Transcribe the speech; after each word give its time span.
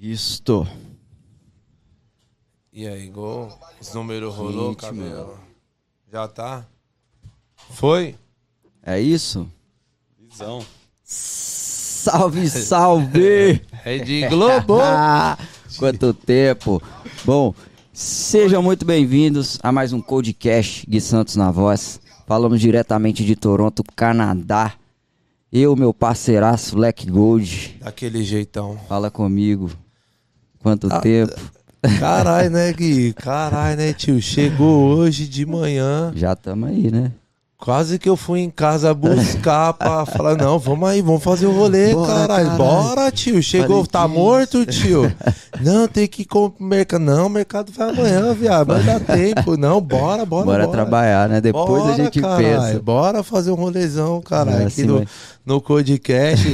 Isto. 0.00 0.64
E 2.72 2.86
aí, 2.86 3.08
gol? 3.08 3.48
Os 3.80 3.92
números 3.92 4.32
rolou, 4.32 4.68
Gente, 4.70 4.80
cabelo? 4.80 5.40
Já 6.12 6.28
tá? 6.28 6.64
Foi? 7.70 8.14
É 8.80 9.00
isso? 9.00 9.48
Visão. 10.16 10.64
Salve, 11.02 12.48
salve! 12.48 13.60
Rede 13.82 14.28
Globo! 14.28 14.78
Ah, 14.80 15.36
quanto 15.80 16.14
tempo! 16.14 16.80
Bom, 17.24 17.52
sejam 17.92 18.62
muito 18.62 18.84
bem-vindos 18.84 19.58
a 19.64 19.72
mais 19.72 19.92
um 19.92 20.00
Codecast 20.00 20.88
Gui 20.88 21.00
Santos 21.00 21.34
na 21.34 21.50
voz. 21.50 22.00
Falamos 22.24 22.60
diretamente 22.60 23.24
de 23.24 23.34
Toronto, 23.34 23.82
Canadá. 23.96 24.74
Eu, 25.50 25.74
meu 25.74 25.92
parceiraço 25.92 26.78
Leck 26.78 27.10
Gold. 27.10 27.78
Daquele 27.80 28.22
jeitão. 28.22 28.78
Fala 28.88 29.10
comigo. 29.10 29.72
Quanto 30.62 30.88
Ah, 30.90 31.00
tempo? 31.00 31.34
Caralho, 32.00 32.50
né, 32.50 32.72
Gui? 32.72 33.12
Caralho, 33.12 33.76
né, 33.76 33.92
tio? 33.92 34.20
Chegou 34.20 34.88
hoje 34.96 35.26
de 35.26 35.46
manhã. 35.46 36.12
Já 36.14 36.34
tamo 36.34 36.66
aí, 36.66 36.90
né? 36.90 37.12
Quase 37.60 37.98
que 37.98 38.08
eu 38.08 38.16
fui 38.16 38.38
em 38.38 38.50
casa 38.50 38.94
buscar 38.94 39.72
pra 39.72 40.06
falar, 40.06 40.36
não, 40.36 40.60
vamos 40.60 40.88
aí, 40.88 41.02
vamos 41.02 41.24
fazer 41.24 41.46
o 41.46 41.50
rolê, 41.52 41.92
Bora, 41.92 42.06
caralho. 42.06 42.28
caralho. 42.50 42.56
Bora, 42.56 43.10
tio. 43.10 43.42
Chegou, 43.42 43.84
Falei 43.84 43.86
tá 43.90 44.02
que 44.08 44.14
morto, 44.14 44.64
tio? 44.66 45.12
Não, 45.60 45.88
tem 45.88 46.06
que 46.06 46.22
ir 46.22 46.24
com 46.24 46.52
o 46.56 46.64
mercado. 46.64 47.00
Não, 47.02 47.26
o 47.26 47.30
mercado 47.30 47.72
vai 47.72 47.90
amanhã, 47.90 48.32
viado. 48.32 48.68
Vai 48.68 48.82
dar 48.84 49.00
tempo. 49.00 49.56
Não, 49.56 49.80
bora, 49.80 50.24
bora, 50.24 50.44
Bora, 50.46 50.64
bora. 50.66 50.68
trabalhar, 50.68 51.28
né? 51.28 51.40
Depois 51.40 51.82
Bora, 51.82 51.94
a 51.94 51.96
gente 51.96 52.20
caralho, 52.20 52.44
pensa. 52.68 52.80
Bora 52.80 53.22
fazer 53.24 53.50
um 53.50 53.56
rolezão, 53.56 54.20
caralho, 54.20 54.58
É, 54.58 54.66
aqui 54.66 54.66
assim 54.66 54.84
no, 54.84 54.98
vai. 54.98 55.08
no 55.44 55.60
Codecast. 55.60 56.46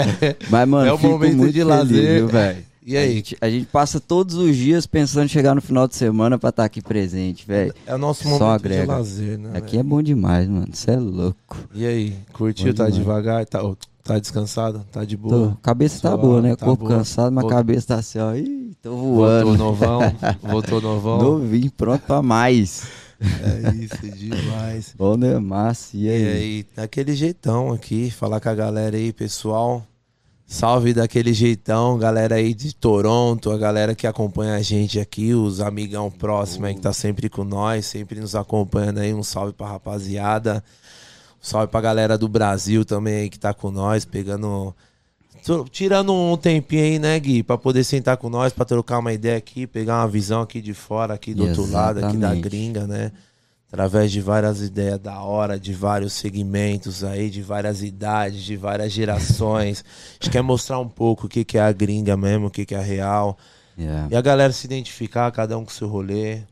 Mas, 0.48 0.68
mano, 0.68 0.88
É 0.88 0.92
o 0.94 0.98
momento 0.98 1.36
de 1.48 1.52
feliz, 1.52 1.64
lazer. 1.66 2.14
viu, 2.20 2.28
velho? 2.28 2.58
E 2.88 2.96
A 2.96 3.00
aí? 3.00 3.14
gente, 3.16 3.36
a 3.40 3.50
gente 3.50 3.66
passa 3.66 3.98
todos 3.98 4.36
os 4.36 4.54
dias 4.56 4.86
pensando 4.86 5.24
em 5.24 5.28
chegar 5.28 5.56
no 5.56 5.60
final 5.60 5.88
de 5.88 5.96
semana 5.96 6.38
pra 6.38 6.50
estar 6.50 6.64
aqui 6.64 6.80
presente, 6.80 7.44
velho. 7.44 7.74
É 7.84 7.94
o 7.94 7.98
nosso 7.98 8.22
Só 8.22 8.28
momento 8.30 8.44
agrega. 8.52 8.82
de 8.82 8.86
lazer, 8.88 9.38
né? 9.38 9.50
Aqui 9.54 9.76
é 9.76 9.82
bom 9.82 10.00
demais, 10.00 10.48
mano. 10.48 10.68
Você 10.72 10.92
é 10.92 10.96
louco. 10.96 11.58
E 11.74 11.84
aí, 11.84 12.16
curtiu? 12.32 12.66
Bom 12.68 12.74
Tá 12.74 12.84
demais. 12.84 12.94
devagar? 12.94 13.44
Tá, 13.46 13.60
tá 14.04 14.18
descansado? 14.20 14.86
Tá 14.92 15.04
de 15.04 15.16
Tô, 15.16 15.28
boa? 15.28 15.58
cabeça 15.60 16.00
tá 16.00 16.16
boa, 16.16 16.40
né? 16.40 16.54
tá 16.54 16.64
Corpo 16.64 16.84
boa. 16.84 16.98
cansado, 16.98 17.32
mas 17.32 17.42
Vol- 17.42 17.50
cabeça 17.50 17.88
tá 17.88 17.94
assim, 17.96 18.20
ó. 18.20 18.32
Ih, 18.36 18.76
tô 18.80 18.90
Voltou 18.94 19.16
voando. 19.16 19.56
novão? 19.58 20.00
Voltou 20.40 20.80
novão? 20.80 21.18
Novinho, 21.20 21.72
pronto 21.72 22.02
pra 22.06 22.22
mais. 22.22 22.86
É 23.18 23.74
isso, 23.82 24.16
demais. 24.16 24.94
Bom, 24.96 25.16
né? 25.16 25.38
Massa. 25.40 25.96
E 25.96 26.04
E 26.04 26.08
aí? 26.10 26.26
aí, 26.28 26.66
daquele 26.76 27.16
jeitão 27.16 27.72
aqui, 27.72 28.12
falar 28.12 28.38
com 28.40 28.48
a 28.48 28.54
galera 28.54 28.96
aí, 28.96 29.12
pessoal. 29.12 29.82
Salve 30.48 30.94
daquele 30.94 31.32
jeitão, 31.32 31.98
galera 31.98 32.36
aí 32.36 32.54
de 32.54 32.72
Toronto, 32.72 33.50
a 33.50 33.58
galera 33.58 33.96
que 33.96 34.06
acompanha 34.06 34.54
a 34.54 34.62
gente 34.62 35.00
aqui, 35.00 35.34
os 35.34 35.60
amigão 35.60 36.08
próximo 36.08 36.66
aí 36.66 36.74
que 36.74 36.80
tá 36.80 36.92
sempre 36.92 37.28
com 37.28 37.42
nós, 37.42 37.86
sempre 37.86 38.20
nos 38.20 38.36
acompanhando 38.36 38.98
aí. 38.98 39.12
Um 39.12 39.24
salve 39.24 39.52
pra 39.52 39.66
rapaziada. 39.66 40.62
Um 41.42 41.44
salve 41.44 41.66
pra 41.66 41.80
galera 41.80 42.16
do 42.16 42.28
Brasil 42.28 42.84
também 42.84 43.22
aí 43.22 43.28
que 43.28 43.40
tá 43.40 43.52
com 43.52 43.72
nós, 43.72 44.04
pegando. 44.04 44.72
Tirando 45.70 46.12
um 46.12 46.36
tempinho 46.36 46.82
aí, 46.82 46.98
né, 47.00 47.18
Gui? 47.18 47.42
Pra 47.42 47.58
poder 47.58 47.82
sentar 47.82 48.16
com 48.16 48.30
nós, 48.30 48.52
pra 48.52 48.64
trocar 48.64 48.98
uma 48.98 49.12
ideia 49.12 49.36
aqui, 49.36 49.66
pegar 49.66 50.00
uma 50.00 50.08
visão 50.08 50.42
aqui 50.42 50.60
de 50.60 50.74
fora, 50.74 51.14
aqui 51.14 51.34
do 51.34 51.44
outro 51.44 51.68
lado, 51.68 51.98
aqui 51.98 52.16
da 52.16 52.28
Exatamente. 52.28 52.42
gringa, 52.42 52.86
né? 52.86 53.10
Através 53.68 54.12
de 54.12 54.20
várias 54.20 54.60
ideias 54.62 54.98
da 54.98 55.20
hora, 55.20 55.58
de 55.58 55.72
vários 55.72 56.12
segmentos 56.12 57.02
aí, 57.02 57.28
de 57.28 57.42
várias 57.42 57.82
idades, 57.82 58.42
de 58.42 58.56
várias 58.56 58.92
gerações. 58.92 59.84
A 60.20 60.24
gente 60.24 60.30
quer 60.32 60.42
mostrar 60.42 60.78
um 60.78 60.88
pouco 60.88 61.26
o 61.26 61.28
que, 61.28 61.44
que 61.44 61.58
é 61.58 61.62
a 61.62 61.72
gringa 61.72 62.16
mesmo, 62.16 62.46
o 62.46 62.50
que, 62.50 62.64
que 62.64 62.74
é 62.74 62.78
a 62.78 62.82
real. 62.82 63.36
Yeah. 63.78 64.08
E 64.10 64.16
a 64.16 64.20
galera 64.20 64.52
se 64.52 64.66
identificar, 64.66 65.30
cada 65.32 65.58
um 65.58 65.64
com 65.64 65.70
seu 65.70 65.88
rolê, 65.88 66.42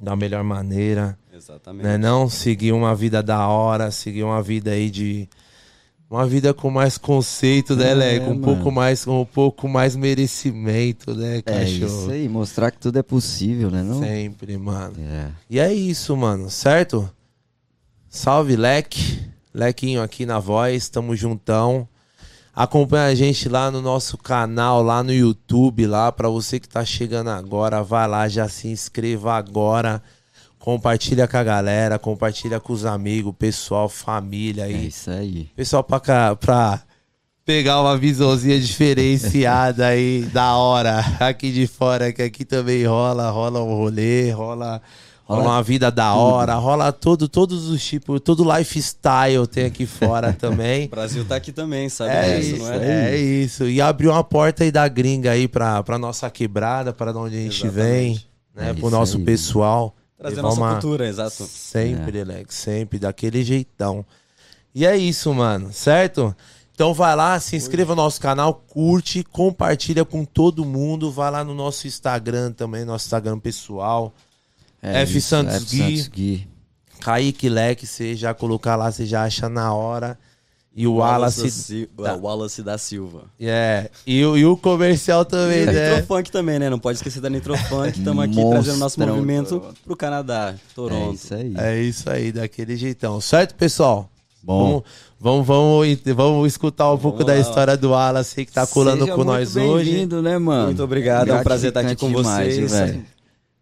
da 0.00 0.16
melhor 0.16 0.42
maneira. 0.42 1.16
Exatamente. 1.32 1.84
Né? 1.84 1.96
Não 1.96 2.28
seguir 2.28 2.72
uma 2.72 2.94
vida 2.94 3.22
da 3.22 3.46
hora, 3.46 3.90
seguir 3.90 4.24
uma 4.24 4.42
vida 4.42 4.72
aí 4.72 4.90
de. 4.90 5.28
Uma 6.12 6.26
vida 6.26 6.52
com 6.52 6.68
mais 6.68 6.98
conceito, 6.98 7.74
né, 7.74 7.92
É, 7.92 7.94
Leco? 7.94 8.26
Um 8.26 8.28
mano. 8.34 8.42
pouco 8.42 8.70
mais, 8.70 9.06
um 9.06 9.24
pouco 9.24 9.66
mais 9.66 9.96
merecimento, 9.96 11.14
né, 11.14 11.38
É 11.38 11.40
cachorro? 11.42 11.86
isso 11.86 12.10
aí, 12.10 12.28
mostrar 12.28 12.70
que 12.70 12.78
tudo 12.78 12.98
é 12.98 13.02
possível, 13.02 13.70
né? 13.70 13.82
Não? 13.82 13.98
Sempre, 13.98 14.58
mano. 14.58 14.92
É. 15.00 15.30
E 15.48 15.58
é 15.58 15.72
isso, 15.72 16.14
mano, 16.14 16.50
certo? 16.50 17.08
Salve, 18.10 18.56
Leque. 18.56 19.22
Lequinho 19.54 20.02
aqui 20.02 20.26
na 20.26 20.38
voz, 20.38 20.86
tamo 20.90 21.16
juntão. 21.16 21.88
Acompanha 22.54 23.06
a 23.06 23.14
gente 23.14 23.48
lá 23.48 23.70
no 23.70 23.80
nosso 23.80 24.18
canal, 24.18 24.82
lá 24.82 25.02
no 25.02 25.14
YouTube, 25.14 25.86
lá. 25.86 26.12
Pra 26.12 26.28
você 26.28 26.60
que 26.60 26.68
tá 26.68 26.84
chegando 26.84 27.30
agora, 27.30 27.82
vai 27.82 28.06
lá, 28.06 28.28
já 28.28 28.46
se 28.50 28.68
inscreva 28.68 29.32
agora. 29.32 30.02
Compartilha 30.62 31.26
com 31.26 31.36
a 31.36 31.42
galera, 31.42 31.98
compartilha 31.98 32.60
com 32.60 32.72
os 32.72 32.84
amigos, 32.86 33.34
pessoal, 33.36 33.88
família 33.88 34.62
É 34.62 34.66
aí. 34.66 34.86
isso 34.86 35.10
aí. 35.10 35.48
Pessoal, 35.56 35.82
pra, 35.82 36.36
pra 36.36 36.80
pegar 37.44 37.80
uma 37.82 37.98
visãozinha 37.98 38.60
diferenciada 38.60 39.88
aí, 39.88 40.22
da 40.32 40.54
hora, 40.54 41.00
aqui 41.18 41.50
de 41.50 41.66
fora, 41.66 42.12
que 42.12 42.22
aqui 42.22 42.44
também 42.44 42.84
rola, 42.86 43.28
rola 43.28 43.60
um 43.60 43.74
rolê, 43.74 44.30
rola, 44.30 44.80
rola 45.24 45.42
Rola 45.42 45.42
uma 45.56 45.62
vida 45.64 45.90
da 45.90 46.14
hora, 46.14 46.54
rola 46.54 46.92
todo, 46.92 47.28
todos 47.28 47.68
os 47.68 47.84
tipos, 47.84 48.20
todo 48.20 48.44
lifestyle 48.56 49.44
tem 49.50 49.64
aqui 49.64 49.84
fora 49.84 50.30
também. 50.38 50.86
O 50.86 50.90
Brasil 50.90 51.24
tá 51.24 51.34
aqui 51.34 51.50
também, 51.50 51.88
sabe? 51.88 52.12
É 52.12 52.38
isso, 52.38 52.58
não 52.62 52.72
é? 52.72 53.14
é 53.14 53.16
isso. 53.18 53.68
E 53.68 53.80
abriu 53.80 54.12
uma 54.12 54.22
porta 54.22 54.62
aí 54.62 54.70
da 54.70 54.86
gringa 54.86 55.32
aí 55.32 55.48
pra, 55.48 55.82
pra 55.82 55.98
nossa 55.98 56.30
quebrada, 56.30 56.92
pra 56.92 57.10
onde 57.18 57.36
a 57.36 57.40
gente 57.40 57.66
vem, 57.68 58.12
Exatamente. 58.12 58.28
né? 58.54 58.70
É 58.70 58.74
pro 58.74 58.90
nosso 58.90 59.16
aí. 59.16 59.24
pessoal. 59.24 59.96
Trazer 60.22 60.36
Levar 60.36 60.48
nossa 60.48 60.60
uma- 60.60 60.72
cultura, 60.72 61.08
exato. 61.08 61.44
Sempre, 61.44 62.20
Alex, 62.20 62.54
sempre, 62.54 62.98
daquele 62.98 63.42
jeitão. 63.44 64.04
E 64.74 64.86
é 64.86 64.96
isso, 64.96 65.32
mano, 65.34 65.72
certo? 65.72 66.34
Então 66.74 66.94
vai 66.94 67.14
lá, 67.14 67.38
se 67.38 67.54
inscreva 67.56 67.94
no 67.94 68.02
nosso 68.02 68.20
canal, 68.20 68.54
curte, 68.54 69.22
compartilha 69.24 70.04
com 70.04 70.24
todo 70.24 70.64
mundo. 70.64 71.10
Vai 71.12 71.30
lá 71.30 71.44
no 71.44 71.54
nosso 71.54 71.86
Instagram 71.86 72.52
também, 72.52 72.84
nosso 72.84 73.04
Instagram 73.06 73.38
pessoal. 73.38 74.14
É 74.80 75.02
F 75.02 75.18
isso, 75.18 75.28
Santos 75.28 75.54
F 75.56 75.64
Gui. 75.66 75.78
Santos 75.96 76.08
Gui. 76.08 76.48
Kaique 77.00 77.48
Leque, 77.48 77.86
você 77.86 78.14
já 78.14 78.32
colocar 78.32 78.76
lá, 78.76 78.90
você 78.90 79.04
já 79.04 79.24
acha 79.24 79.48
na 79.48 79.74
hora. 79.74 80.18
E 80.74 80.86
o 80.86 80.92
da 80.96 80.98
Wallace. 81.00 81.50
Sil- 81.52 81.88
tá. 82.02 82.14
Wallace 82.16 82.62
da 82.62 82.78
Silva. 82.78 83.24
É, 83.38 83.90
e, 84.06 84.24
o- 84.24 84.36
e 84.38 84.46
o 84.46 84.56
comercial 84.56 85.22
também, 85.24 85.64
E 85.64 85.68
a 85.68 85.72
né? 85.72 85.90
Nitrofunk 85.96 86.30
também, 86.32 86.58
né? 86.58 86.70
Não 86.70 86.78
pode 86.78 86.96
esquecer 86.96 87.20
da 87.20 87.28
Nitrofunk. 87.28 87.88
Estamos 87.98 88.24
aqui 88.24 88.36
Monstrão, 88.36 88.50
trazendo 88.62 88.78
nosso 88.78 88.98
movimento 89.00 89.62
pro 89.84 89.94
Canadá, 89.94 90.54
É 90.56 90.74
Toronto. 90.74 91.14
isso 91.14 91.34
aí. 91.34 91.54
É 91.58 91.80
isso 91.82 92.08
aí, 92.08 92.32
daquele 92.32 92.76
jeitão. 92.76 93.20
Certo, 93.20 93.54
pessoal? 93.54 94.08
Bom. 94.42 94.82
Vamos, 95.20 95.46
vamos, 95.46 95.86
vamos, 95.86 96.16
vamos 96.16 96.46
escutar 96.52 96.90
um 96.92 96.98
pouco 96.98 97.22
da 97.22 97.34
lá. 97.34 97.38
história 97.38 97.76
do 97.76 97.90
Wallace 97.90 98.44
que 98.44 98.50
tá 98.50 98.66
colando 98.66 99.04
Seja 99.04 99.14
com 99.14 99.24
nós 99.24 99.54
hoje. 99.54 99.90
Bem-vindo, 99.90 100.20
né, 100.22 100.36
mano? 100.38 100.66
Muito 100.66 100.82
obrigado, 100.82 101.28
é 101.28 101.34
um 101.34 101.42
prazer 101.44 101.68
estar 101.68 101.80
aqui 101.80 101.94
com 101.96 102.10
Gratificante 102.10 102.44
vocês. 102.54 102.70
demais, 102.70 102.90
velho. 102.90 103.04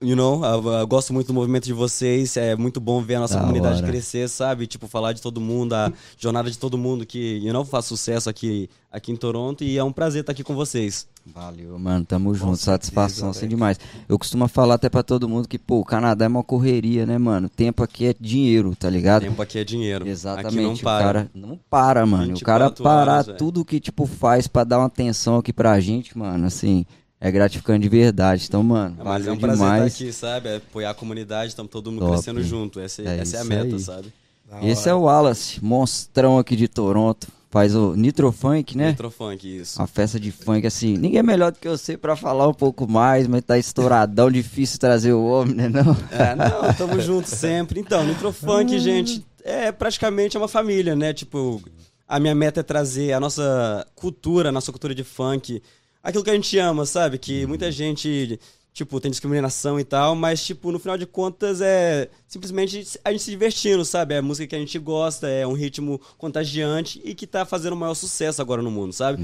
You 0.02 0.16
know, 0.16 0.42
eu, 0.42 0.66
eu 0.72 0.86
gosto 0.86 1.12
muito 1.12 1.26
do 1.26 1.34
movimento 1.34 1.64
de 1.66 1.74
vocês, 1.74 2.34
é 2.38 2.56
muito 2.56 2.80
bom 2.80 3.02
ver 3.02 3.16
a 3.16 3.20
nossa 3.20 3.34
Da 3.34 3.40
comunidade 3.42 3.82
hora. 3.82 3.86
crescer, 3.86 4.30
sabe? 4.30 4.66
Tipo, 4.66 4.88
falar 4.88 5.12
de 5.12 5.20
todo 5.20 5.42
mundo, 5.42 5.74
a 5.74 5.92
jornada 6.16 6.50
de 6.50 6.56
todo 6.56 6.78
mundo 6.78 7.04
que, 7.04 7.36
you 7.44 7.52
know, 7.52 7.66
faz 7.66 7.84
sucesso 7.84 8.30
aqui, 8.30 8.70
aqui 8.90 9.12
em 9.12 9.16
Toronto 9.16 9.62
e 9.62 9.76
é 9.76 9.84
um 9.84 9.92
prazer 9.92 10.22
estar 10.22 10.32
aqui 10.32 10.42
com 10.42 10.54
vocês. 10.54 11.06
Valeu, 11.26 11.78
mano. 11.78 12.02
Tamo 12.06 12.32
junto. 12.34 12.56
certeza, 12.56 12.64
Satisfação, 12.72 13.28
assim, 13.28 13.46
demais. 13.46 13.78
Eu 14.08 14.18
costumo 14.18 14.48
falar 14.48 14.76
até 14.76 14.88
pra 14.88 15.02
todo 15.02 15.28
mundo 15.28 15.46
que, 15.46 15.58
pô, 15.58 15.80
o 15.80 15.84
Canadá 15.84 16.24
é 16.24 16.28
uma 16.28 16.42
correria, 16.42 17.04
né, 17.04 17.18
mano? 17.18 17.50
Tempo 17.50 17.82
aqui 17.82 18.06
é 18.06 18.14
dinheiro, 18.18 18.74
tá 18.74 18.88
ligado? 18.88 19.20
Tempo 19.24 19.42
aqui 19.42 19.58
é 19.58 19.64
dinheiro. 19.64 20.08
Exatamente. 20.08 20.46
Aqui 20.56 20.62
não 20.62 20.72
O 20.72 20.78
para. 20.78 21.04
cara 21.04 21.30
não 21.34 21.60
para, 21.68 22.06
mano. 22.06 22.24
O 22.24 22.26
24 22.28 22.42
cara 22.42 22.70
parar 22.82 23.12
horas, 23.26 23.36
tudo 23.36 23.62
que, 23.66 23.78
tipo, 23.78 24.06
faz 24.06 24.48
pra 24.48 24.64
dar 24.64 24.78
uma 24.78 24.86
atenção 24.86 25.36
aqui 25.36 25.52
pra 25.52 25.78
gente, 25.78 26.16
mano, 26.16 26.46
assim, 26.46 26.86
é 27.20 27.30
gratificante 27.30 27.82
de 27.82 27.88
verdade. 27.88 28.46
Então, 28.48 28.62
mano, 28.62 28.96
É, 29.00 29.04
Mas 29.04 29.26
é 29.26 29.32
um 29.32 29.36
prazer 29.36 29.58
demais. 29.58 29.92
estar 29.92 30.04
aqui, 30.04 30.12
sabe? 30.12 30.48
É 30.48 30.56
apoiar 30.56 30.90
a 30.90 30.94
comunidade, 30.94 31.48
estamos 31.50 31.70
todo 31.70 31.90
mundo 31.90 32.00
Top. 32.00 32.12
crescendo 32.12 32.42
junto. 32.42 32.80
Essa, 32.80 33.02
É 33.02 33.18
essa 33.18 33.36
é 33.36 33.40
a 33.40 33.44
meta, 33.44 33.76
aí. 33.76 33.80
sabe? 33.80 34.12
Da 34.50 34.64
Esse 34.66 34.82
hora. 34.88 34.90
é 34.90 34.94
o 34.94 35.02
Wallace, 35.02 35.64
monstrão 35.64 36.38
aqui 36.38 36.56
de 36.56 36.66
Toronto. 36.66 37.28
Faz 37.52 37.74
o 37.74 37.94
Nitrofunk, 37.96 38.76
né? 38.76 38.90
Nitrofunk, 38.90 39.44
isso. 39.58 39.80
Uma 39.80 39.88
festa 39.88 40.20
de 40.20 40.30
funk, 40.30 40.64
assim. 40.66 40.96
Ninguém 40.96 41.18
é 41.18 41.22
melhor 41.22 41.50
do 41.50 41.58
que 41.58 41.68
você 41.68 41.96
pra 41.96 42.14
falar 42.14 42.46
um 42.46 42.54
pouco 42.54 42.88
mais, 42.88 43.26
mas 43.26 43.42
tá 43.42 43.58
estouradão, 43.58 44.30
difícil 44.32 44.78
trazer 44.78 45.12
o 45.12 45.24
homem, 45.24 45.54
né? 45.56 45.68
Não? 45.68 45.96
É, 46.12 46.34
não, 46.36 46.72
tamo 46.74 46.98
junto 47.02 47.28
sempre. 47.28 47.80
Então, 47.80 48.04
Nitrofunk, 48.06 48.78
gente, 48.78 49.24
é 49.42 49.72
praticamente 49.72 50.38
uma 50.38 50.46
família, 50.46 50.94
né? 50.94 51.12
Tipo, 51.12 51.60
a 52.06 52.20
minha 52.20 52.36
meta 52.36 52.60
é 52.60 52.62
trazer 52.62 53.12
a 53.14 53.18
nossa 53.18 53.84
cultura, 53.96 54.50
a 54.50 54.52
nossa 54.52 54.70
cultura 54.70 54.94
de 54.94 55.02
funk, 55.02 55.60
aquilo 56.02 56.24
que 56.24 56.30
a 56.30 56.34
gente 56.34 56.58
ama, 56.58 56.86
sabe? 56.86 57.18
Que 57.18 57.46
muita 57.46 57.70
gente 57.70 58.38
tipo, 58.72 59.00
tem 59.00 59.10
discriminação 59.10 59.80
e 59.80 59.84
tal, 59.84 60.14
mas, 60.14 60.44
tipo, 60.44 60.70
no 60.70 60.78
final 60.78 60.96
de 60.96 61.06
contas 61.06 61.60
é 61.60 62.08
simplesmente 62.26 62.98
a 63.04 63.10
gente 63.10 63.22
se 63.22 63.30
divertindo, 63.30 63.84
sabe? 63.84 64.14
É 64.14 64.20
música 64.20 64.46
que 64.46 64.56
a 64.56 64.58
gente 64.58 64.78
gosta, 64.78 65.28
é 65.28 65.46
um 65.46 65.52
ritmo 65.52 66.00
contagiante 66.16 67.00
e 67.04 67.14
que 67.14 67.26
tá 67.26 67.44
fazendo 67.44 67.72
o 67.72 67.76
maior 67.76 67.94
sucesso 67.94 68.40
agora 68.40 68.62
no 68.62 68.70
mundo, 68.70 68.92
sabe? 68.92 69.22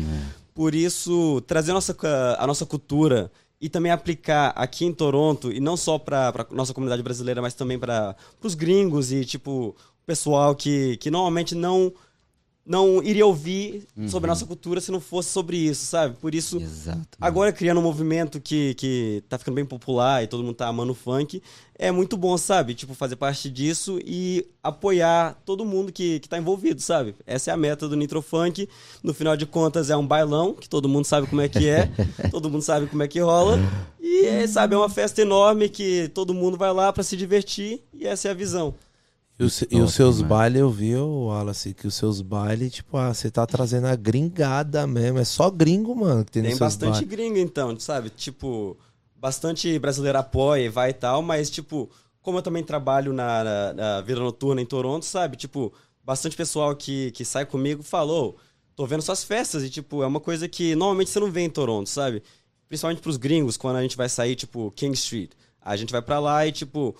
Por 0.55 0.75
isso, 0.75 1.41
trazer 1.47 1.71
a 1.71 1.75
nossa, 1.75 1.97
a 2.39 2.47
nossa 2.47 2.67
cultura 2.67 3.31
e 3.61 3.69
também 3.69 3.93
aplicar 3.93 4.49
aqui 4.51 4.85
em 4.85 4.93
Toronto, 4.93 5.51
e 5.51 5.61
não 5.61 5.77
só 5.77 5.99
para 5.99 6.47
nossa 6.51 6.75
comunidade 6.75 7.03
brasileira, 7.03 7.41
mas 7.41 7.55
também 7.55 7.79
para 7.79 8.15
os 8.43 8.55
gringos 8.55 9.13
e, 9.13 9.25
tipo, 9.25 9.69
o 9.69 10.07
pessoal 10.07 10.55
que, 10.55 10.97
que 10.99 11.11
normalmente 11.11 11.55
não 11.55 11.93
não 12.67 13.01
iria 13.03 13.25
ouvir 13.25 13.87
uhum. 13.97 14.09
sobre 14.09 14.29
a 14.29 14.33
nossa 14.33 14.45
cultura 14.45 14.81
se 14.81 14.91
não 14.91 15.01
fosse 15.01 15.29
sobre 15.29 15.57
isso, 15.57 15.87
sabe? 15.87 16.17
Por 16.17 16.35
isso, 16.35 16.61
Exato, 16.61 17.17
agora 17.21 17.53
criando 17.53 17.79
um 17.79 17.83
movimento 17.83 18.41
que, 18.41 18.75
que 18.75 19.23
tá 19.29 19.39
ficando 19.39 19.55
bem 19.55 19.65
popular 19.65 20.25
e 20.25 20.27
todo 20.27 20.43
mundo 20.43 20.57
tá 20.57 20.67
amando 20.67 20.93
funk, 20.93 21.41
é 21.79 21.93
muito 21.93 22.17
bom, 22.17 22.37
sabe? 22.37 22.75
Tipo, 22.75 22.95
fazer 22.95 23.17
parte 23.17 23.49
disso 23.49 24.01
e 24.05 24.47
apoiar 24.63 25.41
todo 25.45 25.65
mundo 25.65 25.93
que, 25.93 26.19
que 26.21 26.29
tá 26.29 26.39
envolvido, 26.39 26.81
sabe? 26.81 27.15
Essa 27.27 27.51
é 27.51 27.55
a 27.55 27.57
meta 27.57 27.89
do 27.89 27.97
Nitro 27.97 28.23
Funk. 28.23 28.69
No 29.03 29.15
final 29.15 29.37
de 29.37 29.47
contas, 29.47 29.91
é 29.91 29.97
um 29.97 30.07
bailão, 30.07 30.55
que 30.55 30.69
todo 30.69 30.89
mundo 30.89 31.05
sabe 31.05 31.27
como 31.27 31.43
é 31.43 31.49
que 31.49 31.69
é, 31.69 31.91
todo 32.33 32.51
mundo 32.51 32.63
sabe 32.63 32.87
como 32.87 33.03
é 33.03 33.09
que 33.09 33.21
rola. 33.21 33.59
E, 34.01 34.25
é, 34.25 34.47
sabe, 34.47 34.75
é 34.75 34.79
uma 34.79 34.89
festa 34.89 35.21
enorme 35.21 35.69
que 35.69 36.09
todo 36.15 36.33
mundo 36.33 36.57
vai 36.57 36.73
lá 36.73 36.93
para 36.93 37.03
se 37.03 37.17
divertir 37.17 37.83
e 37.93 38.07
essa 38.07 38.29
é 38.29 38.31
a 38.31 38.35
visão. 38.35 38.75
E, 39.39 39.45
o, 39.45 39.49
e 39.71 39.81
os 39.83 39.93
seus 39.93 40.23
bailes, 40.23 40.61
eu 40.61 40.71
vi, 40.71 40.97
Wallace, 40.97 41.75
que 41.75 41.87
os 41.87 41.95
seus 41.95 42.23
bailes, 42.23 42.73
tipo, 42.73 42.97
ah, 42.97 43.13
você 43.13 43.31
tá 43.31 43.47
trazendo 43.47 43.87
a 43.87 43.95
gringada 43.95 44.87
mesmo. 44.87 45.19
É 45.19 45.25
só 45.25 45.51
gringo, 45.51 45.95
mano, 45.95 46.25
que 46.25 46.33
tem 46.33 46.43
Tem 46.43 46.57
bastante 46.57 47.05
gringo, 47.05 47.37
então, 47.37 47.79
sabe? 47.79 48.09
Tipo, 48.09 48.77
bastante 49.15 49.79
brasileiro 49.79 50.19
apoia 50.19 50.63
e 50.63 50.69
vai 50.71 50.91
e 50.91 50.95
tal, 50.95 51.21
mas, 51.21 51.51
tipo, 51.51 51.91
como 52.23 52.39
eu 52.39 52.43
também 52.43 52.65
trabalho 52.65 53.13
na, 53.13 53.45
na, 53.45 53.73
na 53.75 54.01
vida 54.01 54.21
noturna 54.21 54.63
em 54.63 54.67
Toronto, 54.67 55.05
sabe? 55.05 55.37
Tipo, 55.37 55.73
bastante 56.03 56.35
pessoal 56.35 56.75
que, 56.75 57.11
que 57.11 57.25
sai 57.25 57.45
comigo 57.45 57.83
falou, 57.83 58.39
tô 58.75 58.87
vendo 58.87 59.03
suas 59.03 59.23
festas 59.23 59.63
e, 59.63 59.69
tipo, 59.69 60.03
é 60.03 60.07
uma 60.07 60.21
coisa 60.21 60.49
que 60.49 60.75
normalmente 60.75 61.11
você 61.11 61.21
não 61.21 61.31
vê 61.31 61.43
em 61.43 61.51
Toronto, 61.51 61.91
sabe? 61.91 62.23
Principalmente 62.69 63.03
pros 63.03 63.17
gringos, 63.19 63.57
quando 63.59 63.77
a 63.77 63.83
gente 63.83 63.97
vai 63.99 64.09
sair, 64.09 64.35
tipo, 64.35 64.71
King 64.71 64.95
Street. 64.95 65.33
A 65.61 65.77
gente 65.77 65.93
vai 65.93 66.01
para 66.01 66.19
lá 66.21 66.47
e, 66.47 66.53
tipo, 66.53 66.95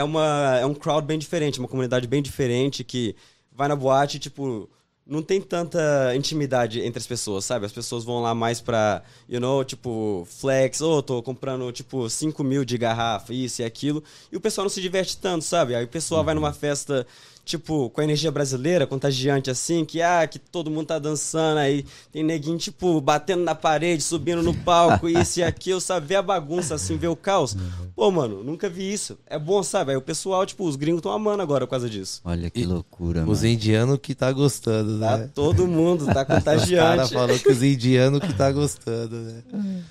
é, 0.00 0.04
uma, 0.04 0.58
é 0.60 0.66
um 0.66 0.74
crowd 0.74 1.06
bem 1.06 1.18
diferente, 1.18 1.58
uma 1.58 1.68
comunidade 1.68 2.06
bem 2.06 2.22
diferente 2.22 2.82
que 2.82 3.14
vai 3.52 3.68
na 3.68 3.76
boate 3.76 4.18
tipo, 4.18 4.68
não 5.06 5.22
tem 5.22 5.40
tanta 5.40 6.14
intimidade 6.14 6.80
entre 6.80 6.98
as 6.98 7.06
pessoas, 7.06 7.44
sabe? 7.44 7.66
As 7.66 7.72
pessoas 7.72 8.04
vão 8.04 8.20
lá 8.22 8.34
mais 8.34 8.60
pra, 8.60 9.02
you 9.28 9.40
know, 9.40 9.64
tipo, 9.64 10.26
flex, 10.30 10.80
ou 10.80 10.98
oh, 10.98 11.02
tô 11.02 11.22
comprando, 11.22 11.70
tipo, 11.72 12.08
5 12.08 12.44
mil 12.44 12.64
de 12.64 12.78
garrafa, 12.78 13.34
isso 13.34 13.60
e 13.60 13.64
aquilo, 13.64 14.02
e 14.30 14.36
o 14.36 14.40
pessoal 14.40 14.64
não 14.64 14.70
se 14.70 14.80
diverte 14.80 15.16
tanto, 15.16 15.44
sabe? 15.44 15.74
Aí 15.74 15.84
o 15.84 15.88
pessoal 15.88 16.20
uhum. 16.20 16.26
vai 16.26 16.34
numa 16.34 16.52
festa 16.52 17.06
tipo, 17.50 17.90
com 17.90 18.00
a 18.00 18.04
energia 18.04 18.30
brasileira, 18.30 18.86
contagiante 18.86 19.50
assim, 19.50 19.84
que 19.84 20.00
ah, 20.00 20.26
que 20.26 20.38
todo 20.38 20.70
mundo 20.70 20.86
tá 20.86 20.98
dançando 20.98 21.58
aí, 21.58 21.84
tem 22.12 22.22
neguinho, 22.22 22.58
tipo, 22.58 23.00
batendo 23.00 23.42
na 23.42 23.54
parede, 23.54 24.02
subindo 24.02 24.42
no 24.42 24.54
palco, 24.54 25.08
isso 25.10 25.40
e 25.40 25.42
aquilo, 25.42 25.80
sabe? 25.80 26.06
Ver 26.06 26.16
a 26.16 26.22
bagunça 26.22 26.74
assim, 26.74 26.96
ver 26.96 27.08
o 27.08 27.16
caos. 27.16 27.56
Pô, 27.94 28.10
mano, 28.10 28.42
nunca 28.42 28.68
vi 28.68 28.92
isso. 28.92 29.18
É 29.26 29.38
bom, 29.38 29.62
sabe? 29.62 29.90
Aí 29.90 29.96
o 29.96 30.02
pessoal, 30.02 30.46
tipo, 30.46 30.64
os 30.64 30.76
gringos 30.76 31.00
estão 31.00 31.12
amando 31.12 31.42
agora 31.42 31.66
por 31.66 31.70
causa 31.72 31.88
disso. 31.88 32.20
Olha 32.24 32.48
que 32.48 32.60
e 32.60 32.64
loucura, 32.64 33.24
Os 33.26 33.42
indianos 33.42 33.98
que 34.02 34.14
tá 34.14 34.30
gostando, 34.32 34.92
né? 34.98 35.06
Tá 35.06 35.28
todo 35.34 35.66
mundo, 35.66 36.06
tá 36.06 36.24
contagiante. 36.24 36.74
o 36.74 36.96
cara 36.96 37.08
falou 37.08 37.38
que 37.38 37.50
os 37.50 37.62
indianos 37.62 38.20
que 38.20 38.32
tá 38.32 38.50
gostando, 38.52 39.16
né? 39.16 39.42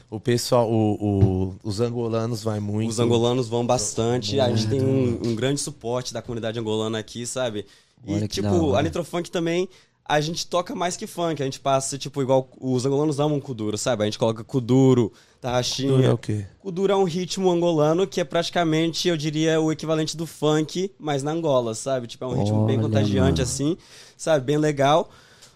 O 0.09 0.19
pessoal, 0.19 0.71
o, 0.71 0.93
o, 0.93 1.55
os 1.63 1.81
angolanos 1.81 2.43
vai 2.43 2.59
muito. 2.59 2.89
Os 2.89 2.99
angolanos 2.99 3.47
vão 3.47 3.65
bastante. 3.65 4.39
A 4.39 4.49
gente 4.49 4.67
tem 4.67 4.81
um, 4.81 5.19
um 5.25 5.35
grande 5.35 5.59
suporte 5.59 6.13
da 6.13 6.21
comunidade 6.21 6.59
angolana 6.59 6.99
aqui, 6.99 7.25
sabe? 7.25 7.48
Sabe? 7.49 7.65
E, 8.05 8.27
tipo, 8.27 8.75
a 8.75 8.81
Nitrofunk 8.81 9.29
também, 9.29 9.67
a 10.05 10.19
gente 10.21 10.47
toca 10.47 10.73
mais 10.73 10.95
que 10.95 11.05
funk. 11.05 11.41
A 11.41 11.45
gente 11.45 11.59
passa, 11.59 11.97
tipo, 11.97 12.21
igual 12.21 12.49
os 12.59 12.85
angolanos 12.85 13.19
amam 13.19 13.39
Kuduro, 13.39 13.77
sabe? 13.77 14.03
A 14.03 14.05
gente 14.05 14.17
coloca 14.17 14.43
Kuduro, 14.43 15.11
Tarraxinha. 15.41 15.91
Kuduro 15.91 16.07
é 16.07 16.13
o 16.13 16.17
quê? 16.17 16.45
Kuduro 16.59 16.93
é 16.93 16.95
um 16.95 17.03
ritmo 17.03 17.51
angolano 17.51 18.07
que 18.07 18.19
é 18.19 18.23
praticamente, 18.23 19.07
eu 19.07 19.17
diria, 19.17 19.59
o 19.59 19.71
equivalente 19.71 20.15
do 20.15 20.25
funk, 20.25 20.91
mas 20.97 21.21
na 21.21 21.31
Angola, 21.31 21.75
sabe? 21.75 22.07
Tipo, 22.07 22.25
é 22.25 22.27
um 22.27 22.39
ritmo 22.39 22.57
Olha, 22.59 22.67
bem 22.67 22.79
contagiante, 22.79 23.39
mano. 23.39 23.43
assim, 23.43 23.77
sabe? 24.17 24.45
Bem 24.45 24.57
legal. 24.57 25.09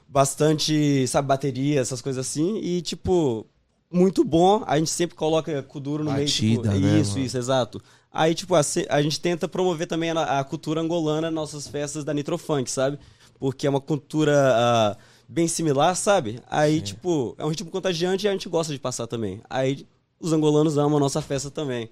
Bastante, 0.07 1.07
sabe, 1.07 1.27
bateria, 1.27 1.79
essas 1.79 2.01
coisas 2.01 2.23
assim. 2.23 2.59
E, 2.59 2.81
tipo, 2.81 3.47
muito 3.91 4.23
bom. 4.23 4.63
A 4.67 4.77
gente 4.77 4.91
sempre 4.91 5.15
coloca 5.15 5.63
Kuduro 5.63 6.03
no 6.03 6.11
Batida, 6.11 6.69
meio. 6.69 6.81
Tipo, 6.81 6.85
né, 6.85 6.99
isso, 6.99 7.13
mano? 7.13 7.25
isso, 7.25 7.37
exato. 7.37 7.81
Aí, 8.13 8.35
tipo, 8.35 8.53
a, 8.53 8.61
a, 8.89 9.01
gente 9.01 9.19
tenta 9.19 9.47
promover 9.47 9.87
também 9.87 10.11
a, 10.11 10.39
a, 10.39 10.43
cultura 10.43 10.79
angolana 10.79 11.31
nas 11.31 11.33
nossas 11.33 11.67
festas 11.67 12.03
da 12.03 12.13
Nitrofunk, 12.13 12.69
sabe? 12.69 12.99
Porque 13.39 13.65
é 13.65 13.69
uma 13.69 13.81
cultura 13.81 14.53
uh, 14.53 14.97
bem 15.27 15.47
similar, 15.47 15.95
sabe? 15.95 16.39
Aí, 16.47 16.75
Sim. 16.75 16.81
tipo, 16.83 17.35
é 17.39 17.43
um 17.43 17.49
ritmo 17.49 17.71
contagiante 17.71 18.27
e 18.27 18.29
a 18.29 18.31
gente 18.31 18.47
gosta 18.47 18.71
de 18.71 18.77
passar 18.77 19.07
também. 19.07 19.41
Aí, 19.49 19.87
os 20.19 20.31
angolanos 20.31 20.77
amam 20.77 20.97
a 20.97 20.99
nossa 20.99 21.23
festa 21.23 21.49
também. 21.49 21.89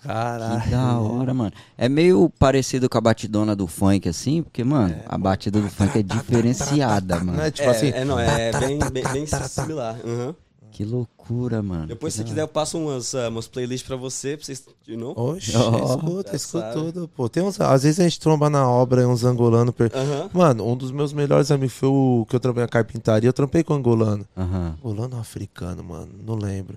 Caralho. 0.00 0.62
Que 0.62 0.68
da 0.68 0.98
hora, 0.98 1.34
mano. 1.34 1.52
É 1.76 1.88
meio 1.88 2.30
parecido 2.38 2.88
com 2.88 2.98
a 2.98 3.00
batidona 3.00 3.56
do 3.56 3.66
funk, 3.66 4.08
assim, 4.08 4.42
porque, 4.42 4.62
mano, 4.62 4.94
é, 4.94 5.02
a 5.06 5.18
batida 5.18 5.60
do 5.60 5.68
funk 5.68 5.98
é 5.98 6.02
diferenciada, 6.02 7.16
mano. 7.16 7.38
Não 7.38 7.44
é 7.44 7.50
tipo 7.50 7.68
assim. 7.68 7.88
É, 7.88 8.04
não, 8.04 8.18
é 8.18 8.52
bem, 8.60 8.78
bem, 8.78 9.02
bem 9.12 9.26
similar. 9.26 9.98
Uhum. 10.04 10.34
Que 10.74 10.84
loucura, 10.84 11.62
mano. 11.62 11.86
Depois, 11.86 12.14
se 12.14 12.24
quiser, 12.24 12.40
eu 12.40 12.48
passo 12.48 12.76
umas, 12.76 13.14
uh, 13.14 13.28
umas 13.28 13.46
playlists 13.46 13.86
pra 13.86 13.94
você, 13.94 14.36
pra 14.36 14.44
vocês, 14.44 14.66
you 14.88 14.98
know? 14.98 15.14
Oxe, 15.16 15.52
oh, 15.56 15.94
escuta, 15.94 16.34
escuta 16.34 16.72
tudo. 16.72 17.08
Pô, 17.14 17.28
tem 17.28 17.44
uns, 17.44 17.60
às 17.60 17.84
vezes 17.84 18.00
a 18.00 18.02
gente 18.02 18.18
tromba 18.18 18.50
na 18.50 18.68
obra 18.68 19.06
uns 19.06 19.22
angolanos. 19.22 19.72
Per... 19.72 19.92
Mano, 20.32 20.66
um 20.66 20.76
dos 20.76 20.90
meus 20.90 21.12
melhores 21.12 21.52
amigos 21.52 21.76
foi 21.76 21.88
o 21.88 22.26
que 22.28 22.34
eu 22.34 22.40
trampei 22.40 22.64
na 22.64 22.68
carpintaria. 22.68 23.28
Eu 23.28 23.32
trampei 23.32 23.62
com 23.62 23.72
angolano. 23.72 24.26
Angolano 24.36 25.16
africano, 25.16 25.84
mano, 25.84 26.10
não 26.26 26.34
lembro. 26.34 26.76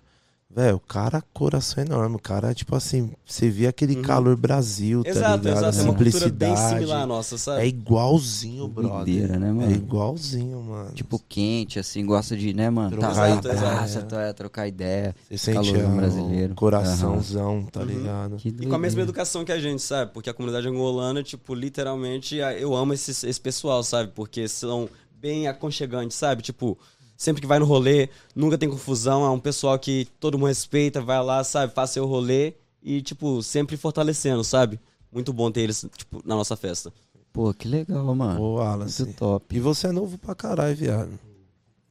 Velho, 0.57 0.77
o 0.77 0.79
cara, 0.79 1.23
coração 1.35 1.83
enorme. 1.83 2.15
O 2.15 2.19
cara, 2.19 2.51
tipo 2.51 2.75
assim, 2.75 3.11
você 3.23 3.47
via 3.47 3.69
aquele 3.69 3.97
uhum. 3.97 4.01
calor 4.01 4.35
Brasil, 4.35 5.03
tá 5.03 5.09
exato, 5.11 5.43
ligado? 5.43 5.57
Exato, 5.59 5.77
simplicidade. 5.87 6.43
É 6.43 6.47
uma 6.47 6.55
bem 6.55 6.69
similar 6.69 7.01
à 7.03 7.05
nossa, 7.05 7.37
sabe? 7.37 7.61
É 7.61 7.67
igualzinho, 7.67 8.67
brother. 8.67 9.39
Né, 9.39 9.51
mano? 9.51 9.71
É 9.71 9.75
igualzinho, 9.75 10.59
mano. 10.63 10.91
Tipo, 10.95 11.21
quente, 11.29 11.77
assim, 11.77 12.03
gosta 12.03 12.35
de, 12.35 12.55
né, 12.55 12.71
mano? 12.71 12.89
Trocar 12.89 13.13
tá, 13.13 13.29
ideia. 13.29 14.01
Tá, 14.01 14.21
é, 14.23 14.33
trocar 14.33 14.67
ideia. 14.67 15.15
Você 15.29 15.37
sente 15.37 15.77
um 15.77 15.95
brasileiro. 15.95 16.55
coraçãozão, 16.55 17.57
uhum. 17.57 17.65
tá 17.65 17.83
ligado? 17.83 18.37
E 18.43 18.65
com 18.65 18.73
a 18.73 18.79
mesma 18.79 19.03
educação 19.03 19.45
que 19.45 19.51
a 19.51 19.59
gente, 19.59 19.83
sabe? 19.83 20.11
Porque 20.11 20.27
a 20.27 20.33
comunidade 20.33 20.67
angolana, 20.67 21.21
tipo, 21.21 21.53
literalmente, 21.53 22.37
eu 22.37 22.75
amo 22.75 22.93
esse, 22.93 23.11
esse 23.11 23.39
pessoal, 23.39 23.83
sabe? 23.83 24.11
Porque 24.15 24.47
são 24.47 24.89
bem 25.21 25.47
aconchegantes, 25.47 26.17
sabe? 26.17 26.41
Tipo 26.41 26.79
sempre 27.17 27.41
que 27.41 27.47
vai 27.47 27.59
no 27.59 27.65
rolê, 27.65 28.09
nunca 28.35 28.57
tem 28.57 28.69
confusão, 28.69 29.25
é 29.25 29.29
um 29.29 29.39
pessoal 29.39 29.77
que 29.79 30.07
todo 30.19 30.37
mundo 30.37 30.47
respeita, 30.47 31.01
vai 31.01 31.21
lá, 31.21 31.43
sabe, 31.43 31.73
faz 31.73 31.89
seu 31.89 32.05
rolê 32.05 32.53
e, 32.81 33.01
tipo, 33.01 33.41
sempre 33.41 33.75
fortalecendo, 33.75 34.43
sabe? 34.43 34.79
Muito 35.11 35.33
bom 35.33 35.51
ter 35.51 35.61
eles, 35.61 35.85
tipo, 35.97 36.21
na 36.23 36.35
nossa 36.35 36.55
festa. 36.55 36.93
Pô, 37.33 37.53
que 37.53 37.67
legal, 37.67 38.15
mano. 38.15 38.41
Ô, 38.41 38.59
Alan, 38.61 38.85
Muito 38.85 39.13
top. 39.13 39.55
E 39.55 39.59
você 39.59 39.87
é 39.87 39.91
novo 39.91 40.17
pra 40.17 40.33
caralho, 40.33 40.75
viado. 40.75 41.19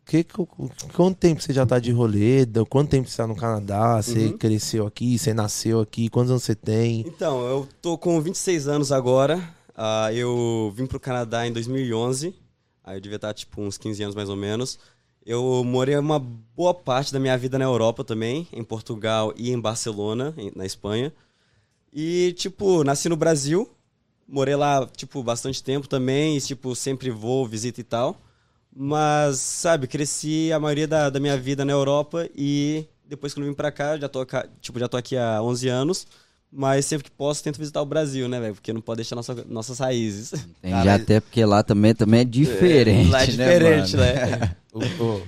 Que, 0.05 0.25
quanto 0.95 1.17
tempo 1.19 1.43
você 1.43 1.53
já 1.53 1.67
tá 1.67 1.81
de 1.81 1.91
rolê? 1.91 2.47
Quanto 2.69 2.91
tempo 2.91 3.09
você 3.09 3.17
tá 3.17 3.27
no 3.27 3.35
Canadá? 3.35 4.01
Você 4.01 4.27
uhum. 4.27 4.39
cresceu 4.39 4.87
aqui? 4.87 5.19
Você 5.19 5.35
nasceu 5.35 5.81
aqui? 5.81 6.09
Quantos 6.09 6.31
anos 6.31 6.45
você 6.45 6.55
tem? 6.55 7.01
Então, 7.01 7.45
eu 7.45 7.69
tô 7.83 7.99
com 7.99 8.21
26 8.21 8.69
anos 8.69 8.93
agora. 8.93 9.39
Uh, 9.77 10.13
eu 10.15 10.73
vim 10.77 10.87
pro 10.87 11.01
Canadá 11.01 11.47
em 11.47 11.53
2011. 11.53 12.33
Aí 12.85 12.97
eu 12.97 13.01
devia 13.01 13.17
estar, 13.17 13.35
tipo, 13.35 13.61
uns 13.61 13.77
15 13.77 14.03
anos 14.05 14.15
mais 14.15 14.29
ou 14.29 14.37
menos. 14.37 14.79
Eu 15.27 15.65
morei 15.65 15.97
uma 15.99 16.21
boa 16.21 16.73
parte 16.73 17.13
da 17.13 17.19
minha 17.19 17.37
vida 17.37 17.59
na 17.59 17.65
Europa 17.65 18.05
também, 18.05 18.47
em 18.53 18.63
Portugal 18.63 19.35
e 19.37 19.51
em 19.51 19.61
Barcelona, 19.61 20.33
na 20.55 20.65
Espanha. 20.65 21.13
E, 21.93 22.33
tipo, 22.35 22.85
nasci 22.85 23.09
no 23.09 23.17
Brasil, 23.17 23.69
morei 24.29 24.55
lá, 24.55 24.87
tipo, 24.87 25.21
bastante 25.25 25.65
tempo 25.65 25.89
também, 25.89 26.37
e, 26.37 26.41
tipo, 26.41 26.77
sempre 26.77 27.11
vou, 27.11 27.45
visita 27.45 27.81
e 27.81 27.85
tal. 27.85 28.17
Mas, 28.73 29.41
sabe, 29.41 29.89
cresci 29.89 30.53
a 30.53 30.61
maioria 30.61 30.87
da, 30.87 31.11
da 31.11 31.19
minha 31.19 31.37
vida 31.37 31.65
na 31.65 31.73
Europa 31.73 32.29
e 32.37 32.87
depois 33.05 33.35
que 33.35 33.41
eu 33.41 33.45
vim 33.45 33.53
pra 33.53 33.73
cá, 33.73 33.99
já 33.99 34.09
tô, 34.09 34.25
tipo, 34.61 34.79
já 34.79 34.87
tô 34.89 34.97
aqui 34.97 35.17
há 35.17 35.43
11 35.43 35.69
anos. 35.69 36.07
Mas 36.53 36.87
sempre 36.87 37.05
que 37.05 37.11
posso, 37.11 37.43
tento 37.43 37.59
visitar 37.59 37.83
o 37.83 37.87
Brasil, 37.87 38.29
né, 38.29 38.41
velho? 38.41 38.55
Porque 38.55 38.73
não 38.73 38.81
pode 38.81 38.97
deixar 38.97 39.15
nossa, 39.17 39.45
nossas 39.49 39.79
raízes. 39.79 40.33
Entendi, 40.63 40.89
até 40.89 41.21
porque 41.21 41.45
lá 41.45 41.63
também, 41.63 41.95
também 41.95 42.21
é 42.21 42.25
diferente, 42.25 43.09
é, 43.09 43.13
Lá 43.13 43.23
é 43.23 43.27
né, 43.27 43.31
diferente, 43.31 43.97
né? 43.97 44.15
né? 44.41 44.57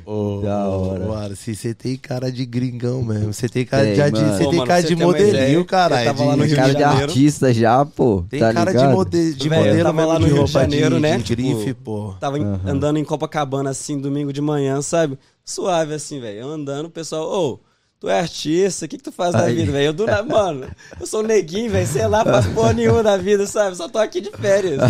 Ô, 0.04 0.42
da 0.42 0.68
hora. 0.68 1.34
se 1.34 1.54
você 1.54 1.72
tem 1.72 1.96
cara 1.96 2.30
de 2.30 2.44
gringão 2.44 3.02
mesmo. 3.02 3.32
Você 3.32 3.48
tem 3.48 3.64
cara 3.64 3.84
tem, 3.84 4.12
de, 4.12 4.20
você 4.20 4.50
tem 4.50 4.64
cara 4.64 4.82
de 4.82 4.94
modelinho, 4.94 5.64
cara. 5.64 6.04
Tava 6.04 6.24
lá 6.24 6.36
no 6.36 6.44
Rio 6.44 6.56
cara 6.56 6.72
de, 6.72 6.76
de 6.76 6.84
artista 6.84 7.52
já, 7.52 7.84
pô. 7.84 8.24
Tem 8.28 8.40
tá 8.40 8.52
cara 8.52 8.70
ligado? 8.70 8.88
de, 8.88 8.94
mode, 8.94 9.34
de 9.34 9.50
modelo, 9.50 9.82
tava 9.84 10.04
lá 10.04 10.18
no 10.18 10.26
Rio 10.26 10.44
de 10.44 10.52
Janeiro, 10.52 10.94
de, 10.96 11.00
né? 11.00 11.18
De 11.18 11.34
grife, 11.34 11.64
tipo, 11.64 11.82
pô. 11.82 12.14
Tava 12.20 12.38
uhum. 12.38 12.60
andando 12.66 12.98
em 12.98 13.04
Copacabana 13.04 13.70
assim, 13.70 13.98
domingo 13.98 14.32
de 14.32 14.40
manhã, 14.40 14.82
sabe? 14.82 15.18
Suave 15.44 15.94
assim, 15.94 16.20
velho. 16.20 16.46
Andando, 16.46 16.86
o 16.86 16.90
pessoal, 16.90 17.26
ô, 17.26 17.54
oh, 17.54 17.67
tu 18.00 18.08
é 18.08 18.20
artista, 18.20 18.86
o 18.86 18.88
que, 18.88 18.96
que 18.96 19.02
tu 19.02 19.12
faz 19.12 19.32
da 19.32 19.46
vida, 19.46 19.72
velho? 19.72 19.86
Eu 19.86 19.92
do 19.92 20.06
nada, 20.06 20.22
mano, 20.22 20.70
eu 21.00 21.06
sou 21.06 21.20
um 21.20 21.26
neguinho, 21.26 21.70
velho, 21.70 21.86
sei 21.86 22.06
lá, 22.06 22.24
faço 22.24 22.50
porra 22.54 22.72
nenhuma 22.72 23.02
da 23.02 23.16
vida, 23.16 23.46
sabe? 23.46 23.76
Só 23.76 23.88
tô 23.88 23.98
aqui 23.98 24.20
de 24.20 24.30
férias. 24.30 24.80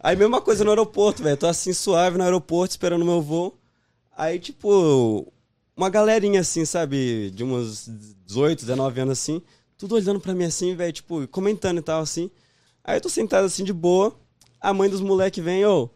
Aí, 0.00 0.16
mesma 0.16 0.40
coisa 0.40 0.62
no 0.62 0.70
aeroporto, 0.70 1.22
velho. 1.22 1.36
Tô 1.36 1.46
assim, 1.46 1.72
suave 1.72 2.18
no 2.18 2.24
aeroporto, 2.24 2.72
esperando 2.72 3.02
o 3.02 3.06
meu 3.06 3.22
voo. 3.22 3.56
Aí, 4.16 4.38
tipo, 4.38 5.32
uma 5.76 5.88
galerinha 5.88 6.40
assim, 6.40 6.64
sabe? 6.64 7.30
De 7.30 7.44
uns 7.44 7.88
18, 8.26 8.60
19 8.60 9.00
anos 9.00 9.18
assim, 9.18 9.42
tudo 9.78 9.94
olhando 9.94 10.20
pra 10.20 10.34
mim 10.34 10.44
assim, 10.44 10.74
velho, 10.74 10.92
tipo, 10.92 11.26
comentando 11.28 11.78
e 11.78 11.82
tal, 11.82 12.00
assim. 12.00 12.30
Aí 12.84 12.96
eu 12.96 13.00
tô 13.00 13.08
sentado 13.08 13.44
assim 13.46 13.64
de 13.64 13.72
boa, 13.72 14.14
a 14.60 14.72
mãe 14.72 14.88
dos 14.88 15.00
moleques 15.00 15.42
vem, 15.42 15.64
ô. 15.64 15.90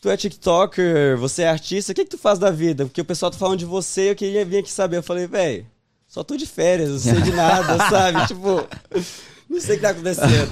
Tu 0.00 0.08
é 0.08 0.16
TikToker, 0.16 1.18
você 1.18 1.42
é 1.42 1.48
artista, 1.50 1.92
o 1.92 1.94
que, 1.94 2.04
que 2.04 2.10
tu 2.10 2.16
faz 2.18 2.38
da 2.38 2.50
vida? 2.50 2.86
Porque 2.86 3.02
o 3.02 3.04
pessoal 3.04 3.30
tá 3.30 3.36
falando 3.36 3.58
de 3.58 3.66
você 3.66 4.10
eu 4.10 4.16
queria 4.16 4.44
vir 4.46 4.58
aqui 4.58 4.70
saber. 4.70 4.96
Eu 4.96 5.02
falei, 5.02 5.26
velho, 5.26 5.66
só 6.08 6.24
tô 6.24 6.36
de 6.36 6.46
férias, 6.46 6.88
não 6.90 6.98
sei 6.98 7.20
de 7.20 7.32
nada, 7.32 7.76
sabe? 7.90 8.26
Tipo, 8.26 8.66
não 9.48 9.60
sei 9.60 9.74
o 9.74 9.78
que 9.78 9.82
tá 9.82 9.90
acontecendo. 9.90 10.50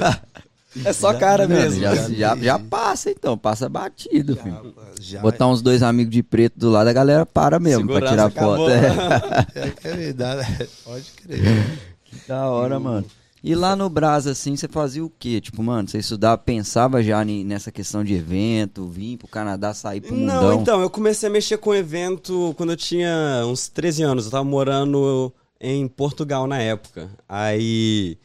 É 0.85 0.93
só 0.93 1.15
cara 1.15 1.49
Mano, 1.49 1.61
mesmo. 1.63 1.81
já, 1.81 1.95
já, 2.11 2.37
já 2.37 2.59
passa 2.59 3.11
então, 3.11 3.39
passa 3.39 3.71
batido, 3.71 4.35
Já, 4.35 4.43
filho. 4.43 4.75
já, 5.01 5.21
Botar 5.21 5.47
uns 5.47 5.63
dois 5.63 5.83
amigos 5.83 6.13
de 6.13 6.23
preto 6.23 6.59
do 6.59 6.69
lado, 6.71 6.89
a 6.89 6.93
galera 6.93 7.25
para 7.25 7.59
mesmo 7.59 7.89
pra 7.89 8.07
tirar 8.07 8.27
acabou. 8.27 8.69
foto. 8.69 8.71
É. 9.57 9.61
é, 9.61 9.73
é 9.93 9.97
verdade, 9.97 10.69
pode 10.85 11.11
crer. 11.23 11.79
Da 12.29 12.47
hora, 12.51 12.79
mano. 12.79 13.07
E 13.49 13.55
lá 13.55 13.75
no 13.75 13.89
Brás, 13.89 14.27
assim, 14.27 14.55
você 14.55 14.69
fazia 14.69 15.03
o 15.03 15.09
quê? 15.09 15.41
Tipo, 15.41 15.63
mano, 15.63 15.89
você 15.89 15.97
estudava, 15.97 16.37
pensava 16.37 17.03
já 17.03 17.25
nessa 17.25 17.73
questão 17.73 18.05
de 18.05 18.13
evento, 18.13 18.87
vir 18.87 19.17
pro 19.17 19.27
Canadá, 19.27 19.73
sair 19.73 20.03
pro 20.03 20.15
Não, 20.15 20.35
mundão? 20.35 20.61
então, 20.61 20.83
eu 20.83 20.91
comecei 20.91 21.31
a 21.31 21.33
mexer 21.33 21.57
com 21.57 21.75
evento 21.75 22.53
quando 22.59 22.73
eu 22.73 22.77
tinha 22.77 23.43
uns 23.47 23.67
13 23.67 24.03
anos. 24.03 24.27
Eu 24.27 24.33
tava 24.33 24.45
morando 24.45 25.33
em 25.59 25.89
Portugal 25.89 26.47
na 26.47 26.59
época. 26.59 27.09
Aí, 27.27 28.19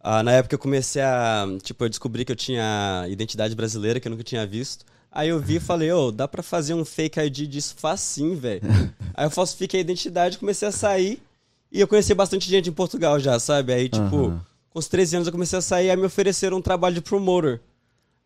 ah, 0.00 0.22
na 0.22 0.32
época 0.32 0.54
eu 0.54 0.58
comecei 0.58 1.02
a. 1.02 1.46
Tipo, 1.62 1.84
eu 1.84 1.90
descobri 1.90 2.24
que 2.24 2.32
eu 2.32 2.36
tinha 2.36 3.04
identidade 3.10 3.54
brasileira, 3.54 4.00
que 4.00 4.08
eu 4.08 4.10
nunca 4.10 4.24
tinha 4.24 4.46
visto. 4.46 4.86
Aí 5.10 5.28
eu 5.28 5.38
vi 5.38 5.56
e 5.56 5.60
falei, 5.60 5.92
ô, 5.92 6.10
dá 6.10 6.26
pra 6.26 6.42
fazer 6.42 6.72
um 6.72 6.82
fake 6.82 7.20
ID 7.20 7.46
disso 7.46 7.74
facinho, 7.76 8.38
velho. 8.38 8.62
Aí 9.12 9.26
eu 9.26 9.30
falsifiquei 9.30 9.80
a 9.80 9.82
identidade, 9.82 10.38
comecei 10.38 10.68
a 10.68 10.72
sair. 10.72 11.22
E 11.70 11.78
eu 11.78 11.86
conheci 11.86 12.14
bastante 12.14 12.48
gente 12.48 12.70
em 12.70 12.72
Portugal 12.72 13.20
já, 13.20 13.38
sabe? 13.38 13.74
Aí, 13.74 13.90
tipo, 13.90 14.28
Aham. 14.28 14.51
Com 14.72 14.78
os 14.78 14.88
13 14.88 15.16
anos 15.16 15.28
eu 15.28 15.32
comecei 15.32 15.58
a 15.58 15.62
sair, 15.62 15.90
aí 15.90 15.96
me 15.96 16.06
ofereceram 16.06 16.56
um 16.56 16.62
trabalho 16.62 16.94
de 16.94 17.00
promoter. 17.00 17.60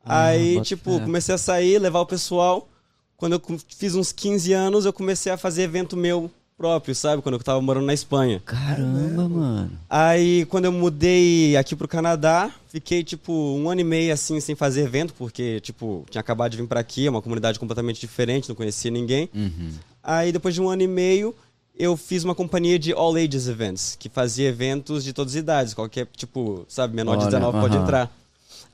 Aí, 0.05 0.55
bota 0.55 0.67
tipo, 0.67 0.99
fé. 0.99 1.05
comecei 1.05 1.35
a 1.35 1.39
sair, 1.39 1.79
levar 1.79 2.01
o 2.01 2.07
pessoal. 2.07 2.69
Quando 3.17 3.33
eu 3.33 3.43
fiz 3.77 3.95
uns 3.95 4.13
15 4.13 4.53
anos, 4.53 4.85
eu 4.85 4.93
comecei 4.93 5.33
a 5.33 5.37
fazer 5.37 5.63
evento 5.63 5.97
meu 5.97 6.31
próprio, 6.57 6.95
sabe? 6.95 7.23
Quando 7.23 7.35
eu 7.35 7.43
tava 7.43 7.61
morando 7.61 7.87
na 7.87 7.95
Espanha. 7.95 8.41
Caramba, 8.45 9.29
mano. 9.29 9.73
Aí, 9.91 10.47
quando 10.47 10.67
eu 10.67 10.73
mudei 10.73 11.57
aqui 11.57 11.75
pro 11.75 11.89
Canadá, 11.89 12.51
fiquei, 12.69 13.03
tipo, 13.03 13.33
um 13.33 13.69
ano 13.69 13.81
e 13.81 13.85
meio, 13.85 14.13
assim, 14.13 14.41
sem 14.41 14.55
fazer 14.55 14.83
evento, 14.83 15.13
porque, 15.15 15.61
tipo, 15.61 16.07
tinha 16.09 16.21
acabado 16.21 16.53
de 16.53 16.59
vir 16.59 16.67
pra 16.67 16.81
aqui, 16.81 17.07
é 17.07 17.11
uma 17.11 17.23
comunidade 17.23 17.59
completamente 17.59 18.01
diferente, 18.01 18.49
não 18.49 18.57
conhecia 18.57 18.91
ninguém. 18.91 19.29
Uhum. 19.35 19.73
Aí, 20.03 20.31
depois 20.31 20.55
de 20.55 20.63
um 20.63 20.69
ano 20.69 20.83
e 20.83 20.87
meio, 20.87 21.35
eu 21.79 21.97
fiz 21.97 22.25
uma 22.25 22.35
companhia 22.35 22.79
de 22.79 22.93
All 22.93 23.15
Ages 23.15 23.49
Events, 23.49 23.97
que 23.99 24.09
fazia 24.09 24.49
eventos 24.49 25.05
de 25.05 25.13
todas 25.13 25.33
as 25.33 25.37
idades, 25.37 25.75
qualquer, 25.75 26.07
tipo, 26.17 26.65
sabe, 26.69 26.95
menor 26.95 27.17
de 27.17 27.25
Olha, 27.25 27.31
19 27.31 27.61
pode 27.61 27.75
aham. 27.75 27.83
entrar. 27.83 28.17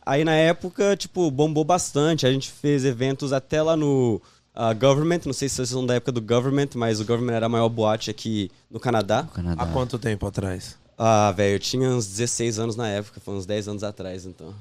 Aí, 0.05 0.25
na 0.25 0.35
época, 0.35 0.97
tipo, 0.97 1.31
bombou 1.31 1.65
bastante, 1.65 2.27
a 2.27 2.33
gente 2.33 2.51
fez 2.51 2.85
eventos 2.85 3.33
até 3.33 3.63
lá 3.63 3.77
no 3.77 4.21
ah, 4.55 4.73
Government, 4.73 5.21
não 5.27 5.33
sei 5.33 5.49
se 5.49 5.57
vocês 5.57 5.69
são 5.69 5.85
da 5.85 5.95
época 5.95 6.13
do 6.13 6.21
Government, 6.21 6.69
mas 6.75 7.01
o 7.01 7.05
Government 7.05 7.35
era 7.35 7.47
a 7.47 7.49
maior 7.49 7.69
boate 7.69 8.11
aqui 8.11 8.51
no 8.71 8.79
Canadá. 8.79 9.23
No 9.23 9.29
Canadá. 9.31 9.63
Há 9.63 9.67
quanto 9.67 9.99
tempo 9.99 10.27
atrás? 10.27 10.77
Ah, 10.99 11.33
velho, 11.33 11.55
eu 11.55 11.59
tinha 11.59 11.89
uns 11.89 12.07
16 12.07 12.59
anos 12.59 12.77
na 12.77 12.89
época, 12.89 13.21
foi 13.21 13.35
uns 13.35 13.47
10 13.47 13.69
anos 13.69 13.85
atrás, 13.85 14.27
então. 14.27 14.55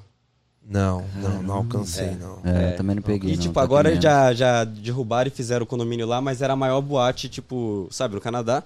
Não, 0.71 1.03
não, 1.21 1.43
não 1.43 1.55
alcancei, 1.55 2.11
não. 2.15 2.39
É, 2.45 2.69
É. 2.69 2.71
também 2.71 2.95
não 2.95 3.03
peguei. 3.03 3.31
E, 3.31 3.35
não, 3.35 3.41
tipo, 3.41 3.53
tá 3.53 3.61
agora 3.61 3.99
já, 3.99 4.33
já 4.33 4.63
derrubaram 4.63 5.27
e 5.27 5.31
fizeram 5.31 5.63
o 5.63 5.67
condomínio 5.67 6.07
lá, 6.07 6.21
mas 6.21 6.41
era 6.41 6.53
a 6.53 6.55
maior 6.55 6.79
boate, 6.81 7.27
tipo, 7.27 7.87
sabe, 7.91 8.15
no 8.15 8.21
Canadá. 8.21 8.63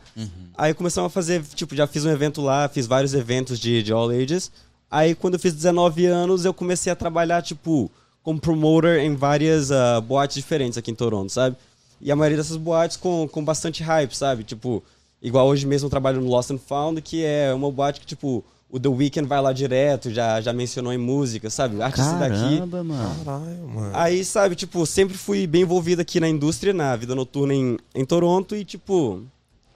Aí 0.55 0.73
começamos 0.73 1.07
a 1.07 1.09
fazer, 1.09 1.41
tipo, 1.55 1.75
já 1.75 1.87
fiz 1.87 2.05
um 2.05 2.11
evento 2.11 2.41
lá, 2.41 2.69
fiz 2.69 2.85
vários 2.85 3.13
eventos 3.15 3.59
de, 3.59 3.81
de 3.81 3.91
All 3.91 4.09
Ages. 4.09 4.51
Aí 4.89 5.15
quando 5.15 5.33
eu 5.33 5.39
fiz 5.39 5.53
19 5.53 6.05
anos, 6.05 6.45
eu 6.45 6.53
comecei 6.53 6.93
a 6.93 6.95
trabalhar, 6.95 7.41
tipo, 7.41 7.89
como 8.21 8.39
promoter 8.39 8.99
em 8.99 9.15
várias 9.15 9.71
ah, 9.71 9.99
boates 9.99 10.35
diferentes 10.35 10.77
aqui 10.77 10.91
em 10.91 10.95
Toronto, 10.95 11.31
sabe? 11.31 11.55
E 11.99 12.11
a 12.11 12.15
maioria 12.15 12.37
dessas 12.37 12.57
boates 12.57 12.97
com, 12.97 13.27
com 13.27 13.43
bastante 13.43 13.81
hype, 13.81 14.15
sabe? 14.15 14.43
Tipo, 14.43 14.83
igual 15.21 15.47
hoje 15.47 15.65
mesmo 15.65 15.87
eu 15.87 15.89
trabalho 15.89 16.21
no 16.21 16.29
Lost 16.29 16.51
and 16.51 16.59
Found, 16.59 17.01
que 17.01 17.23
é 17.25 17.51
uma 17.53 17.71
boate 17.71 17.99
que, 17.99 18.05
tipo, 18.05 18.43
o 18.69 18.79
The 18.79 18.89
Weeknd 18.89 19.27
vai 19.27 19.41
lá 19.41 19.53
direto, 19.53 20.11
já, 20.11 20.41
já 20.41 20.51
mencionou 20.51 20.91
em 20.91 20.97
música, 20.97 21.49
sabe? 21.49 21.81
Artista 21.81 22.13
daqui. 22.13 22.57
Caramba, 22.57 22.83
mano. 22.83 23.23
Caralho, 23.23 23.67
mano. 23.67 23.91
Aí, 23.93 24.25
sabe, 24.25 24.55
tipo, 24.55 24.85
sempre 24.85 25.17
fui 25.17 25.47
bem 25.47 25.61
envolvido 25.61 26.01
aqui 26.01 26.19
na 26.19 26.27
indústria, 26.27 26.73
na 26.73 26.95
vida 26.95 27.15
noturna 27.15 27.53
em, 27.53 27.77
em 27.93 28.03
Toronto 28.03 28.55
e, 28.55 28.65
tipo, 28.65 29.23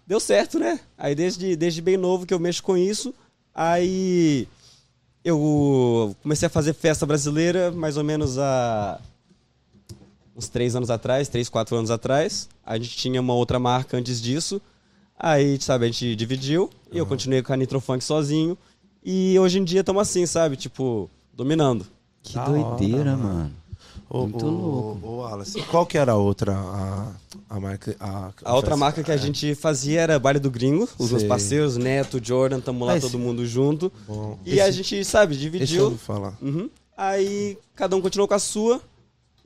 deu 0.05 0.19
certo, 0.19 0.58
né? 0.58 0.79
Aí 0.98 1.13
desde, 1.13 1.55
desde 1.55 1.81
bem 1.81 1.96
novo 1.96 2.25
que 2.25 2.34
eu 2.34 2.39
mexo 2.39 2.63
com 2.63 2.75
isso, 2.75 3.13
aí 3.53 4.48
eu 5.24 6.15
comecei 6.24 6.48
a 6.48 6.50
fazer 6.50 6.74
festa 6.74 7.05
brasileira 7.05 7.72
mais 7.72 7.96
ou 7.96 8.03
menos 8.03 8.38
há 8.39 9.00
uns 10.36 10.48
três 10.48 10.75
anos 10.75 10.89
atrás, 10.89 11.27
três, 11.27 11.48
quatro 11.48 11.75
anos 11.75 11.91
atrás. 11.91 12.50
A 12.65 12.77
gente 12.77 12.98
tinha 12.98 13.22
uma 13.22 13.34
outra 13.34 13.60
marca 13.60 13.98
antes 13.98 14.22
disso. 14.22 14.62
Aí, 15.17 15.62
sabe, 15.62 15.86
a 15.86 15.88
gente 15.88 16.15
dividiu 16.15 16.69
e 16.91 16.98
eu 16.98 17.05
continuei 17.05 17.43
com 17.43 17.51
a 17.53 17.58
Nitrofunk 17.58 18.03
sozinho. 18.03 18.58
E 19.03 19.38
hoje 19.39 19.60
em 19.60 19.63
dia 19.63 19.79
estamos 19.82 20.01
assim, 20.01 20.25
sabe? 20.25 20.56
Tipo, 20.56 21.10
dominando. 21.34 21.86
Que 22.22 22.36
Da 22.36 22.46
doideira, 22.46 23.12
hora, 23.13 23.18
mano. 23.18 23.51
Ô, 24.10 24.22
Muito 24.27 24.46
ô, 24.46 24.50
louco. 24.50 25.08
Ô, 25.08 25.18
Wallace, 25.20 25.62
qual 25.63 25.86
que 25.86 25.98
era 25.98 26.13
a 26.13 26.15
outra, 26.15 26.53
a, 26.58 27.12
a 27.48 27.60
marca... 27.60 27.96
A, 28.00 28.32
A 28.44 28.56
outra 28.56 28.75
marca 28.75 29.03
que 29.03 29.12
a 29.12 29.18
gente 29.18 29.53
fazia 29.56 30.01
era 30.01 30.18
Baile 30.20 30.39
do 30.39 30.50
Gringo, 30.50 30.89
os 30.98 31.10
meus 31.12 31.22
Sei. 31.22 31.29
parceiros, 31.29 31.77
Neto, 31.77 32.20
Jordan, 32.24 32.60
tamo 32.60 32.86
lá 32.86 32.94
Ah, 32.94 33.00
todo 33.00 33.08
esse- 33.10 33.18
mundo 33.18 33.46
junto. 33.46 33.91
Bom, 34.08 34.38
E 34.46 34.60
a 34.60 34.68
esse- 34.68 34.82
gente, 34.82 35.06
sabe, 35.06 35.36
eu 35.36 35.39
dividiu. 35.39 35.84
ouvi 35.86 35.98
falar. 36.00 36.36
Uhum. 36.41 36.70
Aí 36.98 37.58
cada 37.75 37.96
um 37.96 38.01
continuou 38.01 38.27
com 38.27 38.34
a 38.34 38.39
sua. 38.39 38.82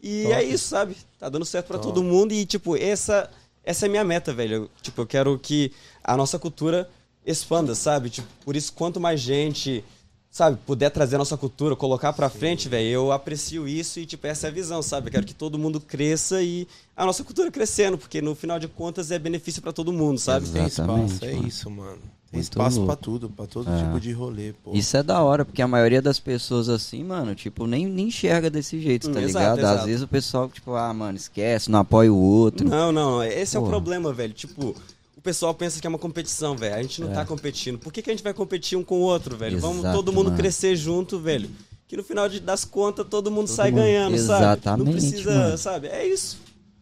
E 0.02 0.24
Top. 0.24 0.34
é 0.36 0.44
isso, 0.44 0.68
sabe? 0.70 0.96
Tá 1.20 1.28
dando 1.30 1.46
certo 1.46 1.68
pra 1.68 1.78
Top. 1.78 1.94
todo 1.94 2.02
mundo. 2.04 2.34
E, 2.34 2.46
tipo, 2.46 2.76
essa, 2.78 3.30
essa 3.64 3.86
é 3.86 3.88
a 3.88 3.92
minha 3.92 4.04
meta, 4.04 4.34
velho. 4.34 4.54
Eu, 4.56 4.70
tipo, 4.82 5.02
eu 5.02 5.06
quero 5.06 5.38
que 5.38 5.72
a 6.04 6.16
nossa 6.18 6.40
cultura 6.40 6.90
expanda, 7.26 7.74
sabe? 7.76 8.10
Tipo, 8.10 8.28
por 8.44 8.56
isso, 8.56 8.74
quanto 8.74 9.00
mais 9.00 9.20
gente, 9.20 9.84
sabe, 10.30 10.58
puder 10.66 10.90
trazer 10.90 11.16
a 11.16 11.20
nossa 11.20 11.38
cultura, 11.38 11.76
colocar 11.76 12.12
pra 12.14 12.30
frente, 12.30 12.68
velho, 12.68 12.88
eu 12.88 13.12
aprecio 13.12 13.68
isso 13.68 14.00
e, 14.00 14.06
tipo, 14.06 14.26
essa 14.28 14.48
é 14.48 14.50
a 14.50 14.54
visão, 14.54 14.82
sabe? 14.82 15.08
Eu 15.08 15.12
quero 15.12 15.26
que 15.26 15.34
todo 15.34 15.58
mundo 15.60 15.80
cresça 15.80 16.42
e 16.42 16.68
a 16.96 17.06
nossa 17.06 17.24
cultura 17.24 17.52
crescendo, 17.52 17.98
porque 17.98 18.22
no 18.22 18.34
final 18.36 18.60
de 18.60 18.68
contas 18.68 19.12
é 19.12 19.20
benefício 19.20 19.62
pra 19.62 19.72
todo 19.72 19.94
mundo, 19.94 20.18
sabe? 20.20 20.48
Tem 20.50 20.66
Exatamente, 20.66 21.14
espaço, 21.14 21.26
é 21.26 21.34
mano. 21.36 21.48
isso, 21.48 21.70
mano. 21.70 21.98
Tem 22.34 22.40
Muito 22.40 22.52
espaço 22.52 22.78
louco. 22.78 22.88
pra 22.88 22.96
tudo, 22.96 23.30
pra 23.30 23.46
todo 23.46 23.70
É. 23.72 23.78
tipo 23.78 24.00
de 24.00 24.12
rolê, 24.12 24.54
pô. 24.64 24.72
Isso 24.74 24.98
é 24.98 25.04
da 25.04 25.22
hora, 25.22 25.46
porque 25.46 25.62
a 25.62 25.68
maioria 25.68 26.02
das 26.02 26.20
pessoas 26.20 26.68
assim, 26.68 27.04
mano, 27.04 27.36
tipo, 27.36 27.68
nem, 27.68 27.86
nem 27.86 28.08
enxerga 28.08 28.50
desse 28.50 28.82
jeito, 28.82 29.08
tá 29.12 29.20
Hum, 29.20 29.24
exato, 29.24 29.56
ligado? 29.58 29.60
Às 29.60 29.72
exato. 29.74 29.86
vezes 29.86 30.02
o 30.02 30.08
pessoal, 30.08 30.50
tipo, 30.50 30.74
ah, 30.74 30.92
mano, 30.96 31.16
esquece, 31.16 31.70
não 31.70 31.78
apoia 31.82 32.12
o 32.12 32.18
outro. 32.18 32.68
Não, 32.68 32.92
não, 32.92 33.24
esse 33.24 33.56
é 33.56 33.60
o 33.60 33.68
problema, 33.68 34.12
velho. 34.12 34.34
Tipo, 34.34 34.76
pessoal 35.24 35.54
pensa 35.54 35.80
que 35.80 35.88
é 35.88 35.90
uma 35.90 35.98
competição, 36.00 36.56
velho. 36.56 36.76
A 36.76 36.82
gente 36.82 37.02
não 37.02 37.12
É. 37.12 37.14
tá 37.14 37.26
competindo. 37.26 37.78
Por 37.80 37.92
que, 37.94 38.02
que 38.02 38.10
a 38.10 38.14
gente 38.14 38.24
vai 38.24 38.34
competir 38.34 38.78
um 38.78 38.84
com 38.84 38.96
o 38.96 39.02
outro, 39.02 39.38
velho? 39.38 39.60
Vamos 39.60 39.82
todo 39.92 40.12
mundo 40.12 40.26
mano. 40.26 40.38
crescer 40.38 40.76
junto, 40.76 41.18
velho. 41.20 41.50
Que 41.88 41.96
no 41.98 42.04
final 42.04 42.28
das 42.28 42.66
contas 42.66 43.06
todo 43.10 43.30
mundo 43.32 43.48
sai 43.48 43.72
mundo- 43.72 43.82
ganhando, 43.82 44.18
sabe? 44.18 44.44
Exatamente, 44.44 44.86
Não 44.86 44.92
precisa, 44.94 45.32
mano. 45.32 45.58
sabe? 45.58 45.88
É 45.88 46.06
isso. 46.08 46.38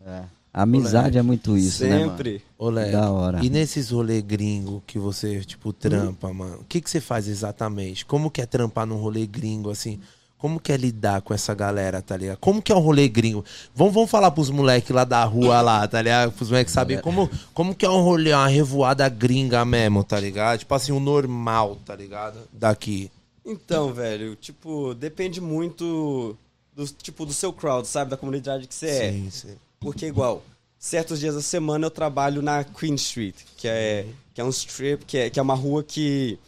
É. 0.06 0.24
A 0.54 0.64
amizade 0.64 1.18
é 1.18 1.22
muito 1.22 1.58
isso, 1.58 1.86
né? 1.86 2.00
Sempre. 2.00 2.42
Ô, 2.58 2.70
Leque, 2.70 2.92
Da 2.92 3.10
hora. 3.10 3.44
E 3.44 3.50
nesses 3.50 3.90
rolê 3.90 4.22
gringo 4.22 4.84
que 4.86 5.00
você, 5.00 5.40
tipo, 5.46 5.72
trampa, 5.72 6.34
mano, 6.34 6.58
o 6.62 6.64
que 6.66 6.82
que 6.82 6.90
você 6.90 7.00
faz 7.00 7.28
exatamente? 7.30 8.06
Como 8.06 8.30
que 8.30 8.42
é 8.42 8.46
trampar 8.46 8.86
num 8.86 8.98
rolê 8.98 9.26
gringo, 9.26 9.70
assim? 9.70 9.98
Como 10.42 10.60
que 10.60 10.72
é 10.72 10.78
lidar 10.78 11.22
com 11.22 11.36
essa 11.36 11.54
galera, 11.54 12.02
tá 12.02 12.18
ligado? 12.18 12.38
Como 12.40 12.64
que 12.64 12.72
é 12.72 12.76
um 12.76 12.80
rolê 12.80 13.08
gringo? 13.08 13.46
Vamos, 13.76 13.94
vamos 13.94 14.10
falar 14.10 14.32
pros 14.32 14.50
moleques 14.50 14.90
lá 14.90 15.04
da 15.04 15.24
rua 15.24 15.62
lá, 15.62 15.88
tá 15.88 16.02
ligado? 16.02 16.32
Pros 16.32 16.50
moleques 16.50 16.74
saberem 16.74 17.00
como, 17.00 17.30
como 17.54 17.76
que 17.76 17.86
é 17.86 17.90
um 17.92 18.02
rolê, 18.02 18.34
uma 18.34 18.48
revoada 18.48 19.08
gringa 19.08 19.64
mesmo, 19.64 20.04
tá 20.04 20.20
ligado? 20.20 20.58
Tipo 20.58 20.74
assim, 20.74 20.92
o 20.92 21.00
normal, 21.00 21.78
tá 21.86 21.96
ligado? 21.96 22.40
Daqui. 22.52 23.12
Então, 23.46 23.94
velho, 23.94 24.36
tipo, 24.36 24.96
depende 24.96 25.40
muito 25.40 26.36
do, 26.76 26.88
tipo, 26.88 27.24
do 27.24 27.34
seu 27.34 27.54
crowd, 27.54 27.88
sabe? 27.88 28.10
Da 28.10 28.18
comunidade 28.18 28.68
que 28.68 28.74
você 28.74 28.88
é. 28.88 29.12
Sim, 29.12 29.30
sim. 29.30 29.56
Porque 29.80 30.08
igual, 30.08 30.42
certos 30.80 31.20
dias 31.20 31.36
da 31.36 31.42
semana 31.44 31.86
eu 31.86 31.92
trabalho 31.92 32.42
na 32.42 32.64
Queen 32.64 32.96
Street, 32.96 33.36
que 33.58 33.68
é, 33.68 34.08
que 34.34 34.42
é 34.42 34.44
um 34.44 34.50
strip, 34.50 35.06
que 35.06 35.20
é, 35.20 35.30
que 35.30 35.40
é 35.40 35.44
uma 35.44 35.54
rua 35.54 35.84
que, 35.84 36.40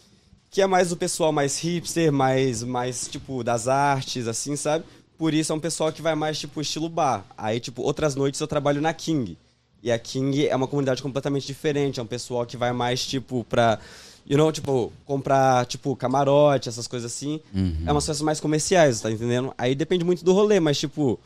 que 0.54 0.62
é 0.62 0.68
mais 0.68 0.92
o 0.92 0.96
pessoal 0.96 1.32
mais 1.32 1.58
hipster, 1.58 2.14
mais, 2.14 2.62
mais 2.62 3.08
tipo 3.08 3.44
das 3.44 3.68
artes, 3.68 4.28
assim, 4.28 4.56
sabe? 4.56 4.86
Por 5.18 5.34
isso 5.34 5.52
é 5.52 5.56
um 5.56 5.60
pessoal 5.60 5.92
que 5.92 6.02
vai 6.02 6.14
mais 6.14 6.38
tipo 6.40 6.62
estilo 6.62 6.88
bar. 6.88 7.26
Aí, 7.36 7.60
tipo, 7.60 7.82
outras 7.82 8.14
noites 8.14 8.40
eu 8.40 8.46
trabalho 8.48 8.80
na 8.80 8.94
King, 8.94 9.36
E 9.82 9.92
a 9.92 9.98
King 9.98 10.48
é 10.48 10.56
uma 10.56 10.68
comunidade 10.68 11.02
completamente 11.02 11.48
diferente. 11.48 12.00
É 12.00 12.04
um 12.04 12.06
pessoal 12.06 12.46
que 12.46 12.56
vai 12.56 12.72
mais, 12.72 13.06
tipo, 13.06 13.44
pra. 13.50 13.80
You 14.26 14.38
know, 14.38 14.52
tipo, 14.52 14.94
comprar, 15.06 15.66
tipo, 15.66 15.96
camarote, 15.96 16.70
essas 16.70 16.88
coisas 16.88 17.12
assim. 17.12 17.42
É 17.86 17.92
umas 17.92 18.06
festas 18.06 18.22
mais 18.22 18.40
comerciais, 18.40 19.02
tá 19.02 19.12
entendendo? 19.12 19.54
Aí 19.58 19.76
depende 19.76 20.06
muito 20.06 20.24
do 20.24 20.32
rolê, 20.34 20.60
mas, 20.62 20.78
tipo, 20.80 21.20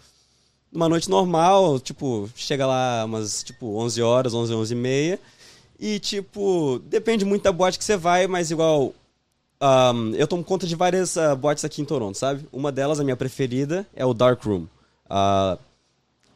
numa 0.71 0.89
noite 0.89 1.07
normal, 1.09 1.79
tipo, 1.79 2.27
chega 2.35 2.65
lá 2.65 3.05
umas, 3.05 3.43
tipo, 3.43 3.77
11 3.77 4.01
horas, 4.01 4.33
11, 4.33 4.53
11 4.53 4.73
e 4.73 4.77
meia. 4.77 5.19
E, 5.79 5.99
tipo, 5.99 6.81
depende 6.85 7.23
muito 7.25 7.43
da 7.43 7.51
boate 7.51 7.77
que 7.77 7.83
você 7.85 7.97
vai, 7.97 8.25
mas 8.25 8.49
igual. 8.51 8.93
Ahn, 9.59 10.13
eu 10.15 10.27
tomo 10.27 10.43
conta 10.43 10.67
de 10.67 10.75
várias 10.75 11.17
ah, 11.17 11.35
boates 11.35 11.65
aqui 11.65 11.81
em 11.81 11.85
Toronto, 11.85 12.17
sabe? 12.17 12.45
Uma 12.51 12.71
delas, 12.71 12.99
a 12.99 13.03
minha 13.03 13.15
preferida, 13.15 13.85
é 13.95 14.05
o 14.05 14.13
Dark 14.13 14.43
Room. 14.43 14.67
Ah, 15.09 15.57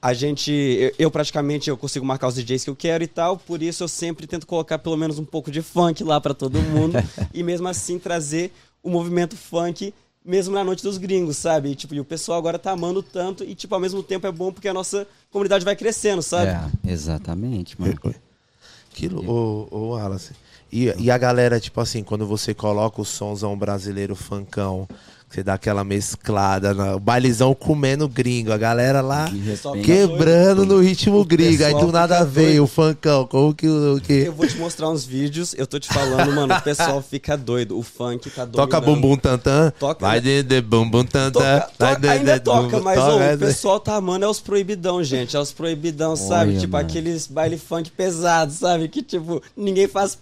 a 0.01 0.13
gente, 0.13 0.51
eu, 0.51 0.93
eu 0.97 1.11
praticamente 1.11 1.69
eu 1.69 1.77
consigo 1.77 2.05
marcar 2.05 2.27
os 2.27 2.35
DJs 2.35 2.63
que 2.63 2.69
eu 2.69 2.75
quero 2.75 3.03
e 3.03 3.07
tal, 3.07 3.37
por 3.37 3.61
isso 3.61 3.83
eu 3.83 3.87
sempre 3.87 4.25
tento 4.25 4.47
colocar 4.47 4.79
pelo 4.79 4.97
menos 4.97 5.19
um 5.19 5.25
pouco 5.25 5.51
de 5.51 5.61
funk 5.61 6.03
lá 6.03 6.19
pra 6.19 6.33
todo 6.33 6.59
mundo 6.59 6.97
e 7.31 7.43
mesmo 7.43 7.67
assim 7.67 7.99
trazer 7.99 8.51
o 8.81 8.89
movimento 8.89 9.37
funk 9.37 9.93
mesmo 10.23 10.53
na 10.53 10.63
noite 10.63 10.83
dos 10.83 10.97
gringos, 10.97 11.37
sabe? 11.37 11.69
E, 11.69 11.75
tipo, 11.75 11.93
e 11.93 11.99
o 11.99 12.05
pessoal 12.05 12.37
agora 12.37 12.57
tá 12.57 12.71
amando 12.71 13.01
tanto 13.03 13.43
e 13.43 13.53
tipo 13.53 13.73
ao 13.73 13.81
mesmo 13.81 14.01
tempo 14.01 14.25
é 14.25 14.31
bom 14.31 14.51
porque 14.51 14.67
a 14.67 14.73
nossa 14.73 15.07
comunidade 15.29 15.65
vai 15.65 15.75
crescendo, 15.75 16.21
sabe? 16.21 16.51
É, 16.51 16.91
exatamente, 16.91 17.79
mano. 17.79 17.93
Aquilo, 18.91 19.23
ô, 19.29 19.67
ô 19.71 19.89
Wallace. 19.91 20.33
E, 20.71 20.93
e 20.97 21.11
a 21.11 21.17
galera, 21.17 21.59
tipo 21.59 21.79
assim, 21.81 22.01
quando 22.03 22.25
você 22.25 22.53
coloca 22.53 23.01
o 23.01 23.05
somzão 23.05 23.57
brasileiro 23.57 24.15
funkão, 24.15 24.87
você 25.29 25.41
dá 25.43 25.53
aquela 25.53 25.83
mesclada, 25.83 26.73
na- 26.73 26.95
o 26.97 26.99
bailezão 26.99 27.53
comendo 27.55 28.05
gringo, 28.07 28.51
a 28.51 28.57
galera 28.57 28.99
lá 28.99 29.25
repente- 29.25 29.81
quebrando 29.81 30.65
no 30.65 30.79
ritmo 30.79 31.23
gringo. 31.23 31.63
Aí 31.63 31.73
do 31.73 31.89
nada 31.91 32.23
veio 32.25 32.47
doido. 32.47 32.63
o 32.63 32.67
funkão. 32.67 33.25
Como 33.27 33.53
que 33.53 33.65
o 33.67 33.99
que? 34.01 34.13
Eu 34.27 34.33
vou 34.33 34.45
te 34.45 34.57
mostrar 34.57 34.89
uns 34.89 35.05
vídeos, 35.05 35.53
eu 35.57 35.65
tô 35.65 35.79
te 35.79 35.87
falando, 35.87 36.33
mano, 36.33 36.53
o 36.53 36.61
pessoal 36.61 37.01
fica 37.01 37.37
doido, 37.37 37.77
o 37.77 37.81
funk 37.83 38.29
tá 38.29 38.43
doido. 38.43 38.55
Toca 38.57 38.81
bumbum 38.81 39.15
tantã. 39.15 39.71
Toca, 39.79 40.05
Vai 40.05 40.19
de, 40.19 40.43
de 40.43 40.61
bumbum 40.61 41.05
tantã. 41.05 41.63
Toca, 41.77 41.95
de- 41.99 42.09
ainda 42.09 42.33
de 42.37 42.43
toca, 42.43 42.79
mas 42.81 42.99
toca, 42.99 43.35
o 43.35 43.37
pessoal 43.39 43.79
tá 43.79 43.95
amando 43.95 44.25
é 44.25 44.27
os 44.27 44.39
proibidão, 44.41 45.01
gente. 45.01 45.35
É 45.37 45.39
os 45.39 45.53
proibidão, 45.53 46.15
sabe? 46.17 46.51
Olha, 46.51 46.59
Tipo 46.59 46.73
mano. 46.73 46.85
aqueles 46.89 47.27
baile 47.27 47.57
funk 47.57 47.89
pesados, 47.91 48.55
sabe? 48.55 48.89
Que 48.89 49.01
tipo, 49.01 49.41
ninguém 49.55 49.87
faz 49.87 50.17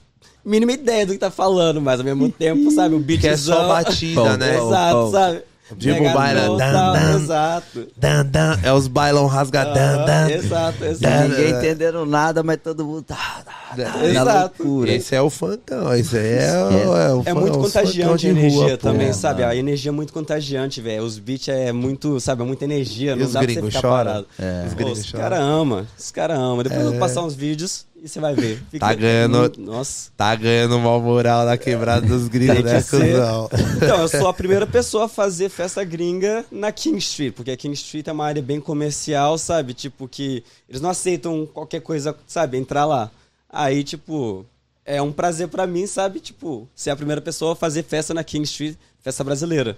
mínima 0.50 0.72
ideia 0.72 1.06
do 1.06 1.14
que 1.14 1.20
tá 1.20 1.32
falando, 1.32 1.80
mas 1.82 2.00
ao 2.00 2.06
mesmo 2.06 2.30
tempo, 2.32 2.72
sabe? 2.72 2.96
O 2.96 3.00
beatzão. 3.00 3.22
Que 3.22 3.28
é 3.34 3.38
só 3.38 3.68
batida, 3.68 4.16
Pão, 4.22 4.38
né? 4.38 4.58
pão. 4.58 4.68
Exato, 4.68 5.12
sabe? 5.12 5.42
Tipo, 5.78 6.04
baila, 6.12 6.58
dan, 6.58 6.94
dan. 6.94 7.16
Exato. 7.22 7.88
Dan, 7.96 8.26
dan, 8.26 8.60
é 8.64 8.74
os 8.74 8.88
bailão 8.88 9.28
rasga 9.28 9.66
dan, 9.66 10.00
Ah, 10.02 10.06
dan. 10.06 10.30
Exato, 10.32 10.84
exato. 10.84 11.00
Dan, 11.00 11.28
Ninguém 11.28 11.52
dan. 11.52 11.58
entendendo 11.60 12.06
nada, 12.08 12.42
mas 12.42 12.58
todo 12.64 12.84
mundo 12.84 13.04
tá 13.04 13.44
na 13.78 14.04
Exato. 14.08 14.64
loucura. 14.64 14.92
Esse 14.92 15.14
é 15.14 15.22
o 15.22 15.30
funkão, 15.30 15.94
esse 15.94 16.18
aí 16.18 16.26
é, 16.40 16.52
o- 16.52 16.98
é 16.98 17.14
o 17.14 17.22
É 17.24 17.34
fun- 17.34 17.40
muito 17.42 17.60
os 17.60 17.66
funkão 17.68 17.82
contagiante 17.84 18.22
de 18.22 18.28
a 18.28 18.30
energia 18.32 18.60
rua, 18.70 18.78
também, 18.80 19.08
É, 19.10 19.14
sabe? 19.14 19.42
mano. 19.42 19.52
A 19.52 19.56
energia 19.56 19.90
é 19.90 19.92
muito 19.94 20.12
contagiante, 20.12 20.82
velho. 20.82 21.04
Os 21.04 21.20
beats 21.20 21.48
é 21.50 21.72
muito, 21.72 22.20
sabe? 22.20 22.42
É 22.42 22.46
muita 22.46 22.66
energia. 22.66 23.12
E 23.12 23.16
Não 23.16 23.26
os 23.28 23.34
dá 23.34 23.40
pra 23.42 23.48
você 23.48 23.54
gringos 23.54 23.76
ficar 23.76 23.88
choram? 23.88 24.06
parado. 24.06 24.28
É. 24.40 24.64
Os 24.66 24.74
gringos 24.74 25.00
os 25.02 25.06
choram. 25.06 25.24
caras 25.24 25.40
amam. 25.40 25.88
Os 26.00 26.12
caras 26.12 26.40
amam. 26.40 26.64
Depois 26.64 26.82
eu 26.82 26.90
vou 26.90 27.00
passar 27.00 27.22
uns 27.22 27.36
vídeos 27.36 27.86
e 28.04 28.08
você 28.08 28.20
vai 28.20 28.34
ver. 28.36 28.62
Fica- 28.72 28.86
Tá 28.88 28.94
ganhando- 28.94 29.54
Nossa. 29.58 30.12
Tá 30.16 30.36
ganhando 30.36 30.80
mal 30.80 31.00
moral 31.02 31.46
na 31.46 31.58
quebrada 31.58 32.06
dos 32.06 32.28
gringos, 32.28 32.64
né, 32.64 32.82
cuzão? 33.12 33.50
Então, 33.78 34.02
eu 34.02 34.08
sou 34.08 34.28
a 34.28 34.34
primeira 34.34 34.66
pessoa 34.68 35.06
a 35.06 35.10
fazer 35.10 35.50
festa 35.50 35.84
gringa 35.84 36.46
na 36.52 36.72
King 36.72 36.98
Street, 36.98 37.34
porque 37.34 37.52
a 37.52 37.58
King 37.58 37.74
Street 37.74 38.08
é 38.08 38.12
uma 38.12 38.26
área 38.26 38.42
bem 38.42 38.60
comercial, 38.62 39.38
sabe? 39.38 39.74
Tipo, 39.74 40.08
que 40.08 40.44
eles 40.68 40.82
não 40.82 40.90
aceitam 40.90 41.46
qualquer 41.46 41.82
coisa, 41.82 42.16
sabe? 42.28 42.58
Entrar 42.58 42.86
lá. 42.86 43.12
Aí, 43.50 43.84
tipo, 43.84 44.46
é 44.86 45.02
um 45.02 45.12
prazer 45.12 45.48
pra 45.48 45.66
mim, 45.68 45.86
sabe? 45.88 46.20
Tipo, 46.20 46.68
ser 46.76 46.92
a 46.92 46.96
primeira 46.96 47.22
pessoa 47.22 47.54
a 47.54 47.56
fazer 47.56 47.84
festa 47.84 48.14
na 48.14 48.24
King 48.24 48.44
Street, 48.46 48.76
festa 49.02 49.24
brasileira. 49.24 49.78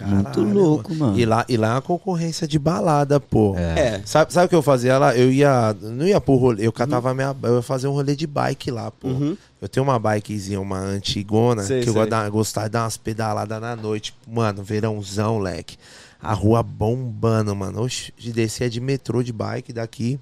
Muito 0.00 0.24
Caralho, 0.24 0.52
louco, 0.52 0.92
mano. 0.94 1.16
E 1.18 1.24
lá, 1.24 1.44
e 1.48 1.56
lá 1.56 1.68
é 1.68 1.72
uma 1.74 1.82
concorrência 1.82 2.48
de 2.48 2.58
balada, 2.58 3.20
pô. 3.20 3.54
É. 3.56 4.02
Sabe, 4.04 4.32
sabe 4.32 4.46
o 4.46 4.48
que 4.48 4.54
eu 4.56 4.62
fazia 4.62 4.98
lá? 4.98 5.16
Eu 5.16 5.30
ia. 5.30 5.72
Não 5.80 6.04
ia 6.06 6.20
pro 6.20 6.34
rolê, 6.34 6.66
eu 6.66 6.72
catava 6.72 7.14
minha. 7.14 7.34
Eu 7.44 7.56
ia 7.56 7.62
fazer 7.62 7.86
um 7.86 7.92
rolê 7.92 8.16
de 8.16 8.26
bike 8.26 8.72
lá, 8.72 8.90
pô. 8.90 9.06
Uhum. 9.08 9.36
Eu 9.62 9.68
tenho 9.68 9.84
uma 9.84 9.98
bikezinha, 9.98 10.60
uma 10.60 10.78
antigona, 10.80 11.62
Sei, 11.62 11.80
que 11.82 11.88
eu 11.88 11.92
sei. 11.92 12.02
gosto 12.02 12.04
de 12.06 12.10
dar- 12.10 12.28
gostava 12.30 12.66
de 12.66 12.72
dar 12.72 12.82
umas 12.82 12.96
pedaladas 12.96 13.60
na 13.60 13.76
noite. 13.76 14.12
Mano, 14.26 14.64
verãozão, 14.64 15.38
leque. 15.38 15.76
A 16.20 16.32
rua 16.32 16.62
bombando, 16.62 17.54
mano. 17.54 17.82
Oxi, 17.82 18.12
de 18.18 18.32
descia 18.32 18.68
de 18.68 18.80
metrô 18.80 19.22
de 19.22 19.32
bike 19.32 19.72
daqui. 19.72 20.18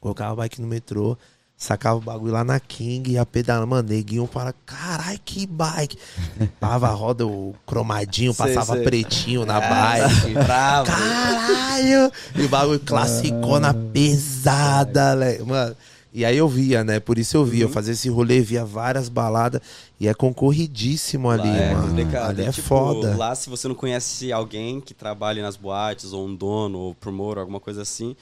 Colocava 0.00 0.32
a 0.32 0.36
bike 0.36 0.60
no 0.60 0.66
metrô. 0.66 1.16
Sacava 1.64 1.96
o 1.96 2.00
bagulho 2.02 2.32
lá 2.34 2.44
na 2.44 2.60
King, 2.60 3.12
ia 3.12 3.24
pedalando, 3.24 3.66
mano, 3.68 3.88
neguinho 3.88 4.28
para, 4.28 4.52
carai, 4.66 5.18
que 5.24 5.46
bike. 5.46 5.96
Tava 6.60 6.88
a 6.88 6.90
roda, 6.90 7.26
o 7.26 7.54
cromadinho, 7.64 8.34
passava 8.34 8.74
sei. 8.74 8.84
pretinho 8.84 9.46
na 9.46 9.60
bike. 9.60 10.32
Bravo. 10.44 10.90
Caralho! 10.90 12.12
E 12.36 12.42
o 12.42 12.48
bagulho 12.50 12.80
classicona 12.80 13.72
pesada, 13.72 15.16
né? 15.16 15.38
Mano. 15.38 15.74
E 16.12 16.24
aí 16.24 16.36
eu 16.36 16.46
via, 16.48 16.84
né? 16.84 17.00
Por 17.00 17.18
isso 17.18 17.36
eu 17.36 17.44
via. 17.44 17.64
Eu 17.64 17.68
fazia 17.68 17.92
esse 17.94 18.08
rolê, 18.08 18.40
via 18.40 18.64
várias 18.64 19.08
baladas. 19.08 19.60
E 19.98 20.06
é 20.06 20.12
concorridíssimo 20.14 21.28
ali, 21.30 21.48
Lá 21.48 21.56
é 21.56 21.74
mano. 21.74 21.88
complicado. 21.88 22.30
Ali 22.30 22.42
é 22.44 22.52
Tipo, 22.52 22.68
foda. 22.68 23.16
Lá, 23.16 23.34
se 23.34 23.48
você 23.50 23.66
não 23.66 23.74
conhece 23.74 24.30
alguém 24.32 24.80
que 24.82 24.92
trabalhe 24.94 25.40
nas 25.42 25.56
boates, 25.56 26.12
ou 26.12 26.26
um 26.26 26.34
dono, 26.36 26.78
ou 26.78 26.94
promotor, 26.94 27.38
alguma 27.38 27.58
coisa 27.58 27.82
assim, 27.82 28.14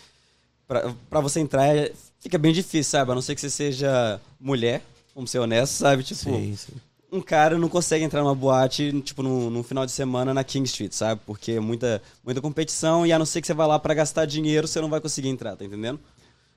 pra, 0.66 0.94
pra 1.10 1.20
você 1.20 1.40
entrar 1.40 1.66
é- 1.66 1.92
fica 2.22 2.38
bem 2.38 2.52
difícil, 2.52 2.90
sabe? 2.92 3.10
A 3.10 3.14
não 3.14 3.20
ser 3.20 3.34
que 3.34 3.40
você 3.40 3.50
seja 3.50 4.20
mulher, 4.40 4.80
vamos 5.14 5.30
ser 5.30 5.40
honestos, 5.40 5.78
sabe? 5.78 6.04
Tipo, 6.04 6.20
Sim, 6.20 6.56
sim. 6.56 6.72
um 7.10 7.20
cara 7.20 7.58
não 7.58 7.68
consegue 7.68 8.04
entrar 8.04 8.22
numa 8.22 8.34
boate, 8.34 8.92
tipo, 9.02 9.22
num, 9.22 9.50
num 9.50 9.62
final 9.62 9.84
de 9.84 9.92
semana 9.92 10.32
na 10.32 10.44
King 10.44 10.66
Street, 10.66 10.92
sabe? 10.92 11.20
Porque 11.26 11.52
é 11.52 11.60
muita, 11.60 12.00
muita 12.24 12.40
competição 12.40 13.04
e 13.04 13.12
a 13.12 13.18
não 13.18 13.26
ser 13.26 13.40
que 13.40 13.46
você 13.46 13.54
vá 13.54 13.66
lá 13.66 13.78
pra 13.78 13.92
gastar 13.92 14.24
dinheiro, 14.24 14.68
você 14.68 14.80
não 14.80 14.88
vai 14.88 15.00
conseguir 15.00 15.28
entrar, 15.28 15.56
tá 15.56 15.64
entendendo? 15.64 15.98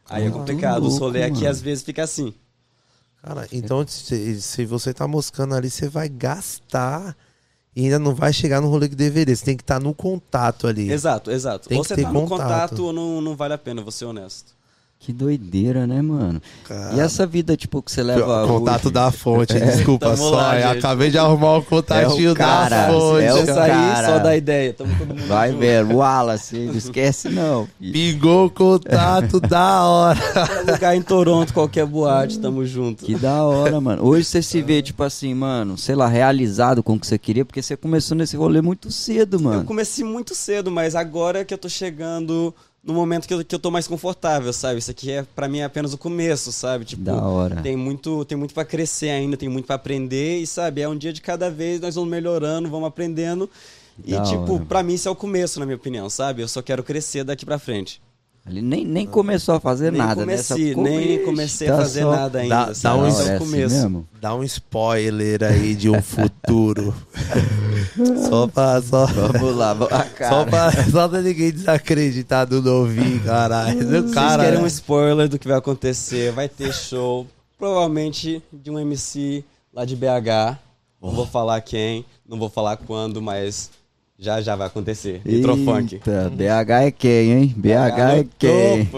Aí 0.07 0.21
é 0.21 0.25
Muito 0.25 0.37
complicado. 0.37 0.83
Os 0.83 0.91
louco, 0.91 1.05
rolê 1.05 1.23
aqui 1.23 1.47
às 1.47 1.59
vezes 1.59 1.83
fica 1.83 2.03
assim. 2.03 2.31
Cara, 3.23 3.47
então 3.51 3.83
se, 3.87 4.39
se 4.39 4.65
você 4.65 4.93
tá 4.93 5.07
moscando 5.07 5.55
ali, 5.55 5.67
você 5.67 5.89
vai 5.89 6.07
gastar 6.07 7.17
e 7.75 7.85
ainda 7.85 7.97
não 7.97 8.13
vai 8.13 8.31
chegar 8.31 8.61
no 8.61 8.69
rolê 8.69 8.87
que 8.87 8.95
deveria. 8.95 9.35
Você 9.35 9.43
tem 9.43 9.57
que 9.57 9.63
estar 9.63 9.79
no 9.79 9.95
contato 9.95 10.67
ali. 10.67 10.91
Exato, 10.91 11.31
exato. 11.31 11.67
Tem 11.67 11.79
ou 11.79 11.83
que 11.83 11.87
você 11.87 12.03
tá 12.03 12.13
no 12.13 12.27
contato. 12.27 12.69
contato 12.69 12.85
ou 12.85 12.93
não, 12.93 13.19
não 13.19 13.35
vale 13.35 13.55
a 13.55 13.57
pena, 13.57 13.81
vou 13.81 13.91
ser 13.91 14.05
honesto. 14.05 14.54
Que 14.97 15.13
doideira, 15.13 15.85
né, 15.85 16.01
mano? 16.01 16.41
Cara. 16.67 16.95
E 16.95 16.99
essa 16.99 17.27
vida, 17.27 17.55
tipo, 17.55 17.79
que 17.79 17.91
você 17.91 18.01
leva. 18.01 18.43
O 18.45 18.47
contato 18.47 18.85
hoje? 18.85 18.93
da 18.93 19.11
fonte, 19.11 19.53
desculpa 19.59 20.07
Tamo 20.07 20.17
só. 20.17 20.31
lá, 20.35 20.59
eu 20.59 20.69
acabei 20.71 21.11
de 21.11 21.17
arrumar 21.19 21.57
o 21.57 21.63
contatinho 21.63 22.29
É 22.29 22.31
o 22.31 22.35
cara, 22.35 22.87
da 22.87 22.93
fonte. 22.93 23.23
é 23.23 23.33
o 23.33 23.37
Isso 23.43 23.51
aí 23.59 23.69
cara. 23.71 24.07
só 24.07 24.17
dá 24.19 24.35
ideia. 24.35 24.73
Tamo 24.73 24.95
todo 24.97 25.07
mundo 25.09 25.27
Vai 25.27 25.49
junto. 25.49 25.59
ver, 25.59 25.85
Wallace, 25.85 26.57
não 26.57 26.73
esquece 26.73 27.29
não. 27.29 27.67
filho. 27.77 27.93
Pingou 27.93 28.45
o 28.47 28.49
contato 28.49 29.39
da 29.39 29.83
hora. 29.83 30.19
Qualquer 30.33 30.71
lugar 30.71 30.95
em 30.95 31.01
Toronto, 31.03 31.53
qualquer 31.53 31.85
boate, 31.85 32.39
tamo 32.39 32.65
junto. 32.65 33.05
Que 33.05 33.13
da 33.15 33.43
hora, 33.43 33.79
mano. 33.79 34.03
Hoje 34.03 34.25
você 34.25 34.41
se 34.41 34.59
vê, 34.63 34.81
tipo 34.81 35.03
assim, 35.03 35.35
mano, 35.35 35.77
sei 35.77 35.93
lá, 35.93 36.07
realizado 36.07 36.81
com 36.81 36.93
o 36.93 36.99
que 36.99 37.05
você 37.05 37.19
queria, 37.19 37.45
porque 37.45 37.61
você 37.61 37.77
começou 37.77 38.17
nesse 38.17 38.35
rolê 38.35 38.59
muito 38.59 38.89
cedo, 38.89 39.35
Eu 39.37 39.41
mano. 39.41 39.65
comecei 39.65 40.03
muito 40.03 40.33
cedo, 40.33 40.71
mas 40.71 40.95
agora 40.95 41.45
que 41.45 41.53
eu 41.53 41.57
tô 41.59 41.69
chegando 41.69 42.55
no 42.85 42.93
momento 42.93 43.27
que 43.27 43.33
eu, 43.33 43.43
que 43.43 43.55
eu 43.55 43.59
tô 43.59 43.71
mais 43.71 43.87
confortável, 43.87 44.53
sabe? 44.53 44.77
Isso 44.79 44.91
aqui 44.91 45.11
é 45.11 45.23
para 45.35 45.47
mim 45.47 45.59
é 45.59 45.63
apenas 45.63 45.91
o 45.93 45.97
começo, 45.97 46.51
sabe? 46.51 46.85
Tipo, 46.85 47.01
Da 47.03 47.15
hora. 47.15 47.61
tem 47.61 47.75
muito, 47.75 48.23
tem 48.25 48.37
muito 48.37 48.53
para 48.53 48.63
crescer 48.63 49.09
ainda, 49.09 49.35
tem 49.35 49.49
muito 49.49 49.65
para 49.65 49.75
aprender 49.75 50.37
e 50.39 50.45
sabe, 50.47 50.81
é 50.81 50.87
um 50.87 50.95
dia 50.97 51.11
de 51.11 51.19
cada 51.21 51.49
vez, 51.49 51.81
nós 51.81 51.95
vamos 51.95 52.09
melhorando, 52.09 52.69
vamos 52.69 52.87
aprendendo. 52.87 53.49
E 54.05 54.11
Da 54.11 54.21
tipo, 54.23 54.53
hora. 54.55 54.65
pra 54.65 54.83
mim 54.83 54.93
isso 54.93 55.07
é 55.07 55.11
o 55.11 55.15
começo, 55.15 55.59
na 55.59 55.65
minha 55.65 55.77
opinião, 55.77 56.09
sabe? 56.09 56.41
Eu 56.41 56.47
só 56.47 56.61
quero 56.61 56.83
crescer 56.83 57.23
daqui 57.23 57.45
pra 57.45 57.57
frente. 57.57 58.01
Ele 58.47 58.61
nem, 58.61 58.85
nem 58.85 59.07
começou 59.07 59.55
a 59.55 59.59
fazer 59.59 59.91
nem 59.91 59.99
nada 59.99 60.21
comecei, 60.21 60.75
nessa 60.75 60.81
nem 60.81 61.23
comecei 61.25 61.67
a 61.67 61.71
tá 61.71 61.77
fazer 61.77 62.01
só- 62.01 62.11
nada 62.15 62.39
ainda, 62.39 62.55
dá- 62.67 62.71
dá 62.83 62.95
um 62.95 63.05
é 63.07 63.09
É 63.59 63.63
assim? 63.63 64.05
Dá 64.21 64.35
um 64.35 64.43
spoiler 64.43 65.43
aí 65.43 65.73
de 65.73 65.89
um 65.89 65.99
futuro. 65.99 66.93
só 68.29 68.45
pra. 68.47 68.81
Só, 68.83 69.07
Vamos 69.07 69.55
lá, 69.55 69.71
ah, 69.71 70.03
só 70.03 70.09
cara. 70.13 70.45
pra, 70.45 70.71
só 70.91 71.07
pra 71.07 71.21
ninguém 71.21 71.51
desacreditar 71.51 72.45
do 72.45 72.61
novinho, 72.61 73.19
caralho. 73.23 73.79
Vocês 73.83 74.13
cara. 74.13 74.43
querem 74.43 74.59
um 74.59 74.63
né? 74.63 74.67
spoiler 74.67 75.27
do 75.27 75.39
que 75.39 75.47
vai 75.47 75.57
acontecer? 75.57 76.31
Vai 76.31 76.47
ter 76.47 76.71
show, 76.71 77.25
provavelmente 77.57 78.43
de 78.53 78.69
um 78.69 78.77
MC 78.77 79.43
lá 79.73 79.85
de 79.85 79.95
BH. 79.95 80.59
Não 81.01 81.11
vou 81.11 81.25
falar 81.25 81.61
quem, 81.61 82.05
não 82.27 82.37
vou 82.37 82.49
falar 82.49 82.77
quando, 82.77 83.21
mas 83.21 83.71
já 84.17 84.41
já 84.41 84.55
vai 84.55 84.67
acontecer. 84.67 85.21
Nitrofunk. 85.25 85.95
Eita, 85.95 86.29
BH 86.29 86.71
é 86.85 86.91
quem, 86.91 87.31
hein? 87.33 87.53
BH 87.55 87.69
é 87.69 88.17
no 88.23 88.29
quem? 88.39 88.89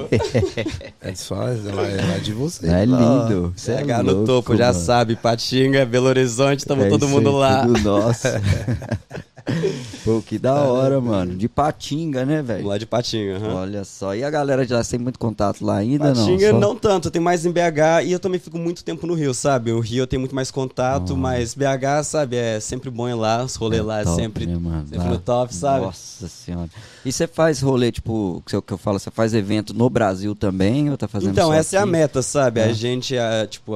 É 1.01 1.15
só 1.15 1.47
ela, 1.47 1.87
ela 1.87 2.15
é 2.15 2.19
de 2.19 2.33
vocês. 2.33 2.71
É 2.71 2.85
lindo. 2.85 3.53
Cê 3.55 3.71
é 3.73 3.83
BH 3.83 4.03
no 4.03 4.11
louco, 4.11 4.25
topo, 4.25 4.55
já 4.55 4.67
mano. 4.67 4.79
sabe. 4.79 5.15
Patinga, 5.15 5.85
Belo 5.85 6.07
Horizonte, 6.07 6.65
tamo 6.65 6.83
É 6.83 6.89
todo 6.89 7.07
mundo 7.07 7.29
aí, 7.29 7.35
lá. 7.35 7.65
Tudo 7.65 7.79
nosso. 7.81 8.27
Pô, 10.07 10.21
que 10.21 10.39
da 10.39 10.55
hora, 10.63 11.01
mano. 11.01 11.35
De 11.35 11.49
Patinga, 11.49 12.25
né, 12.25 12.41
velho? 12.41 12.65
Lá 12.65 12.77
de 12.77 12.85
Patinga. 12.85 13.35
aham. 13.37 13.53
Olha 13.55 13.83
só. 13.83 14.15
E 14.15 14.23
a 14.23 14.29
galera 14.29 14.65
já 14.65 14.81
tem 14.83 14.97
muito 14.99 15.19
contato 15.19 15.65
lá 15.65 15.75
ainda, 15.75 16.13
Patinga 16.13 16.53
não? 16.53 16.59
não, 16.61 16.69
Só- 16.73 16.79
tanto, 16.79 17.11
tem 17.11 17.21
mais 17.21 17.45
em 17.45 17.51
BH 17.51 18.03
e 18.05 18.11
eu 18.13 18.19
também 18.19 18.39
fico 18.39 18.57
muito 18.57 18.83
tempo 18.83 19.05
no 19.05 19.13
Rio, 19.13 19.33
sabe? 19.33 19.71
O 19.71 19.79
Rio 19.81 20.03
eu 20.03 20.07
tenho 20.07 20.19
muito 20.21 20.33
mais 20.33 20.49
contato, 20.49 21.15
mas 21.17 21.53
BH, 21.53 22.03
sabe, 22.05 22.37
é 22.37 22.59
sempre 22.59 22.89
bom 22.89 23.09
ir 23.09 23.15
lá, 23.15 23.43
os 23.43 23.55
rolês 23.55 23.83
lá 23.83 23.99
é 23.99 24.03
top, 24.05 24.15
sempre, 24.15 24.45
né, 24.45 24.55
mano? 24.57 24.83
sempre 24.87 24.97
Lá- 24.99 25.09
no 25.13 25.19
top, 25.19 25.53
sabe? 25.53 25.85
Nossa 25.85 26.27
senhora. 26.29 26.69
E 27.03 27.11
você 27.11 27.27
faz 27.27 27.59
rolê, 27.61 27.91
tipo, 27.91 28.41
que 28.45 28.55
eu, 28.55 28.61
que 28.61 28.71
eu 28.73 28.77
falo, 28.77 28.99
você 28.99 29.11
faz 29.11 29.33
evento 29.33 29.73
no 29.73 29.89
Brasil 29.89 30.33
também 30.33 30.89
ou 30.89 30.97
tá 30.97 31.07
fazendo 31.07 31.31
Então, 31.31 31.51
essa 31.53 31.75
é 31.75 31.79
a 31.79 31.83
aqui? 31.83 31.91
meta, 31.91 32.21
sabe? 32.21 32.61
É. 32.61 32.65
A 32.65 32.71
gente, 32.73 33.17
ah, 33.17 33.45
tipo, 33.49 33.73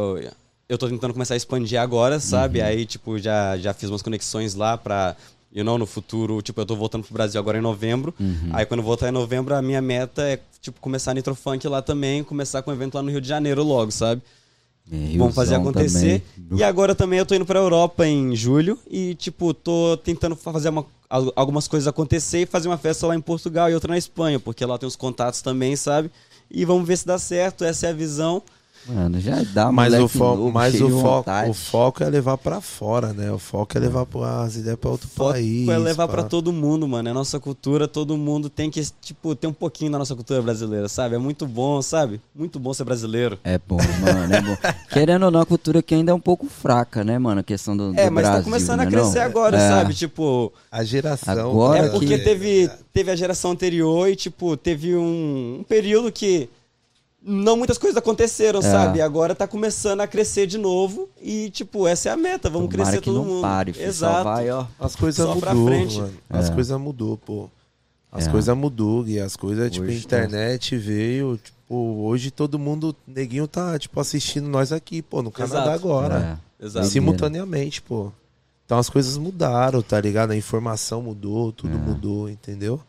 eu 0.69 0.77
tô 0.77 0.87
tentando 0.87 1.11
começar 1.13 1.33
a 1.33 1.37
expandir 1.37 1.79
agora, 1.81 2.17
sabe? 2.19 2.59
Uhum. 2.61 2.65
Aí, 2.65 2.85
tipo, 2.85 3.19
já, 3.19 3.57
já 3.57 3.73
fiz 3.73 3.89
umas 3.89 4.01
conexões 4.01 4.55
lá 4.55 4.77
pra, 4.77 5.15
you 5.53 5.63
know, 5.63 5.77
no 5.77 5.85
futuro, 5.85 6.41
tipo, 6.41 6.59
eu 6.61 6.65
tô 6.65 6.75
voltando 6.75 7.03
pro 7.03 7.13
Brasil 7.13 7.39
agora 7.39 7.57
em 7.57 7.61
novembro. 7.61 8.13
Uhum. 8.19 8.49
Aí, 8.53 8.65
quando 8.65 8.79
eu 8.79 8.85
voltar 8.85 9.09
em 9.09 9.11
novembro, 9.11 9.53
a 9.55 9.61
minha 9.61 9.81
meta 9.81 10.21
é, 10.23 10.39
tipo, 10.61 10.79
começar 10.79 11.11
a 11.11 11.13
Nitrofunk 11.13 11.67
lá 11.67 11.81
também, 11.81 12.23
começar 12.23 12.61
com 12.61 12.71
um 12.71 12.73
evento 12.73 12.95
lá 12.95 13.01
no 13.03 13.09
Rio 13.11 13.21
de 13.21 13.27
Janeiro 13.27 13.63
logo, 13.63 13.91
sabe? 13.91 14.21
É, 14.91 15.17
Vamos 15.17 15.35
fazer 15.35 15.55
acontecer. 15.55 16.21
também. 16.35 16.59
E 16.59 16.63
agora 16.63 16.93
também 16.95 17.19
eu 17.19 17.25
tô 17.25 17.33
indo 17.35 17.45
pra 17.45 17.59
Europa 17.59 18.05
em 18.05 18.35
julho 18.35 18.77
e, 18.89 19.13
tipo, 19.15 19.53
tô 19.53 19.95
tentando 20.03 20.35
fazer 20.35 20.69
uma- 20.69 20.85
al- 21.09 21.31
algumas 21.35 21.67
coisas 21.67 21.87
acontecer 21.87 22.39
e 22.41 22.45
fazer 22.45 22.67
uma 22.67 22.77
festa 22.77 23.07
lá 23.07 23.15
em 23.15 23.21
Portugal 23.21 23.69
e 23.69 23.73
outra 23.73 23.91
na 23.91 23.97
Espanha, 23.97 24.39
porque 24.39 24.65
lá 24.65 24.77
tem 24.77 24.87
os 24.87 24.95
contatos 24.95 25.41
também, 25.41 25.75
sabe? 25.75 26.09
E 26.49 26.65
vamos 26.65 26.85
ver 26.87 26.97
se 26.97 27.05
dá 27.05 27.17
certo, 27.17 27.63
essa 27.63 27.87
é 27.87 27.89
a 27.91 27.93
visão. 27.93 28.41
Mano, 28.87 29.19
já 29.19 29.43
dá 29.53 29.71
Mas, 29.71 29.93
o, 29.93 29.97
moleque 29.97 30.17
fo 30.17 30.23
novo, 30.23 30.51
mas 30.51 30.81
o, 30.81 30.89
foco, 31.01 31.29
o 31.49 31.53
foco 31.53 32.03
é 32.03 32.09
levar 32.09 32.37
pra 32.37 32.59
fora, 32.59 33.13
né? 33.13 33.31
O 33.31 33.37
foco 33.37 33.77
é 33.77 33.79
levar 33.81 34.05
pra- 34.07 34.41
as 34.41 34.55
ideias 34.55 34.77
pra 34.79 34.89
outro 34.89 35.07
Foco 35.07 35.31
país. 35.33 35.67
é 35.69 35.77
levar 35.77 36.07
pra 36.07 36.23
pá. 36.23 36.29
todo 36.29 36.51
mundo, 36.51 36.87
mano. 36.87 37.07
É 37.07 37.13
nossa 37.13 37.39
cultura, 37.39 37.87
todo 37.87 38.17
mundo 38.17 38.49
tem 38.49 38.71
que, 38.71 38.81
tipo, 39.01 39.35
ter 39.35 39.45
um 39.47 39.53
pouquinho 39.53 39.91
da 39.91 39.99
nossa 39.99 40.15
cultura 40.15 40.41
brasileira, 40.41 40.89
sabe? 40.89 41.13
É 41.15 41.17
muito 41.19 41.45
bom, 41.45 41.81
sabe? 41.81 42.19
Muito 42.35 42.59
bom 42.59 42.73
ser 42.73 42.83
brasileiro. 42.83 43.37
É 43.43 43.59
bom, 43.59 43.77
mano, 43.77 44.33
é 44.33 44.41
bom. 44.41 44.57
Querendo 44.91 45.25
ou 45.25 45.31
não, 45.31 45.41
a 45.41 45.45
cultura 45.45 45.79
aqui 45.79 45.93
ainda 45.93 46.11
é 46.11 46.15
um 46.15 46.19
pouco 46.19 46.47
fraca, 46.47 47.03
né, 47.03 47.19
mano? 47.19 47.41
A 47.41 47.43
questão 47.43 47.77
do, 47.77 47.93
É, 47.95 48.05
do 48.07 48.11
mas 48.11 48.23
Brasil, 48.23 48.37
tá 48.39 48.43
começando 48.43 48.79
né, 48.79 48.85
a 48.87 48.89
crescer 48.89 49.19
não? 49.19 49.25
agora, 49.25 49.57
É. 49.57 49.69
sabe? 49.69 49.93
Tipo, 49.93 50.51
A 50.71 50.83
geração. 50.83 51.31
Agora 51.33 51.85
É 51.85 51.89
que- 51.89 51.99
porque 51.99 52.17
teve, 52.17 52.69
teve 52.91 53.11
a 53.11 53.15
geração 53.15 53.51
anterior 53.51 54.09
e, 54.09 54.15
tipo, 54.15 54.57
teve 54.57 54.95
um, 54.95 55.57
um 55.59 55.63
período 55.63 56.11
que 56.11 56.49
não 57.23 57.55
muitas 57.57 57.77
coisas 57.77 57.97
aconteceram, 57.97 58.59
É. 58.59 58.63
sabe? 58.63 59.01
Agora 59.01 59.35
tá 59.35 59.47
começando 59.47 60.01
a 60.01 60.07
crescer 60.07 60.47
de 60.47 60.57
novo 60.57 61.07
e, 61.21 61.49
tipo, 61.51 61.87
essa 61.87 62.09
é 62.09 62.11
a 62.11 62.17
meta, 62.17 62.49
vamos 62.49 62.69
Tomara 62.69 62.83
crescer 62.89 62.99
que 63.01 63.05
todo 63.11 63.17
não 63.17 63.25
mundo. 63.25 63.41
pare, 63.41 63.73
filho, 63.73 63.85
Exato. 63.85 64.15
Só 64.17 64.23
vai, 64.23 64.49
ó. 64.49 64.65
As 64.79 64.95
coisas 64.95 65.25
Só 65.25 65.35
pra 65.35 65.53
mudou, 65.53 65.67
frente. 65.67 65.97
mano. 65.99 66.13
As 66.29 66.49
É. 66.49 66.53
coisas 66.53 66.79
mudou, 66.79 67.17
pô. 67.17 67.49
As 68.11 68.27
É. 68.27 68.31
coisas 68.31 68.57
mudou 68.57 69.07
e 69.07 69.19
as 69.19 69.35
coisas, 69.35 69.71
tipo, 69.71 69.85
a 69.85 69.87
Hoje 69.89 70.05
tá- 70.07 70.17
internet 70.17 70.75
veio, 70.77 71.39
tipo, 71.41 71.75
hoje 72.03 72.29
todo 72.31 72.59
mundo, 72.59 72.93
neguinho 73.07 73.47
tá, 73.47 73.77
tipo, 73.79 73.99
assistindo 73.99 74.49
nós 74.49 74.71
aqui, 74.73 75.01
pô, 75.01 75.21
no 75.21 75.31
Canadá 75.31 75.61
Exato. 75.61 75.69
agora. 75.69 76.39
É. 76.59 76.65
Exato. 76.65 76.87
Simultaneamente, 76.87 77.81
pô. 77.81 78.11
Então 78.65 78.77
as 78.79 78.89
coisas 78.89 79.15
mudaram, 79.17 79.81
tá 79.81 79.99
ligado? 79.99 80.31
A 80.31 80.35
informação 80.35 81.01
mudou, 81.01 81.51
tudo 81.51 81.75
É. 81.75 81.77
mudou, 81.77 82.29
entendeu? 82.29 82.81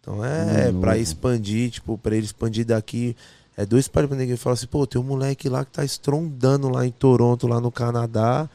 Então 0.00 0.24
é, 0.24 0.66
novo. 0.66 0.80
pra 0.80 0.98
expandir, 0.98 1.70
tipo, 1.70 1.96
pra 1.98 2.14
ele 2.16 2.26
expandir 2.26 2.64
daqui. 2.66 3.16
É 3.56 3.64
dois 3.64 3.86
pares 3.88 4.08
pra 4.08 4.18
ninguém 4.18 4.36
falar 4.36 4.54
assim, 4.54 4.66
pô, 4.66 4.86
tem 4.86 5.00
um 5.00 5.04
moleque 5.04 5.48
lá 5.48 5.64
que 5.64 5.70
tá 5.72 5.84
estrondando 5.84 6.68
lá 6.68 6.84
em 6.86 6.90
Toronto, 6.90 7.46
lá 7.46 7.60
no 7.60 7.70
Canadá. 7.70 8.48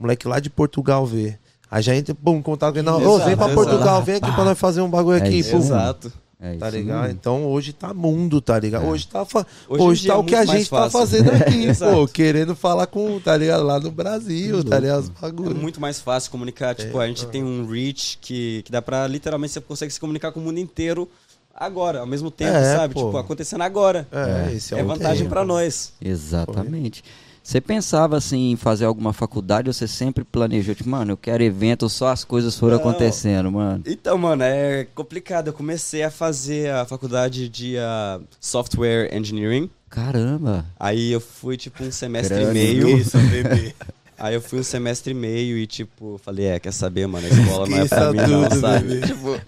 Moleque 0.00 0.26
lá 0.26 0.40
de 0.40 0.48
Portugal 0.50 1.06
ver. 1.06 1.38
Aí 1.70 1.82
já 1.82 1.94
entra, 1.94 2.14
pum, 2.14 2.40
contato 2.40 2.72
com 2.74 2.78
ele. 2.78 2.86
Não, 2.86 2.96
ô, 2.98 3.16
Exato, 3.16 3.26
vem 3.26 3.36
pra 3.36 3.46
exato. 3.46 3.54
Portugal, 3.64 4.02
vem 4.02 4.16
aqui 4.16 4.32
pra 4.32 4.44
nós 4.44 4.58
fazer 4.58 4.80
um 4.80 4.88
bagulho 4.88 5.18
É 5.22 5.26
aqui, 5.26 5.38
isso 5.38 5.50
pum. 5.50 5.58
Exato. 5.58 6.12
É 6.38 6.54
Tá 6.58 6.68
ligado? 6.68 7.00
mesmo. 7.02 7.14
Então 7.14 7.46
hoje 7.46 7.72
tá 7.72 7.94
mundo, 7.94 8.40
tá 8.42 8.58
ligado? 8.58 8.84
É. 8.84 8.88
Hoje 8.88 9.06
tá, 9.08 9.24
fa... 9.24 9.46
Hoje 9.68 9.82
hoje 9.82 10.06
tá 10.06 10.14
é 10.14 10.16
o 10.18 10.22
que 10.24 10.34
a 10.34 10.44
gente 10.44 10.68
tá 10.68 10.88
fácil. 10.90 10.98
fazendo 11.00 11.30
aqui, 11.30 11.66
pô. 11.78 12.06
Querendo 12.06 12.54
falar 12.54 12.86
com, 12.86 13.18
tá 13.20 13.34
ligado? 13.36 13.62
Lá 13.64 13.80
no 13.80 13.90
Brasil, 13.90 14.62
tá 14.62 14.78
ligado? 14.78 15.00
Os 15.04 15.08
É 15.08 15.12
bagulhos. 15.20 15.54
muito 15.58 15.80
mais 15.80 15.98
fácil 15.98 16.30
comunicar. 16.30 16.74
Tipo, 16.74 16.98
a 16.98 17.06
gente 17.06 17.26
tem 17.28 17.42
um 17.42 17.66
reach 17.66 18.18
que, 18.20 18.62
que 18.64 18.70
dá 18.70 18.80
pra 18.82 19.06
literalmente 19.06 19.54
você 19.54 19.60
consegue 19.62 19.92
se 19.92 19.98
comunicar 19.98 20.30
com 20.30 20.38
o 20.40 20.42
mundo 20.42 20.58
inteiro 20.60 21.08
agora, 21.56 22.00
ao 22.00 22.06
mesmo 22.06 22.30
tempo, 22.30 22.54
É, 22.56 22.76
sabe? 22.76 22.94
pô. 22.94 23.06
Tipo, 23.06 23.16
acontecendo 23.18 23.62
agora. 23.62 24.06
É, 24.12 24.52
esse 24.54 24.74
é, 24.74 24.78
É 24.80 24.82
vantagem 24.82 25.28
pra 25.28 25.44
nós. 25.44 25.92
Exatamente. 26.00 27.02
Você 27.42 27.60
pensava 27.60 28.16
assim 28.16 28.50
em 28.50 28.56
fazer 28.56 28.86
alguma 28.86 29.12
faculdade 29.12 29.68
ou 29.68 29.72
você 29.72 29.86
sempre 29.86 30.24
planejou, 30.24 30.74
tipo, 30.74 30.90
mano, 30.90 31.12
eu 31.12 31.16
quero 31.16 31.44
evento, 31.44 31.88
só 31.88 32.08
as 32.08 32.24
coisas 32.24 32.58
foram 32.58 32.74
Não. 32.74 32.80
acontecendo, 32.80 33.52
mano? 33.52 33.84
Então, 33.86 34.18
mano, 34.18 34.42
é 34.42 34.84
complicado. 34.96 35.46
Eu 35.46 35.52
comecei 35.52 36.02
a 36.02 36.10
fazer 36.10 36.72
a 36.72 36.84
faculdade 36.84 37.48
de 37.48 37.78
ah, 37.78 38.20
Software 38.40 39.14
Engineering. 39.16 39.70
Caramba. 39.88 40.66
Aí 40.78 41.12
eu 41.12 41.20
fui, 41.20 41.56
tipo, 41.56 41.84
um 41.84 41.92
semestre 41.92 42.36
Grande. 42.36 42.50
e 42.50 42.52
meio. 42.74 42.98
Isso, 42.98 43.16
bebê. 43.16 43.72
Aí 44.18 44.34
eu 44.34 44.40
fui 44.40 44.60
um 44.60 44.62
semestre 44.62 45.10
e 45.12 45.14
meio 45.14 45.58
e, 45.58 45.66
tipo, 45.66 46.18
falei, 46.24 46.46
é, 46.46 46.58
quer 46.58 46.72
saber, 46.72 47.06
mano, 47.06 47.26
a 47.26 47.30
escola 47.30 47.66
não 47.68 47.78
é 47.78 47.88
pra 47.88 48.12
mim, 48.12 48.18
não, 48.18 48.50
sabe? 48.60 49.00
Tipo, 49.02 49.40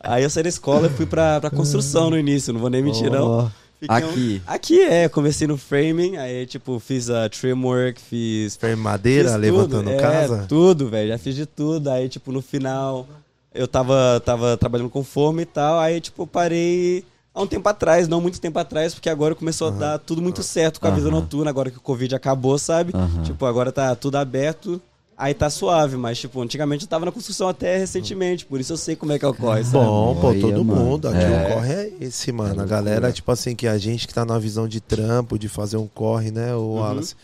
aí 0.00 0.22
eu 0.22 0.30
saí 0.30 0.42
da 0.42 0.48
escola 0.48 0.86
e 0.86 0.90
fui 0.90 1.04
pra, 1.06 1.40
pra 1.40 1.50
construção 1.50 2.08
no 2.10 2.18
início, 2.18 2.52
não 2.52 2.60
vou 2.60 2.70
nem 2.70 2.82
mentir, 2.82 3.10
não. 3.10 3.52
Fiquei 3.78 3.96
um- 3.96 4.08
Aqui. 4.08 4.42
Aqui 4.46 4.80
é, 4.80 5.08
comecei 5.10 5.46
no 5.46 5.58
framing, 5.58 6.16
aí, 6.16 6.46
tipo, 6.46 6.78
fiz 6.80 7.10
a 7.10 7.28
trimwork, 7.28 8.00
fiz 8.00 8.56
Foi 8.56 8.74
madeira, 8.74 9.32
Fiz 9.32 9.38
levantando 9.40 9.90
tudo, 9.90 9.90
é, 9.90 9.96
casa. 10.00 10.46
tudo, 10.48 10.88
velho. 10.88 11.08
Já 11.08 11.18
fiz 11.18 11.34
de 11.34 11.44
tudo. 11.44 11.90
Aí, 11.90 12.08
tipo, 12.08 12.32
no 12.32 12.40
final, 12.40 13.06
eu 13.54 13.68
tava, 13.68 14.22
tava 14.24 14.56
trabalhando 14.56 14.88
com 14.88 15.04
forma 15.04 15.42
e 15.42 15.44
tal. 15.44 15.78
Aí, 15.78 16.00
tipo, 16.00 16.26
parei 16.26 17.04
há 17.34 17.42
um 17.42 17.46
tempo 17.46 17.68
atrás, 17.68 18.06
não 18.06 18.20
muito 18.20 18.40
tempo 18.40 18.58
atrás, 18.58 18.94
porque 18.94 19.08
agora 19.10 19.34
começou 19.34 19.68
a 19.68 19.70
dar 19.72 19.98
tudo 19.98 20.22
muito 20.22 20.42
certo 20.42 20.80
com 20.80 20.86
a 20.86 20.90
vida 20.90 21.08
Aham. 21.08 21.20
noturna, 21.20 21.50
agora 21.50 21.70
que 21.70 21.78
o 21.78 21.80
Covid 21.80 22.14
acabou, 22.14 22.56
sabe? 22.58 22.92
Aham. 22.94 23.22
Tipo, 23.22 23.44
agora 23.46 23.72
tá 23.72 23.94
tudo 23.96 24.16
aberto. 24.16 24.80
Aí 25.16 25.32
tá 25.32 25.48
suave, 25.48 25.96
mas, 25.96 26.18
tipo, 26.18 26.42
antigamente 26.42 26.82
eu 26.84 26.88
tava 26.88 27.04
na 27.04 27.12
construção 27.12 27.48
até 27.48 27.78
recentemente, 27.78 28.44
por 28.44 28.58
isso 28.58 28.72
eu 28.72 28.76
sei 28.76 28.96
como 28.96 29.12
é 29.12 29.18
que 29.18 29.24
ocorre, 29.24 29.62
sabe? 29.62 29.84
Bom, 29.84 30.16
pô, 30.20 30.34
todo 30.34 30.64
mano. 30.64 30.80
mundo. 30.84 31.06
Aqui 31.06 31.18
É. 31.18 31.46
o 31.50 31.54
corre 31.54 31.72
é 31.72 31.92
esse, 32.00 32.32
mano. 32.32 32.60
a 32.60 32.66
galera, 32.66 33.12
tipo 33.12 33.30
assim, 33.30 33.54
que 33.54 33.68
a 33.68 33.78
gente 33.78 34.08
que 34.08 34.14
tá 34.14 34.24
na 34.24 34.36
visão 34.40 34.66
de 34.66 34.80
trampo, 34.80 35.38
de 35.38 35.48
fazer 35.48 35.76
um 35.76 35.86
corre, 35.86 36.32
né, 36.32 36.52
o 36.56 36.58
Uhum. 36.58 36.74
Wallace? 36.80 37.14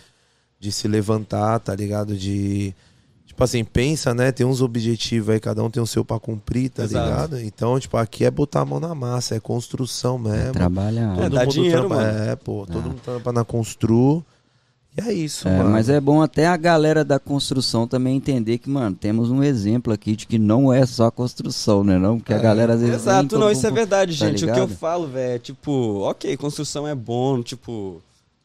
De 0.60 0.70
se 0.70 0.86
levantar, 0.86 1.58
tá 1.58 1.74
ligado? 1.74 2.14
De. 2.16 2.72
Tipo 3.30 3.44
assim, 3.44 3.62
pensa, 3.62 4.12
né? 4.12 4.32
Tem 4.32 4.44
uns 4.44 4.60
objetivos 4.60 5.28
aí, 5.30 5.38
cada 5.38 5.62
um 5.62 5.70
tem 5.70 5.80
o 5.80 5.86
seu 5.86 6.04
pra 6.04 6.18
cumprir, 6.18 6.68
tá 6.68 6.82
Exato. 6.82 7.06
ligado? 7.08 7.40
Então, 7.40 7.78
tipo, 7.78 7.96
aqui 7.96 8.24
é 8.24 8.30
botar 8.30 8.62
a 8.62 8.64
mão 8.64 8.80
na 8.80 8.92
massa, 8.92 9.36
é 9.36 9.40
construção 9.40 10.18
mesmo. 10.18 10.52
Trabalhar. 10.52 11.16
É, 11.16 11.28
dá 11.28 11.44
dinheiro, 11.44 11.86
trampa, 11.88 11.94
mano. 11.94 12.18
É, 12.24 12.34
pô, 12.36 12.66
todo 12.66 12.82
mundo 12.82 13.00
trampa 13.02 13.32
na 13.32 13.44
constru. 13.44 14.24
E 14.98 15.08
é 15.08 15.12
isso, 15.12 15.46
É, 15.46 15.56
mano. 15.58 15.70
mas 15.70 15.88
é 15.88 16.00
bom 16.00 16.20
até 16.20 16.48
a 16.48 16.56
galera 16.56 17.04
da 17.04 17.20
construção 17.20 17.86
também 17.86 18.16
entender 18.16 18.58
que, 18.58 18.68
mano, 18.68 18.96
temos 18.96 19.30
um 19.30 19.44
exemplo 19.44 19.92
aqui 19.92 20.16
de 20.16 20.26
que 20.26 20.36
não 20.36 20.72
é 20.72 20.84
só 20.84 21.08
construção, 21.12 21.84
né? 21.84 21.96
Não? 21.96 22.18
Porque 22.18 22.34
a 22.34 22.38
galera 22.38 22.74
às 22.74 22.80
vezes. 22.80 22.96
Exato, 22.96 23.28
todo 23.28 23.40
não, 23.40 23.50
isso 23.52 23.64
é 23.64 23.70
verdade, 23.70 24.18
tá 24.18 24.26
gente. 24.26 24.44
o 24.44 24.48
que 24.48 24.58
eu 24.58 24.64
ligado? 24.64 24.76
falo, 24.76 25.06
velho, 25.06 25.34
é 25.36 25.38
tipo, 25.38 26.00
ok, 26.00 26.36
construção 26.36 26.86
é 26.88 26.96
bom, 26.96 27.40
tipo. 27.44 28.02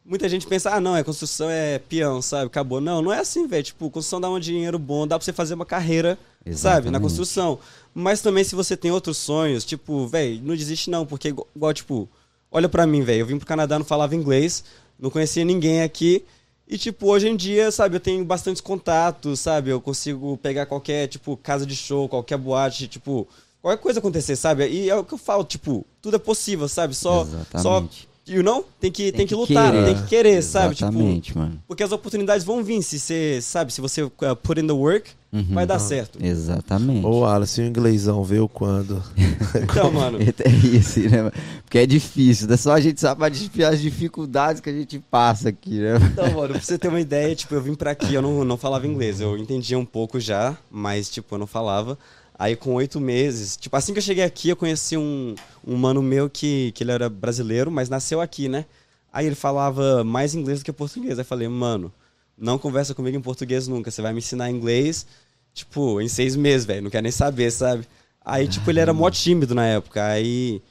Muita 0.07 0.29
gente 0.29 0.45
pensa, 0.45 0.69
ah, 0.69 0.79
não, 0.79 0.95
é 0.95 1.03
construção 1.03 1.49
é 1.49 1.79
peão, 1.79 2.21
sabe? 2.21 2.45
Acabou. 2.45 2.79
Não, 2.79 3.01
não 3.01 3.11
é 3.11 3.19
assim, 3.19 3.47
velho. 3.47 3.63
Tipo, 3.63 3.89
construção 3.89 4.21
dá 4.21 4.29
um 4.29 4.39
dinheiro 4.39 4.77
bom, 4.77 5.07
dá 5.07 5.17
pra 5.17 5.25
você 5.25 5.33
fazer 5.33 5.55
uma 5.55 5.65
carreira, 5.65 6.15
sabe? 6.43 6.51
Exatamente. 6.51 6.91
Na 6.91 6.99
construção. 6.99 7.57
Mas 7.91 8.21
também 8.21 8.43
se 8.43 8.53
você 8.53 8.77
tem 8.77 8.91
outros 8.91 9.17
sonhos, 9.17 9.65
tipo, 9.65 10.05
velho, 10.05 10.39
não 10.43 10.55
desiste 10.55 10.91
não, 10.91 11.07
porque 11.07 11.29
igual, 11.29 11.73
tipo, 11.73 12.07
olha 12.51 12.69
pra 12.69 12.85
mim, 12.85 13.01
velho. 13.01 13.21
Eu 13.21 13.25
vim 13.25 13.39
pro 13.39 13.47
Canadá, 13.47 13.79
não 13.79 13.85
falava 13.85 14.15
inglês, 14.15 14.63
não 14.99 15.09
conhecia 15.09 15.43
ninguém 15.43 15.81
aqui. 15.81 16.23
E, 16.67 16.77
tipo, 16.77 17.07
hoje 17.07 17.27
em 17.27 17.35
dia, 17.35 17.71
sabe, 17.71 17.95
eu 17.95 17.99
tenho 17.99 18.23
bastantes 18.23 18.61
contatos, 18.61 19.39
sabe? 19.39 19.71
Eu 19.71 19.81
consigo 19.81 20.37
pegar 20.37 20.67
qualquer, 20.67 21.07
tipo, 21.07 21.35
casa 21.37 21.65
de 21.65 21.75
show, 21.75 22.07
qualquer 22.07 22.37
boate, 22.37 22.87
tipo, 22.87 23.27
qualquer 23.59 23.81
coisa 23.81 23.99
acontecer, 23.99 24.35
sabe? 24.35 24.67
E 24.67 24.87
é 24.87 24.95
o 24.95 25.03
que 25.03 25.13
eu 25.13 25.17
falo, 25.17 25.43
tipo, 25.43 25.83
tudo 25.99 26.15
é 26.15 26.19
possível, 26.19 26.67
sabe? 26.67 26.93
Só, 26.95 27.25
só 27.25 27.77
Exatamente. 27.79 28.07
You 28.27 28.43
know? 28.43 28.65
Tem 28.79 28.91
que, 28.91 29.11
tem 29.11 29.25
que 29.27 29.35
lutar, 29.35 29.71
querer. 29.71 29.85
tem 29.85 29.95
que 29.95 30.07
querer, 30.07 30.41
sabe? 30.41 30.75
Tipo, 30.75 30.89
Exatamente, 30.89 31.37
mano. 31.37 31.61
porque 31.67 31.83
as 31.83 31.91
oportunidades 31.91 32.45
vão 32.45 32.63
vir 32.63 32.81
se 32.83 32.99
você, 32.99 33.39
sabe, 33.41 33.71
se 33.73 33.81
você 33.81 34.03
uh, 34.03 34.11
put 34.41 34.59
in 34.59 34.67
the 34.67 34.73
work, 34.73 35.09
Uhum. 35.33 35.47
vai 35.53 35.65
dar 35.65 35.79
certo. 35.79 36.17
Exatamente. 36.23 37.05
Ô, 37.05 37.19
Wallace, 37.19 37.59
o 37.59 37.65
inglêsão 37.65 38.23
veio 38.23 38.47
quando? 38.47 39.03
Então, 39.63 39.91
mano, 39.91 40.17
É 40.21 40.49
isso, 40.49 40.99
né? 41.01 41.29
Porque 41.63 41.77
é 41.79 41.85
difícil, 41.85 42.47
né? 42.47 42.55
Só 42.55 42.71
a 42.73 42.79
gente 42.79 43.01
sabe 43.01 43.25
as 43.25 43.81
dificuldades 43.81 44.61
que 44.61 44.69
a 44.69 44.73
gente 44.73 44.97
passa 45.11 45.49
aqui, 45.49 45.79
né? 45.79 45.97
Então, 46.11 46.31
mano, 46.33 46.53
pra 46.53 46.61
você 46.61 46.77
ter 46.77 46.87
uma 46.87 47.01
ideia, 47.01 47.35
tipo, 47.35 47.53
eu 47.53 47.61
vim 47.61 47.73
pra 47.75 47.91
aqui, 47.91 48.13
eu 48.13 48.21
não, 48.21 48.45
não 48.45 48.55
falava 48.57 48.87
inglês. 48.87 49.19
Eu 49.19 49.37
entendia 49.37 49.77
um 49.77 49.85
pouco 49.85 50.19
já, 50.21 50.57
mas, 50.71 51.09
tipo, 51.09 51.35
eu 51.35 51.39
não 51.39 51.47
falava. 51.47 51.97
Aí, 52.37 52.55
com 52.55 52.73
oito 52.73 52.99
meses, 52.99 53.55
tipo, 53.55 53.75
assim 53.77 53.93
que 53.93 53.99
eu 53.99 54.03
cheguei 54.03 54.23
aqui, 54.23 54.49
eu 54.49 54.55
conheci 54.57 54.97
um, 54.97 55.35
um 55.65 55.75
mano 55.77 56.01
meu 56.01 56.29
que, 56.29 56.71
que 56.73 56.83
ele 56.83 56.91
era 56.91 57.09
brasileiro, 57.09 57.71
mas 57.71 57.87
nasceu 57.89 58.19
aqui, 58.19 58.49
né? 58.49 58.65
Aí 59.11 59.25
ele 59.25 59.35
falava 59.35 60.03
mais 60.03 60.35
inglês 60.35 60.59
do 60.59 60.65
que 60.65 60.73
português. 60.73 61.13
Aí 61.17 61.21
eu 61.21 61.25
falei, 61.25 61.47
mano, 61.47 61.91
não 62.37 62.57
conversa 62.57 62.93
comigo 62.93 63.15
em 63.17 63.21
português 63.21 63.67
nunca. 63.67 63.89
Você 63.89 64.01
vai 64.01 64.11
me 64.11 64.19
ensinar 64.19 64.49
inglês, 64.51 65.05
tipo, 65.53 66.01
em 66.01 66.09
seis 66.09 66.35
meses, 66.35 66.65
velho. 66.65 66.81
Não 66.83 66.89
quer 66.89 67.01
nem 67.01 67.11
saber, 67.11 67.49
sabe? 67.51 67.87
Aí, 68.23 68.47
tipo, 68.47 68.69
ele 68.69 68.79
era 68.81 68.93
mó 68.93 69.09
tímido 69.09 69.55
na 69.55 69.65
época. 69.65 70.05
Aí 70.05 70.61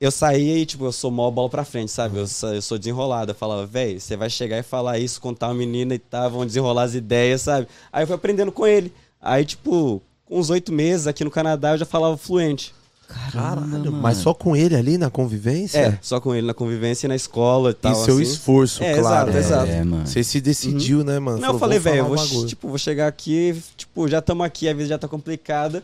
eu 0.00 0.10
saía 0.10 0.58
e, 0.58 0.66
tipo, 0.66 0.84
eu 0.84 0.92
sou 0.92 1.10
mó 1.10 1.30
bola 1.30 1.48
pra 1.48 1.64
frente, 1.64 1.90
sabe? 1.90 2.18
Eu, 2.18 2.26
sou- 2.26 2.54
eu 2.54 2.62
sou 2.62 2.78
desenrolado. 2.78 3.30
Eu 3.32 3.34
falava, 3.34 3.64
véi, 3.66 3.98
você 4.00 4.16
vai 4.16 4.28
chegar 4.30 4.58
e 4.58 4.62
falar 4.62 4.98
isso, 4.98 5.20
contar 5.20 5.48
uma 5.48 5.54
menina 5.54 5.94
e 5.94 5.98
tá, 5.98 6.28
vão 6.28 6.44
desenrolar 6.46 6.82
as 6.84 6.94
ideias, 6.94 7.42
sabe? 7.42 7.66
Aí 7.92 8.02
eu 8.02 8.06
fui 8.06 8.16
aprendendo 8.16 8.52
com 8.52 8.66
ele. 8.66 8.92
Aí, 9.20 9.44
tipo, 9.44 10.02
com 10.26 10.38
uns 10.38 10.50
oito 10.50 10.72
meses 10.72 11.06
aqui 11.06 11.24
no 11.24 11.30
Canadá 11.30 11.72
eu 11.72 11.78
já 11.78 11.86
falava 11.86 12.16
fluente. 12.16 12.74
Caralho, 13.06 13.92
mas 13.92 14.18
só 14.18 14.32
com 14.32 14.56
ele 14.56 14.74
ali 14.74 14.96
na 14.96 15.10
convivência? 15.10 15.78
É, 15.78 15.98
só 16.00 16.18
com 16.20 16.34
ele 16.34 16.46
na 16.46 16.54
convivência 16.54 17.06
e 17.06 17.08
na 17.08 17.14
escola 17.14 17.70
e 17.70 17.74
tal. 17.74 17.92
E 17.92 17.96
seu 17.96 18.14
assim. 18.14 18.22
esforço, 18.22 18.82
É, 18.82 18.98
claro. 18.98 19.30
exato, 19.30 19.38
exato. 19.38 19.70
É, 19.70 19.84
mano. 19.84 20.06
Você 20.06 20.24
se 20.24 20.40
decidiu, 20.40 21.04
né, 21.04 21.18
mano? 21.18 21.38
Não, 21.38 21.52
eu 21.52 21.58
Falou, 21.58 21.60
falei, 21.60 21.78
vou 21.78 21.92
velho, 21.92 21.98
eu 21.98 22.16
vou, 22.28 22.42
um 22.42 22.46
tipo, 22.46 22.68
vou 22.68 22.78
chegar 22.78 23.06
aqui, 23.06 23.62
tipo, 23.76 24.08
já 24.08 24.18
estamos 24.20 24.44
aqui, 24.44 24.68
a 24.68 24.72
vida 24.72 24.86
já 24.86 24.98
tá 24.98 25.06
complicada. 25.06 25.82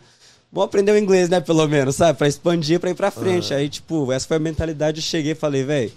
Vamos 0.51 0.67
aprender 0.67 0.93
o 0.93 0.99
inglês, 0.99 1.29
né, 1.29 1.41
pelo 1.41 1.67
menos, 1.69 1.95
sabe? 1.95 2.19
Pra 2.19 2.27
expandir, 2.27 2.81
pra 2.81 2.91
ir 2.91 2.95
pra 2.95 3.11
frente. 3.11 3.53
Aí, 3.55 3.69
tipo, 3.69 4.11
essa 4.11 4.27
foi 4.27 4.39
a 4.39 4.41
mentalidade. 4.41 4.99
Eu 4.99 5.03
cheguei 5.05 5.33
e 5.33 5.37
falei, 5.37 5.63
velho, 5.63 5.93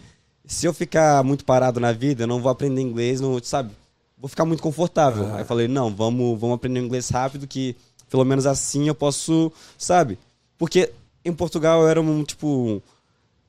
se 0.45 0.67
eu 0.67 0.73
ficar 0.73 1.23
muito 1.23 1.45
parado 1.45 1.79
na 1.79 1.91
vida, 1.91 2.23
eu 2.23 2.27
não 2.27 2.41
vou 2.41 2.51
aprender 2.51 2.81
inglês, 2.81 3.19
não, 3.21 3.41
sabe? 3.41 3.71
Vou 4.17 4.27
ficar 4.29 4.45
muito 4.45 4.61
confortável. 4.61 5.33
Aí 5.33 5.41
eu 5.41 5.45
falei, 5.45 5.67
não, 5.67 5.89
vamos, 5.93 6.39
vamos 6.39 6.55
aprender 6.55 6.79
inglês 6.81 7.09
rápido, 7.09 7.47
que 7.47 7.75
pelo 8.13 8.23
menos 8.23 8.45
assim 8.45 8.87
eu 8.87 8.93
posso, 8.93 9.51
sabe? 9.75 10.19
Porque 10.55 10.91
em 11.25 11.33
Portugal 11.33 11.81
eu 11.81 11.87
era 11.87 11.99
um, 11.99 12.23
tipo, 12.23 12.79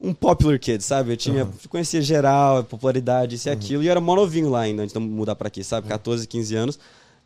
um 0.00 0.14
popular 0.14 0.58
kid, 0.58 0.82
sabe? 0.82 1.12
Eu 1.12 1.18
tinha, 1.18 1.46
conhecia 1.68 2.00
geral, 2.00 2.64
popularidade, 2.64 3.34
isso 3.34 3.46
e 3.46 3.50
aquilo, 3.50 3.82
e 3.82 3.88
eu 3.88 3.90
era 3.90 4.00
mó 4.00 4.16
novinho 4.16 4.48
lá 4.48 4.60
ainda, 4.60 4.82
antes 4.82 4.94
de 4.94 4.98
mudar 4.98 5.34
pra 5.34 5.48
aqui, 5.48 5.62
sabe? 5.62 5.86
14, 5.86 6.26
15 6.26 6.54
anos. 6.56 6.78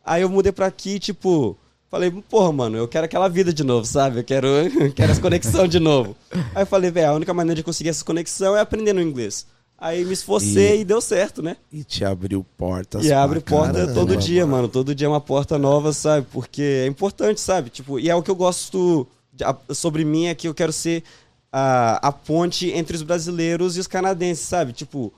Aí 0.05 0.21
eu 0.21 0.27
mudei 0.27 0.51
pra 0.51 0.65
aqui, 0.65 0.99
tipo, 0.99 1.57
falei, 1.89 2.11
porra, 2.11 2.51
mano, 2.51 2.75
eu 2.75 2.89
quero 2.89 3.05
aquela 3.05 3.29
vida 3.29 3.53
de 3.53 3.63
novo, 3.63 3.85
sabe? 3.85 4.19
Eu 4.19 4.23
quero, 4.25 4.49
quero 4.93 5.13
essa 5.13 5.21
conexão 5.21 5.65
de 5.65 5.79
novo. 5.79 6.17
Aí 6.53 6.63
eu 6.63 6.67
falei, 6.67 6.91
velho, 6.91 7.07
a 7.07 7.13
única 7.13 7.33
maneira 7.33 7.55
de 7.55 7.63
conseguir 7.63 7.87
essa 7.87 8.03
conexão 8.03 8.53
é 8.53 8.59
aprendendo 8.59 8.99
inglês. 8.99 9.47
Aí 9.81 10.03
me 10.03 10.13
esforcei 10.13 10.81
e, 10.81 10.85
deu 10.85 10.99
certo, 10.99 11.41
né? 11.41 11.55
E 11.71 11.83
te 11.83 12.03
abriu 12.03 12.45
portas. 12.57 13.05
E 13.05 13.13
abre 13.13 13.39
porta 13.39 13.73
caramba, 13.73 13.93
todo 13.93 14.17
dia, 14.17 14.45
mano. 14.45 14.67
Todo 14.67 14.93
dia 14.93 15.07
é 15.07 15.09
uma 15.09 15.21
porta 15.21 15.57
nova, 15.57 15.93
sabe? 15.93 16.27
Porque 16.31 16.61
é 16.61 16.85
importante, 16.87 17.39
sabe? 17.39 17.69
Tipo, 17.69 17.97
e 17.99 18.09
é 18.09 18.15
o 18.15 18.21
que 18.21 18.29
eu 18.29 18.35
gosto 18.35 19.07
de- 19.33 19.43
a- 19.45 19.55
sobre 19.73 20.03
mim 20.03 20.25
é 20.25 20.35
que 20.35 20.47
eu 20.49 20.53
quero 20.53 20.73
ser 20.73 21.03
a, 21.51 22.09
a 22.09 22.11
ponte 22.11 22.69
entre 22.71 22.95
os 22.95 23.01
brasileiros 23.03 23.77
e 23.77 23.79
os 23.79 23.87
canadenses, 23.87 24.45
sabe? 24.47 24.73
Tipo, 24.73 25.13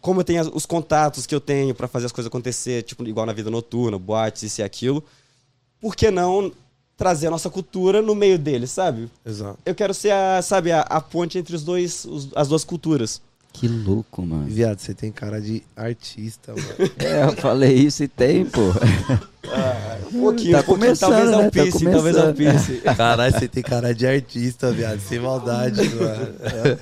como 0.00 0.20
eu 0.20 0.24
tenho 0.24 0.48
os 0.54 0.64
contatos 0.64 1.26
que 1.26 1.34
eu 1.34 1.40
tenho 1.40 1.74
pra 1.74 1.88
fazer 1.88 2.06
as 2.06 2.12
coisas 2.12 2.28
acontecer, 2.28 2.84
tipo, 2.84 3.04
igual 3.04 3.26
na 3.26 3.32
vida 3.32 3.50
noturna, 3.50 3.98
boates, 3.98 4.44
isso 4.44 4.60
e 4.60 4.64
aquilo, 4.64 5.02
por 5.80 5.96
que 5.96 6.08
não 6.10 6.52
trazer 6.96 7.26
a 7.26 7.30
nossa 7.30 7.50
cultura 7.50 8.00
no 8.00 8.14
meio 8.14 8.38
deles, 8.38 8.70
sabe? 8.70 9.10
Exato. 9.26 9.58
Eu 9.66 9.74
quero 9.74 9.92
ser 9.92 10.12
a, 10.12 10.40
sabe, 10.40 10.70
a, 10.70 10.82
a 10.82 11.00
ponte 11.00 11.36
entre 11.36 11.54
os 11.56 11.64
dois, 11.64 12.04
os- 12.04 12.28
as 12.36 12.46
duas 12.48 12.62
culturas. 12.64 13.20
Que 13.52 13.66
louco, 13.66 14.22
mano. 14.24 14.44
Viado, 14.46 14.78
você 14.78 14.94
tem 14.94 15.10
cara 15.10 15.40
de 15.40 15.62
artista, 15.76 16.52
mano. 16.54 16.90
É, 16.98 17.24
eu 17.24 17.32
falei 17.32 17.74
isso 17.74 18.04
e 18.04 18.08
tem, 18.08 18.44
pô. 18.44 18.60
Um 20.12 20.20
pouquinho, 20.20 20.52
Tá 20.52 20.60
um 20.60 20.62
pouquinho, 20.62 20.64
começando, 20.64 21.10
talvez 21.10 21.30
né? 21.30 21.44
Tá 21.44 21.50
piercing, 21.50 21.90
talvez 21.90 22.16
piercing. 22.36 22.80
Caralho, 22.96 23.32
você 23.38 23.48
tem 23.48 23.62
cara 23.62 23.94
de 23.94 24.06
artista, 24.06 24.70
viado. 24.70 25.00
Sem 25.00 25.18
maldade, 25.18 25.80
mano. 25.96 26.78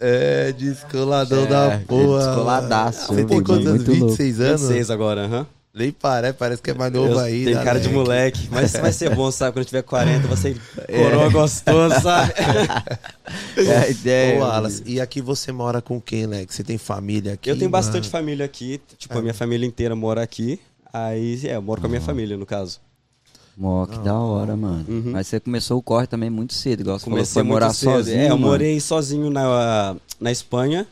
É, 0.00 0.52
descoladão 0.52 1.44
É, 1.44 1.48
da 1.48 1.80
porra. 1.86 2.24
descoladaço, 2.26 3.12
mano. 3.12 3.14
Você 3.22 3.24
tem 3.26 3.42
quantos 3.42 3.66
anos? 3.66 3.86
louco. 3.86 4.06
26 4.08 4.40
anos? 4.40 4.60
26 4.62 4.90
agora, 4.90 5.24
aham. 5.24 5.46
Nem 5.78 5.92
parece, 5.92 6.34
parece 6.34 6.60
que 6.62 6.70
é 6.70 6.74
mais 6.74 6.92
novo 6.92 7.18
aí. 7.18 7.44
Tem 7.44 7.54
né, 7.54 7.64
cara 7.64 7.78
de 7.80 7.88
moleque? 7.88 8.48
moleque, 8.48 8.48
mas 8.50 8.72
vai 8.72 8.92
ser 8.92 9.14
bom, 9.14 9.30
sabe? 9.30 9.52
Quando 9.52 9.64
tiver 9.66 9.82
40, 9.82 10.26
você 10.28 10.56
coroa 10.90 11.28
gostoso, 11.30 12.00
sabe? 12.02 12.32
É 13.56 13.76
a 13.76 13.88
ideia. 13.88 14.40
Ô, 14.40 14.44
Alas, 14.44 14.82
e 14.86 15.00
aqui 15.00 15.20
você 15.20 15.52
mora 15.52 15.82
com 15.82 16.00
quem, 16.00 16.26
Leque? 16.26 16.54
Você 16.54 16.64
tem 16.64 16.78
família 16.78 17.34
aqui? 17.34 17.50
Eu 17.50 17.58
tenho 17.58 17.70
bastante 17.70 18.04
mano? 18.04 18.10
família 18.10 18.44
aqui, 18.46 18.80
tipo, 18.96 19.14
É. 19.14 19.18
a 19.18 19.20
minha 19.20 19.34
família 19.34 19.66
inteira 19.66 19.94
mora 19.94 20.22
aqui. 20.22 20.58
Aí, 20.92 21.38
é, 21.46 21.56
eu 21.56 21.62
moro 21.62 21.80
com 21.80 21.86
a 21.86 21.90
minha 21.90 22.00
família, 22.00 22.36
no 22.36 22.46
caso. 22.46 22.80
Mó, 23.56 23.84
que 23.86 23.98
da 23.98 24.14
hora, 24.14 24.56
mano. 24.56 24.84
Uhum. 24.88 25.10
Mas 25.12 25.26
você 25.26 25.40
começou 25.40 25.78
o 25.78 25.82
corre 25.82 26.06
também 26.06 26.30
muito 26.30 26.54
cedo, 26.54 26.80
igual 26.80 26.98
você 26.98 27.04
Comecei 27.04 27.34
falou, 27.34 27.46
foi 27.46 27.52
morar 27.52 27.74
cedo. 27.74 27.90
sozinho, 27.92 28.18
É, 28.18 28.30
eu 28.30 28.38
morei 28.38 28.80
sozinho 28.80 29.28
na, 29.30 29.96
na 30.20 30.30
Espanha, 30.32 30.86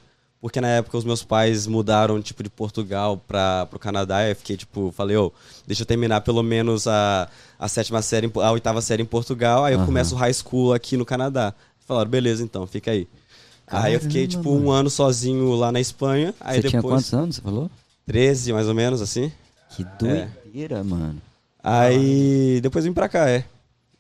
porque 0.46 0.60
na 0.60 0.68
época 0.68 0.96
os 0.96 1.04
meus 1.04 1.24
pais 1.24 1.66
mudaram, 1.66 2.22
tipo, 2.22 2.40
de 2.40 2.48
Portugal 2.48 3.20
para 3.26 3.66
pro 3.66 3.80
Canadá. 3.80 4.18
Aí 4.18 4.30
eu 4.30 4.36
fiquei, 4.36 4.56
tipo, 4.56 4.92
falei, 4.96 5.16
ô, 5.16 5.32
deixa 5.66 5.82
eu 5.82 5.86
terminar 5.86 6.20
pelo 6.20 6.40
menos 6.40 6.86
a, 6.86 7.28
a 7.58 7.66
sétima 7.66 8.00
série, 8.00 8.30
a 8.32 8.52
oitava 8.52 8.80
série 8.80 9.02
em 9.02 9.06
Portugal. 9.06 9.64
Aí 9.64 9.74
eu 9.74 9.78
Aham. 9.78 9.86
começo 9.86 10.14
o 10.14 10.18
high 10.18 10.32
school 10.32 10.72
aqui 10.72 10.96
no 10.96 11.04
Canadá. 11.04 11.52
Falaram, 11.84 12.08
beleza, 12.08 12.44
então, 12.44 12.64
fica 12.64 12.92
aí. 12.92 13.08
aí 13.66 13.94
eu 13.94 14.00
fiquei, 14.00 14.28
Caramba, 14.28 14.44
tipo, 14.48 14.56
um 14.56 14.70
ano 14.70 14.88
sozinho 14.88 15.52
lá 15.56 15.72
na 15.72 15.80
Espanha. 15.80 16.32
Aí 16.38 16.58
Você 16.58 16.62
depois. 16.62 16.70
tinha 16.70 16.82
quantos 16.82 17.12
anos, 17.12 17.34
você 17.34 17.42
falou? 17.42 17.68
13, 18.06 18.52
mais 18.52 18.68
ou 18.68 18.74
menos, 18.74 19.02
assim. 19.02 19.32
Que 19.70 19.82
doideira, 19.98 20.84
mano. 20.84 21.20
Aí 21.60 22.60
depois 22.62 22.84
vim 22.84 22.92
pra 22.92 23.08
cá, 23.08 23.28
é. 23.28 23.44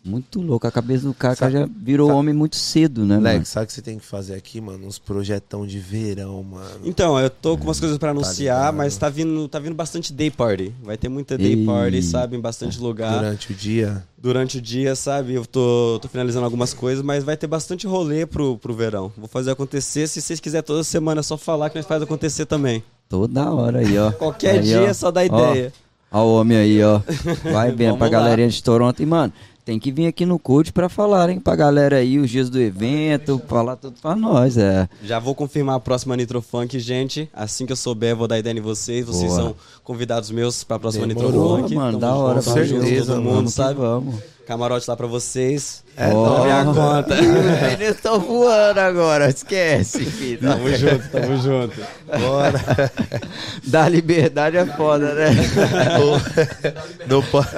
Muito 0.06 0.40
louco. 0.40 0.66
A 0.66 0.70
cabeça 0.70 1.04
do 1.06 1.12
cara 1.12 1.50
já 1.50 1.68
virou 1.76 2.10
homem 2.12 2.32
muito 2.32 2.54
cedo, 2.56 3.02
né, 3.04 3.14
mano? 3.16 3.22
Leque, 3.24 3.48
sabe 3.48 3.64
o 3.64 3.66
que 3.66 3.72
você 3.72 3.82
tem 3.82 3.98
que 3.98 4.04
fazer 4.04 4.34
aqui, 4.34 4.60
mano? 4.60 4.86
Uns 4.86 4.98
projetão 4.98 5.66
de 5.66 5.78
verão, 5.80 6.42
mano. 6.42 6.80
Então, 6.84 7.18
eu 7.18 7.28
tô 7.28 7.58
com 7.58 7.64
umas 7.64 7.80
coisas 7.80 7.98
pra 7.98 8.10
anunciar, 8.10 8.58
ligado. 8.58 8.76
mas 8.76 8.96
tá 8.96 9.08
vindo, 9.08 9.48
tá 9.48 9.58
vindo 9.58 9.74
bastante 9.74 10.12
day 10.12 10.30
party. 10.30 10.72
Vai 10.82 10.96
ter 10.96 11.08
muita 11.08 11.36
day 11.36 11.64
party, 11.64 12.02
sabe, 12.02 12.36
em 12.36 12.40
bastante 12.40 12.78
lugar. 12.80 13.18
Durante, 13.18 13.48
Durante 13.48 13.52
o 13.52 13.54
dia. 13.54 14.04
o 14.58 14.62
dia, 14.62 14.94
sabe? 14.96 15.34
Eu 15.34 15.44
tô, 15.44 15.98
tô 16.00 16.08
finalizando 16.08 16.44
algumas 16.44 16.72
coisas, 16.72 17.04
mas 17.04 17.24
vai 17.24 17.36
ter 17.36 17.46
bastante 17.48 17.86
rolê 17.86 18.24
pro, 18.24 18.56
pro 18.58 18.74
verão. 18.74 19.12
Vou 19.16 19.28
fazer 19.28 19.50
acontecer. 19.50 20.06
Se 20.06 20.22
vocês 20.22 20.38
quiserem 20.38 20.64
toda 20.64 20.84
semana, 20.84 21.20
é 21.20 21.22
só 21.22 21.36
falar 21.36 21.68
que 21.70 21.76
nós 21.76 21.86
faz 21.86 22.00
acontecer 22.02 22.46
também. 22.46 22.82
Toda 23.08 23.50
hora 23.52 23.80
aí, 23.80 23.98
ó. 23.98 24.10
Qualquer 24.12 24.56
Aí, 24.56 24.62
dia 24.62 24.82
ó. 24.82 24.86
é 24.86 24.92
só 24.92 25.10
dar 25.10 25.22
Ó, 25.30 25.50
ideia. 25.52 25.72
Ó 26.10 26.24
o 26.24 26.40
homem 26.40 26.56
aí, 26.58 26.82
ó. 26.82 27.00
Vai 27.52 27.70
bem 27.72 27.94
pra 27.96 28.06
lá. 28.06 28.10
galerinha 28.12 28.48
de 28.48 28.62
Toronto. 28.62 29.00
E, 29.02 29.06
mano, 29.06 29.32
tem 29.66 29.80
que 29.80 29.90
vir 29.90 30.06
aqui 30.06 30.24
no 30.24 30.38
coach 30.38 30.72
pra 30.72 30.88
falar, 30.88 31.28
hein? 31.28 31.40
Pra 31.40 31.56
galera 31.56 31.96
aí, 31.96 32.20
os 32.20 32.30
dias 32.30 32.48
do 32.48 32.60
evento, 32.60 33.42
falar 33.48 33.74
tudo 33.74 33.96
pra 34.00 34.14
nós, 34.14 34.56
é. 34.56 34.88
Já 35.02 35.18
vou 35.18 35.34
confirmar 35.34 35.74
a 35.74 35.80
próxima 35.80 36.16
Nitro 36.16 36.40
Funk, 36.40 36.78
gente. 36.78 37.28
Assim 37.34 37.66
que 37.66 37.72
eu 37.72 37.76
souber, 37.76 38.14
vou 38.14 38.28
dar 38.28 38.38
ideia 38.38 38.56
em 38.56 38.60
vocês. 38.60 39.04
Vocês 39.04 39.28
Boa. 39.32 39.42
são 39.42 39.56
convidados 39.82 40.30
meus 40.30 40.62
pra 40.62 40.78
próxima 40.78 41.04
Demorou. 41.08 41.30
Nitro 41.32 41.42
Boa, 41.42 41.58
Funk. 41.62 41.74
mano, 41.74 41.98
Tamo 41.98 42.00
da 42.00 42.14
hora. 42.14 42.34
com 42.36 42.52
certeza, 42.52 43.14
todo 43.14 43.22
mundo, 43.22 43.34
Vamos 43.34 43.54
sabe? 43.54 43.80
vamos. 43.80 44.14
Camarote 44.46 44.88
lá 44.88 44.96
pra 44.96 45.06
vocês. 45.08 45.82
É 45.96 46.08
Ó. 46.12 46.38
Na 46.38 46.44
minha 46.44 46.64
conta. 46.74 47.14
Eles 47.72 47.96
estão 47.96 48.20
voando 48.20 48.78
agora, 48.78 49.28
esquece, 49.28 50.04
filho. 50.04 50.40
tamo 50.40 50.68
junto, 50.76 51.08
tamo 51.10 51.36
junto. 51.38 51.80
Bora. 52.06 52.60
Da 53.66 53.88
liberdade 53.88 54.56
é 54.56 54.64
foda, 54.64 55.12
né? 55.14 55.30
não, 57.08 57.22
pode, 57.22 57.48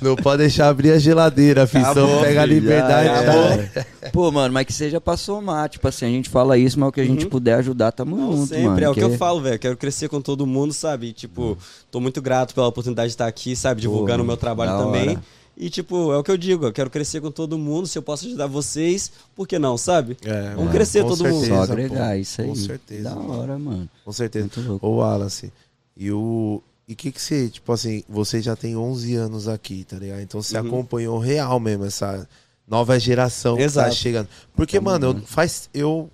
não 0.00 0.16
pode 0.16 0.38
deixar 0.38 0.68
abrir 0.68 0.92
a 0.92 0.98
geladeira, 0.98 1.66
filho. 1.66 1.84
Acabou, 1.84 2.06
Senão 2.08 2.22
pega 2.22 2.42
a 2.42 2.46
liberdade. 2.46 3.08
Já 3.08 3.22
já 3.22 3.32
era. 3.32 3.86
Pô, 4.12 4.30
mano, 4.30 4.52
mas 4.54 4.66
que 4.66 4.72
seja 4.72 5.00
pra 5.00 5.16
somar. 5.16 5.68
Tipo 5.68 5.88
assim, 5.88 6.06
a 6.06 6.08
gente 6.08 6.28
fala 6.30 6.56
isso, 6.56 6.78
mas 6.78 6.88
o 6.88 6.92
que 6.92 7.00
a 7.00 7.04
gente 7.04 7.26
puder 7.26 7.54
ajudar, 7.54 7.90
tamo 7.92 8.16
Não, 8.16 8.32
junto, 8.32 8.46
sempre, 8.48 8.64
mano. 8.66 8.84
é 8.84 8.90
o 8.90 8.94
que 8.94 9.00
que- 9.00 9.06
eu 9.06 9.16
falo, 9.18 9.40
velho. 9.40 9.58
Quero 9.58 9.76
crescer 9.76 10.08
com 10.08 10.20
todo 10.20 10.46
mundo, 10.46 10.72
sabe? 10.72 11.12
Tipo, 11.12 11.56
tô 11.90 12.00
muito 12.00 12.20
grato 12.22 12.54
pela 12.54 12.68
oportunidade 12.68 13.08
de 13.08 13.14
estar 13.14 13.26
aqui, 13.26 13.56
sabe? 13.56 13.80
Divulgando 13.80 14.22
o 14.22 14.26
meu 14.26 14.36
trabalho 14.36 14.78
também. 14.78 15.10
hora. 15.10 15.22
E, 15.56 15.68
tipo, 15.68 16.12
é 16.12 16.16
o 16.16 16.24
que 16.24 16.30
eu 16.30 16.36
digo, 16.36 16.64
eu 16.66 16.72
quero 16.72 16.88
crescer 16.90 17.20
com 17.20 17.30
todo 17.30 17.58
mundo. 17.58 17.86
Se 17.86 17.96
eu 17.98 18.02
posso 18.02 18.26
ajudar 18.26 18.46
vocês, 18.46 19.12
por 19.36 19.46
que 19.46 19.58
não, 19.58 19.76
sabe? 19.76 20.16
É, 20.24 20.42
Vamos 20.50 20.56
mano, 20.60 20.70
crescer 20.70 21.04
todo 21.04 21.22
mundo. 21.24 21.40
certeza, 21.40 21.46
Só 21.48 21.66
pô. 21.66 21.72
agregar 21.72 22.16
isso 22.18 22.40
aí. 22.40 22.48
Com 22.48 22.54
certeza. 22.54 23.02
Da 23.10 23.16
hora, 23.16 23.58
mano. 23.58 23.88
Com 24.04 24.12
certeza. 24.12 24.44
Muito 24.54 24.68
louco. 24.68 24.86
Ô, 24.86 24.96
Wallace, 24.96 25.52
e 25.96 26.10
o. 26.10 26.62
E 26.88 26.94
o 26.94 26.96
que 26.96 27.12
que 27.12 27.22
você, 27.22 27.48
tipo 27.48 27.72
assim, 27.72 28.02
você 28.08 28.42
já 28.42 28.56
tem 28.56 28.76
11 28.76 29.14
anos 29.14 29.46
aqui, 29.46 29.84
tá 29.84 29.96
ligado? 29.98 30.20
Então 30.20 30.42
você 30.42 30.58
Uhum. 30.58 30.66
acompanhou 30.66 31.18
real 31.18 31.60
mesmo 31.60 31.84
essa 31.84 32.28
nova 32.66 32.98
geração 32.98 33.54
que 33.54 33.60
tá 33.60 33.64
Exato. 33.66 33.94
chegando. 33.94 34.28
Porque, 34.56 34.78
Tá 34.78 34.82
mano, 34.82 35.06
eu, 35.06 35.20
faz. 35.26 35.68
Eu. 35.72 36.10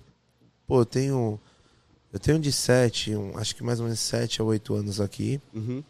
Pô, 0.67 0.81
eu 0.81 0.85
tenho. 0.85 1.39
Eu 2.13 2.19
tenho 2.19 2.39
de 2.39 2.51
7, 2.51 3.15
um, 3.15 3.37
acho 3.37 3.55
que 3.55 3.63
mais 3.63 3.79
ou 3.79 3.85
menos 3.85 3.99
7 3.99 4.41
a 4.41 4.43
8 4.43 4.73
anos 4.75 4.99
aqui. 5.01 5.39
Uhum. 5.53 5.83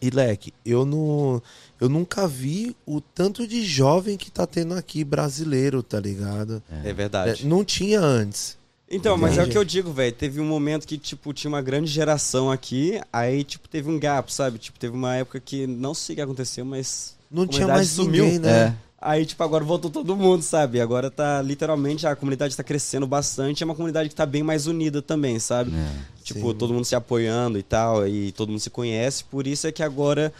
E, 0.00 0.10
Leque, 0.10 0.52
eu 0.64 0.84
não. 0.84 1.42
Eu 1.80 1.88
nunca 1.88 2.26
vi 2.26 2.76
o 2.86 3.00
tanto 3.00 3.46
de 3.46 3.64
jovem 3.64 4.16
que 4.16 4.30
tá 4.30 4.46
tendo 4.46 4.74
aqui 4.74 5.02
brasileiro, 5.04 5.82
tá 5.82 5.98
ligado? 5.98 6.62
É 6.84 6.92
verdade. 6.92 7.44
É, 7.44 7.46
não 7.46 7.64
tinha 7.64 8.00
antes. 8.00 8.56
Então, 8.90 9.18
mas 9.18 9.36
é 9.36 9.44
o 9.44 9.48
que 9.48 9.58
eu 9.58 9.64
digo, 9.64 9.92
velho. 9.92 10.14
Teve 10.14 10.40
um 10.40 10.46
momento 10.46 10.86
que, 10.86 10.96
tipo, 10.96 11.34
tinha 11.34 11.50
uma 11.50 11.60
grande 11.60 11.90
geração 11.90 12.50
aqui, 12.50 12.98
aí, 13.12 13.44
tipo, 13.44 13.68
teve 13.68 13.90
um 13.90 13.98
gap, 13.98 14.32
sabe? 14.32 14.58
Tipo, 14.58 14.78
teve 14.78 14.94
uma 14.94 15.14
época 15.14 15.38
que 15.40 15.66
não 15.66 15.92
sei 15.92 16.14
o 16.14 16.16
que 16.16 16.22
aconteceu, 16.22 16.64
mas. 16.64 17.17
Não 17.30 17.44
a 17.44 17.46
tinha 17.46 17.66
mais 17.66 17.88
sumiu. 17.88 18.24
ninguém, 18.24 18.38
né? 18.38 18.76
Aí, 19.00 19.24
tipo, 19.24 19.42
agora 19.44 19.64
voltou 19.64 19.90
todo 19.90 20.16
mundo, 20.16 20.42
sabe? 20.42 20.80
Agora 20.80 21.08
tá, 21.08 21.40
literalmente, 21.40 22.04
a 22.04 22.16
comunidade 22.16 22.56
tá 22.56 22.64
crescendo 22.64 23.06
bastante. 23.06 23.62
É 23.62 23.66
uma 23.66 23.74
comunidade 23.74 24.08
que 24.08 24.14
tá 24.14 24.26
bem 24.26 24.42
mais 24.42 24.66
unida 24.66 25.00
também, 25.00 25.38
sabe? 25.38 25.70
É. 25.72 26.22
Tipo, 26.24 26.50
Sim. 26.50 26.56
todo 26.56 26.74
mundo 26.74 26.84
se 26.84 26.96
apoiando 26.96 27.58
e 27.58 27.62
tal, 27.62 28.08
e 28.08 28.32
todo 28.32 28.48
mundo 28.48 28.60
se 28.60 28.70
conhece. 28.70 29.22
Por 29.22 29.46
isso 29.46 29.68
é 29.68 29.72
que 29.72 29.84
agora 29.84 30.32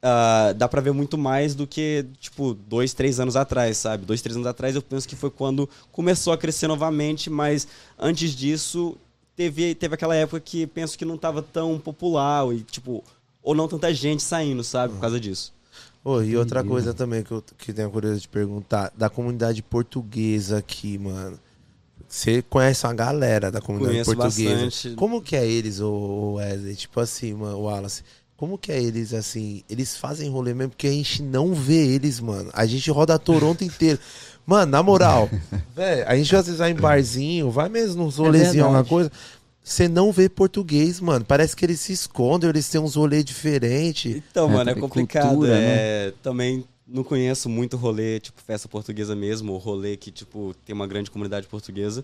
ah, 0.00 0.54
dá 0.56 0.68
pra 0.68 0.80
ver 0.80 0.92
muito 0.92 1.18
mais 1.18 1.56
do 1.56 1.66
que, 1.66 2.06
tipo, 2.20 2.54
dois, 2.54 2.94
três 2.94 3.18
anos 3.18 3.34
atrás, 3.34 3.76
sabe? 3.78 4.06
Dois, 4.06 4.22
três 4.22 4.36
anos 4.36 4.46
atrás 4.46 4.76
eu 4.76 4.82
penso 4.82 5.08
que 5.08 5.16
foi 5.16 5.30
quando 5.30 5.68
começou 5.90 6.32
a 6.32 6.38
crescer 6.38 6.68
novamente, 6.68 7.28
mas 7.28 7.66
antes 7.98 8.30
disso 8.30 8.96
teve, 9.34 9.74
teve 9.74 9.94
aquela 9.94 10.14
época 10.14 10.40
que 10.40 10.68
penso 10.68 10.96
que 10.96 11.04
não 11.04 11.18
tava 11.18 11.42
tão 11.42 11.78
popular 11.80 12.46
e, 12.54 12.60
tipo, 12.60 13.02
ou 13.42 13.56
não 13.56 13.66
tanta 13.66 13.92
gente 13.92 14.22
saindo, 14.22 14.62
sabe? 14.62 14.94
Por 14.94 15.00
causa 15.00 15.18
disso. 15.18 15.52
Ô, 16.04 16.22
e 16.22 16.36
outra 16.36 16.62
coisa 16.64 16.94
também 16.94 17.22
que 17.22 17.32
eu 17.32 17.42
que 17.58 17.72
tenho 17.72 17.88
a 17.88 17.90
curiosidade 17.90 18.22
de 18.22 18.28
perguntar, 18.28 18.92
da 18.96 19.10
comunidade 19.10 19.62
portuguesa 19.62 20.58
aqui, 20.58 20.96
mano. 20.98 21.38
Você 22.08 22.40
conhece 22.40 22.86
uma 22.86 22.94
galera 22.94 23.50
da 23.50 23.60
comunidade 23.60 24.04
Conheço 24.04 24.16
portuguesa. 24.16 24.64
bastante. 24.64 24.96
Como 24.96 25.20
que 25.20 25.36
é 25.36 25.46
eles, 25.46 25.80
o 25.80 26.34
Wesley? 26.34 26.74
Tipo 26.74 27.00
assim, 27.00 27.34
mano, 27.34 27.58
o 27.58 27.62
Wallace. 27.64 28.02
Como 28.36 28.56
que 28.56 28.70
é 28.72 28.80
eles, 28.80 29.12
assim? 29.12 29.62
Eles 29.68 29.96
fazem 29.96 30.30
rolê 30.30 30.54
mesmo 30.54 30.70
porque 30.70 30.86
a 30.86 30.92
gente 30.92 31.22
não 31.22 31.52
vê 31.52 31.94
eles, 31.94 32.20
mano. 32.20 32.50
A 32.54 32.64
gente 32.64 32.90
roda 32.90 33.18
Toronto 33.18 33.62
inteiro. 33.64 33.98
Mano, 34.46 34.72
na 34.72 34.82
moral, 34.82 35.28
velho, 35.76 36.08
a 36.08 36.16
gente 36.16 36.34
às 36.34 36.46
vezes 36.46 36.58
vai 36.58 36.70
em 36.70 36.74
barzinho, 36.74 37.50
vai 37.50 37.68
mesmo 37.68 38.04
nos 38.04 38.16
rolezinhos, 38.16 38.54
verdade. 38.54 38.76
alguma 38.76 38.84
coisa. 38.84 39.12
Você 39.68 39.86
não 39.88 40.10
vê 40.10 40.28
português, 40.28 40.98
mano. 41.00 41.24
Parece 41.24 41.54
que 41.54 41.64
eles 41.64 41.80
se 41.80 41.92
escondem, 41.92 42.48
eles 42.48 42.68
têm 42.68 42.80
uns 42.80 42.94
rolês 42.94 43.24
diferentes. 43.24 44.16
Então, 44.16 44.48
É, 44.48 44.52
mano, 44.52 44.70
é 44.70 44.74
complicado. 44.74 45.28
cultura, 45.30 45.60
né? 45.60 45.64
é, 45.76 46.12
Também 46.22 46.64
não 46.86 47.04
conheço 47.04 47.48
muito 47.50 47.76
rolê, 47.76 48.18
tipo, 48.18 48.40
festa 48.40 48.66
portuguesa 48.66 49.14
mesmo, 49.14 49.52
ou 49.52 49.58
rolê 49.58 49.96
que, 49.96 50.10
tipo, 50.10 50.54
tem 50.64 50.74
uma 50.74 50.86
grande 50.86 51.10
comunidade 51.10 51.46
portuguesa. 51.46 52.02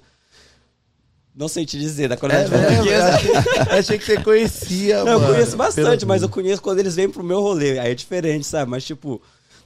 Não 1.35 1.49
sei 1.49 1.67
te 1.67 1.79
dizer 1.79 2.07
da 2.09 2.15
É, 2.15 2.19
comunidade 2.19 2.51
velho, 2.51 2.67
portuguesa. 2.77 3.09
achei, 3.15 3.33
achei 3.79 3.99
que 3.99 4.05
você 4.05 4.23
conhecia, 4.23 5.03
Não, 5.03 5.13
eu 5.15 5.21
mano. 5.21 5.33
conheço 5.33 5.57
bastante, 5.57 6.01
Pelo- 6.01 6.09
mas 6.09 6.23
eu 6.23 6.29
conheço 6.29 6.63
quando 6.63 6.79
eles 6.79 6.95
vêm 6.95 7.09
pro 7.09 7.25
meu 7.25 7.41
rolê. 7.41 7.79
Aí 7.79 7.91
é 7.91 7.95
diferente, 7.95 8.47
sabe? 8.47 8.71
Mas, 8.71 8.85
tipo, 8.85 9.21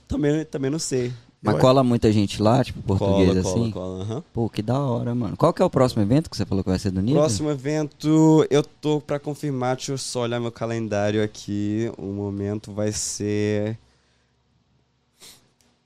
também, 0.07 0.45
também 0.47 0.71
não 0.71 0.79
sei. 0.79 1.13
Mas 1.41 1.55
Eu- 1.55 1.61
cola 1.61 1.85
muita 1.85 2.11
gente 2.11 2.43
lá, 2.43 2.65
tipo, 2.65 2.83
português 2.83 3.29
cola, 3.29 3.41
assim? 3.41 3.71
cola, 3.71 3.71
cola. 3.71 4.03
aham. 4.03 4.25
Pô, 4.33 4.49
que 4.51 4.61
da 4.61 4.79
hora, 4.81 5.15
mano. 5.15 5.37
Qual 5.37 5.53
que 5.53 5.63
é 5.63 5.65
o 5.65 5.71
próximo 5.71 6.03
evento 6.03 6.29
que 6.29 6.37
você 6.37 6.45
falou 6.45 6.65
que 6.65 6.71
vai 6.71 6.79
ser 6.81 6.91
do 6.91 7.01
Nível? 7.01 7.21
Próximo 7.21 7.49
evento, 7.51 8.45
eu 8.51 8.63
tô 8.65 9.01
pra 9.01 9.21
confirmar, 9.21 9.77
deixa 9.77 9.93
eu 9.93 9.99
só 9.99 10.23
olhar 10.23 10.41
meu 10.41 10.51
calendário 10.51 11.23
aqui. 11.23 11.93
O 11.97 12.07
momento 12.07 12.73
vai 12.73 12.91
ser. 12.91 13.79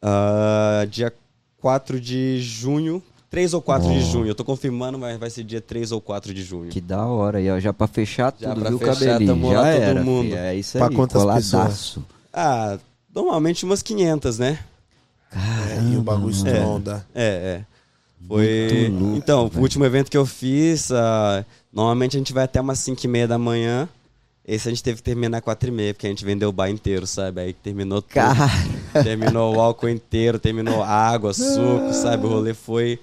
ah, 0.01 0.87
dia 0.91 1.13
4 1.61 2.01
de 2.01 2.41
junho. 2.41 3.03
3 3.31 3.55
ou 3.55 3.63
4 3.63 3.89
de 3.91 3.99
Ó. 3.99 4.01
junho. 4.01 4.27
Eu 4.27 4.35
tô 4.35 4.45
confirmando, 4.45 4.99
mas 4.99 5.19
vai 5.19 5.31
ser 5.31 5.43
dia 5.45 5.61
3 5.61 5.91
ou 5.93 6.01
4 6.01 6.35
de 6.35 6.43
junho. 6.43 6.71
Que 6.71 6.81
da 6.81 7.07
hora. 7.07 7.41
E 7.41 7.51
ó, 7.51 7.59
já 7.59 7.73
pra 7.73 7.87
fechar 7.87 8.35
Já 8.39 8.51
tudo, 8.51 8.61
pra 8.61 8.69
viu, 8.71 8.79
fechar, 8.79 8.97
cabelinho? 8.97 9.51
Já 9.51 9.61
lá 9.61 9.73
todo 9.73 9.83
era, 9.83 10.03
mundo. 10.03 10.31
fi. 10.31 10.35
É 10.37 10.55
isso 10.55 10.77
Pra 10.79 10.89
aí, 10.89 10.95
quantas 10.95 11.23
coladaço. 11.23 12.05
Ah, 12.33 12.79
normalmente 13.15 13.65
umas 13.65 13.81
500, 13.83 14.39
né? 14.39 14.59
É, 15.35 15.93
e 15.93 15.97
o 15.97 16.03
bagulho 16.03 16.35
Caramba, 16.35 16.51
estronda. 16.59 17.07
É, 17.15 17.25
é. 17.25 17.65
Foi. 18.27 18.89
Muito 18.91 19.03
louco, 19.03 19.17
então, 19.17 19.49
velho. 19.49 19.61
o 19.61 19.63
último 19.63 19.85
evento 19.85 20.11
que 20.11 20.17
eu 20.17 20.27
fiz, 20.27 20.91
ah, 20.93 21.45
normalmente 21.73 22.17
a 22.17 22.21
gente 22.21 22.33
vai 22.33 22.45
até 22.45 22.61
umas 22.61 22.79
5 22.79 23.01
e 23.05 23.09
meia 23.09 23.27
da 23.27 23.39
manhã. 23.39 23.89
Esse 24.47 24.69
a 24.69 24.71
gente 24.73 24.83
teve 24.83 24.97
que 24.97 25.03
terminar 25.05 25.41
4 25.41 25.69
e 25.69 25.73
meia, 25.73 25.95
porque 25.95 26.07
a 26.07 26.11
gente 26.11 26.25
vendeu 26.25 26.49
o 26.49 26.53
bar 26.53 26.69
inteiro, 26.69 27.07
sabe? 27.07 27.41
Aí 27.41 27.53
terminou 27.53 28.03
tudo. 28.03 28.13
Cara, 28.13 28.49
Terminou 29.05 29.57
o 29.57 29.61
álcool 29.61 29.89
inteiro, 29.89 30.39
terminou 30.39 30.83
água, 30.83 31.33
suco, 31.33 31.93
sabe? 31.93 32.27
O 32.27 32.29
rolê 32.29 32.53
foi. 32.53 32.99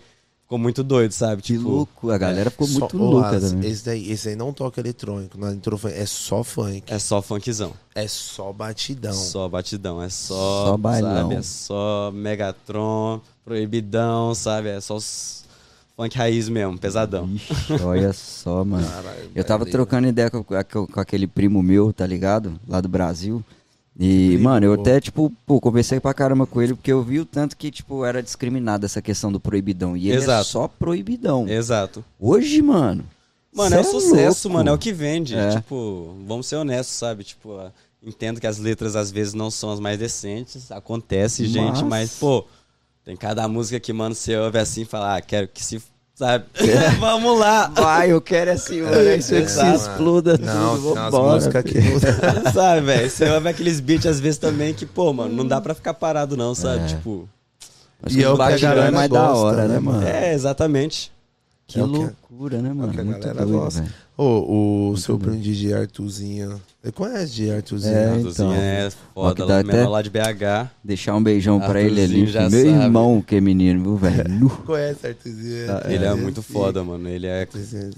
Ficou 0.50 0.58
muito 0.58 0.84
doido, 0.84 1.12
sabe? 1.12 1.44
que 1.44 1.54
Tipo, 1.54 1.70
louco. 1.70 2.10
A 2.10 2.18
galera 2.18 2.50
ficou 2.50 2.66
Só- 2.66 2.80
muito 2.80 2.98
louca 2.98 3.40
também. 3.40 3.70
Esse 3.70 3.86
daí, 3.86 4.12
esse 4.12 4.30
aí 4.30 4.36
não 4.36 4.52
toca 4.52 4.82
eletrônico, 4.82 5.38
não 5.38 5.52
entrou 5.52 5.78
funk, 5.78 5.94
é 5.94 6.08
só 6.08 6.44
funk. 6.44 6.82
É 6.88 6.98
só 6.98 7.22
funkzão. 7.22 7.72
É 7.94 8.08
só 8.08 8.52
batidão. 8.52 9.14
Só 9.14 9.48
batidão. 9.48 10.02
É 10.02 10.10
só. 10.10 10.66
Só 10.70 10.76
bailão. 10.78 11.22
Sabe? 11.30 11.36
É 11.36 11.42
só 11.44 12.12
Megatron, 12.16 13.22
Proibidão, 13.46 14.34
sabe? 14.34 14.70
É 14.70 14.82
só 14.82 14.96
os 14.96 15.44
funk 15.96 16.18
raiz 16.18 16.50
mesmo, 16.50 16.80
pesadão. 16.80 17.30
Ixi, 17.32 17.84
olha 17.84 18.12
só, 18.12 18.66
mano. 18.66 18.88
Caralho, 18.88 19.30
Eu 19.36 19.44
tava 19.44 19.68
trocando 19.68 20.08
ideia 20.08 20.32
com, 20.32 20.44
com- 20.44 20.88
com 20.88 21.00
aquele 21.00 21.28
primo 21.28 21.62
meu, 21.62 21.94
tá 21.94 22.08
ligado? 22.08 22.60
Lá 22.68 22.82
do 22.82 22.90
Brasil. 22.90 23.44
E, 24.02 24.38
mano, 24.38 24.66
eu 24.66 24.76
pô. 24.76 24.82
até, 24.82 25.02
tipo, 25.02 25.30
pô, 25.46 25.60
conversei 25.60 26.00
pra 26.00 26.14
caramba 26.14 26.48
com 26.48 26.62
ele, 26.62 26.74
porque 26.74 26.90
eu 26.92 27.04
vi 27.04 27.20
o 27.20 27.26
tanto 27.26 27.58
que, 27.58 27.70
tipo, 27.70 28.06
era 28.06 28.24
discriminado 28.24 28.86
essa 28.86 29.02
questão 29.02 29.30
do 29.30 29.42
proibidão. 29.42 29.98
E 29.98 30.08
ele 30.08 30.14
é 30.14 30.24
Exato. 30.24 30.46
só 30.46 30.68
proibidão. 30.70 31.46
Exato. 31.50 32.04
Hoje, 32.18 32.62
mano. 32.62 33.04
Mano, 33.54 33.76
é 33.76 33.80
o 33.82 33.84
sucesso, 33.84 34.48
louco. 34.48 34.58
mano, 34.58 34.70
é 34.70 34.74
o 34.74 34.78
que 34.78 34.94
vende. 34.94 35.36
É. 35.36 35.56
Tipo, 35.56 36.16
vamos 36.26 36.48
ser 36.48 36.56
honestos, 36.56 36.96
sabe? 36.96 37.26
Tipo, 37.26 37.60
entendo 38.02 38.40
que 38.40 38.48
as 38.48 38.58
letras 38.58 38.96
às 38.96 39.12
vezes 39.12 39.34
não 39.34 39.52
são 39.52 39.70
as 39.72 39.82
mais 39.82 40.00
decentes, 40.00 40.72
acontece, 40.72 41.46
gente, 41.46 41.80
Mas- 41.84 42.12
mas, 42.12 42.16
pô, 42.20 42.46
tem 43.04 43.18
cada 43.18 43.46
música 43.50 43.80
que, 43.82 43.92
mano, 43.92 44.16
você 44.16 44.38
ouve 44.38 44.60
assim 44.60 44.84
e 44.84 44.86
fala, 44.86 45.18
ah, 45.18 45.22
quero 45.22 45.48
que 45.50 45.62
se. 45.62 45.82
Sabe? 46.20 46.44
vamos 47.00 47.40
lá! 47.40 47.68
Vai, 47.70 48.12
eu 48.12 48.20
quero 48.20 48.52
assim, 48.52 48.82
mano. 48.82 48.94
É, 48.94 49.16
Isso 49.16 49.34
que 49.34 49.48
se 49.48 49.66
exploda 49.74 50.38
Não, 50.38 50.76
tudo. 50.76 51.64
que 51.64 51.80
não 51.80 52.52
sabe, 52.52 52.82
velho? 52.88 53.10
Você 53.10 53.30
ouve 53.30 53.48
aqueles 53.48 53.80
beats 53.80 54.06
às 54.06 54.20
vezes 54.20 54.38
também 54.38 54.74
que, 54.74 54.86
pô, 54.86 55.14
mano, 55.14 55.34
não 55.34 55.48
dá 55.48 55.62
pra 55.62 55.74
ficar 55.74 55.94
parado, 55.94 56.36
não, 56.36 56.54
sabe? 56.54 56.84
É. 56.84 56.88
Tipo. 56.88 57.30
Mas 58.02 58.14
E 58.16 58.22
é 58.22 58.30
o 58.30 58.36
que 58.36 58.42
a 58.42 58.46
batidão 58.46 58.70
galera 58.72 58.88
é 58.88 58.92
mais 58.92 59.10
da 59.10 59.20
gosta, 59.28 59.38
hora, 59.46 59.62
né, 59.70 59.74
né, 59.76 59.80
mano? 59.80 60.06
É, 60.06 60.34
exatamente. 60.34 61.10
Que 61.66 61.80
É 61.80 61.84
o 61.86 61.88
que- 61.90 61.98
loucura, 61.98 62.62
né, 62.62 62.74
mano? 62.74 62.92
que 62.92 63.00
a 63.00 63.04
Muito 63.06 63.20
galera 63.22 63.46
doido, 63.46 63.60
gosta. 63.62 63.86
Ô, 64.18 64.90
o 64.92 64.98
seu 64.98 65.18
primo 65.18 65.38
DJ 65.38 65.74
Arthurzinho. 65.74 66.62
Você 66.82 66.94
conhece 66.94 67.52
Arthurzinho? 67.52 67.94
É, 67.94 68.06
Arthurzinho 68.06 68.52
então. 68.52 68.54
é 68.54 68.90
Ó, 69.14 69.32
que 69.34 69.42
foda, 69.42 69.46
dá 69.48 69.54
lá, 69.56 69.60
até- 69.60 69.88
lá 69.90 70.02
de 70.02 70.10
BH. 70.10 70.70
Deixar 70.82 71.14
um 71.14 71.22
beijão 71.22 71.60
pra 71.60 71.82
ele 71.82 72.02
ali. 72.02 72.26
Já 72.26 72.50
Meu 72.50 72.52
sabe. 72.66 72.84
irmão, 72.86 73.22
que 73.22 73.36
é 73.36 73.42
menino, 73.42 73.84
viu, 73.84 73.96
velho? 73.98 74.50
Conhece 74.66 75.08
Arthurzinho? 75.08 75.68
Tá, 75.68 75.82
Ele 75.90 76.06
é 76.06 76.08
É, 76.08 76.14
muito 76.14 76.42
sim. 76.42 76.54
foda, 76.54 76.82
mano. 76.82 77.10
Ele 77.10 77.28
é. 77.28 77.46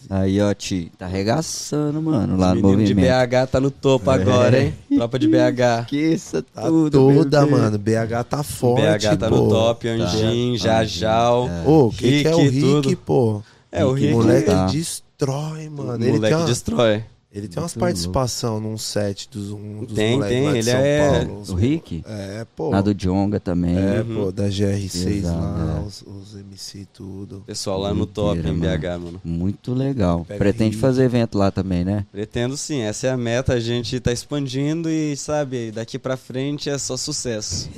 Aí, 0.10 0.42
ó, 0.42 0.52
Ti, 0.56 0.92
tá 0.98 1.06
arregaçando, 1.06 2.02
mano, 2.02 2.36
lá 2.36 2.54
O 2.54 2.56
no 2.56 2.62
menino 2.70 2.84
de 2.84 2.96
movimento. 2.96 3.30
BH 3.30 3.48
tá 3.52 3.60
no 3.60 3.70
topo 3.70 4.10
agora, 4.10 4.64
hein? 4.64 4.74
Tropa 4.96 5.20
de 5.20 5.28
BH. 5.28 5.82
Esqueça 5.84 6.42
Tá 6.52 6.64
tudo, 6.64 6.90
toda, 6.90 7.46
mano. 7.46 7.78
BH 7.78 8.24
tá 8.28 8.42
forte, 8.42 8.82
BH 9.08 9.18
tá 9.20 9.30
pô. 9.30 9.36
no 9.36 9.50
top, 9.50 9.88
Anjin, 9.90 10.58
Jajal. 10.58 11.48
Ô, 11.68 11.86
o 11.86 11.92
que, 11.92 12.24
que 12.24 12.28
é 12.28 12.36
o 12.36 12.40
Rick, 12.50 12.96
pô? 12.96 13.44
É, 13.72 13.86
o 13.86 13.94
Rick, 13.94 14.08
Rick. 14.08 14.18
moleque 14.18 14.46
tá. 14.48 14.66
destrói, 14.66 15.70
mano. 15.70 16.04
o 16.04 16.14
moleque 16.14 16.46
destrói. 16.46 17.04
Ele 17.34 17.48
tem 17.48 17.62
umas 17.64 17.74
Muito 17.74 17.80
participação 17.80 18.60
num 18.60 18.78
set 18.78 19.30
dos, 19.32 19.52
um, 19.52 19.86
dos 19.86 19.96
Tem, 19.96 20.16
moleques 20.16 20.36
tem, 20.38 20.46
lá 20.46 20.52
de 20.52 20.58
ele 20.58 20.64
São 20.72 20.80
é- 20.80 21.26
Paulo. 21.26 21.40
Os- 21.42 21.50
O 21.50 21.56
Rick? 21.56 22.04
É, 22.06 22.46
pô. 22.56 22.70
Na 22.72 22.82
do 22.82 22.94
Jonga 22.94 23.40
também. 23.40 23.78
É, 23.78 24.02
Uhum. 24.02 24.16
pô, 24.26 24.32
da 24.32 24.50
GR6 24.50 25.06
Exato, 25.20 25.40
lá, 25.40 25.78
é. 25.82 25.88
os, 25.88 26.02
os 26.02 26.36
MC 26.36 26.80
e 26.80 26.86
tudo. 26.86 27.44
Pessoal 27.48 27.80
lá 27.80 27.94
no 27.94 28.06
top, 28.06 28.40
em 28.40 28.44
mano. 28.44 28.60
BH, 28.60 28.84
mano. 29.00 29.22
Muito 29.24 29.74
legal. 29.74 30.26
Pega 30.26 30.38
Pretende 30.40 30.72
Rick. 30.72 30.82
fazer 30.82 31.04
evento 31.06 31.38
lá 31.38 31.52
também, 31.52 31.86
né? 31.86 32.06
Pretendo 32.12 32.58
sim, 32.58 32.82
essa 32.82 33.08
é 33.08 33.10
a 33.12 33.18
meta. 33.18 33.54
A 33.54 33.60
gente 33.60 34.00
tá 34.00 34.12
expandindo 34.12 34.90
e, 34.90 35.16
sabe, 35.16 35.72
daqui 35.72 35.98
pra 35.98 36.18
frente 36.18 36.70
é 36.70 36.78
só 36.78 36.98
sucesso. 36.98 37.70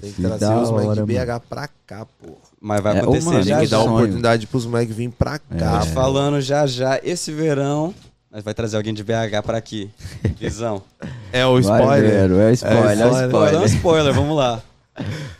Tem 0.00 0.12
que 0.12 0.16
Que 0.16 0.22
trazer 0.22 0.54
os 0.54 0.70
moleques 0.70 0.94
de 0.96 1.02
BH 1.04 1.40
pra 1.48 1.68
cá, 1.86 2.06
pô. 2.06 2.32
Mas 2.58 2.80
vai 2.82 2.96
É, 2.96 3.00
ô, 3.00 3.02
acontecer 3.04 3.26
mano, 3.26 3.42
já 3.42 3.56
Tem 3.58 3.64
que 3.66 3.70
dar 3.70 3.80
oportunidade 3.82 4.46
pros 4.46 4.66
moleques 4.66 4.94
virem 4.96 5.10
pra 5.10 5.38
cá, 5.38 5.78
Tô 5.80 5.86
te 5.86 5.88
pô. 5.88 5.94
falando 5.94 6.40
já 6.40 6.66
já, 6.66 6.98
esse 7.02 7.30
verão, 7.32 7.94
nós 8.32 8.44
vai 8.44 8.54
trazer 8.54 8.76
alguém 8.76 8.94
de 8.94 9.02
BH 9.02 9.42
pra 9.44 9.58
aqui. 9.58 9.90
Visão. 10.38 10.82
É 11.32 11.44
o 11.46 11.58
spoiler. 11.58 12.10
velho, 12.10 12.40
é 12.40 12.52
spoiler, 12.52 12.80
é 12.88 12.92
spoiler. 12.94 13.26
Spoiler, 13.26 13.26
spoiler. 13.28 13.64
spoiler, 13.66 14.14
vamos 14.14 14.36
lá. 14.36 14.62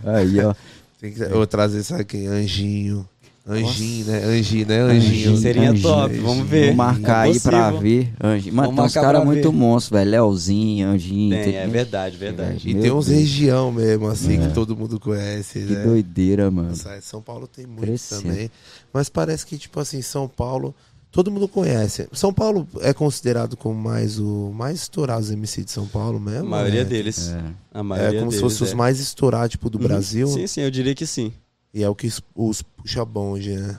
Aí, 0.05 0.41
ó. 0.41 0.55
Tem 1.01 1.13
que, 1.13 1.23
eu 1.23 1.31
vou 1.31 1.47
trazer, 1.47 1.83
sabe 1.83 2.05
quem? 2.05 2.27
Anjinho. 2.27 3.09
Anjinho, 3.49 4.07
né? 4.07 4.23
Anjinho, 4.25 4.67
né? 4.67 4.81
Anjinho. 4.81 5.37
Seria 5.37 5.71
Anjinho, 5.71 5.83
top, 5.89 6.15
vamos 6.19 6.47
ver. 6.49 6.67
Vou 6.67 6.75
marcar 6.77 7.27
É 7.27 7.31
aí 7.33 7.41
pra 7.41 7.71
ver. 7.71 8.13
Anjinho. 8.23 8.55
Mano, 8.55 8.75
tem 8.75 8.85
uns 8.85 8.95
caras 8.95 9.25
muito 9.25 9.53
monstros, 9.53 9.99
velho. 9.99 10.11
Leozinho, 10.11 10.89
Anjinho. 10.89 11.43
Tem, 11.43 11.57
é 11.57 11.67
verdade, 11.67 12.17
verdade. 12.17 12.69
E 12.69 12.75
Meu 12.75 12.83
tem 12.83 12.93
uns 12.93 13.07
Deus. 13.07 13.19
região 13.19 13.73
mesmo, 13.73 14.07
assim, 14.09 14.41
É. 14.43 14.47
que 14.47 14.55
todo 14.55 14.77
mundo 14.77 15.01
conhece, 15.01 15.61
Que 15.61 15.73
né? 15.73 15.85
doideira, 15.85 16.51
mano. 16.51 16.69
Nossa, 16.69 17.01
São 17.01 17.23
Paulo 17.23 17.47
tem 17.49 17.67
muito 17.67 17.81
Crescendo. 17.81 18.23
também. 18.25 18.51
Mas 18.93 19.09
parece 19.09 19.45
que, 19.47 19.57
tipo 19.57 19.81
assim, 19.81 20.03
São 20.03 20.29
Paulo, 20.29 20.75
todo 21.11 21.31
mundo 21.31 21.49
conhece. 21.49 22.09
São 22.13 22.33
Paulo 22.33 22.67
é 22.81 22.93
considerado 22.93 23.57
como 23.57 23.75
mais 23.81 24.19
o 24.19 24.51
mais 24.55 24.77
estourado 24.83 25.21
os 25.23 25.31
MC 25.31 25.65
de 25.65 25.71
São 25.71 25.87
Paulo 25.87 26.17
A 26.19 26.21
mesmo? 26.21 26.49
maioria 26.49 26.83
é? 26.83 26.85
deles. 26.85 27.29
É. 27.31 27.43
A 27.75 27.81
É 27.81 27.83
maioria 27.83 28.19
como 28.21 28.31
se 28.31 28.39
deles, 28.39 28.53
fossem 28.53 28.67
os 28.67 28.73
é. 28.73 28.77
mais 28.77 29.01
estourados, 29.01 29.51
tipo, 29.51 29.69
do 29.71 29.79
Uhum. 29.79 29.85
Brasil. 29.85 30.29
Sim, 30.29 30.47
sim, 30.47 30.61
eu 30.61 30.71
diria 30.71 30.95
que 30.95 31.07
sim. 31.07 31.33
E 31.73 31.83
é 31.83 31.89
o 31.89 31.95
que 31.95 32.07
os, 32.09 32.21
os 32.35 32.63
puxa 32.63 33.05
bonde, 33.05 33.55
né? 33.57 33.79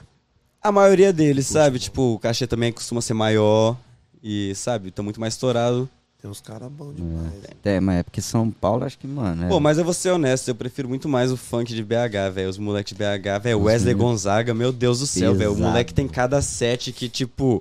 A 0.62 0.70
maioria 0.70 1.12
deles, 1.12 1.46
sabe? 1.46 1.78
Tipo, 1.78 2.14
o 2.14 2.18
cachê 2.18 2.46
também 2.46 2.72
costuma 2.72 3.00
ser 3.00 3.14
maior 3.14 3.76
e, 4.22 4.54
sabe, 4.54 4.90
tá 4.90 5.02
muito 5.02 5.20
mais 5.20 5.34
estourado. 5.34 5.88
Tem 6.22 6.30
uns 6.30 6.40
caras 6.40 6.70
bons 6.70 6.94
demais. 6.94 7.32
É, 7.64 7.80
mas 7.80 7.98
é 7.98 8.02
porque 8.04 8.20
São 8.20 8.48
Paulo, 8.48 8.84
acho 8.84 8.96
que, 8.96 9.08
mano. 9.08 9.44
É... 9.44 9.48
Pô, 9.48 9.58
mas 9.58 9.76
eu 9.76 9.84
vou 9.84 9.92
ser 9.92 10.10
honesto, 10.12 10.46
eu 10.46 10.54
prefiro 10.54 10.88
muito 10.88 11.08
mais 11.08 11.32
o 11.32 11.36
funk 11.36 11.74
de 11.74 11.82
BH, 11.82 12.30
velho. 12.32 12.48
Os 12.48 12.58
moleques 12.58 12.96
de 12.96 12.98
BH, 13.02 13.42
velho. 13.42 13.60
Wesley. 13.60 13.92
Gonzaga, 13.92 14.54
meu 14.54 14.70
Deus 14.70 15.00
do 15.00 15.06
céu, 15.08 15.34
velho. 15.34 15.52
O 15.52 15.58
moleque 15.58 15.92
tem 15.92 16.06
cada 16.06 16.40
set 16.40 16.92
que, 16.92 17.08
tipo. 17.08 17.60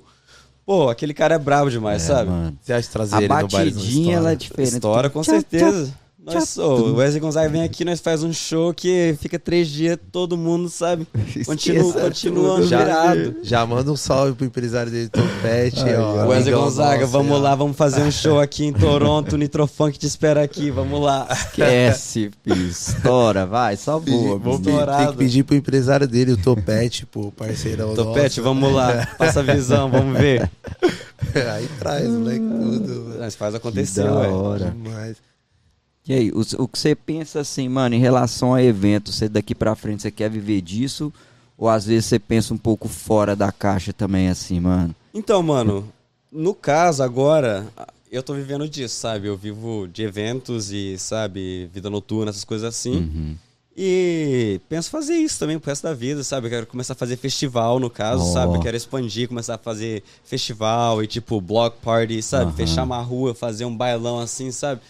Pô, 0.64 0.90
aquele 0.90 1.12
cara 1.12 1.34
é 1.34 1.40
brabo 1.40 1.72
demais, 1.72 2.04
É, 2.04 2.06
sabe? 2.06 2.30
mano. 2.30 2.56
Você 2.62 2.72
acha 2.72 2.88
trazer 2.92 3.16
A 3.16 3.18
ele 3.18 3.28
no 3.28 3.34
batidinha, 3.34 4.18
ela 4.18 4.32
é 4.34 4.36
diferente. 4.36 4.74
História, 4.76 5.10
com 5.10 5.22
Tchau, 5.24 5.34
certeza. 5.34 5.92
Nós, 6.24 6.56
ô, 6.60 6.76
o 6.76 6.96
Wesley 6.98 7.20
Gonzaga 7.20 7.50
vem 7.50 7.64
aqui, 7.64 7.84
nós 7.84 8.00
faz 8.00 8.22
um 8.22 8.32
show 8.32 8.72
que 8.76 9.18
fica 9.20 9.40
três 9.40 9.68
dias, 9.68 9.98
todo 10.12 10.38
mundo, 10.38 10.70
sabe? 10.70 11.08
Continua, 11.46 11.56
Esqueça 11.88 12.00
continua 12.02 12.56
tudo, 12.58 12.68
virado. 12.68 13.36
Já 13.42 13.66
manda 13.66 13.92
um 13.92 13.96
salve 13.96 14.34
pro 14.34 14.46
empresário 14.46 14.92
dele, 14.92 15.10
Topete, 15.10 15.84
ó. 15.98 16.28
Wesley 16.28 16.54
Gonzaga, 16.54 17.00
nosso, 17.02 17.12
vamos 17.12 17.38
ó. 17.38 17.40
lá, 17.40 17.56
vamos 17.56 17.76
fazer 17.76 18.04
um 18.04 18.12
show 18.12 18.40
aqui 18.40 18.66
em 18.66 18.72
Toronto, 18.72 19.34
o 19.34 19.38
Nitrofunk 19.38 19.98
te 19.98 20.06
espera 20.06 20.44
aqui, 20.44 20.70
vamos 20.70 21.02
lá. 21.02 21.28
Esquece. 21.32 22.30
Estoura, 22.46 23.48
vai, 23.48 23.76
só 23.76 24.00
boa. 24.00 24.40
tem 24.60 25.08
que 25.08 25.18
pedir 25.18 25.44
pro 25.44 25.56
empresário 25.56 26.08
dele, 26.08 26.34
o 26.34 26.38
Topete, 26.38 27.04
pô, 27.08 27.32
parceirão 27.32 27.96
Topete, 27.96 28.40
nosso. 28.40 28.44
vamos 28.44 28.72
lá, 28.72 29.08
passa 29.18 29.40
a 29.40 29.44
visão, 29.44 29.90
vamos 29.90 30.20
ver. 30.20 30.48
Aí 31.56 31.68
traz, 31.80 32.08
moleque, 32.08 32.40
tudo. 32.46 33.06
velho. 33.06 33.20
Nós 33.22 33.34
faz 33.36 33.56
acontecer, 33.56 34.04
Que 34.04 34.08
da 34.08 34.20
ué. 34.20 34.28
hora. 34.28 34.72
Demais. 34.72 35.31
E 36.08 36.14
aí, 36.14 36.32
o, 36.32 36.42
o 36.64 36.68
que 36.68 36.80
você 36.80 36.96
pensa 36.96 37.40
assim, 37.42 37.70
mano, 37.70 37.96
em 37.96 38.00
relação 38.00 38.54
a 38.54 38.64
eventos, 38.64 39.16
você 39.16 39.30
daqui 39.30 39.54
pra 39.54 39.76
frente 39.76 40.02
você 40.02 40.12
quer 40.12 40.30
viver 40.30 40.62
disso? 40.62 41.14
Ou 41.58 41.70
às 41.70 41.86
vezes 41.86 42.06
você 42.06 42.18
pensa 42.18 42.54
um 42.54 42.58
pouco 42.58 42.88
fora 42.88 43.36
da 43.36 43.52
caixa 43.52 43.94
também, 43.94 44.30
assim, 44.30 44.60
mano? 44.60 44.96
Então, 45.14 45.44
mano, 45.44 45.88
no 46.32 46.56
caso 46.56 47.04
agora, 47.04 47.68
eu 48.12 48.24
tô 48.24 48.34
vivendo 48.34 48.68
disso, 48.68 48.96
sabe? 48.96 49.28
Eu 49.28 49.38
vivo 49.38 49.88
de 49.88 50.02
eventos 50.04 50.72
e, 50.72 50.98
sabe, 50.98 51.70
vida 51.72 51.90
noturna, 51.90 52.32
essas 52.32 52.44
coisas 52.44 52.68
assim. 52.68 52.96
Uhum. 52.96 53.36
E 53.78 54.60
penso 54.68 54.90
fazer 54.90 55.16
isso 55.16 55.40
também 55.40 55.58
pro 55.58 55.70
resto 55.70 55.84
da 55.84 55.94
vida, 55.94 56.24
sabe? 56.24 56.48
Eu 56.48 56.52
quero 56.52 56.68
começar 56.68 56.94
a 56.94 56.96
fazer 56.96 57.16
festival, 57.16 57.80
no 57.80 57.90
caso, 57.90 58.24
Ó. 58.24 58.34
sabe? 58.34 58.56
Eu 58.56 58.60
quero 58.60 58.76
expandir, 58.76 59.30
começar 59.30 59.56
a 59.56 59.58
fazer 59.58 60.04
festival 60.26 61.02
e, 61.02 61.08
tipo, 61.08 61.40
block 61.40 61.78
party, 61.82 62.22
sabe? 62.22 62.46
Aham. 62.46 62.54
Fechar 62.54 62.84
uma 62.84 63.02
rua, 63.02 63.34
fazer 63.34 63.66
um 63.66 63.76
bailão 63.76 64.20
assim, 64.20 64.52
sabe? 64.52 64.82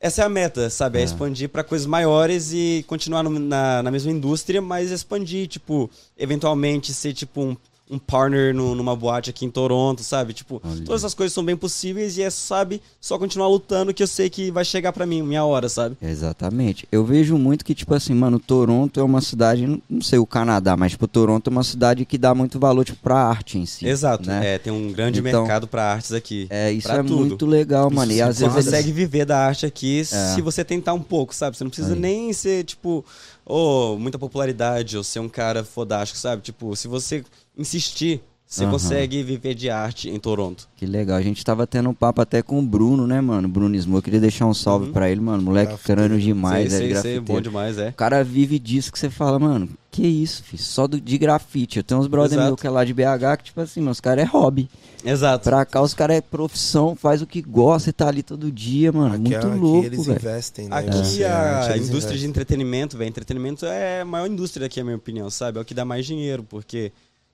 Essa 0.00 0.22
é 0.22 0.24
a 0.24 0.28
meta, 0.28 0.68
sabe? 0.68 0.98
É, 0.98 1.02
É. 1.02 1.04
expandir 1.04 1.48
pra 1.48 1.64
coisas 1.64 1.86
maiores 1.86 2.52
e 2.52 2.84
continuar 2.86 3.22
no- 3.22 3.30
na, 3.38 3.82
na 3.82 3.90
mesma 3.90 4.10
indústria, 4.12 4.60
mas 4.60 4.90
expandir, 4.90 5.48
tipo, 5.48 5.90
eventualmente 6.18 6.92
ser, 6.92 7.14
tipo, 7.14 7.40
um, 7.42 7.56
um 7.88 7.98
partner 7.98 8.52
no- 8.52 8.74
numa 8.74 8.96
boate 8.96 9.30
aqui 9.30 9.44
em 9.44 9.50
Toronto, 9.50 10.02
sabe? 10.02 10.32
Tipo, 10.32 10.60
Olha. 10.64 10.82
todas 10.84 11.02
essas 11.02 11.14
coisas 11.14 11.32
são 11.32 11.44
bem 11.44 11.56
possíveis 11.56 12.18
e 12.18 12.22
é, 12.22 12.30
sabe, 12.30 12.82
só 13.00 13.16
continuar 13.16 13.46
lutando 13.48 13.94
que 13.94 14.02
eu 14.02 14.08
sei 14.08 14.28
que 14.28 14.50
vai 14.50 14.64
chegar 14.64 14.92
pra 14.92 15.06
mim, 15.06 15.22
minha 15.22 15.44
hora, 15.44 15.68
sabe? 15.68 15.96
Exatamente. 16.02 16.88
Eu 16.90 17.04
vejo 17.04 17.38
muito 17.38 17.64
que, 17.64 17.74
tipo 17.74 17.94
assim, 17.94 18.12
mano, 18.12 18.38
Toronto 18.40 18.98
é 18.98 19.02
uma 19.02 19.20
cidade, 19.20 19.66
não- 19.88 20.02
sei 20.02 20.18
o 20.18 20.26
Canadá, 20.26 20.76
mas, 20.76 20.92
tipo, 20.92 21.06
Toronto 21.06 21.48
é 21.48 21.50
uma 21.50 21.62
cidade 21.62 22.04
que 22.04 22.18
dá 22.18 22.34
muito 22.34 22.58
valor, 22.58 22.84
tipo, 22.84 22.98
pra 23.00 23.18
arte 23.18 23.56
em 23.58 23.66
si. 23.66 23.86
Exato, 23.86 24.26
né? 24.28 24.54
é, 24.54 24.58
tem 24.58 24.72
um 24.72 24.92
grande 24.92 25.20
Então, 25.20 25.42
mercado 25.42 25.68
pra 25.68 25.84
artes 25.92 26.12
aqui. 26.12 26.46
É, 26.50 26.72
isso 26.72 26.90
é 26.90 26.96
tudo. 27.02 27.16
muito 27.18 27.46
legal, 27.46 27.88
mano. 27.90 28.10
E 28.10 28.16
se 28.16 28.22
às 28.22 28.36
Você 28.38 28.48
vezes. 28.48 28.64
consegue 28.64 28.90
viver 28.92 29.24
da 29.24 29.38
arte 29.38 29.64
aqui 29.64 30.00
É. 30.00 30.04
se 30.04 30.40
você 30.42 30.64
tentar 30.64 30.92
um 30.92 31.00
pouco, 31.02 31.34
sabe? 31.34 31.56
Você 31.56 31.62
não 31.64 31.70
precisa 31.70 31.94
Aí. 31.94 32.00
nem 32.00 32.32
ser, 32.32 32.64
tipo, 32.64 33.04
oh, 33.46 33.96
muita 33.98 34.18
popularidade 34.18 34.96
ou 34.96 35.04
ser 35.04 35.20
um 35.20 35.28
cara 35.28 35.62
fodástico, 35.64 36.18
sabe? 36.18 36.42
Tipo, 36.42 36.74
se 36.76 36.88
você 36.88 37.24
insistir, 37.56 38.20
você 38.46 38.62
Aham. 38.62 38.72
consegue 38.72 39.22
viver 39.24 39.54
de 39.54 39.68
arte 39.70 40.08
em 40.08 40.18
Toronto. 40.20 40.68
Que 40.76 40.86
legal. 40.86 41.16
A 41.16 41.22
gente 41.22 41.44
tava 41.44 41.66
tendo 41.66 41.88
um 41.88 41.94
papo 41.94 42.20
até 42.20 42.42
com 42.42 42.58
o 42.60 42.62
Bruno, 42.62 43.04
né, 43.06 43.20
mano? 43.20 43.48
Bruno 43.48 43.76
Smoke. 43.76 43.98
Eu 43.98 44.02
queria 44.02 44.20
deixar 44.20 44.46
um 44.46 44.54
salve 44.54 44.86
Uhum. 44.86 44.92
pra 44.92 45.10
ele, 45.10 45.20
mano. 45.20 45.42
Moleque 45.42 45.68
Grafiteiro. 45.70 46.00
crânio 46.02 46.20
demais, 46.20 46.72
sei, 46.72 46.92
é 46.92 46.94
sei, 46.94 47.02
sei, 47.12 47.20
bom 47.20 47.40
demais, 47.40 47.76
é. 47.76 47.88
O 47.88 47.92
cara 47.94 48.22
vive 48.22 48.58
disso 48.60 48.92
que 48.92 48.98
você 48.98 49.10
fala, 49.10 49.38
mano, 49.38 49.68
que 49.90 50.06
isso, 50.06 50.44
filho? 50.44 50.62
Só 50.62 50.86
do, 50.86 51.00
de 51.00 51.18
grafite. 51.18 51.78
Eu 51.78 51.82
tenho 51.84 52.00
uns 52.00 52.06
brother 52.06 52.34
Exato. 52.34 52.46
meu 52.46 52.56
que 52.56 52.66
é 52.66 52.70
lá 52.70 52.84
de 52.84 52.94
BH 52.94 53.36
que, 53.38 53.44
tipo 53.44 53.60
assim, 53.60 53.80
meus 53.80 54.00
caras 54.00 54.24
é 54.24 54.28
hobby. 54.28 54.68
Exato. 55.06 55.44
Pra 55.48 55.64
cá 55.64 55.80
os 55.82 55.94
caras 55.94 56.16
é 56.16 56.20
profissão, 56.20 56.94
faz 56.96 57.22
o 57.22 57.26
que 57.26 57.40
gosta 57.40 57.90
e 57.90 57.92
tá 57.92 58.08
ali 58.08 58.22
todo 58.22 58.50
dia, 58.50 58.90
mano. 58.92 59.14
Aqui, 59.14 59.20
Muito 59.22 59.36
aqui 59.46 59.56
louco, 59.58 59.86
eles 59.86 60.06
velho. 60.06 60.18
investem, 60.18 60.68
né? 60.68 60.76
Aqui 60.76 61.24
Arte, 61.24 61.24
a 61.24 61.76
eles 61.76 61.88
indústria 61.88 62.16
de 62.18 62.24
investem. 62.24 62.28
entretenimento, 62.30 62.96
velho, 62.98 63.08
entretenimento 63.08 63.64
é 63.66 64.00
a 64.00 64.04
maior 64.04 64.26
indústria 64.26 64.66
daqui, 64.66 64.80
na 64.80 64.84
minha 64.84 64.96
opinião, 64.96 65.30
sabe? 65.30 65.58
É 65.58 65.62
o 65.62 65.64
que 65.64 65.74
dá 65.74 65.84
mais 65.84 66.04
dinheiro, 66.04 66.42
porque, 66.42 66.90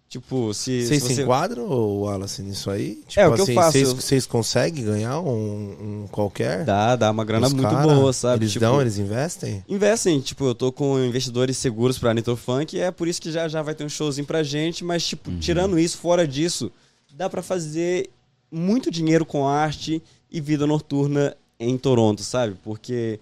tipo, 0.08 0.52
se, 0.52 0.86
Vocês 0.86 1.02
se 1.02 1.08
se 1.08 1.14
você... 1.14 1.22
enquadram, 1.22 1.64
ô, 1.68 2.02
Wallace, 2.02 2.42
nisso 2.42 2.70
aí? 2.70 3.02
Tipo 3.08 3.20
É, 3.20 3.28
o 3.28 3.32
que 3.34 3.40
eu 3.40 3.44
assim, 3.44 3.54
faço, 3.54 3.72
Vocês, 3.96 4.24
eu- 4.24 4.30
conseguem 4.30 4.84
ganhar 4.84 5.18
um, 5.20 6.02
um 6.04 6.08
qualquer? 6.10 6.64
Dá, 6.64 6.94
dá 6.94 7.10
uma 7.10 7.24
grana 7.24 7.46
Os 7.46 7.52
muito 7.54 7.68
cara, 7.70 7.86
boa, 7.94 8.12
sabe? 8.12 8.44
Eles 8.44 8.52
Tipo, 8.52 8.66
dão, 8.66 8.80
eles 8.80 8.98
investem? 8.98 9.64
Investem, 9.68 10.20
tipo, 10.20 10.44
eu 10.44 10.54
tô 10.54 10.70
com 10.70 10.98
investidores 11.02 11.56
seguros 11.56 11.98
pra 11.98 12.12
Nitrofunk, 12.12 12.76
e 12.76 12.80
é 12.80 12.90
por 12.90 13.08
isso 13.08 13.20
que 13.22 13.32
já 13.32 13.48
já 13.48 13.62
vai 13.62 13.74
ter 13.74 13.84
um 13.84 13.88
showzinho 13.88 14.26
pra 14.26 14.42
gente, 14.42 14.84
mas, 14.84 15.06
tipo, 15.06 15.30
Uhum. 15.30 15.38
tirando 15.38 15.78
isso, 15.78 15.96
fora 15.96 16.28
disso, 16.28 16.70
dá 17.12 17.28
pra 17.28 17.42
fazer 17.42 18.10
muito 18.50 18.90
dinheiro 18.90 19.24
com 19.24 19.46
arte 19.46 20.02
e 20.30 20.40
vida 20.40 20.66
noturna 20.66 21.36
em 21.58 21.76
Toronto, 21.78 22.22
sabe? 22.22 22.56
Porque 22.62 23.20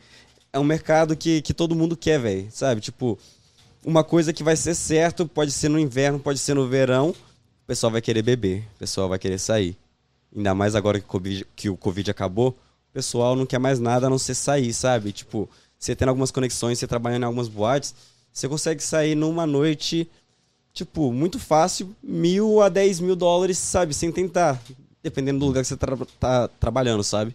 é 0.53 0.59
um 0.59 0.65
mercado 0.65 1.17
que, 1.17 1.43
que 1.43 1.53
todo 1.53 1.75
mundo 1.75 1.97
quer, 1.97 2.19
velho, 2.19 2.49
sabe? 2.51 2.81
Tipo, 2.81 3.19
uma 3.85 4.03
coisa 4.03 4.33
que 4.33 4.43
vai 4.43 4.57
ser 4.57 4.75
certo, 4.75 5.27
pode 5.27 5.51
ser 5.51 5.69
no 5.69 5.79
inverno, 5.79 6.19
pode 6.19 6.39
ser 6.39 6.55
no 6.55 6.67
verão, 6.69 7.11
o 7.11 7.67
pessoal 7.67 7.91
vai 7.91 8.01
querer 8.01 8.23
beber, 8.23 8.65
o 8.75 8.79
pessoal 8.79 9.09
vai 9.09 9.19
querer 9.19 9.39
sair. 9.39 9.77
Ainda 10.35 10.55
mais 10.55 10.75
agora 10.75 11.01
que 11.01 11.07
Covid, 11.07 11.47
que 11.57 11.69
o 11.69 11.77
COVID 11.77 12.11
acabou, 12.11 12.51
o 12.51 12.93
pessoal 12.93 13.37
não 13.37 13.47
quer 13.47 13.59
mais 13.59 13.79
nada 13.79 14.07
a 14.07 14.11
não 14.11 14.19
ser 14.19 14.35
sair, 14.35 14.73
sabe? 14.73 15.13
Tipo, 15.13 15.49
você 15.79 15.95
tendo 15.95 16.09
algumas 16.09 16.31
conexões, 16.31 16.79
você 16.79 16.87
trabalhando 16.87 17.23
em 17.23 17.27
algumas 17.27 17.49
boates, 17.49 17.95
você 18.33 18.49
consegue 18.49 18.83
sair 18.83 19.15
numa 19.15 19.47
noite, 19.47 20.09
tipo, 20.73 21.13
muito 21.13 21.39
fácil, 21.39 21.95
mil 22.03 22.61
a 22.63 22.69
dez 22.69 23.01
mil 23.01 23.17
dólares, 23.17 23.59
sabe? 23.59 23.93
Sem 23.95 24.11
tentar. 24.13 24.61
Dependendo 25.03 25.39
do 25.39 25.47
lugar 25.47 25.63
que 25.63 25.69
você 25.69 25.77
tra- 25.77 25.97
tá 26.19 26.49
trabalhando, 26.61 27.03
sabe? 27.03 27.35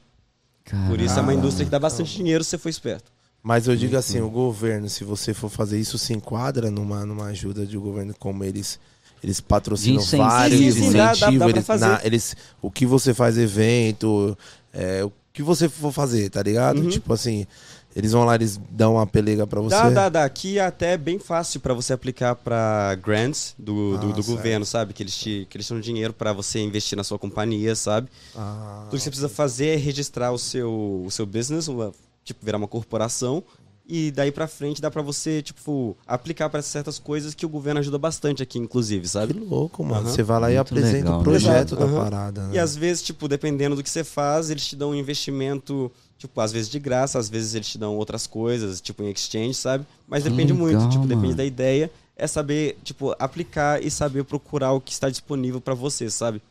Por 0.88 1.00
isso 1.00 1.18
é 1.18 1.22
uma 1.22 1.34
indústria 1.34 1.66
que 1.66 1.72
dá 1.72 1.80
bastante 1.80 2.16
dinheiro 2.16 2.44
se 2.44 2.52
você 2.52 2.58
for 2.58 2.70
esperto. 2.70 3.12
Mas 3.44 3.68
eu 3.68 3.76
digo 3.76 3.96
assim, 3.96 4.20
o 4.22 4.30
governo, 4.30 4.90
se 4.90 5.04
você 5.04 5.32
for 5.34 5.50
fazer 5.50 5.80
isso, 5.80 5.98
se 6.00 6.14
enquadra 6.14 6.72
numa, 6.72 7.06
numa 7.06 7.26
ajuda 7.26 7.66
de 7.66 7.78
governo, 7.78 8.14
como 8.20 8.44
eles 8.44 8.80
eles 9.24 9.40
patrocinam 9.42 10.04
De 10.04 10.18
vários 10.18 10.60
Sim, 10.60 10.72
sim, 10.72 10.92
dá- 10.92 11.06
dá- 11.06 11.12
incentivos, 11.14 11.40
dá 11.40 11.50
eles, 11.50 11.66
fazer. 11.66 11.86
na- 11.88 12.02
eles- 12.04 12.36
o 12.62 12.70
que 12.70 12.86
você 12.86 13.14
faz 13.14 13.38
evento, 13.38 14.38
é, 14.74 15.04
o 15.04 15.12
que 15.34 15.42
você 15.42 15.68
for 15.70 15.92
fazer, 15.92 16.30
tá 16.30 16.44
ligado? 16.44 16.80
Uhum. 16.82 16.90
Tipo 16.90 17.14
assim, 17.14 17.48
eles 17.96 18.12
vão 18.12 18.26
lá, 18.26 18.36
eles 18.36 18.60
dão 18.70 18.96
uma 18.96 19.08
pelega 19.08 19.48
pra 19.48 19.62
você. 19.62 19.76
Dá, 19.76 19.90
dá, 19.90 20.10
dá. 20.10 20.26
Aqui 20.26 20.60
é 20.60 20.66
até 20.66 20.98
bem 20.98 21.18
fácil 21.18 21.60
pra 21.62 21.74
você 21.74 21.94
aplicar 21.94 22.36
pra 22.36 22.94
grants 22.96 23.56
do, 23.58 23.98
do, 23.98 24.10
Ah, 24.10 24.12
do 24.12 24.24
certo. 24.24 24.26
governo, 24.38 24.66
sabe? 24.66 24.94
Que 24.94 25.02
eles 25.04 25.16
te 25.18 25.48
que 25.50 25.58
eles 25.58 25.70
dão 25.70 25.80
dinheiro 25.80 26.14
pra 26.14 26.34
você 26.34 26.60
investir 26.60 26.98
na 26.98 27.04
sua 27.04 27.18
companhia, 27.18 27.76
sabe? 27.76 28.10
Ah, 28.36 28.88
Tudo 28.90 28.98
que 28.98 29.04
você 29.04 29.10
precisa 29.10 29.30
fazer 29.30 29.68
é 29.68 29.76
registrar 29.78 30.32
o 30.32 30.38
seu, 30.38 31.04
o 31.06 31.10
seu 31.10 31.26
business, 31.26 31.68
uma- 31.68 31.92
tipo, 32.24 32.44
virar 32.46 32.58
uma 32.58 32.68
corporação. 32.68 33.42
E 33.88 34.10
daí 34.10 34.32
pra 34.32 34.48
frente 34.48 34.82
dá 34.82 34.90
pra 34.90 35.04
você, 35.04 35.44
tipo, 35.44 35.96
aplicar 36.08 36.50
pra 36.50 36.60
certas 36.64 36.98
coisas 36.98 37.36
que 37.36 37.46
o 37.46 37.50
governo 37.50 37.80
ajuda 37.80 38.00
bastante 38.00 38.42
aqui, 38.42 38.58
inclusive, 38.58 39.04
que 39.04 39.08
sabe? 39.10 39.34
louco, 39.34 39.84
mano. 39.84 40.02
Aham. 40.08 40.10
Você 40.12 40.24
vai 40.24 40.40
lá 40.40 40.52
e 40.52 40.56
Muito 40.56 40.62
apresenta 40.72 40.96
legal, 40.98 41.14
o 41.14 41.18
né? 41.20 41.24
projeto 41.24 41.52
Exato, 41.54 41.76
da 41.76 41.86
aham. 41.86 42.04
parada. 42.04 42.48
Né? 42.48 42.56
E 42.56 42.60
às 42.60 42.76
vezes, 42.76 43.04
tipo, 43.04 43.28
dependendo 43.28 43.76
do 43.76 43.84
que 43.84 43.90
você 43.90 44.04
faz, 44.04 44.50
eles 44.50 44.66
te 44.66 44.76
dão 44.76 44.90
um 44.90 44.96
investimento, 44.96 45.92
tipo, 46.18 46.40
às 46.42 46.52
vezes 46.52 46.70
de 46.70 46.80
graça, 46.80 47.20
às 47.20 47.30
vezes 47.30 47.56
eles 47.56 47.68
te 47.68 47.78
dão 47.78 47.96
outras 47.98 48.26
coisas, 48.28 48.80
tipo 48.82 49.04
em 49.04 49.10
exchange, 49.12 49.54
sabe? 49.56 49.86
Mas 50.08 50.24
Que 50.24 50.30
depende 50.30 50.54
legal, 50.54 50.68
muito, 50.68 50.90
tipo, 50.90 51.04
depende 51.06 51.26
mano. 51.28 51.38
da 51.38 51.46
ideia. 51.46 51.92
É 52.18 52.28
saber, 52.28 52.78
tipo, 52.84 53.14
aplicar 53.20 53.84
e 53.84 53.92
saber 53.92 54.24
procurar 54.24 54.72
o 54.72 54.80
que 54.80 54.92
está 54.94 55.10
disponível 55.10 55.60
pra 55.60 55.74
você, 55.74 56.10
sabe? 56.10 56.42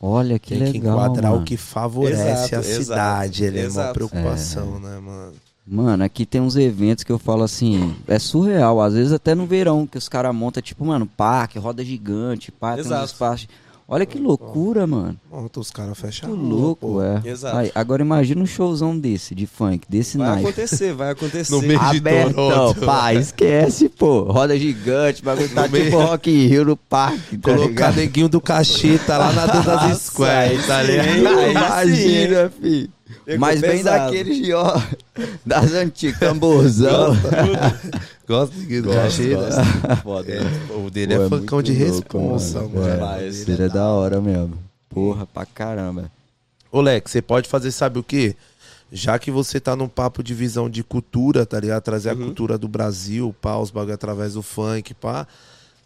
Olha 0.00 0.38
que 0.38 0.50
Tem 0.56 0.72
que 0.72 0.78
legal. 0.78 0.94
enquadrar 0.96 1.30
mano. 1.32 1.42
o 1.42 1.46
que 1.46 1.56
favorece 1.56 2.22
Exato, 2.22 2.54
a 2.56 2.58
exato, 2.60 2.82
cidade. 2.84 3.44
Ele 3.44 3.58
é 3.58 3.62
uma 3.62 3.66
exato. 3.68 3.94
preocupação, 3.94 4.78
né, 4.80 4.98
mano? 4.98 5.32
Mano, 5.66 6.04
aqui 6.04 6.26
tem 6.26 6.40
uns 6.42 6.56
eventos 6.56 7.04
que 7.04 7.12
eu 7.12 7.18
falo 7.18 7.42
assim, 7.42 7.94
é 8.06 8.18
surreal, 8.18 8.82
às 8.82 8.92
vezes 8.92 9.12
até 9.12 9.34
no 9.34 9.46
verão, 9.46 9.86
que 9.86 9.96
os 9.96 10.10
caras 10.10 10.34
montam, 10.34 10.62
tipo, 10.62 10.84
mano, 10.84 11.06
parque, 11.06 11.58
roda 11.58 11.82
gigante, 11.82 12.52
pá, 12.52 12.72
tem 12.74 12.80
uns 12.82 12.86
Exato. 12.86 13.04
espaços. 13.06 13.48
Olha 13.86 14.06
que 14.06 14.18
loucura, 14.18 14.86
mano. 14.86 15.14
Monta 15.30 15.60
os 15.60 15.70
caras. 15.70 15.98
Muito 16.00 16.34
louco, 16.34 17.02
é. 17.02 17.20
Exato. 17.28 17.56
Aí, 17.58 17.70
agora 17.74 18.00
imagina 18.02 18.40
um 18.42 18.46
showzão 18.46 18.98
desse, 18.98 19.34
de 19.34 19.46
funk, 19.46 19.86
desse 19.88 20.16
Vai 20.16 20.26
naipe. 20.28 20.42
acontecer, 20.48 20.94
vai 20.94 21.10
acontecer. 21.12 21.52
No 21.52 21.60
meio 21.60 21.78
de 21.90 21.98
Abertão, 21.98 22.32
Toronto. 22.34 22.80
pá, 22.80 23.12
esquece, 23.12 23.90
pô. 23.90 24.22
Roda 24.22 24.58
gigante, 24.58 25.22
bagulho 25.22 25.50
tá 25.50 25.62
No 25.66 25.68
meio- 25.68 25.84
tipo 25.84 25.98
Rock 25.98 26.30
in 26.30 26.46
Rio 26.46 26.64
no 26.64 26.76
parque, 26.78 27.36
tá 27.36 27.50
Colocar 27.50 27.68
ligado? 27.68 27.96
neguinho 27.96 28.28
do 28.30 28.40
cacheta 28.40 29.18
lá 29.18 29.32
na 29.32 29.46
Dudas 29.46 30.00
Square, 30.00 30.58
tá 30.66 30.78
aí 30.78 30.86
ligado? 30.86 31.36
sim? 31.44 31.50
Imagina, 31.50 32.52
fi. 32.60 32.90
Pegou 33.26 33.40
Mas 33.40 33.60
bem 33.60 33.70
pesado. 33.78 34.04
daqueles 34.06 34.36
de 34.38 34.52
ó, 34.54 34.80
das 35.46 35.72
antigas, 35.72 36.18
tamborzão. 36.20 37.14
Gosta 38.26 38.54
de 38.56 38.80
Gosto, 38.80 38.96
cacheta? 38.96 39.36
gosto. 39.36 39.96
Foda. 40.02 40.32
É, 40.32 40.72
o 40.76 40.90
dele 40.90 41.14
Pô, 41.16 41.22
é, 41.22 41.26
é 41.26 41.28
funkão 41.28 41.62
de 41.62 41.72
louco, 41.72 41.92
responsa, 42.18 42.60
mano. 42.62 42.74
mano. 42.74 42.88
É, 42.88 42.94
Demais. 42.94 43.40
Ele 43.42 43.52
Ele 43.52 43.62
é 43.64 43.68
da 43.68 43.86
hora 43.88 44.20
mesmo. 44.20 44.58
Porra, 44.88 45.26
pra 45.26 45.44
caramba. 45.44 46.10
Ô, 46.72 46.80
Lex, 46.80 47.10
você 47.10 47.20
pode 47.22 47.48
fazer, 47.48 47.70
sabe 47.70 47.98
o 47.98 48.02
quê? 48.02 48.34
Já 48.92 49.18
que 49.18 49.30
você 49.30 49.58
tá 49.60 49.74
num 49.74 49.88
papo 49.88 50.22
de 50.22 50.32
visão 50.34 50.70
de 50.70 50.82
cultura, 50.84 51.44
tá 51.44 51.58
ligado? 51.58 51.82
Trazer 51.82 52.10
a 52.10 52.14
Uhum. 52.14 52.24
cultura 52.26 52.56
do 52.56 52.68
Brasil, 52.68 53.34
pá, 53.40 53.56
os 53.56 53.70
bagulho 53.70 53.94
através 53.94 54.34
do 54.34 54.42
funk, 54.42 54.94
pá. 54.94 55.26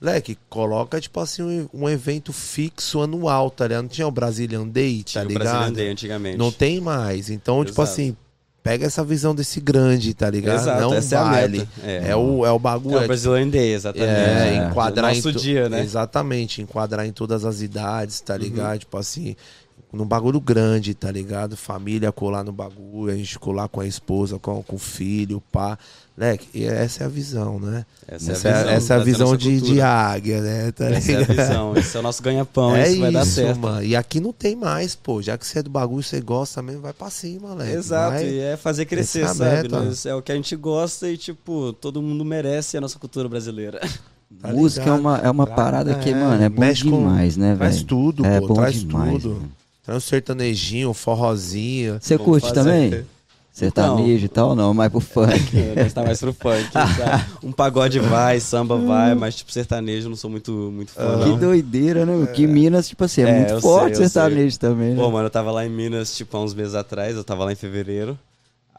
Leque, 0.01 0.39
coloca, 0.49 1.01
tipo 1.01 1.18
assim, 1.18 1.43
um, 1.43 1.68
um 1.82 1.89
evento 1.89 2.32
fixo 2.32 3.01
anual, 3.01 3.51
tá 3.51 3.66
ligado? 3.66 3.82
Não 3.82 3.89
tinha 3.89 4.07
o 4.07 4.11
Brazilian 4.12 4.66
Day, 4.68 4.99
tá 4.99 5.05
Tinha 5.05 5.24
o 5.24 5.28
ligado? 5.28 5.43
Brazilian 5.45 5.72
Day 5.72 5.89
antigamente. 5.91 6.39
Não 6.39 6.53
tem 6.53 6.80
mais. 6.80 7.30
Então, 7.30 7.64
tipo 7.64 7.80
Exato. 7.82 7.93
assim, 7.93 8.16
pega 8.68 8.84
essa 8.84 9.02
visão 9.02 9.34
desse 9.34 9.60
grande, 9.60 10.12
tá 10.12 10.28
ligado? 10.28 10.60
Exato, 10.60 10.80
não 10.82 10.92
essa 10.92 11.16
é 11.16 11.18
vale. 11.18 11.58
meta. 11.60 11.70
É. 11.82 12.10
É. 12.10 12.16
o, 12.16 12.44
é 12.44 12.52
o 12.52 12.56
É 12.56 12.58
bagulho. 12.58 12.98
o 13.02 13.06
Brazilian 13.06 13.48
Day, 13.48 13.72
exatamente. 13.72 14.10
É, 14.10 14.48
É. 14.62 14.68
enquadrar 14.68 15.14
Nosso 15.14 15.30
em 15.30 15.32
dia, 15.32 15.68
né? 15.70 15.78
Uhum. 15.78 15.84
Exatamente, 15.84 16.60
enquadrar 16.60 17.06
em 17.06 17.12
todas 17.12 17.46
as 17.46 17.62
idades, 17.62 18.20
tá 18.20 18.36
ligado? 18.36 18.80
Tipo 18.80 18.98
assim, 18.98 19.34
num 19.90 20.04
bagulho 20.04 20.38
grande, 20.38 20.92
tá 20.92 21.10
ligado? 21.10 21.56
Família 21.56 22.12
colar 22.12 22.44
no 22.44 22.52
bagulho, 22.52 23.10
a 23.10 23.16
gente 23.16 23.38
colar 23.38 23.68
com 23.68 23.80
a 23.80 23.86
esposa, 23.86 24.38
com, 24.38 24.62
com 24.62 24.76
o 24.76 24.78
filho, 24.78 25.42
pá. 25.50 25.78
Leque, 26.18 26.48
e 26.52 26.64
essa 26.64 27.04
é 27.04 27.06
a 27.06 27.08
visão, 27.08 27.60
né? 27.60 27.86
Essa, 28.08 28.32
Essa, 28.32 28.48
é 28.48 28.52
a 28.52 28.56
visão, 28.58 28.72
essa 28.72 28.94
é 28.94 28.96
a 28.96 29.00
visão 29.04 29.36
de, 29.36 29.60
de 29.60 29.80
águia, 29.80 30.40
né? 30.40 30.72
Tá 30.72 30.86
Essa 30.86 31.12
é 31.12 31.16
a 31.16 31.22
visão, 31.22 31.76
esse 31.76 31.96
é 31.96 32.00
o 32.00 32.02
nosso 32.02 32.20
ganha-pão, 32.22 32.74
É 32.74 32.88
isso 32.90 33.00
vai 33.00 33.12
dar 33.12 33.22
isso, 33.24 33.34
certo. 33.34 33.60
mano. 33.60 33.84
E 33.84 33.94
aqui 33.94 34.18
não 34.18 34.32
tem 34.32 34.56
mais, 34.56 34.96
pô. 34.96 35.22
Já 35.22 35.38
que 35.38 35.46
você 35.46 35.60
é 35.60 35.62
do 35.62 35.70
bagulho, 35.70 36.02
você 36.02 36.20
gosta 36.20 36.60
mesmo, 36.60 36.80
vai 36.82 36.92
pra 36.92 37.08
cima, 37.08 37.54
Leque. 37.54 37.72
Exato, 37.76 38.14
Vai. 38.14 38.28
e 38.28 38.40
é 38.40 38.56
fazer 38.56 38.84
crescer, 38.86 39.20
Essa 39.22 39.30
é 39.30 39.34
sabe? 39.56 39.62
meta. 39.68 39.84
Nós- 39.84 40.06
é 40.06 40.14
o 40.14 40.20
que 40.20 40.32
a 40.32 40.34
gente 40.34 40.56
gosta 40.56 41.08
e, 41.08 41.16
tipo, 41.16 41.72
todo 41.74 42.02
mundo 42.02 42.24
merece 42.24 42.76
a 42.76 42.80
nossa 42.80 42.98
cultura 42.98 43.28
brasileira. 43.28 43.80
Tá 44.42 44.48
Música 44.48 44.82
é 44.82 44.84
ligado? 44.84 45.00
uma, 45.00 45.18
é 45.20 45.30
uma 45.30 45.46
Tá, 45.46 45.54
parada 45.54 45.94
que, 45.94 46.10
é, 46.10 46.14
mano, 46.14 46.42
é 46.42 46.48
bom 46.50 46.60
mexe 46.60 46.84
com- 46.84 46.90
demais, 46.98 47.34
né, 47.38 47.46
velho? 47.48 47.58
Traz 47.60 47.82
tudo, 47.82 48.26
é 48.26 48.38
pô. 48.40 48.48
bom 48.48 48.54
Traz 48.54 48.74
demais, 48.80 49.22
tudo. 49.22 49.34
mano. 49.36 49.52
Traz 49.82 49.96
um 49.96 50.00
sertanejinho, 50.06 50.90
um 50.90 50.94
forrozinho. 50.94 51.98
Você 51.98 52.18
curte 52.18 52.48
fazer. 52.48 52.54
também? 52.90 53.04
Sertanejo 53.59 54.24
e 54.24 54.28
tal, 54.28 54.54
não, 54.54 54.72
mas 54.72 54.90
pro 54.90 55.00
funk. 55.00 55.56
Nós 55.76 55.92
tá 55.92 56.02
mais 56.04 56.20
pro 56.20 56.32
funk, 56.32 56.68
sabe? 56.72 57.24
Um 57.42 57.50
pagode 57.52 57.98
vai, 57.98 58.38
samba 58.40 58.76
vai, 58.76 59.14
mas, 59.14 59.34
tipo, 59.36 59.50
sertanejo 59.52 60.06
eu 60.06 60.11
não 60.11 60.16
sou 60.16 60.30
muito, 60.30 60.52
muito 60.52 60.92
fã, 60.92 61.18
que 61.24 61.38
doideira, 61.38 62.06
né? 62.06 62.26
Que 62.28 62.46
Minas, 62.46 62.88
tipo 62.88 63.04
assim, 63.04 63.22
é, 63.22 63.28
É, 63.28 63.38
muito 63.38 63.50
eu 63.54 63.61
forte 63.61 63.96
sei, 63.96 64.04
eu 64.06 64.09
sertanejo 64.11 64.59
também, 64.59 64.90
né? 64.90 64.96
Pô, 65.02 65.11
mano, 65.11 65.26
eu 65.26 65.30
tava 65.30 65.50
lá 65.50 65.66
em 65.66 65.70
Minas, 65.70 66.16
tipo, 66.16 66.36
há 66.36 66.40
uns 66.40 66.54
meses 66.54 66.74
atrás, 66.74 67.16
eu 67.16 67.24
tava 67.24 67.44
lá 67.44 67.52
em 67.52 67.56
fevereiro. 67.56 68.18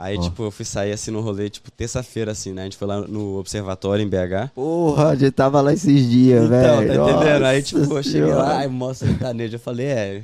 Aí, 0.01 0.17
Ó. 0.17 0.21
tipo, 0.21 0.43
eu 0.43 0.51
fui 0.51 0.63
sair 0.63 0.93
assim 0.93 1.11
no 1.11 1.19
rolê, 1.19 1.49
tipo, 1.49 1.69
terça-feira, 1.71 2.31
assim, 2.31 2.53
né? 2.53 2.61
A 2.61 2.63
gente 2.63 2.77
foi 2.77 2.87
lá 2.87 3.01
no 3.01 3.37
Observatório 3.37 4.01
em 4.01 4.07
BH. 4.07 4.51
Porra, 4.55 5.09
a 5.09 5.15
gente 5.15 5.31
tava 5.31 5.59
lá 5.59 5.73
esses 5.73 6.09
dias, 6.09 6.45
Então, 6.45 6.77
velho. 6.77 6.87
tá 7.05 7.11
entendendo? 7.11 7.43
Aí, 7.45 7.57
Nossa 7.59 7.61
tipo, 7.81 7.97
eu 7.97 8.03
cheguei 8.03 8.21
Senhora. 8.21 8.43
lá, 8.43 8.57
aí 8.59 8.67
mostra 8.69 9.09
sertanejo. 9.09 9.55
Eu 9.55 9.59
falei, 9.59 9.87
é. 9.87 10.21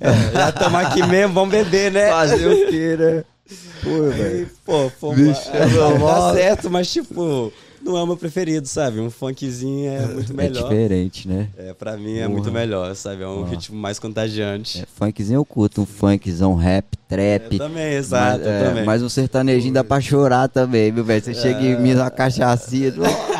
é, 0.00 0.12
já 0.32 0.50
estamos 0.50 0.80
aqui 0.80 1.04
mesmo, 1.04 1.34
vamos 1.34 1.50
beber, 1.50 1.90
né? 1.90 2.10
Fazer 2.10 2.46
o 2.46 2.70
quê, 2.70 2.96
né? 2.96 3.24
Pô, 3.82 4.02
Aí, 4.10 4.18
velho. 4.18 4.50
pô, 4.64 5.14
Bicho. 5.14 5.48
É, 5.52 5.58
é 5.62 5.66
Dá 5.68 5.98
mó- 5.98 6.32
certo, 6.34 6.70
mas, 6.70 6.90
tipo, 6.92 7.52
não 7.80 7.96
é 7.96 8.02
o 8.02 8.06
meu 8.06 8.16
preferido, 8.16 8.66
sabe? 8.66 9.00
Um 9.00 9.10
funkzinho 9.10 9.90
é 9.90 10.06
muito 10.06 10.32
É 10.32 10.36
melhor. 10.36 10.68
diferente, 10.68 11.26
né? 11.26 11.48
É, 11.56 11.72
pra 11.72 11.96
mim 11.96 12.16
é 12.16 12.22
Porra. 12.22 12.28
muito 12.28 12.52
melhor, 12.52 12.94
sabe? 12.94 13.22
É 13.22 13.26
um 13.28 13.42
Ó. 13.42 13.44
ritmo 13.44 13.76
mais 13.78 13.98
contagiante. 13.98 14.80
É, 14.82 14.86
funkzinho 14.86 15.38
eu 15.38 15.44
curto, 15.44 15.80
um 15.82 15.86
funkzão 15.86 16.54
rap, 16.54 16.84
trap. 17.08 17.52
Eu 17.52 17.58
também, 17.58 17.94
exato, 17.94 18.38
mas, 18.40 18.46
é, 18.46 18.68
também. 18.68 18.84
mas 18.84 19.02
um 19.02 19.08
sertanejinho 19.08 19.72
dá 19.72 19.82
pra 19.84 20.00
chorar 20.00 20.48
também, 20.48 20.92
viu, 20.92 21.04
velho? 21.04 21.24
Você 21.24 21.32
chega 21.34 21.60
em 21.62 21.80
Minas, 21.80 22.02
uma 22.02 22.10
cachaçinha. 22.10 22.92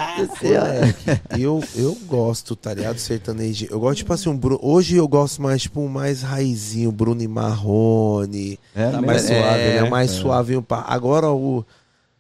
Eu, 1.39 1.63
eu 1.75 1.95
gosto, 2.07 2.55
tá 2.57 2.73
ligado? 2.75 2.99
Sertanejo. 2.99 3.67
Eu 3.71 3.81
gosto, 3.81 3.99
tipo 3.99 4.13
assim, 4.13 4.29
um 4.29 4.37
Bru- 4.37 4.59
hoje 4.63 4.97
eu 4.97 5.07
gosto 5.09 5.41
mais, 5.43 5.63
tipo, 5.63 5.81
um 5.81 5.89
mais 5.89 6.23
raizinho, 6.23 6.91
Bruno 6.93 7.23
e 7.23 7.29
Marrone. 7.29 8.59
É, 8.75 8.91
Tá 8.91 9.01
mais 9.03 9.31
é, 9.31 9.39
suave, 9.41 9.63
né? 9.83 9.91
mais 9.91 10.11
suavinho. 10.11 10.63
Pá. 10.63 10.85
Agora 10.89 11.31
o. 11.31 11.65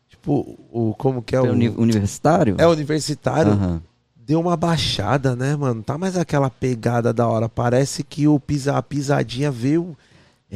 Tipo, 0.08 0.58
o. 0.72 0.94
Como 0.96 1.22
que 1.22 1.34
é 1.34 1.38
É 1.38 1.42
o. 1.42 1.52
uni- 1.52 1.68
universitário? 1.70 2.54
É 2.58 2.66
universitário. 2.66 3.52
Aham. 3.52 3.82
Deu 4.26 4.40
uma 4.40 4.56
baixada, 4.58 5.34
né, 5.34 5.56
mano? 5.56 5.82
Tá 5.82 5.96
mais 5.96 6.14
aquela 6.14 6.50
pegada 6.50 7.14
da 7.14 7.26
hora. 7.26 7.48
Parece 7.48 8.02
que 8.02 8.28
o 8.28 8.38
pisa, 8.38 8.76
a 8.76 8.82
pisadinha 8.82 9.50
veio 9.50 9.96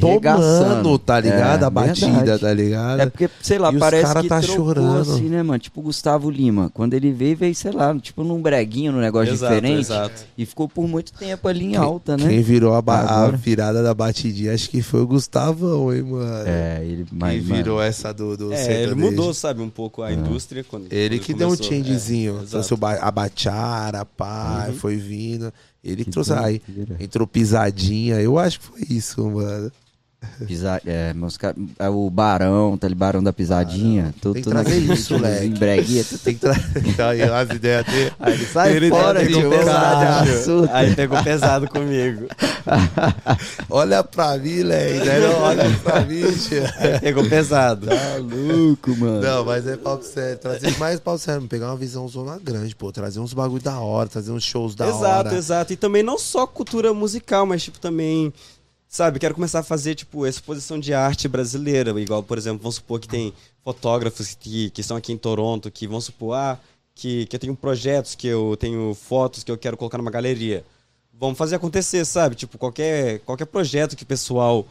tomando, 0.00 0.98
tá 0.98 1.20
ligado? 1.20 1.62
É, 1.62 1.66
a 1.66 1.70
batida, 1.70 2.12
verdade. 2.12 2.40
tá 2.40 2.52
ligado? 2.54 3.00
É 3.00 3.06
porque, 3.06 3.28
sei 3.42 3.58
lá, 3.58 3.72
E 3.72 3.78
parece 3.78 4.02
cara 4.06 4.22
que 4.22 4.28
tá 4.28 4.40
trocou 4.40 4.64
chorando. 4.66 5.00
assim, 5.00 5.28
né, 5.28 5.42
mano? 5.42 5.58
Tipo 5.58 5.80
o 5.80 5.82
Gustavo 5.84 6.30
Lima. 6.30 6.70
Quando 6.72 6.94
ele 6.94 7.12
veio, 7.12 7.36
veio, 7.36 7.54
sei 7.54 7.72
lá, 7.72 7.94
tipo 7.98 8.24
num 8.24 8.40
breguinho, 8.40 8.92
num 8.92 9.00
negócio 9.00 9.32
Exato, 9.34 9.54
diferente. 9.54 9.80
exato. 9.80 10.24
E 10.36 10.46
ficou 10.46 10.68
por 10.68 10.88
muito 10.88 11.12
tempo 11.12 11.46
ali 11.48 11.66
em 11.66 11.70
Quem- 11.70 11.76
alta, 11.78 12.16
né? 12.16 12.28
Quem 12.28 12.42
virou 12.42 12.74
a, 12.74 12.78
a 12.86 13.28
virada 13.30 13.82
da 13.82 13.92
batidinha, 13.94 14.54
acho 14.54 14.70
que 14.70 14.80
foi 14.82 15.00
o 15.02 15.06
Gustavão, 15.06 15.92
hein, 15.92 16.02
mano? 16.02 16.44
É, 16.48 16.80
ele 16.82 17.04
Quem 17.04 17.18
mas, 17.18 17.44
virou 17.44 17.76
mano, 17.76 17.88
essa 17.88 18.12
do, 18.12 18.36
do 18.36 18.52
É, 18.52 18.82
ele 18.84 18.94
mudou, 18.94 19.34
sabe, 19.34 19.60
um 19.60 19.70
pouco 19.70 20.02
a 20.02 20.12
indústria. 20.12 20.64
Quando, 20.64 20.86
Ele 20.90 21.18
quando 21.18 21.26
que 21.26 21.34
deu 21.34 21.48
um 21.48 21.56
começou. 21.56 21.66
changezinho. 21.76 22.40
É, 22.42 22.46
trouxe 22.46 22.74
a 23.00 23.10
bachara, 23.10 24.04
pá, 24.04 24.66
Uhum. 24.68 24.74
foi 24.74 24.96
vindo. 24.96 25.52
Ele 25.84 26.04
que 26.04 26.10
trouxe 26.10 26.32
aí. 26.32 26.62
Entrou 27.00 27.26
pisadinha. 27.26 28.20
Eu 28.20 28.38
acho 28.38 28.60
que 28.60 28.66
foi 28.66 28.80
isso, 28.88 29.20
mano. 29.28 29.70
Pisa- 30.46 30.80
é, 30.86 31.12
meus 31.14 31.36
ca- 31.36 31.54
é, 31.78 31.88
o 31.88 32.08
Barão, 32.10 32.76
tá 32.76 32.86
ali, 32.86 32.94
Barão 32.94 33.22
da 33.22 33.32
Pisadinha. 33.32 34.14
Tudo, 34.20 34.34
Tem 34.34 34.42
que 34.42 34.48
trazer 34.50 34.78
isso, 34.78 35.14
ritmo, 35.14 35.18
leque. 35.18 35.46
em 35.46 35.50
breguinha, 35.54 36.04
Tem 36.24 36.34
que 36.34 36.40
trazer 36.40 36.94
tá 36.96 37.08
aí 37.10 37.22
as 37.22 37.50
ideias 37.50 37.84
dele. 37.86 38.12
Aí 38.20 38.32
ele 38.34 38.46
sai 38.46 38.72
Ele 38.76 38.88
fora, 38.88 39.24
de 39.26 39.34
pesado. 39.48 40.68
Aí 40.72 40.94
pegou 40.94 41.22
pesado 41.22 41.68
comigo. 41.68 42.26
Olha 43.70 44.02
pra 44.02 44.36
mim, 44.38 44.62
Leque. 44.62 45.04
Né? 45.06 45.26
Olha 45.40 45.64
pra 45.82 46.00
mim, 46.00 46.22
tio. 46.32 46.62
Aí 46.78 47.00
pegou 47.00 47.28
pesado. 47.28 47.86
Tá 47.86 48.16
louco, 48.18 48.96
mano. 48.96 49.20
Não, 49.20 49.44
mas 49.44 49.66
é 49.66 49.76
papo 49.76 50.04
sério. 50.04 50.38
Trazer 50.38 50.76
mais 50.78 51.00
papo 51.00 51.18
sério. 51.18 51.46
Pegar 51.48 51.66
uma 51.68 51.76
visão 51.76 52.06
zona 52.08 52.38
grande, 52.42 52.74
pô. 52.74 52.92
Trazer 52.92 53.20
uns 53.20 53.32
bagulho 53.32 53.62
da 53.62 53.78
hora, 53.78 54.08
trazer 54.08 54.30
uns 54.32 54.44
shows 54.44 54.74
da 54.74 54.86
exato, 54.88 55.04
hora. 55.28 55.34
exato. 55.36 55.72
E 55.72 55.76
também 55.76 56.02
não 56.02 56.18
só 56.18 56.46
cultura 56.46 56.92
musical, 56.94 57.46
mas 57.46 57.62
tipo 57.62 57.78
também, 57.78 58.32
sabe, 58.92 59.18
quero 59.18 59.34
começar 59.34 59.60
a 59.60 59.62
fazer 59.62 59.94
tipo 59.94 60.26
exposição 60.26 60.78
de 60.78 60.92
arte 60.92 61.26
brasileira, 61.26 61.98
igual, 61.98 62.22
por 62.22 62.36
exemplo, 62.36 62.58
vamos 62.62 62.74
supor 62.74 63.00
que 63.00 63.08
tem 63.08 63.32
fotógrafos 63.64 64.34
que, 64.34 64.68
que 64.68 64.82
estão 64.82 64.98
aqui 64.98 65.14
em 65.14 65.16
Toronto, 65.16 65.70
que 65.70 65.88
vão 65.88 65.98
supor, 65.98 66.34
ah, 66.34 66.58
que, 66.94 67.24
que 67.24 67.34
eu 67.34 67.40
tenho 67.40 67.56
projetos, 67.56 68.14
que 68.14 68.26
eu 68.26 68.54
tenho 68.60 68.94
fotos 68.94 69.42
que 69.42 69.50
eu 69.50 69.56
quero 69.56 69.78
colocar 69.78 69.96
numa 69.96 70.10
galeria. 70.10 70.62
Vamos 71.10 71.38
fazer 71.38 71.56
acontecer, 71.56 72.04
sabe? 72.04 72.34
Tipo, 72.34 72.58
qualquer, 72.58 73.20
qualquer 73.20 73.46
projeto 73.46 73.96
que 73.96 74.02
o 74.02 74.06
pessoal 74.06 74.66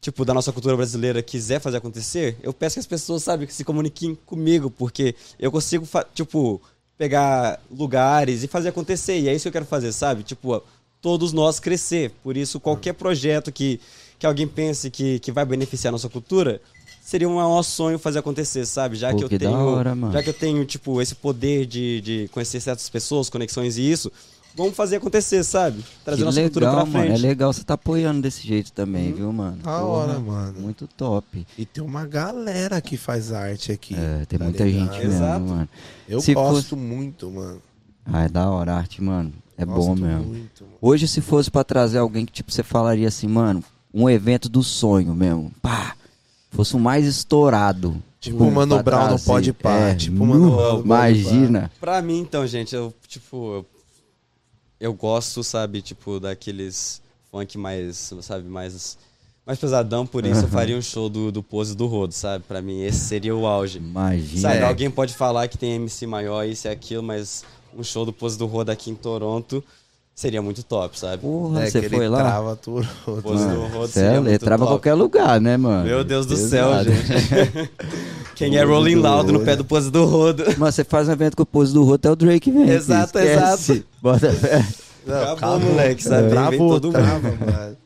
tipo, 0.00 0.24
da 0.24 0.32
nossa 0.32 0.50
cultura 0.50 0.74
brasileira 0.74 1.22
quiser 1.22 1.60
fazer 1.60 1.76
acontecer, 1.76 2.38
eu 2.42 2.52
peço 2.52 2.76
que 2.76 2.80
as 2.80 2.86
pessoas, 2.86 3.22
sabe, 3.22 3.46
que 3.46 3.52
se 3.52 3.64
comuniquem 3.64 4.14
comigo, 4.24 4.70
porque 4.70 5.14
eu 5.38 5.52
consigo, 5.52 5.86
tipo, 6.14 6.62
pegar 6.96 7.60
lugares 7.70 8.42
e 8.42 8.48
fazer 8.48 8.70
acontecer, 8.70 9.20
e 9.20 9.28
é 9.28 9.34
isso 9.34 9.42
que 9.42 9.48
eu 9.48 9.52
quero 9.52 9.66
fazer, 9.66 9.92
sabe? 9.92 10.22
Tipo, 10.22 10.62
todos 11.04 11.34
nós 11.34 11.60
crescer. 11.60 12.10
Por 12.22 12.34
isso, 12.34 12.58
qualquer 12.58 12.94
projeto 12.94 13.52
que, 13.52 13.78
que 14.18 14.24
alguém 14.24 14.48
pense 14.48 14.88
que, 14.88 15.18
que 15.18 15.30
vai 15.30 15.44
beneficiar 15.44 15.90
a 15.90 15.92
nossa 15.92 16.08
cultura, 16.08 16.62
seria 17.02 17.28
um 17.28 17.34
maior 17.34 17.62
sonho 17.62 17.98
fazer 17.98 18.20
acontecer, 18.20 18.64
sabe? 18.64 18.96
Já 18.96 19.10
Pô, 19.10 19.18
que 19.18 19.24
eu 19.24 19.28
que 19.28 19.38
tenho, 19.38 19.52
hora, 19.52 19.94
mano. 19.94 20.14
já 20.14 20.22
que 20.22 20.30
eu 20.30 20.34
tenho, 20.34 20.64
tipo, 20.64 21.02
esse 21.02 21.14
poder 21.14 21.66
de, 21.66 22.00
de 22.00 22.28
conhecer 22.32 22.58
certas 22.58 22.88
pessoas, 22.88 23.28
conexões 23.28 23.76
e 23.76 23.82
isso, 23.82 24.10
vamos 24.56 24.74
fazer 24.74 24.96
acontecer, 24.96 25.44
sabe? 25.44 25.84
Trazer 26.02 26.20
Que 26.20 26.24
nossa 26.24 26.40
cultura 26.40 26.70
legal, 26.70 26.82
pra 26.86 26.90
mano. 26.90 27.04
frente. 27.06 27.18
É 27.22 27.28
legal 27.28 27.52
você 27.52 27.62
tá 27.62 27.74
apoiando 27.74 28.22
desse 28.22 28.46
jeito 28.46 28.72
também, 28.72 29.12
viu, 29.12 29.30
mano? 29.30 29.58
Da 29.58 29.82
hora, 29.82 30.18
mano. 30.18 30.58
Muito 30.58 30.86
top. 30.96 31.46
E 31.58 31.66
tem 31.66 31.84
uma 31.84 32.06
galera 32.06 32.80
que 32.80 32.96
faz 32.96 33.30
arte 33.30 33.70
aqui. 33.72 33.94
É, 33.94 34.24
tem 34.24 34.38
tá 34.38 34.44
muita 34.46 34.64
ligado? 34.64 34.86
gente 34.94 34.98
mesmo, 35.04 35.12
Exato. 35.22 35.44
mano. 35.44 35.68
Eu 36.08 36.20
Se 36.22 36.32
gosto 36.32 36.74
muito, 36.78 37.30
mano. 37.30 37.60
Ah, 38.06 38.24
é 38.24 38.28
da 38.30 38.48
hora 38.48 38.72
a 38.72 38.76
arte, 38.78 39.02
mano. 39.02 39.30
É 39.56 39.64
Gosto 39.64 39.86
bom 39.88 39.94
mesmo. 39.94 40.24
Muito. 40.24 40.64
Hoje, 40.80 41.06
se 41.06 41.20
fosse 41.20 41.50
pra 41.50 41.62
trazer 41.64 41.98
alguém 41.98 42.26
que, 42.26 42.32
tipo, 42.32 42.50
você 42.50 42.62
falaria 42.62 43.08
assim, 43.08 43.26
mano, 43.28 43.62
um 43.92 44.08
evento 44.10 44.48
do 44.48 44.62
sonho 44.62 45.14
mesmo, 45.14 45.52
pá, 45.62 45.94
fosse 46.50 46.74
o 46.74 46.80
mais 46.80 47.06
estourado. 47.06 47.96
Tipo 48.20 48.38
Pum, 48.38 48.48
o 48.48 48.52
Mano 48.52 48.82
Brown 48.82 49.02
no 49.02 49.06
trazer. 49.08 49.24
Pode 49.26 49.52
Pá. 49.52 49.70
É, 49.70 49.94
tipo 49.94 50.22
o 50.24 50.26
Mano 50.26 50.56
Brown 50.56 50.80
Imagina. 50.80 51.70
Pra 51.78 52.00
mim, 52.00 52.18
então, 52.20 52.46
gente, 52.46 52.74
eu, 52.74 52.92
tipo, 53.06 53.36
eu, 53.56 53.66
eu 54.80 54.94
gosto, 54.94 55.44
sabe, 55.44 55.82
tipo, 55.82 56.18
daqueles 56.18 57.02
funk 57.30 57.58
mais, 57.58 58.12
sabe, 58.22 58.48
mais, 58.48 58.96
mais 59.46 59.58
pesadão, 59.58 60.06
por 60.06 60.24
isso 60.24 60.42
eu 60.42 60.48
faria 60.48 60.76
um 60.76 60.80
show 60.82 61.08
do, 61.10 61.30
do 61.30 61.42
Pose 61.42 61.76
do 61.76 61.86
Rodo, 61.86 62.14
sabe? 62.14 62.44
Pra 62.48 62.62
mim, 62.62 62.82
esse 62.82 63.00
seria 63.00 63.36
o 63.36 63.46
auge. 63.46 63.78
Imagina. 63.78 64.40
Sabe, 64.40 64.56
É. 64.56 64.62
alguém 64.62 64.90
pode 64.90 65.12
falar 65.14 65.46
que 65.48 65.58
tem 65.58 65.72
MC 65.74 66.06
maior, 66.06 66.44
isso 66.46 66.66
e 66.66 66.70
aquilo, 66.70 67.02
mas 67.02 67.44
um 67.78 67.82
show 67.82 68.04
do 68.04 68.12
Pose 68.12 68.36
do 68.38 68.46
Rodo 68.46 68.70
aqui 68.70 68.90
em 68.90 68.94
Toronto 68.94 69.62
seria 70.14 70.40
muito 70.40 70.62
top, 70.62 70.96
sabe? 70.98 71.22
Porra, 71.22 71.64
É, 71.64 71.70
você 71.70 71.80
que 71.80 71.88
foi 71.88 71.98
ele 71.98 72.08
lá? 72.08 72.18
trava 72.20 72.54
tudo. 72.56 72.86
Pose 73.22 73.48
do 73.48 73.66
Rodo 73.66 73.88
Cê 73.88 73.92
seria 74.00 74.16
é, 74.16 74.20
muito 74.20 74.40
trava 74.44 74.64
top. 74.64 74.72
qualquer 74.74 74.94
lugar, 74.94 75.40
né, 75.40 75.56
mano? 75.56 75.84
Meu 75.84 76.04
Deus 76.04 76.24
do 76.24 76.36
céu, 76.36 76.70
gente. 76.84 77.70
Quem 78.36 78.56
é 78.56 78.62
Rolling 78.64 78.96
Loud 78.96 79.30
no 79.32 79.40
pé 79.40 79.56
do 79.56 79.64
Pose 79.64 79.90
do 79.90 80.04
Rodo? 80.04 80.44
Mano, 80.58 80.70
você 80.72 80.84
faz 80.84 81.08
um 81.08 81.12
evento 81.12 81.36
com 81.36 81.42
o 81.42 81.46
pose 81.46 81.72
do 81.72 81.82
Roto, 81.84 82.06
é 82.08 82.10
o 82.10 82.16
Drake 82.16 82.50
vem. 82.50 82.68
Exato, 82.68 83.18
esquece. 83.18 83.72
exato. 83.72 83.86
Bota 84.02 84.32
fé. 84.32 84.64
Não, 85.06 85.32
Acabou, 85.32 85.60
moleque, 85.60 86.02
sabe? 86.02 86.30
Travou, 86.30 86.80
todo 86.80 86.84
mundo. 86.86 86.94
trava, 86.94 87.20
mano. 87.20 87.76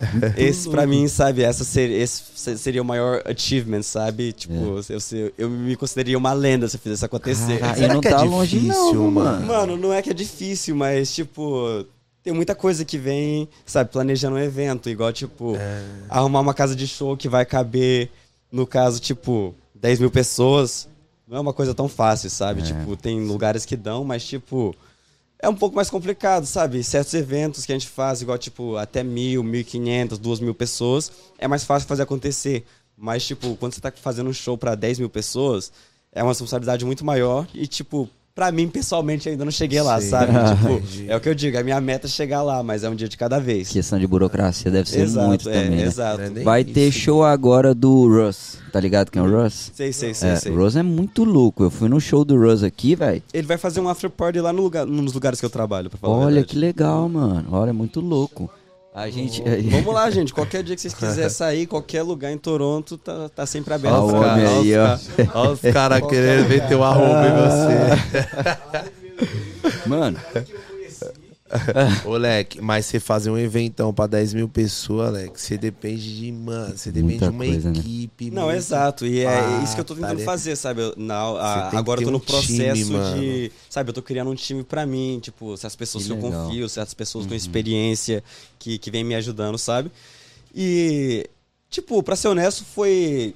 esse 0.36 0.68
pra 0.68 0.86
mim, 0.86 1.06
sabe, 1.08 1.42
essa 1.42 1.62
ser, 1.64 1.90
esse 1.90 2.22
se- 2.34 2.58
seria 2.58 2.80
o 2.80 2.84
maior 2.84 3.22
achievement, 3.26 3.82
sabe? 3.82 4.32
Tipo, 4.32 4.54
É. 4.54 4.94
eu, 4.94 4.98
eu, 5.18 5.32
eu 5.38 5.50
me 5.50 5.76
consideraria 5.76 6.16
uma 6.16 6.32
lenda 6.32 6.68
se 6.68 6.76
eu 6.76 6.80
fizesse 6.80 7.04
acontecer. 7.04 7.60
E 7.78 7.86
não 7.86 8.00
que 8.00 8.08
é 8.08 8.10
tá 8.10 8.22
longe 8.22 8.58
não, 8.60 8.74
difícil, 8.90 9.10
mano. 9.10 9.46
Mano, 9.46 9.76
não 9.76 9.92
é 9.92 10.00
que 10.02 10.10
é 10.10 10.14
difícil, 10.14 10.74
mas, 10.74 11.14
tipo, 11.14 11.84
tem 12.22 12.32
muita 12.32 12.54
coisa 12.54 12.84
que 12.84 12.96
vem, 12.98 13.48
sabe, 13.66 13.90
planejando 13.90 14.36
um 14.36 14.40
evento, 14.40 14.88
igual, 14.88 15.12
tipo, 15.12 15.54
É. 15.56 15.82
arrumar 16.08 16.40
uma 16.40 16.54
casa 16.54 16.74
de 16.74 16.86
show 16.86 17.16
que 17.16 17.28
vai 17.28 17.44
caber, 17.44 18.10
no 18.50 18.66
caso, 18.66 19.00
tipo, 19.00 19.54
10 19.74 20.00
mil 20.00 20.10
pessoas. 20.10 20.88
Não 21.28 21.36
é 21.36 21.40
uma 21.40 21.52
coisa 21.52 21.72
tão 21.74 21.88
fácil, 21.88 22.28
sabe? 22.28 22.62
Tipo, 22.62 22.96
tem 22.96 23.20
lugares 23.24 23.64
que 23.64 23.76
dão, 23.76 24.02
mas, 24.02 24.24
tipo, 24.24 24.74
é 25.42 25.48
um 25.48 25.54
pouco 25.54 25.74
mais 25.74 25.88
complicado, 25.88 26.44
sabe? 26.44 26.84
Certos 26.84 27.14
eventos 27.14 27.64
que 27.64 27.72
a 27.72 27.74
gente 27.74 27.88
faz, 27.88 28.20
igual, 28.20 28.36
tipo, 28.36 28.76
até 28.76 29.02
mil, 29.02 29.42
mil 29.42 29.62
e 29.62 29.64
quinhentas, 29.64 30.18
duas 30.18 30.38
mil 30.38 30.54
pessoas, 30.54 31.10
é 31.38 31.48
mais 31.48 31.64
fácil 31.64 31.88
fazer 31.88 32.02
acontecer. 32.02 32.64
Mas, 32.96 33.26
tipo, 33.26 33.56
quando 33.56 33.72
você 33.74 33.80
tá 33.80 33.90
fazendo 33.90 34.28
um 34.28 34.32
show 34.32 34.58
pra 34.58 34.74
10 34.74 34.98
mil 34.98 35.08
pessoas, 35.08 35.72
é 36.12 36.22
uma 36.22 36.32
responsabilidade 36.32 36.84
muito 36.84 37.04
maior 37.04 37.48
e, 37.54 37.66
tipo, 37.66 38.08
pra 38.34 38.50
mim, 38.52 38.68
pessoalmente, 38.68 39.28
ainda 39.28 39.44
não 39.44 39.52
cheguei 39.52 39.80
lá, 39.82 40.00
Sim. 40.00 40.08
sabe? 40.08 40.32
Tipo, 40.50 41.10
é 41.10 41.16
o 41.16 41.20
que 41.20 41.28
eu 41.28 41.34
digo, 41.34 41.58
a 41.58 41.62
minha 41.62 41.80
meta 41.80 42.06
é 42.06 42.10
chegar 42.10 42.42
lá, 42.42 42.62
mas 42.62 42.84
é 42.84 42.88
um 42.90 42.94
dia 42.94 43.08
de 43.08 43.16
cada 43.16 43.38
vez. 43.38 43.68
Questão 43.68 43.98
de 43.98 44.06
burocracia 44.06 44.70
deve 44.70 44.88
ser 44.88 45.00
exato, 45.00 45.26
muito 45.28 45.48
é, 45.48 45.52
também, 45.52 45.78
né? 45.78 45.82
exato. 45.84 46.22
É 46.22 46.30
Vai 46.42 46.62
isso. 46.62 46.72
ter 46.72 46.90
show 46.92 47.22
agora 47.24 47.74
do 47.74 48.08
Russ, 48.08 48.58
tá 48.72 48.80
ligado 48.80 49.10
quem 49.10 49.20
é 49.20 49.24
o 49.24 49.42
Russ? 49.42 49.70
Sei, 49.74 49.92
sei, 49.92 50.14
sei, 50.14 50.30
É, 50.30 50.36
sei. 50.36 50.52
o 50.52 50.56
Russ 50.56 50.76
é 50.76 50.82
muito 50.82 51.24
louco. 51.24 51.62
Eu 51.64 51.70
fui 51.70 51.88
no 51.88 52.00
show 52.00 52.24
do 52.24 52.36
Russ 52.38 52.62
aqui, 52.62 52.94
velho. 52.94 53.22
Ele 53.32 53.46
vai 53.46 53.58
fazer 53.58 53.80
um 53.80 53.88
after 53.88 54.08
party 54.10 54.40
lá 54.40 54.52
no 54.52 54.62
lugar, 54.62 54.86
nos 54.86 55.12
lugares 55.12 55.38
que 55.40 55.46
eu 55.46 55.50
trabalho, 55.50 55.90
pra 55.90 55.98
falar 55.98 56.16
Olha 56.16 56.44
que 56.44 56.56
legal, 56.56 57.08
mano. 57.08 57.46
Olha, 57.50 57.70
é 57.70 57.72
muito 57.72 58.00
louco. 58.00 58.50
A 58.94 59.08
gente. 59.08 59.42
Vamos 59.70 59.94
lá, 59.94 60.10
gente. 60.10 60.32
Qualquer 60.34 60.62
dia 60.62 60.74
que 60.74 60.80
vocês 60.82 60.94
quiserem 60.94 61.30
sair, 61.30 61.66
qualquer 61.66 62.02
lugar 62.02 62.32
em 62.32 62.38
Toronto, 62.38 62.98
tá, 62.98 63.28
tá 63.28 63.46
sempre 63.46 63.72
aberto. 63.74 63.94
Ó 63.94 64.06
o 64.06 64.10
pra- 64.10 64.32
homem 64.34 64.46
aí, 64.46 64.72
ó. 64.76 64.98
Olha 65.34 65.50
os 65.52 65.60
caras 65.60 66.06
querendo 66.06 66.48
ver 66.48 66.66
teu 66.66 66.82
arroba 66.82 67.26
em 67.26 67.32
você. 67.32 68.90
Mano, 69.86 70.18
Ô, 72.06 72.16
Leque, 72.16 72.60
mas 72.60 72.86
você 72.86 73.00
fazer 73.00 73.28
um 73.30 73.36
eventão 73.38 73.92
pra 73.92 74.06
10 74.06 74.34
mil 74.34 74.48
pessoas, 74.48 75.12
Leque, 75.12 75.40
você 75.40 75.58
depende 75.58 76.16
de, 76.16 76.30
mano, 76.30 76.76
você 76.76 76.90
depende 76.92 77.12
Muita 77.18 77.26
de 77.26 77.32
uma 77.32 77.44
coisa, 77.44 77.70
né? 77.70 77.78
equipe. 77.78 78.30
Não, 78.30 78.44
muito- 78.44 78.56
exato. 78.56 79.04
E 79.06 79.20
é 79.20 79.26
Ah, 79.26 79.60
isso 79.64 79.74
que 79.74 79.80
eu 79.80 79.84
tô 79.84 79.94
tentando 79.94 80.10
tarefa. 80.10 80.24
fazer, 80.30 80.54
sabe? 80.56 80.82
Eu- 80.82 80.94
na, 80.96 81.14
a- 81.16 81.76
agora 81.76 82.00
eu 82.00 82.04
tô 82.04 82.10
no 82.12 82.18
um 82.18 82.20
time, 82.20 82.38
processo 82.66 82.92
mano. 82.92 83.20
de. 83.20 83.52
Sabe, 83.68 83.90
eu 83.90 83.94
tô 83.94 84.02
criando 84.02 84.30
um 84.30 84.34
time 84.34 84.62
pra 84.62 84.86
mim, 84.86 85.18
tipo, 85.20 85.56
certas 85.56 85.74
pessoas 85.76 86.04
Que 86.04 86.10
que, 86.10 86.16
eu. 86.16 86.22
Uhum. 86.24 86.44
confio, 86.44 86.68
certas 86.68 86.94
pessoas 86.94 87.26
com 87.26 87.34
experiência 87.34 88.22
que, 88.58 88.78
que 88.78 88.90
vem 88.90 89.02
me 89.02 89.14
ajudando, 89.16 89.58
sabe? 89.58 89.90
E, 90.54 91.28
tipo, 91.68 92.02
pra 92.02 92.16
ser 92.16 92.28
honesto, 92.28 92.64
foi. 92.64 93.34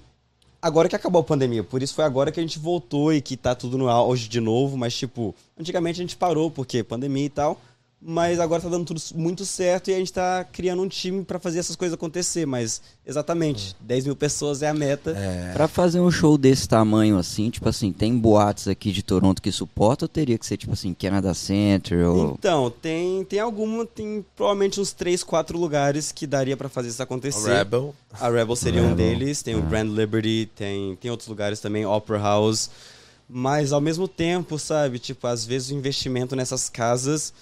Agora 0.61 0.89
que 0.89 0.97
acabou 0.97 1.21
a 1.21 1.25
pandemia, 1.25 1.62
por 1.62 1.83
isso 1.83 1.93
foi 1.95 2.05
agora 2.07 2.33
que 2.33 2.41
a 2.41 2.43
gente 2.43 2.59
voltou 2.59 3.12
e 3.12 3.21
que 3.21 3.37
tá 3.37 3.55
tudo 3.55 3.77
no 3.77 3.87
auge 3.87 4.29
de 4.29 4.41
novo, 4.41 4.79
mas 4.79 4.95
tipo, 4.97 5.35
antigamente 5.61 6.01
a 6.01 6.03
gente 6.03 6.17
parou 6.17 6.51
porque 6.51 6.83
pandemia 6.83 7.27
e 7.27 7.29
tal, 7.29 7.61
mas 8.07 8.38
agora 8.38 8.61
tá 8.61 8.68
dando 8.68 8.84
tudo 8.84 9.00
muito 9.14 9.46
certo 9.46 9.90
e 9.90 9.94
a 9.94 9.96
gente 9.98 10.12
tá 10.12 10.44
criando 10.44 10.82
um 10.82 10.88
time 10.88 11.24
pra 11.24 11.38
fazer 11.38 11.59
essas 11.59 11.74
coisas 11.74 11.94
acontecer, 11.94 12.44
mas 12.44 12.82
exatamente, 13.07 13.74
10 13.80 14.05
mil 14.05 14.14
pessoas 14.14 14.61
é 14.62 14.68
a 14.68 14.74
meta. 14.74 15.12
É, 15.16 15.52
pra 15.55 15.66
fazer 15.66 16.00
um 16.00 16.11
show 16.11 16.36
desse 16.36 16.68
tamanho 16.68 17.16
assim, 17.16 17.48
tipo 17.48 17.66
assim, 17.66 17.90
tem 17.92 18.14
boates 18.18 18.68
aqui 18.68 18.92
de 18.92 19.02
Toronto 19.02 19.40
que 19.40 19.50
suporta 19.50 20.05
ou 20.05 20.09
teria 20.09 20.36
que 20.36 20.44
ser 20.44 20.59
tipo 20.59 20.74
assim, 20.74 20.92
Canada 20.92 21.32
Center 21.32 22.07
ou. 22.07 22.34
Então, 22.38 22.70
tem, 22.70 23.24
tem 23.24 23.40
alguma, 23.40 23.86
tem 23.86 24.22
provavelmente 24.36 24.78
uns 24.78 24.92
3, 24.92 25.24
4 25.24 25.57
lugares 25.59 26.12
que 26.12 26.26
daria 26.26 26.59
pra 26.59 26.68
fazer 26.68 26.88
isso 26.90 27.02
acontecer. 27.02 27.55
Rebel. 27.57 27.94
A 28.20 28.28
Rebel 28.28 28.55
seria 28.57 28.82
um 28.82 28.90
Rebel. 28.90 28.96
deles, 28.96 29.42
tem 29.42 29.55
o 29.55 29.61
Ah. 29.61 29.62
Grand 29.62 29.88
Liberty, 29.88 30.50
tem, 30.55 30.94
tem 30.96 31.11
outros 31.11 31.28
lugares 31.28 31.59
também, 31.59 31.86
Opera 31.86 32.18
House. 32.18 32.68
Mas 33.26 33.72
ao 33.72 33.80
mesmo 33.80 34.07
tempo, 34.07 34.59
sabe, 34.59 34.98
tipo, 34.98 35.26
às 35.26 35.46
vezes 35.46 35.70
o 35.70 35.74
investimento 35.74 36.36
nessas 36.36 36.68
casas 36.68 37.32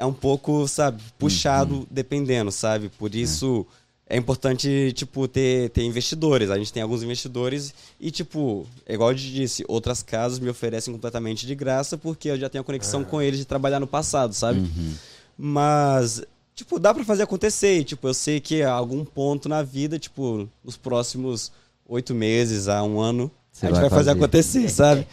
é 0.00 0.06
um 0.06 0.12
pouco, 0.14 0.66
sabe, 0.66 1.02
puxado 1.18 1.74
Uhum. 1.74 1.86
dependendo, 1.90 2.50
sabe? 2.50 2.88
Por 2.98 3.14
isso 3.14 3.66
é 4.08 4.16
importante, 4.16 4.92
tipo, 4.94 5.28
ter, 5.28 5.68
ter 5.70 5.84
investidores. 5.84 6.50
A 6.50 6.56
gente 6.56 6.72
tem 6.72 6.82
alguns 6.82 7.02
investidores 7.02 7.72
e, 8.00 8.10
tipo, 8.10 8.66
é 8.86 8.94
igual 8.94 9.12
eu 9.12 9.16
te 9.16 9.30
disse, 9.30 9.62
outras 9.68 10.02
casas 10.02 10.38
me 10.38 10.48
oferecem 10.48 10.92
completamente 10.92 11.46
de 11.46 11.54
graça 11.54 11.98
porque 11.98 12.30
eu 12.30 12.38
já 12.38 12.48
tenho 12.48 12.62
a 12.62 12.64
conexão 12.64 13.04
com 13.04 13.20
eles 13.20 13.38
de 13.38 13.44
trabalhar 13.44 13.78
no 13.78 13.86
passado, 13.86 14.32
sabe? 14.34 14.60
Uhum. 14.60 14.94
Mas, 15.36 16.22
tipo, 16.54 16.78
dá 16.78 16.92
pra 16.94 17.04
fazer 17.04 17.22
acontecer. 17.24 17.84
Tipo, 17.84 18.08
eu 18.08 18.14
sei 18.14 18.40
que 18.40 18.62
a 18.62 18.72
algum 18.72 19.04
ponto 19.04 19.48
na 19.48 19.62
vida, 19.62 19.98
tipo, 19.98 20.48
nos 20.64 20.76
próximos 20.76 21.52
oito 21.86 22.14
meses 22.14 22.68
a 22.68 22.82
um 22.82 23.00
ano, 23.00 23.30
Você 23.60 23.66
a 23.66 23.68
gente 23.68 23.80
vai, 23.80 23.80
vai 23.82 23.90
fazer 23.90 24.10
fazer. 24.10 24.18
acontecer, 24.18 24.68
sabe? 24.70 25.06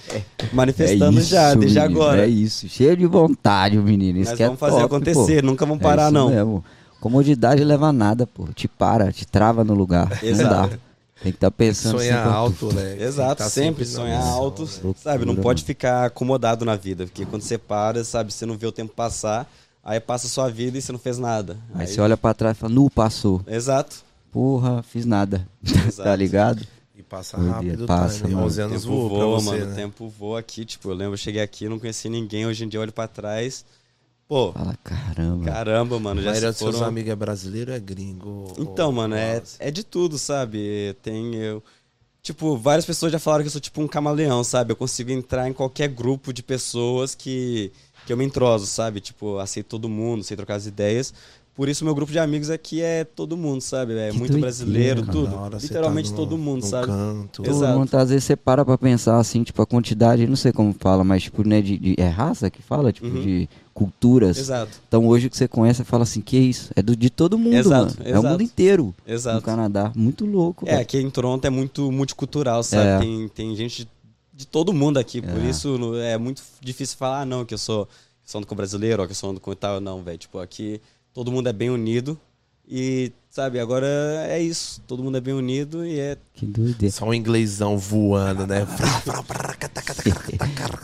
Manifestando 0.54 1.22
já, 1.22 1.54
desde 1.54 1.80
menino, 1.80 2.00
agora. 2.02 2.22
É 2.26 2.28
isso, 2.28 2.68
cheio 2.70 2.95
de 2.95 3.06
vontade, 3.06 3.78
o 3.78 3.84
menino. 3.84 4.20
Isso 4.20 4.30
Nós 4.32 4.38
que 4.38 4.43
é 4.43 4.45
vamos 4.45 4.60
fazer 4.60 4.76
top, 4.82 4.86
acontecer, 4.86 5.41
pô. 5.41 5.48
nunca 5.48 5.66
vamos 5.66 5.82
É 5.82 5.84
parar, 5.84 6.04
isso 6.06 6.14
não. 6.14 6.30
mesmo. 6.30 6.66
Comodidade 7.02 7.64
leva 7.64 7.88
a 7.88 7.93
nada, 7.93 8.26
pô. 8.26 8.48
Te 8.56 8.68
para, 8.68 9.12
te 9.12 9.26
trava 9.26 9.64
no 9.64 9.74
lugar. 9.74 10.10
Não 10.24 10.30
Exato. 10.30 10.70
dá. 10.70 10.78
Tem 11.22 11.32
que 11.32 11.38
estar 11.38 11.50
pensando 11.52 11.98
Sonhar 11.98 12.20
sempre, 12.24 12.34
alto, 12.38 12.74
Leque. 12.76 13.04
Exato, 13.04 13.36
Tá 13.43 13.50
sempre 13.50 13.84
na 13.86 13.91
sonhar 13.91 14.24
alto, 14.24 14.64
né? 14.64 14.93
sabe? 14.95 15.20
Não 15.20 15.34
Loucura, 15.34 15.43
pode 15.43 15.62
mano. 15.62 15.66
ficar 15.68 16.06
acomodado 16.06 16.64
na 16.64 16.76
vida, 16.76 17.06
porque 17.06 17.26
quando 17.26 17.41
você 17.41 17.58
para, 17.58 18.04
sabe, 18.04 18.32
você 18.32 18.45
não 18.45 18.56
vê 18.56 18.68
o 18.68 18.72
tempo 18.72 18.93
passar, 18.95 19.50
aí 19.84 20.00
passa 20.00 20.28
a 20.28 20.30
sua 20.30 20.48
vida 20.50 20.78
e 20.78 20.82
você 20.82 20.91
não 20.91 21.00
fez 21.00 21.18
nada. 21.18 21.58
Aí 21.74 21.88
você 21.88 22.00
olha 22.00 22.16
pra 22.16 22.36
trás 22.36 22.56
e 22.56 22.60
fala, 22.60 22.72
nu, 22.74 22.88
passou. 22.89 23.41
Exato. 23.48 23.98
Porra, 24.32 24.84
fiz 24.84 25.06
nada. 25.06 25.48
Exato. 25.66 26.04
tá 26.08 26.16
ligado? 26.16 26.62
Passa 27.10 27.38
rápido, 27.38 27.86
passa, 27.86 28.22
tá? 28.22 28.28
né? 28.28 28.34
mano. 28.34 28.45
11 28.47 28.62
O 28.62 28.66
anos 28.66 28.82
tempo 28.84 29.10
voa, 29.10 29.39
você, 29.39 29.45
mano. 29.51 29.66
né? 29.66 29.72
O 29.72 29.76
tempo 29.76 30.10
voa 30.10 30.39
aqui, 30.39 30.66
tipo, 30.66 30.89
eu 30.89 30.93
lembro, 30.93 31.14
eu 31.14 31.18
cheguei 31.18 31.41
aqui, 31.41 31.70
não 31.70 31.80
conheci 31.80 32.10
ninguém, 32.10 32.45
hoje 32.45 32.64
em 32.66 32.68
dia 32.68 32.78
eu 32.78 32.82
olho 32.82 32.91
pra 32.91 33.08
trás. 33.08 33.64
Pô, 34.28 34.51
Fala, 34.51 34.76
caramba. 34.84 35.45
caramba, 35.45 35.99
mano, 36.01 36.22
já 36.22 36.36
se 36.36 36.41
dos 36.45 36.58
seus 36.58 36.76
foram... 36.76 36.86
amigos 36.88 37.10
é 37.12 37.16
brasileiro 37.16 37.72
ou 37.72 37.78
é 37.78 37.80
gringo? 37.80 38.53
Então, 38.58 38.88
Ou- 38.88 38.91
mano, 38.93 39.16
é, 39.16 39.39
Nossa. 39.39 39.55
é 39.58 39.72
de 39.72 39.86
tudo, 39.86 40.18
sabe? 40.20 40.93
Tem 41.01 41.36
eu. 41.36 41.64
Tipo, 42.22 42.58
várias 42.58 42.86
pessoas 42.86 43.10
já 43.10 43.20
falaram 43.20 43.43
que 43.43 43.47
eu 43.47 43.51
sou 43.51 43.62
tipo 43.62 43.82
um 43.82 43.88
camaleão, 43.88 44.43
sabe? 44.43 44.74
Eu 44.74 44.76
consigo 44.76 45.12
entrar 45.12 45.47
em 45.47 45.53
qualquer 45.53 45.88
grupo 45.88 46.34
de 46.34 46.43
pessoas 46.43 47.16
que, 47.16 47.72
que 48.05 48.12
eu 48.12 48.18
me 48.18 48.26
entroso, 48.26 48.66
sabe? 48.66 48.99
Tipo, 48.99 49.38
aceito 49.38 49.68
todo 49.68 49.88
mundo, 49.88 50.26
sei 50.26 50.36
trocar 50.36 50.55
as 50.55 50.66
ideias. 50.66 51.14
Por 51.58 51.68
isso, 51.68 51.84
meu 51.84 51.95
grupo 51.95 52.12
de 52.12 52.20
amigos 52.20 52.51
aqui 52.51 52.82
é 52.84 53.03
todo 53.03 53.36
mundo, 53.36 53.62
sabe? 53.62 53.97
É 53.97 54.12
Que 54.12 54.18
muito 54.18 54.32
doideira, 54.34 54.39
brasileiro, 54.41 55.01
cara. 55.01 55.12
tudo. 55.12 55.60
Você 55.60 55.66
Literalmente 55.68 56.10
tá 56.12 56.16
no- 56.16 56.24
todo 56.24 56.38
mundo, 56.38 56.62
no 56.62 56.68
sabe? 56.68 56.86
Canto. 56.86 57.41
Todo 57.43 57.49
Exato. 57.49 57.80
mundo, 57.80 57.95
às 57.95 58.10
vezes 58.10 58.24
você 58.26 58.36
para 58.36 58.64
pra 58.64 58.78
pensar 58.78 59.18
assim, 59.18 59.41
tipo, 59.43 59.60
a 59.60 59.66
quantidade, 59.66 60.28
não 60.28 60.36
sei 60.36 60.51
como 60.51 60.72
fala, 60.80 61.03
mas 61.03 61.24
tipo, 61.24 61.45
né, 61.45 61.60
de, 61.60 61.78
de- 61.80 61.95
é 61.97 62.08
raça 62.08 62.49
que 62.51 62.62
fala, 62.62 62.93
tipo, 62.93 63.08
Uhum. 63.08 63.22
de 63.24 63.49
culturas. 63.74 64.38
Exato, 64.38 64.72
Então 64.88 65.08
hoje 65.08 65.26
o 65.28 65.30
que 65.32 65.38
você 65.38 65.47
conhece, 65.47 65.78
você 65.80 65.84
fala 65.84 66.03
assim, 66.03 66.22
que 66.22 66.38
isso? 66.38 66.72
É 66.76 66.82
do, 66.84 66.95
de 66.95 67.10
todo 67.10 67.38
mundo, 67.39 67.55
Exato, 67.55 67.95
mano. 67.97 68.08
É 68.10 68.12
o 68.12 68.20
exato. 68.20 68.28
mundo 68.28 68.43
inteiro 68.43 68.95
no 69.08 69.14
exato. 69.14 69.41
Canadá. 69.41 69.91
Muito 69.95 70.26
louco, 70.28 70.64
É, 70.68 70.70
velho. 70.72 70.82
aqui 70.84 70.99
em 70.99 71.10
Toronto 71.10 71.43
é 71.45 71.49
muito 71.49 71.91
multicultural, 71.91 72.62
sabe? 72.62 72.88
É. 72.88 72.99
Tem, 72.99 73.28
tem 73.30 73.55
gente 73.55 73.84
de, 73.84 73.89
de 74.32 74.45
todo 74.47 74.72
mundo 74.74 74.97
aqui, 74.99 75.24
por 75.24 75.39
É. 75.43 75.49
isso 75.49 75.76
no- 75.80 75.95
é 75.97 76.18
muito 76.20 76.43
difícil 76.62 76.97
falar, 76.97 77.22
ah, 77.22 77.26
não, 77.26 77.43
que 77.45 77.53
eu 77.53 77.58
sou, 77.58 77.88
que 78.24 78.32
sou 78.32 78.43
com 78.45 78.55
brasileiro, 78.55 79.01
ou 79.01 79.08
que 79.08 79.12
eu 79.12 79.16
sou 79.16 79.34
com 79.39 79.55
tal, 79.55 79.80
não, 79.82 80.03
velho. 80.03 80.18
Tipo, 80.20 80.38
aqui 80.39 80.80
todo 81.18 81.32
mundo 81.32 81.49
é 81.49 81.53
bem 81.53 81.72
unido 81.72 82.15
e, 82.70 83.11
sabe, 83.28 83.59
agora 83.59 83.88
é 84.30 84.39
isso. 84.39 84.80
Todo 84.86 85.01
mundo 85.01 85.18
é 85.18 85.22
bem 85.22 85.34
unido 85.34 85.84
e 85.84 85.99
é. 85.99 86.15
Que 86.36 86.45
doideira. 86.45 86.93
Só 86.93 87.05
um 87.05 87.13
inglêsão 87.13 87.76
voando, 87.76 88.45
né? 88.45 88.68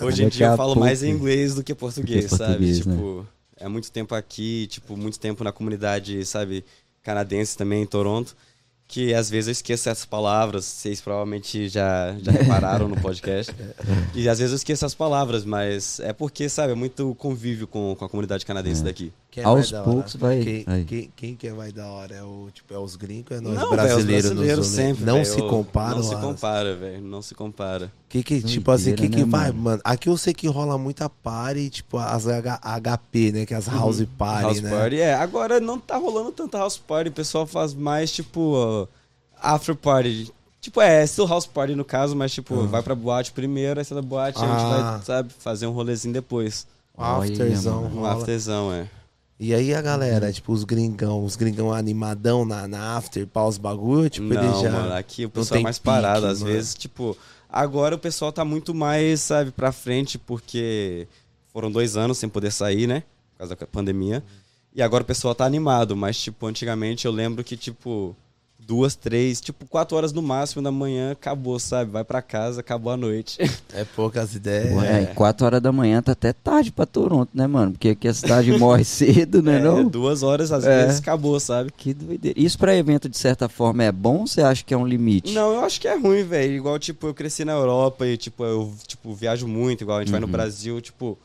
Hoje 0.01 0.23
em 0.23 0.29
dia 0.29 0.47
eu 0.47 0.57
falo 0.57 0.75
mais 0.75 1.03
inglês 1.03 1.53
do 1.53 1.63
que 1.63 1.75
português, 1.75 2.31
sabe? 2.31 2.53
português, 2.53 2.83
né? 2.83 2.95
Tipo, 2.95 3.27
é 3.57 3.67
muito 3.67 3.91
tempo 3.91 4.15
aqui, 4.15 4.65
tipo, 4.71 4.97
muito 4.97 5.19
tempo 5.19 5.43
na 5.43 5.51
comunidade, 5.51 6.25
sabe, 6.25 6.65
canadense 7.03 7.55
também 7.55 7.83
em 7.83 7.85
Toronto. 7.85 8.35
Que 8.87 9.13
às 9.13 9.29
vezes 9.29 9.49
eu 9.49 9.51
esqueço 9.51 9.87
essas 9.87 10.05
palavras, 10.05 10.65
vocês 10.65 10.99
provavelmente 10.99 11.69
já, 11.69 12.15
já 12.19 12.31
repararam 12.31 12.87
no 12.87 12.99
podcast. 12.99 13.53
E 14.15 14.27
às 14.27 14.39
vezes 14.39 14.51
eu 14.51 14.57
esqueço 14.57 14.83
as 14.83 14.95
palavras, 14.95 15.45
mas 15.45 15.99
é 15.99 16.11
porque, 16.11 16.49
sabe, 16.49 16.71
é 16.73 16.75
muito 16.75 17.13
convívio 17.19 17.67
com, 17.67 17.95
com 17.95 18.03
a 18.03 18.09
comunidade 18.09 18.43
canadense 18.47 18.83
daqui. 18.83 19.13
Quem 19.33 19.43
Aos 19.43 19.71
poucos 19.71 20.15
vai- 20.15 20.43
Quem, 20.43 20.63
vai. 20.63 20.83
quem, 20.83 21.11
quem 21.15 21.35
que 21.35 21.47
é 21.47 21.53
mais 21.53 21.73
da 21.73 21.87
hora? 21.87 22.13
É, 22.13 22.21
o, 22.21 22.49
tipo, 22.53 22.71
é 22.71 22.77
os 22.77 22.95
gringos 22.95 23.31
é 23.35 23.41
nós 23.41 23.55
Não, 23.55 23.61
velho, 23.71 23.71
os 23.71 23.75
brasileiros? 23.75 24.23
nos 24.25 24.33
brasileiros 24.35 24.67
sempre. 24.67 25.03
Não 25.05 25.13
velho, 25.15 25.25
se 25.25 25.41
compara. 25.41 25.95
Não 25.95 26.03
se 26.03 26.09
Wallace? 26.13 26.27
compara, 26.27 26.75
velho. 26.75 27.01
Não 27.01 27.21
se 27.23 27.33
compara. 27.33 27.91
Que 28.07 28.21
que, 28.21 28.41
tipo 28.43 28.69
assim, 28.69 28.91
que 28.91 28.97
Doideira, 29.07 29.15
que 29.25 29.31
né, 29.31 29.31
vai, 29.31 29.47
mano? 29.51 29.61
mano? 29.63 29.81
Aqui 29.83 30.07
eu 30.07 30.17
sei 30.17 30.35
que 30.35 30.47
rola 30.47 30.77
muita 30.77 31.09
party, 31.09 31.67
tipo 31.71 31.97
as 31.97 32.27
H- 32.27 32.59
HP, 32.61 33.31
né? 33.31 33.45
Que 33.47 33.55
é 33.55 33.57
as 33.57 33.65
house 33.67 34.05
party, 34.19 34.43
house 34.43 34.61
né? 34.61 34.69
party, 34.69 34.99
é. 34.99 35.15
Agora 35.15 35.59
não 35.59 35.79
tá 35.79 35.97
rolando 35.97 36.31
tanta 36.31 36.59
house 36.59 36.77
party, 36.77 37.09
o 37.09 37.13
pessoal 37.13 37.47
faz 37.47 37.73
mais, 37.73 38.11
tipo, 38.11 38.55
uh, 38.55 38.87
after 39.41 39.75
party. 39.75 40.31
Tipo, 40.61 40.79
é, 40.79 41.05
still 41.07 41.25
house 41.25 41.47
party 41.47 41.73
no 41.73 41.83
caso, 41.83 42.15
mas, 42.15 42.31
tipo, 42.31 42.67
vai 42.67 42.83
pra 42.83 42.93
boate 42.93 43.31
primeiro, 43.31 43.79
aí 43.79 43.83
você 43.83 43.95
da 43.95 44.01
boate, 44.03 44.37
a 44.37 44.41
gente 44.41 44.51
Ah. 44.63 44.91
vai, 44.97 45.01
sabe, 45.05 45.33
fazer 45.39 45.65
um 45.65 45.71
rolezinho 45.71 46.13
depois. 46.13 46.67
Um 46.95 47.03
afterzão 47.03 47.85
Um 47.95 48.05
afterzão, 48.05 48.71
é. 48.71 48.87
E 49.39 49.53
aí 49.53 49.73
a 49.73 49.81
galera, 49.81 50.31
tipo, 50.31 50.53
os 50.53 50.63
gringão, 50.63 51.25
os 51.25 51.35
gringão 51.35 51.73
animadão 51.73 52.45
na, 52.45 52.67
na 52.67 52.95
after, 52.97 53.25
pause 53.27 53.59
bagulho, 53.59 54.09
tipo, 54.09 54.27
não, 54.33 54.41
ele 54.41 54.61
já. 54.63 54.71
mano, 54.71 54.93
aqui 54.93 55.25
o 55.25 55.29
pessoal 55.29 55.59
é 55.59 55.63
mais 55.63 55.79
parado. 55.79 56.21
pique, 56.21 56.31
Às 56.31 56.41
mano. 56.41 56.53
vezes, 56.53 56.75
tipo, 56.75 57.17
agora 57.49 57.95
o 57.95 57.99
pessoal 57.99 58.31
tá 58.31 58.45
muito 58.45 58.73
mais, 58.73 59.21
sabe, 59.21 59.51
pra 59.51 59.71
frente, 59.71 60.17
porque 60.17 61.07
foram 61.51 61.71
dois 61.71 61.97
anos 61.97 62.17
sem 62.17 62.29
poder 62.29 62.51
sair, 62.51 62.87
né? 62.87 63.01
Por 63.33 63.39
causa 63.39 63.55
da 63.55 63.67
pandemia. 63.67 64.23
E 64.73 64.81
agora 64.81 65.03
o 65.03 65.05
pessoal 65.05 65.35
tá 65.35 65.45
animado, 65.45 65.95
mas, 65.95 66.17
tipo, 66.19 66.45
antigamente 66.47 67.05
eu 67.05 67.11
lembro 67.11 67.43
que, 67.43 67.57
tipo, 67.57 68.15
duas, 68.65 68.95
três, 68.95 69.41
tipo, 69.41 69.65
quatro 69.67 69.95
horas 69.97 70.13
no 70.13 70.21
máximo 70.21 70.61
da 70.61 70.71
manhã, 70.71 71.11
acabou, 71.11 71.59
sabe? 71.59 71.91
Vai 71.91 72.03
pra 72.03 72.21
casa, 72.21 72.61
acabou 72.61 72.91
a 72.93 72.97
noite. 72.97 73.37
É 73.75 73.83
poucas 73.83 74.35
ideias. 74.35 74.71
Ué, 74.71 75.01
e 75.01 75.07
4 75.15 75.45
horas 75.47 75.59
da 75.59 75.71
manhã 75.71 75.99
tá 75.99 76.11
até 76.11 76.31
tarde 76.31 76.71
pra 76.71 76.85
Toronto, 76.85 77.31
né, 77.33 77.47
mano? 77.47 77.71
Porque 77.71 77.89
aqui 77.89 78.07
a 78.07 78.13
cidade 78.13 78.51
morre 78.59 78.83
cedo, 78.83 79.41
né, 79.41 79.57
É, 79.57 79.59
não? 79.59 79.83
duas 79.87 80.21
horas, 80.21 80.51
às 80.51 80.63
É. 80.63 80.85
vezes, 80.85 80.99
acabou, 80.99 81.39
sabe? 81.39 81.71
Que 81.75 81.91
doideira. 81.91 82.39
Isso 82.39 82.55
pra 82.55 82.75
evento, 82.75 83.09
de 83.09 83.17
certa 83.17 83.49
forma, 83.49 83.83
é 83.83 83.91
bom 83.91 84.19
ou 84.19 84.27
você 84.27 84.43
acha 84.43 84.63
que 84.63 84.71
é 84.75 84.77
um 84.77 84.85
limite? 84.85 85.33
Não, 85.33 85.53
eu 85.53 85.61
acho 85.65 85.81
que 85.81 85.87
é 85.87 85.97
ruim, 85.97 86.23
velho. 86.23 86.53
Igual, 86.53 86.77
tipo, 86.77 87.07
eu 87.07 87.15
cresci 87.15 87.43
na 87.43 87.53
Europa 87.53 88.05
e, 88.05 88.15
tipo, 88.15 88.43
eu 88.43 88.71
tipo, 88.85 89.11
viajo 89.15 89.47
muito, 89.47 89.81
igual 89.81 89.97
a 89.97 90.01
gente 90.01 90.11
vai 90.11 90.19
no 90.19 90.27
Uhum. 90.27 90.31
Brasil, 90.31 90.79
tipo, 90.79 91.17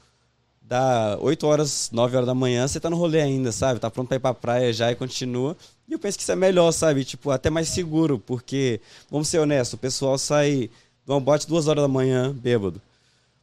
dá 0.63 1.19
8 1.21 1.47
horas, 1.47 1.91
9 1.93 2.17
horas 2.17 2.27
da 2.27 2.35
manhã, 2.35 2.67
você 2.67 2.81
tá 2.81 2.89
no 2.89 2.97
rolê 2.97 3.21
ainda, 3.21 3.53
sabe? 3.53 3.79
Tá 3.79 3.91
pronto 3.91 4.09
pra 4.09 4.17
ir 4.17 4.21
pra 4.21 4.33
praia 4.33 4.73
já 4.73 4.91
e 4.91 4.95
continua. 4.95 5.55
E 5.89 5.95
eu 5.95 5.99
penso 5.99 6.19
que 6.19 6.23
isso 6.23 6.33
é 6.33 6.37
melhor, 6.37 6.71
sabe? 6.73 7.05
Tipo, 7.05 7.31
até 7.31 7.49
mais 7.49 7.69
seguro, 7.69 8.19
porque, 8.19 8.81
vamos 9.11 9.29
ser 9.29 9.39
honestos, 9.39 9.73
o 9.73 9.79
pessoal 9.79 10.19
sai 10.19 10.69
de 11.07 11.13
uma 11.13 11.21
bote 11.21 11.49
duas 11.49 11.67
horas 11.67 11.83
da 11.83 11.89
manhã, 11.89 12.33
bêbado. 12.33 12.81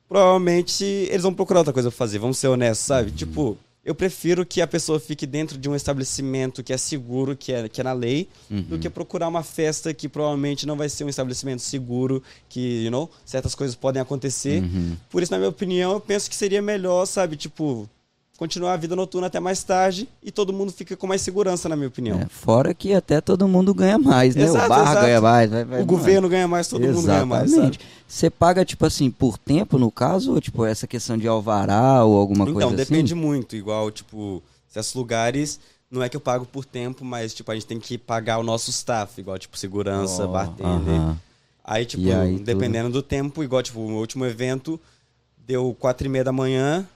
Provavelmente 0.08 0.84
eles 0.84 1.24
vão 1.24 1.34
procurar 1.34 1.62
outra 1.62 1.74
coisa 1.74 1.90
pra 1.90 1.98
fazer, 1.98 2.20
vamos 2.20 2.38
ser 2.38 2.48
honestos, 2.48 2.86
sabe? 2.86 3.10
Tipo, 3.10 3.58
eu 3.84 3.96
prefiro 3.96 4.46
que 4.46 4.62
a 4.62 4.68
pessoa 4.68 5.00
fique 5.00 5.26
dentro 5.26 5.58
de 5.58 5.68
um 5.68 5.76
estabelecimento 5.76 6.64
que 6.64 6.72
é 6.72 6.78
seguro, 6.78 7.36
que 7.36 7.52
é, 7.52 7.68
que 7.68 7.82
é 7.82 7.84
na 7.84 7.94
lei, 7.94 8.30
do 8.50 8.78
que 8.78 8.90
procurar 8.90 9.28
uma 9.28 9.42
festa 9.44 9.92
que 9.94 10.08
provavelmente 10.08 10.68
não 10.68 10.76
vai 10.76 10.88
ser 10.90 11.04
um 11.04 11.10
estabelecimento 11.10 11.64
seguro, 11.64 12.22
que, 12.48 12.84
you 12.86 12.92
know, 12.92 13.10
certas 13.26 13.56
coisas 13.56 13.76
podem 13.76 14.02
acontecer. 14.02 14.62
Uhum. 14.62 14.96
Por 15.10 15.24
isso, 15.24 15.32
na 15.32 15.40
minha 15.40 15.50
opinião, 15.50 15.94
eu 15.94 16.00
penso 16.00 16.30
que 16.30 16.36
seria 16.36 16.62
melhor, 16.62 17.08
sabe, 17.08 17.36
tipo, 17.36 17.90
continuar 18.38 18.74
a 18.74 18.78
vida 18.78 18.96
noturna 18.96 19.28
até 19.28 19.40
mais 19.40 19.64
tarde 19.64 20.10
e 20.22 20.30
todo 20.32 20.52
mundo 20.52 20.72
fica 20.72 20.96
com 20.98 21.08
mais 21.08 21.22
segurança, 21.22 21.70
na 21.70 21.76
minha 21.76 21.88
opinião. 21.88 22.20
É, 22.20 22.26
fora 22.28 22.74
que 22.74 22.94
até 22.94 23.22
todo 23.22 23.48
mundo 23.48 23.74
ganha 23.74 23.98
mais, 23.98 24.36
né? 24.36 24.44
Exato, 24.44 24.66
o 24.66 24.70
bar 24.70 24.82
exato. 24.82 25.06
ganha 25.06 25.22
mais. 25.22 25.50
Vai, 25.50 25.64
vai, 25.66 25.82
o 25.82 25.86
governo 25.86 26.28
ganha 26.28 26.48
mais, 26.48 26.68
todo 26.68 26.82
mundo 26.82 27.06
ganha 27.06 27.26
mais, 27.26 27.44
sabe? 27.50 27.54
Exatamente. 27.54 27.80
Você 28.08 28.30
paga, 28.30 28.66
tipo 28.66 28.86
assim, 28.86 29.10
por 29.10 29.38
tempo, 29.38 29.78
no 29.80 29.90
caso? 29.90 30.34
Ou, 30.34 30.42
tipo, 30.42 30.66
essa 30.66 30.86
questão 30.86 31.18
de 31.18 31.28
alvará 31.28 32.04
ou 32.04 32.18
alguma 32.18 32.44
Então, 32.44 32.54
coisa 32.54 32.76
depende 32.76 33.14
assim? 33.14 33.22
muito. 33.22 33.56
Igual, 33.56 33.90
tipo, 33.90 34.44
certos 34.68 34.94
lugares, 34.94 35.60
não 35.90 36.04
é 36.04 36.10
que 36.10 36.18
eu 36.18 36.22
pago 36.22 36.46
por 36.46 36.66
tempo, 36.66 37.06
mas, 37.06 37.34
tipo, 37.34 37.50
a 37.52 37.56
gente 37.56 37.66
tem 37.66 37.80
que 37.80 37.98
pagar 37.98 38.38
o 38.38 38.44
nosso 38.44 38.70
staff, 38.70 39.20
igual, 39.20 39.38
tipo, 39.40 39.58
segurança, 39.58 40.26
Oh, 40.26 40.28
bartender. 40.32 40.94
aham. 41.00 41.18
Aí, 41.64 41.86
tipo, 41.86 42.04
aí, 42.12 42.38
dependendo 42.38 42.90
do 42.92 43.02
tempo, 43.02 43.44
igual, 43.44 43.64
tipo, 43.64 43.80
o 43.80 43.94
último 43.98 44.24
evento 44.26 44.80
deu 45.48 45.76
quatro 45.80 46.06
e 46.06 46.10
meia 46.10 46.24
da 46.24 46.32
manhã, 46.32 46.88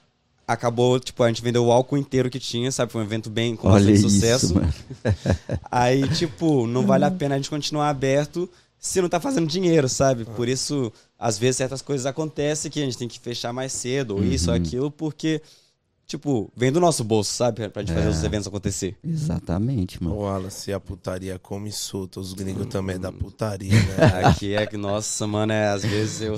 acabou, 0.54 1.00
tipo, 1.00 1.22
a 1.24 1.28
gente 1.28 1.42
vendeu 1.42 1.66
o 1.66 1.72
álcool 1.72 1.98
inteiro 1.98 2.30
que 2.30 2.40
tinha, 2.40 2.72
sabe? 2.72 2.92
Foi 2.92 3.02
um 3.02 3.06
evento 3.06 3.30
bem 3.30 3.56
com 3.56 3.68
Olha 3.68 3.76
bastante 3.86 3.98
isso, 4.00 4.10
sucesso. 4.10 4.56
mano. 4.56 4.74
Aí, 5.70 6.08
tipo, 6.10 6.66
não 6.68 6.86
vale 6.86 7.06
a 7.06 7.12
pena 7.12 7.36
a 7.36 7.38
gente 7.38 7.50
continuar 7.50 7.90
aberto 7.90 8.50
se 8.80 9.02
não 9.02 9.10
tá 9.10 9.20
fazendo 9.20 9.46
dinheiro, 9.48 9.88
sabe? 9.90 10.26
Por 10.26 10.48
isso, 10.48 10.92
às 11.18 11.38
vezes, 11.38 11.58
certas 11.58 11.82
coisas 11.82 12.06
acontecem 12.06 12.72
que 12.72 12.82
a 12.82 12.86
gente 12.86 12.98
tem 12.98 13.08
que 13.08 13.20
fechar 13.20 13.52
mais 13.54 13.74
cedo, 13.74 14.16
ou 14.16 14.24
isso 14.24 14.50
ou 14.50 14.56
Uhum. 14.56 14.62
aquilo, 14.64 14.92
porque, 14.92 15.42
tipo, 16.10 16.52
vem 16.58 16.72
do 16.72 16.80
nosso 16.80 17.04
bolso, 17.04 17.32
sabe? 17.32 17.70
Pra 17.70 17.82
gente 17.84 17.94
fazer 17.94 18.08
É. 18.08 18.10
os 18.10 18.24
eventos 18.24 18.48
acontecer. 18.48 18.98
Exatamente, 19.04 20.04
mano. 20.04 20.16
Ô, 20.18 20.22
Wallace, 20.24 20.74
a 20.74 20.80
putaria 20.80 21.38
come 21.40 21.72
solta, 21.72 22.20
os 22.20 22.34
gringos 22.34 22.66
também 22.66 22.96
é 22.96 23.00
da 23.00 23.12
putaria, 23.12 23.72
né? 23.72 24.26
Aqui 24.26 24.56
é 24.56 24.66
que, 24.66 24.76
nossa, 24.76 25.28
mano, 25.28 25.54
é, 25.54 25.70
às 25.70 25.84
vezes 25.84 26.20
eu. 26.22 26.34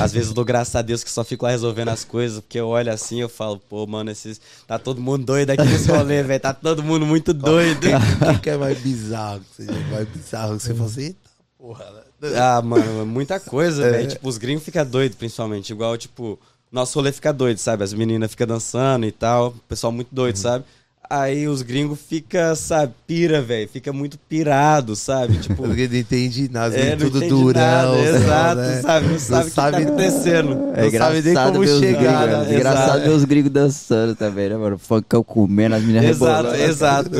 Às 0.00 0.12
vezes 0.12 0.28
eu 0.30 0.34
dou 0.34 0.44
graças 0.44 0.74
a 0.74 0.80
Deus 0.82 1.04
que 1.04 1.10
só 1.10 1.22
fico 1.22 1.44
lá 1.44 1.50
resolvendo 1.50 1.90
as 1.90 2.02
coisas, 2.04 2.40
porque 2.40 2.58
eu 2.58 2.68
olho 2.68 2.90
assim 2.90 3.18
e 3.18 3.20
eu 3.20 3.28
falo, 3.28 3.58
pô, 3.58 3.86
mano, 3.86 4.10
esses. 4.10 4.40
Tá 4.66 4.78
todo 4.78 5.00
mundo 5.00 5.24
doido 5.26 5.50
aqui 5.50 5.62
nesse 5.64 5.90
rolê, 5.90 6.22
velho. 6.22 6.40
Tá 6.40 6.54
todo 6.54 6.82
mundo 6.82 7.04
muito 7.04 7.34
doido. 7.34 7.86
O 8.34 8.40
que 8.40 8.48
é 8.50 8.56
mais 8.56 8.78
bizarro? 8.78 9.40
que 9.56 9.62
Você 9.64 9.70
mais 9.90 10.08
bizarro 10.08 10.56
que 10.56 10.62
você 10.62 10.74
fala 10.74 10.88
assim, 10.88 11.02
eita 11.02 11.18
porra. 11.58 11.84
né? 11.92 12.00
Ah, 12.38 12.62
mano, 12.62 13.02
é 13.02 13.04
muita 13.04 13.38
coisa, 13.38 13.90
velho. 13.90 14.08
Tipo, 14.08 14.28
os 14.28 14.38
gringos 14.38 14.64
ficam 14.64 14.84
doidos, 14.86 15.16
principalmente. 15.18 15.70
Igual, 15.70 15.96
tipo, 15.98 16.38
nosso 16.74 16.98
rolê 16.98 17.12
fica 17.12 17.32
doido, 17.32 17.58
sabe? 17.58 17.84
As 17.84 17.94
meninas 17.94 18.30
ficam 18.30 18.46
dançando 18.46 19.06
e 19.06 19.12
tal. 19.12 19.48
O 19.48 19.52
pessoal 19.68 19.92
muito 19.92 20.08
doido, 20.12 20.36
sabe? 20.36 20.64
Aí 21.08 21.46
os 21.46 21.60
gringos 21.60 21.98
ficam, 22.00 22.56
sabe, 22.56 22.94
pira, 23.06 23.40
velho. 23.42 23.68
Fica 23.68 23.92
muito 23.92 24.18
pirado, 24.26 24.96
sabe? 24.96 25.36
Tipo. 25.36 25.56
Porque 25.62 25.86
não 25.86 25.96
entende 25.98 26.50
nada, 26.50 26.74
É, 26.74 26.96
tudo 26.96 27.18
entende 27.18 27.28
durão. 27.42 27.60
nada, 27.60 27.92
né? 27.92 28.16
exato, 28.16 28.56
Né? 28.60 28.80
sabe? 28.80 29.06
Não 29.08 29.18
sabe 29.18 29.42
o 29.42 29.50
que 29.50 29.54
tá 29.54 29.68
acontecendo. 29.68 30.54
Não 30.54 30.90
sabe 30.98 31.22
nem 31.22 31.34
como 31.34 31.66
chegar, 31.66 32.26
gringos, 32.26 32.48
né? 32.48 32.54
Engraçado 32.56 32.88
Exato. 32.88 33.00
ver 33.02 33.10
os 33.10 33.24
gringos 33.24 33.50
dançando 33.52 34.14
também, 34.16 34.48
né, 34.48 34.56
mano? 34.56 34.78
Funkão 34.78 35.22
comendo, 35.22 35.74
as 35.74 35.82
meninas 35.82 36.04
Exato, 36.06 36.48
rebolando. 36.50 36.64
exato. 36.70 37.10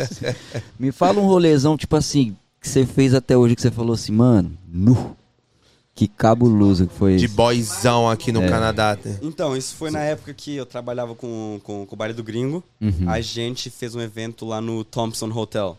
Me 0.78 0.90
fala 0.92 1.20
um 1.20 1.26
rolezão, 1.26 1.76
tipo 1.76 1.94
assim, 1.96 2.36
que 2.60 2.68
você 2.68 2.84
fez 2.84 3.14
até 3.14 3.36
hoje, 3.36 3.54
que 3.54 3.62
você 3.62 3.70
falou 3.70 3.94
assim, 3.94 4.12
mano, 4.12 4.52
nu. 4.68 5.16
Que 5.94 6.08
cabuloso 6.08 6.88
que 6.88 6.94
foi 6.94 7.16
De 7.16 7.26
isso. 7.26 7.34
boyzão 7.36 8.10
aqui 8.10 8.32
no 8.32 8.42
É. 8.42 8.48
Canadá. 8.48 8.98
né? 9.04 9.18
Então, 9.22 9.56
isso 9.56 9.76
foi 9.76 9.90
na 9.92 10.00
época 10.00 10.34
que 10.34 10.56
eu 10.56 10.66
trabalhava 10.66 11.14
com, 11.14 11.60
com, 11.62 11.86
com 11.86 11.94
o 11.94 11.96
baile 11.96 12.12
do 12.14 12.24
gringo. 12.24 12.64
Uhum. 12.80 13.08
A 13.08 13.20
gente 13.20 13.70
fez 13.70 13.94
um 13.94 14.00
evento 14.00 14.44
lá 14.44 14.60
no 14.60 14.82
Thompson 14.82 15.30
Hotel. 15.30 15.78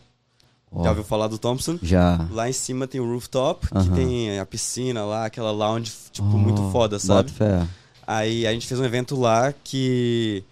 Ó, 0.72 0.82
Já 0.82 0.88
ouviu 0.90 1.04
falar 1.04 1.28
do 1.28 1.36
Thompson? 1.38 1.78
Já. 1.82 2.26
Lá 2.30 2.48
em 2.48 2.52
cima 2.52 2.86
tem 2.86 3.00
o 3.00 3.04
rooftop, 3.12 3.66
que 3.68 3.76
Aham. 3.76 3.94
tem 3.94 4.38
a 4.38 4.46
piscina 4.46 5.04
lá, 5.04 5.26
aquela 5.26 5.50
lounge, 5.50 5.92
tipo, 6.10 6.26
muito 6.26 6.62
foda, 6.72 6.98
sabe? 6.98 7.30
Bota 7.30 7.44
fé. 7.44 7.66
Aí 8.06 8.46
a 8.46 8.52
gente 8.52 8.66
fez 8.66 8.80
um 8.80 8.84
evento 8.84 9.14
lá 9.20 9.52
que, 9.64 10.42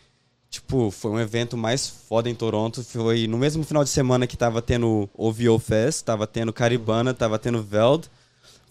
tipo, 0.50 0.90
foi 0.90 1.10
um 1.10 1.18
evento 1.20 1.56
mais 1.56 1.88
foda 1.88 2.28
em 2.28 2.34
Toronto. 2.34 2.84
Foi 2.84 3.26
no 3.26 3.38
mesmo 3.38 3.64
final 3.64 3.82
de 3.82 3.90
semana 3.90 4.26
que 4.26 4.36
tava 4.36 4.60
tendo 4.60 5.08
o 5.14 5.28
OVO 5.28 5.58
Fest, 5.58 6.04
tava 6.04 6.26
tendo 6.26 6.52
Caribana, 6.52 7.14
tava 7.14 7.38
tendo 7.38 7.62
Veld. 7.62 8.08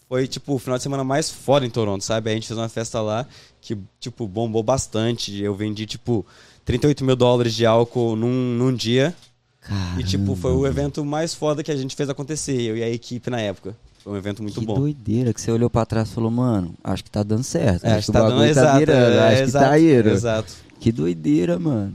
Foi, 0.09 0.27
tipo, 0.27 0.53
o 0.53 0.59
final 0.59 0.77
de 0.77 0.83
semana 0.83 1.03
mais 1.03 1.29
foda 1.29 1.65
em 1.65 1.69
Toronto, 1.69 2.03
sabe? 2.03 2.29
Aí 2.29 2.35
a 2.35 2.37
gente 2.37 2.47
fez 2.47 2.57
uma 2.57 2.69
festa 2.69 3.01
lá 3.01 3.25
que, 3.61 3.77
tipo, 3.99 4.27
bombou 4.27 4.61
bastante. 4.61 5.41
Eu 5.41 5.55
vendi, 5.55 5.85
tipo, 5.85 6.25
38 6.65 7.03
mil 7.03 7.15
dólares 7.15 7.53
de 7.55 7.65
álcool 7.65 8.15
num, 8.15 8.29
num 8.57 8.73
dia. 8.73 9.15
Caramba. 9.61 10.01
E, 10.01 10.03
tipo, 10.03 10.35
foi 10.35 10.51
o 10.51 10.67
evento 10.67 11.03
mais 11.03 11.33
foda 11.33 11.63
que 11.63 11.71
a 11.71 11.75
gente 11.75 11.95
fez 11.95 12.09
acontecer, 12.09 12.61
eu 12.61 12.77
e 12.77 12.83
a 12.83 12.89
equipe 12.89 13.29
na 13.29 13.39
época. 13.39 13.75
Foi 14.03 14.11
um 14.13 14.17
evento 14.17 14.43
muito 14.43 14.59
que 14.59 14.65
bom. 14.65 14.75
doideira 14.75 15.33
que 15.33 15.39
você 15.39 15.49
olhou 15.49 15.69
pra 15.69 15.85
trás 15.85 16.09
e 16.09 16.11
falou, 16.11 16.29
mano, 16.29 16.75
acho 16.83 17.03
que 17.05 17.09
tá 17.09 17.23
dando 17.23 17.43
certo. 17.43 17.85
É, 17.85 17.93
acho 17.93 18.07
que 18.07 18.11
tá 18.11 18.19
o 18.19 18.23
dando 18.23 18.31
bagulho 18.33 18.49
exato, 18.51 18.67
tá 18.73 18.77
virando, 18.79 19.13
é, 19.15 19.33
acho 19.33 19.41
exato, 19.43 19.65
que 19.65 19.69
tá 19.71 19.79
indo. 19.79 20.09
Exato. 20.09 20.53
Que 20.81 20.91
doideira, 20.91 21.57
mano. 21.57 21.93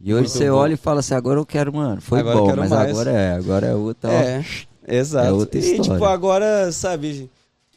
E 0.00 0.14
hoje 0.14 0.20
Muito 0.22 0.30
você 0.30 0.48
bom. 0.48 0.56
olha 0.56 0.74
e 0.74 0.76
fala 0.76 1.00
assim, 1.00 1.12
agora 1.14 1.40
eu 1.40 1.44
quero, 1.44 1.72
mano. 1.74 2.00
Foi 2.00 2.20
Agora 2.20 2.36
bom, 2.38 2.46
mas 2.56 2.70
mais. 2.70 2.90
agora 2.90 3.10
é, 3.10 3.32
agora 3.34 3.66
é 3.66 3.74
outra. 3.74 4.08
ó. 4.08 4.12
É, 4.12 4.44
exato. 4.86 5.26
É 5.26 5.32
outra 5.32 5.58
E, 5.58 5.62
história. 5.62 5.92
tipo, 5.92 6.04
agora, 6.04 6.70
sabe, 6.72 7.28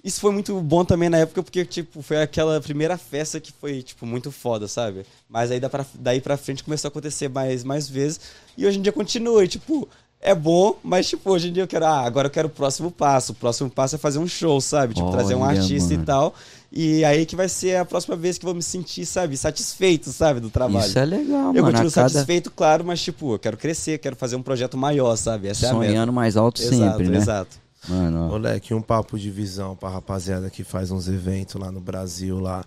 isso 0.04 0.20
foi 0.20 0.32
muito 0.32 0.60
bom 0.62 0.84
também 0.84 1.08
na 1.10 1.18
época, 1.20 1.41
porque, 1.41 1.64
tipo, 1.64 2.01
foi 2.01 2.22
aquela 2.22 2.60
primeira 2.60 2.97
festa 2.97 3.39
que 3.39 3.51
foi, 3.54 3.82
tipo, 3.82 4.06
muito 4.06 4.32
foda, 4.32 4.68
sabe? 4.68 5.06
Mas 5.30 5.49
aí 5.49 5.62
pra- 5.62 5.86
daí 5.95 6.20
pra 6.20 6.36
frente 6.36 6.64
começou 6.64 6.88
a 6.88 6.91
acontecer 6.91 7.30
mais, 7.30 7.64
mais 7.64 7.88
vezes. 7.89 8.20
E 8.58 8.66
hoje 8.68 8.80
em 8.80 8.82
dia 8.82 8.91
continua, 8.91 9.43
e, 9.45 9.47
tipo, 9.47 9.88
é 10.20 10.36
bom, 10.36 10.78
mas, 10.84 11.08
tipo, 11.08 11.30
hoje 11.32 11.49
em 11.49 11.54
dia 11.54 11.64
eu 11.64 11.68
quero, 11.68 11.86
ah, 11.86 12.01
agora 12.01 12.28
eu 12.28 12.32
quero 12.32 12.47
o 12.49 12.51
próximo 12.51 12.91
passo. 12.91 13.32
O 13.32 13.36
próximo 13.36 13.70
passo 13.70 13.95
é 13.95 13.97
fazer 13.97 14.20
um 14.20 14.28
show, 14.28 14.60
sabe? 14.60 14.93
Tipo, 14.93 15.10
trazer 15.12 15.36
um 15.36 15.41
Olha, 15.41 15.60
artista 15.62 15.91
mano. 15.91 16.04
e 16.04 16.06
tal. 16.06 16.36
E 16.76 17.06
aí 17.06 17.26
que 17.26 17.36
vai 17.36 17.47
ser 17.47 17.78
a 17.78 17.86
próxima 17.86 18.16
vez 18.16 18.38
que 18.38 18.43
eu 18.45 18.47
vou 18.47 18.56
me 18.56 18.64
sentir, 18.64 19.06
sabe, 19.06 19.38
satisfeito, 19.38 20.12
sabe, 20.12 20.39
do 20.39 20.49
trabalho. 20.49 20.86
Isso 20.88 20.97
é 20.99 21.06
legal, 21.06 21.54
eu 21.56 21.62
mano. 21.62 21.66
continuo 21.68 21.88
A 21.88 21.91
cada 21.91 22.10
satisfeito, 22.10 22.51
claro, 22.51 22.84
mas, 22.84 23.01
tipo, 23.01 23.36
eu 23.36 23.39
quero 23.39 23.56
crescer, 23.56 23.99
quero 23.99 24.16
fazer 24.16 24.36
um 24.36 24.41
projeto 24.41 24.76
maior, 24.78 25.16
sabe? 25.16 25.47
Essa 25.47 25.68
é 25.68 25.70
a 25.70 25.74
meta. 25.74 25.86
sonhando 25.91 26.12
mais 26.12 26.36
alto 26.36 26.62
Exato, 26.62 26.97
sempre, 26.97 27.10
né? 27.10 27.18
exato. 27.18 27.62
Mano. 27.88 28.28
Moleque, 28.28 28.74
um 28.74 28.82
papo 28.82 29.18
de 29.20 29.30
visão 29.30 29.76
pra 29.76 29.90
rapaziada 29.90 30.50
que 30.50 30.64
faz 30.64 30.92
uns 30.92 31.08
eventos 31.08 31.56
lá 31.56 31.72
no 31.72 31.82
Brasil 31.82 32.40
lá. 32.40 32.64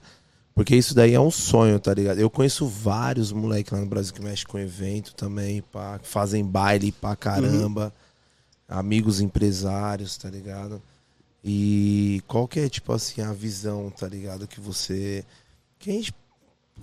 Porque 0.54 0.74
isso 0.74 0.94
daí 0.94 1.12
é 1.14 1.20
um 1.20 1.30
sonho, 1.30 1.78
tá 1.78 1.92
ligado? 1.92 2.18
Eu 2.18 2.30
conheço 2.30 2.66
vários 2.66 3.30
moleques 3.30 3.72
lá 3.72 3.78
no 3.78 3.86
Brasil 3.86 4.14
que 4.14 4.22
mexem 4.22 4.46
com 4.46 4.58
evento 4.58 5.14
também, 5.14 5.60
pá, 5.60 5.98
que 5.98 6.08
fazem 6.08 6.44
baile 6.44 6.92
pra 6.92 7.14
caramba. 7.14 7.92
Amigos 8.68 9.20
empresários, 9.20 10.16
tá 10.16 10.30
ligado? 10.30 10.80
E 11.44 12.22
qual 12.26 12.48
que 12.48 12.58
é, 12.58 12.68
tipo 12.68 12.92
assim, 12.92 13.20
a 13.20 13.32
visão, 13.32 13.90
tá 13.90 14.08
ligado? 14.08 14.48
Que 14.48 14.60
você. 14.60 15.24
Que 15.78 15.90
a 15.90 15.92
gente, 15.92 16.14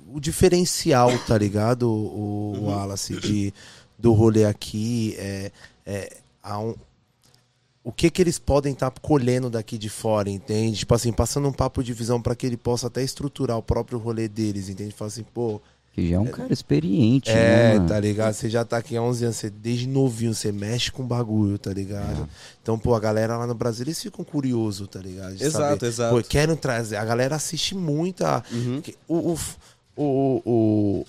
o 0.07 0.19
diferencial, 0.19 1.09
tá 1.27 1.37
ligado? 1.37 1.89
O, 1.89 2.53
o 2.55 2.65
Wallace, 2.67 3.15
de, 3.17 3.53
do 3.97 4.13
rolê 4.13 4.45
aqui 4.45 5.15
é. 5.17 5.51
é 5.85 6.17
há 6.41 6.59
um, 6.59 6.75
o 7.83 7.91
que 7.91 8.09
que 8.09 8.21
eles 8.21 8.39
podem 8.39 8.73
estar 8.73 8.91
colhendo 9.01 9.49
daqui 9.49 9.77
de 9.77 9.89
fora, 9.89 10.29
entende? 10.29 10.79
Tipo 10.79 10.93
assim, 10.95 11.11
passando 11.11 11.47
um 11.47 11.51
papo 11.53 11.83
de 11.83 11.91
visão 11.93 12.21
para 12.21 12.35
que 12.35 12.45
ele 12.45 12.57
possa 12.57 12.87
até 12.87 13.03
estruturar 13.03 13.57
o 13.57 13.63
próprio 13.63 13.99
rolê 13.99 14.27
deles, 14.27 14.69
entende? 14.69 14.91
Fala 14.93 15.09
assim, 15.09 15.23
pô, 15.33 15.59
Que 15.91 16.09
já 16.09 16.15
é 16.15 16.19
um 16.19 16.25
cara 16.25 16.51
experiente, 16.53 17.29
É, 17.29 17.77
né, 17.77 17.85
tá 17.87 17.99
ligado? 17.99 18.33
Você 18.33 18.49
já 18.49 18.63
tá 18.65 18.77
aqui 18.77 18.95
há 18.97 19.01
11 19.01 19.25
anos, 19.25 19.35
você, 19.35 19.49
desde 19.49 19.85
novinho 19.87 20.33
você 20.33 20.51
mexe 20.51 20.91
com 20.91 21.05
bagulho, 21.05 21.59
tá 21.59 21.71
ligado? 21.73 22.27
Então, 22.61 22.79
pô, 22.79 22.95
a 22.95 22.99
galera 22.99 23.37
lá 23.37 23.45
no 23.45 23.53
Brasil, 23.53 23.83
eles 23.83 24.01
ficam 24.01 24.23
curiosos, 24.25 24.87
tá 24.87 24.99
ligado? 24.99 25.35
De 25.35 25.43
Exato, 25.43 25.73
saber. 25.81 25.85
exato. 25.85 26.15
Pô, 26.15 26.23
querem 26.23 26.55
trazer. 26.55 26.95
A 26.95 27.03
galera 27.05 27.35
assiste 27.35 27.75
muito 27.75 28.25
a. 28.25 28.41
Uhum. 28.51 28.81
o, 29.07 29.33
o, 29.33 29.37
o, 29.95 30.41
o- 30.45 31.05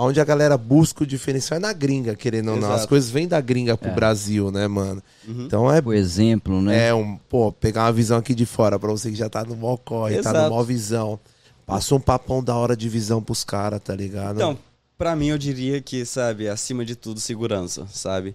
Onde 0.00 0.20
a 0.20 0.24
galera 0.24 0.56
busca 0.56 1.02
o 1.02 1.06
diferencial 1.06 1.56
é 1.56 1.60
na 1.60 1.72
gringa, 1.72 2.14
querendo 2.14 2.52
ou 2.52 2.56
não. 2.56 2.68
As 2.68 2.74
Exato. 2.76 2.88
coisas 2.88 3.10
vêm 3.10 3.26
da 3.26 3.40
gringa 3.40 3.76
pro 3.76 3.90
É. 3.90 3.94
Brasil, 3.94 4.50
né, 4.52 4.68
mano? 4.68 5.02
Uhum. 5.26 5.44
Então 5.46 5.72
é 5.72 5.82
O 5.84 5.92
exemplo, 5.92 6.62
né? 6.62 6.88
é 6.88 6.94
um, 6.94 7.16
pô, 7.28 7.50
pegar 7.50 7.84
uma 7.86 7.92
visão 7.92 8.18
aqui 8.18 8.34
de 8.34 8.46
fora 8.46 8.78
pra 8.78 8.90
você 8.90 9.10
que 9.10 9.16
já 9.16 9.28
tá 9.28 9.44
no 9.44 9.56
mó 9.56 9.76
corre, 9.76 10.22
tá 10.22 10.32
no 10.32 10.38
Exato. 10.38 10.54
mó 10.54 10.62
visão. 10.62 11.18
Passou 11.66 11.98
um 11.98 12.00
papão 12.00 12.42
da 12.42 12.54
hora 12.56 12.76
de 12.76 12.88
visão 12.88 13.22
pros 13.22 13.42
caras, 13.44 13.80
tá 13.82 13.94
ligado? 13.94 14.36
Então, 14.36 14.56
pra 14.96 15.14
mim 15.16 15.26
eu 15.28 15.36
diria 15.38 15.80
que, 15.82 16.04
sabe, 16.06 16.48
acima 16.48 16.84
de 16.84 16.94
tudo, 16.96 17.18
segurança, 17.20 17.86
sabe? 17.92 18.34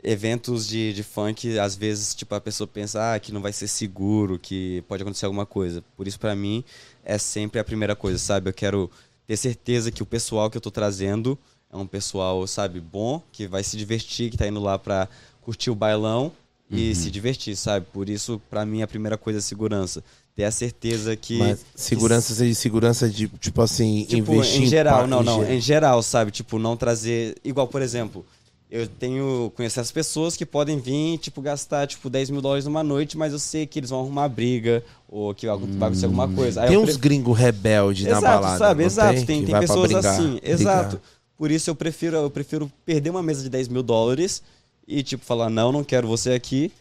Eventos 0.00 0.68
de, 0.68 0.92
de 0.92 1.02
funk, 1.02 1.58
às 1.58 1.74
vezes, 1.74 2.14
tipo, 2.14 2.32
a 2.34 2.40
pessoa 2.40 2.68
pensa 2.68 3.14
ah, 3.14 3.18
que 3.18 3.32
não 3.32 3.42
vai 3.42 3.52
ser 3.52 3.66
seguro, 3.66 4.38
que 4.38 4.84
pode 4.86 5.02
acontecer 5.02 5.26
alguma 5.26 5.44
coisa. 5.44 5.82
Por 5.96 6.06
isso, 6.06 6.20
pra 6.20 6.36
mim, 6.36 6.62
é 7.04 7.18
sempre 7.18 7.58
a 7.58 7.64
primeira 7.64 7.96
coisa, 7.96 8.16
sabe? 8.16 8.48
Eu 8.48 8.54
quero 8.54 8.88
ter 9.28 9.36
certeza 9.36 9.90
que 9.92 10.02
o 10.02 10.06
pessoal 10.06 10.50
que 10.50 10.56
eu 10.56 10.60
tô 10.60 10.70
trazendo 10.70 11.38
é 11.70 11.76
um 11.76 11.86
pessoal, 11.86 12.46
sabe, 12.46 12.80
bom, 12.80 13.22
que 13.30 13.46
vai 13.46 13.62
se 13.62 13.76
divertir, 13.76 14.30
que 14.30 14.38
tá 14.38 14.48
indo 14.48 14.58
lá 14.58 14.78
pra 14.78 15.06
curtir 15.42 15.70
o 15.70 15.74
bailão 15.74 16.32
e 16.70 16.94
se 16.94 17.10
divertir, 17.10 17.54
sabe? 17.56 17.86
Por 17.92 18.08
isso, 18.08 18.40
pra 18.50 18.64
mim, 18.64 18.80
a 18.82 18.86
primeira 18.86 19.18
coisa 19.18 19.38
é 19.38 19.42
segurança. 19.42 20.02
Ter 20.34 20.44
a 20.44 20.50
certeza 20.50 21.14
que. 21.16 21.36
Mas 21.38 21.64
segurança 21.74 22.34
de 22.44 22.54
segurança 22.54 23.08
de, 23.08 23.28
tipo 23.28 23.60
assim, 23.60 24.04
Tipo, 24.04 24.32
investir 24.34 24.62
em 24.62 24.66
geral, 24.66 25.06
não, 25.06 25.20
em 25.20 25.24
não, 25.24 25.44
ge- 25.44 25.52
em 25.52 25.60
geral, 25.60 26.02
sabe? 26.02 26.30
Tipo, 26.30 26.58
não 26.58 26.76
trazer. 26.76 27.36
Igual, 27.44 27.66
por 27.68 27.82
exemplo, 27.82 28.24
eu 28.70 28.86
tenho. 28.86 29.52
Conhecer 29.56 29.80
as 29.80 29.90
pessoas 29.90 30.36
que 30.36 30.44
podem 30.46 30.78
vir, 30.78 31.18
tipo, 31.18 31.40
gastar, 31.40 31.86
tipo, 31.86 32.08
10 32.10 32.30
mil 32.30 32.40
dólares 32.42 32.64
numa 32.64 32.82
noite, 32.82 33.16
mas 33.16 33.32
eu 33.32 33.38
sei 33.38 33.66
que 33.66 33.78
eles 33.78 33.90
vão 33.90 34.00
arrumar 34.00 34.28
briga, 34.28 34.82
ou 35.08 35.34
que 35.34 35.46
vai 35.46 35.56
acontecer 35.56 36.04
alguma 36.06 36.28
coisa. 36.28 36.62
Aí 36.62 36.68
Tem 36.68 36.76
uns 36.78 36.90
pre- 36.90 36.98
gringos 36.98 37.36
rebeldes 37.38 38.04
na 38.04 38.10
Exato, 38.18 38.24
balada. 38.24 38.58
sabe? 38.58 38.84
Exato. 38.84 39.14
Tem, 39.14 39.24
Tem, 39.24 39.44
tem 39.46 39.58
pessoas 39.60 39.92
brigar, 39.92 40.12
assim. 40.14 40.30
brigar. 40.32 40.50
Exato. 40.50 41.00
Por 41.36 41.50
isso 41.50 41.70
eu 41.70 41.74
prefiro, 41.74 42.16
eu 42.16 42.30
prefiro 42.30 42.70
perder 42.84 43.10
uma 43.10 43.22
mesa 43.22 43.42
de 43.42 43.48
10 43.48 43.68
mil 43.68 43.82
dólares 43.82 44.42
e, 44.86 45.02
tipo, 45.02 45.24
falar, 45.24 45.48
não, 45.48 45.70
não 45.72 45.84
quero 45.84 46.08
você 46.08 46.32
aqui. 46.32 46.72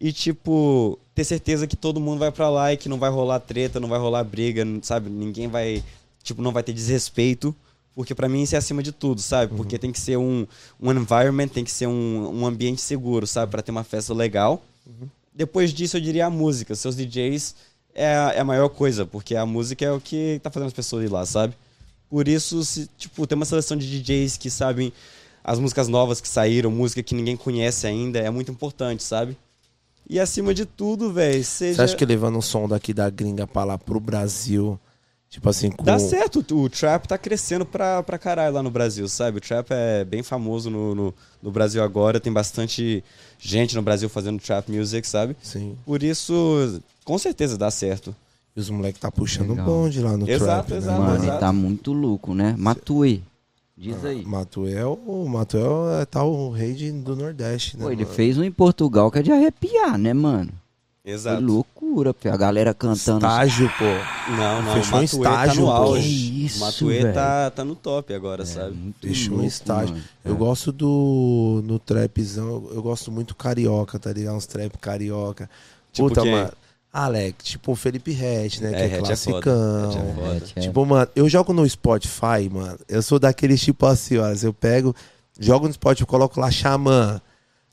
E, 0.00 0.12
tipo, 0.12 0.98
ter 1.14 1.24
certeza 1.24 1.66
que 1.66 1.76
todo 1.76 2.00
mundo 2.00 2.18
vai 2.18 2.30
pra 2.32 2.48
lá 2.50 2.72
e 2.72 2.76
que 2.76 2.88
não 2.88 2.98
vai 2.98 3.08
rolar 3.10 3.40
treta, 3.40 3.78
não 3.80 3.88
vai 3.88 3.98
rolar 3.98 4.24
briga, 4.24 4.62
sabe? 4.82 5.08
Ninguém 5.08 5.48
vai, 5.48 5.82
tipo, 6.22 6.42
não 6.42 6.52
vai 6.52 6.62
ter 6.62 6.72
desrespeito. 6.72 7.54
Porque 7.96 8.14
pra 8.14 8.28
mim 8.28 8.42
isso 8.42 8.54
é 8.54 8.58
acima 8.58 8.82
de 8.82 8.92
tudo, 8.92 9.22
sabe? 9.22 9.52
Uhum. 9.52 9.56
Porque 9.56 9.78
tem 9.78 9.90
que 9.90 9.98
ser 9.98 10.18
um, 10.18 10.46
um 10.78 10.92
environment, 10.92 11.48
tem 11.48 11.64
que 11.64 11.70
ser 11.70 11.86
um, 11.86 12.42
um 12.42 12.46
ambiente 12.46 12.82
seguro, 12.82 13.26
sabe? 13.26 13.50
Pra 13.50 13.62
ter 13.62 13.70
uma 13.70 13.82
festa 13.82 14.12
legal. 14.12 14.62
Uhum. 14.86 15.08
Depois 15.34 15.72
disso, 15.72 15.96
eu 15.96 16.00
diria 16.02 16.26
a 16.26 16.30
música. 16.30 16.74
Seus 16.74 16.94
DJs 16.94 17.54
é 17.94 18.14
a, 18.14 18.32
é 18.34 18.40
a 18.40 18.44
maior 18.44 18.68
coisa, 18.68 19.06
porque 19.06 19.34
a 19.34 19.46
música 19.46 19.82
é 19.82 19.90
o 19.90 19.98
que 19.98 20.38
tá 20.42 20.50
fazendo 20.50 20.66
as 20.66 20.74
pessoas 20.74 21.06
ir 21.06 21.08
lá, 21.08 21.24
sabe? 21.24 21.54
Por 22.10 22.28
isso, 22.28 22.62
se, 22.62 22.86
tipo, 22.98 23.26
tem 23.26 23.34
uma 23.34 23.46
seleção 23.46 23.78
de 23.78 23.88
DJs 23.88 24.36
que 24.36 24.50
sabem 24.50 24.92
as 25.42 25.58
músicas 25.58 25.88
novas 25.88 26.20
que 26.20 26.28
saíram, 26.28 26.70
música 26.70 27.02
que 27.02 27.14
ninguém 27.14 27.34
conhece 27.34 27.86
ainda, 27.86 28.18
é 28.18 28.28
muito 28.28 28.52
importante, 28.52 29.02
sabe? 29.02 29.38
E 30.08 30.20
acima 30.20 30.52
de 30.52 30.66
tudo, 30.66 31.12
velho, 31.14 31.42
seja. 31.42 31.76
Você 31.76 31.82
acha 31.82 31.96
que 31.96 32.04
levando 32.04 32.36
um 32.36 32.42
som 32.42 32.68
daqui 32.68 32.92
da 32.92 33.08
gringa 33.08 33.46
pra 33.46 33.64
lá 33.64 33.78
pro 33.78 33.98
Brasil, 33.98 34.78
tipo 35.36 35.50
assim, 35.50 35.70
com. 35.70 35.84
Dá 35.84 35.98
certo, 35.98 36.42
o 36.52 36.68
trap 36.70 37.06
tá 37.06 37.18
crescendo 37.18 37.66
pra, 37.66 38.02
pra 38.02 38.16
caralho 38.16 38.54
lá 38.54 38.62
no 38.62 38.70
Brasil, 38.70 39.06
sabe? 39.06 39.36
O 39.36 39.40
trap 39.40 39.68
é 39.70 40.02
bem 40.02 40.22
famoso 40.22 40.70
no, 40.70 40.94
no, 40.94 41.14
no 41.42 41.50
Brasil 41.50 41.82
agora, 41.82 42.18
tem 42.18 42.32
bastante 42.32 43.04
gente 43.38 43.74
no 43.76 43.82
Brasil 43.82 44.08
fazendo 44.08 44.40
trap 44.40 44.70
music, 44.72 45.06
sabe? 45.06 45.36
Sim. 45.42 45.76
Por 45.84 46.02
isso, 46.02 46.80
com 47.04 47.18
certeza 47.18 47.58
dá 47.58 47.70
certo. 47.70 48.16
E 48.56 48.60
os 48.60 48.70
moleques 48.70 48.98
tá 48.98 49.10
puxando 49.10 49.50
Legal. 49.50 49.66
um 49.66 49.68
bonde 49.82 50.00
lá 50.00 50.16
no 50.16 50.26
Exato, 50.28 50.68
trap, 50.68 50.70
né, 50.70 50.76
exato, 50.78 51.00
Mano, 51.02 51.12
mano? 51.18 51.24
ele 51.30 51.38
tá 51.38 51.52
muito 51.52 51.92
louco, 51.92 52.32
né? 52.34 52.54
Matuê. 52.58 53.20
Diz 53.76 54.02
aí. 54.06 54.24
Matuel, 54.24 54.98
o 55.06 55.28
Matuel 55.28 55.90
é 56.00 56.06
tá 56.06 56.24
o 56.24 56.48
rei 56.50 56.72
de- 56.72 56.90
do 56.92 57.14
Nordeste, 57.14 57.76
né? 57.76 57.84
Pô, 57.84 57.90
ele 57.90 58.04
mano? 58.04 58.16
fez 58.16 58.38
um 58.38 58.42
em 58.42 58.50
Portugal 58.50 59.10
que 59.10 59.18
é 59.18 59.22
de 59.22 59.30
arrepiar, 59.30 59.98
né, 59.98 60.14
mano? 60.14 60.50
Exato. 61.06 61.36
Foi 61.36 61.46
loucura, 61.46 62.12
pô. 62.12 62.28
A 62.28 62.36
galera 62.36 62.74
cantando. 62.74 63.24
estágio, 63.24 63.70
pô. 63.78 63.84
Não, 64.32 64.62
não, 64.62 64.74
Fechou 64.74 64.94
o 64.94 64.98
um 64.98 65.02
Matuê 65.02 65.04
estágio, 65.04 65.54
tá 65.54 65.60
no 65.60 65.70
auge. 65.70 66.02
Que 66.02 66.44
isso, 66.46 66.56
o 66.58 66.60
Matuê 66.66 67.00
velho. 67.02 67.14
tá, 67.14 67.50
tá 67.52 67.64
no 67.64 67.74
top 67.76 68.12
agora, 68.12 68.42
É, 68.42 68.46
sabe? 68.46 68.94
Fechou 69.00 69.34
um 69.34 69.36
louco, 69.36 69.48
estágio. 69.48 69.90
mano. 69.94 70.04
Eu 70.24 70.34
É. 70.34 70.36
gosto 70.36 70.72
do. 70.72 71.62
No 71.64 71.78
trapzão, 71.78 72.68
eu 72.72 72.82
gosto 72.82 73.12
muito 73.12 73.36
carioca, 73.36 73.98
tá 74.00 74.12
ligado? 74.12 74.34
Uns 74.36 74.46
trap 74.46 74.76
carioca. 74.78 75.48
Tipo 75.92 76.08
Puta, 76.08 76.22
quem? 76.22 76.32
mano. 76.32 76.50
Alex, 76.92 77.44
tipo 77.44 77.72
o 77.72 77.76
Felipe 77.76 78.10
Rett, 78.10 78.62
né? 78.62 78.70
É, 78.70 78.72
que 78.72 78.76
é 78.82 78.86
Hatch 78.86 78.94
é 78.94 79.06
classicão. 79.06 79.42
foda, 79.42 79.86
Hatch 79.88 79.96
é 79.96 80.14
foda. 80.14 80.42
É, 80.56 80.58
é. 80.58 80.62
Tipo, 80.62 80.86
mano, 80.86 81.08
eu 81.14 81.28
jogo 81.28 81.52
no 81.52 81.68
Spotify, 81.68 82.48
mano. 82.50 82.78
Eu 82.88 83.02
sou 83.02 83.18
daqueles 83.18 83.60
tipo 83.60 83.84
assim, 83.86 84.16
ó. 84.16 84.26
Eu 84.42 84.52
pego, 84.52 84.94
jogo 85.38 85.68
no 85.68 85.72
Spotify, 85.74 86.06
coloco 86.06 86.40
lá 86.40 86.50
Xamã. 86.50 87.20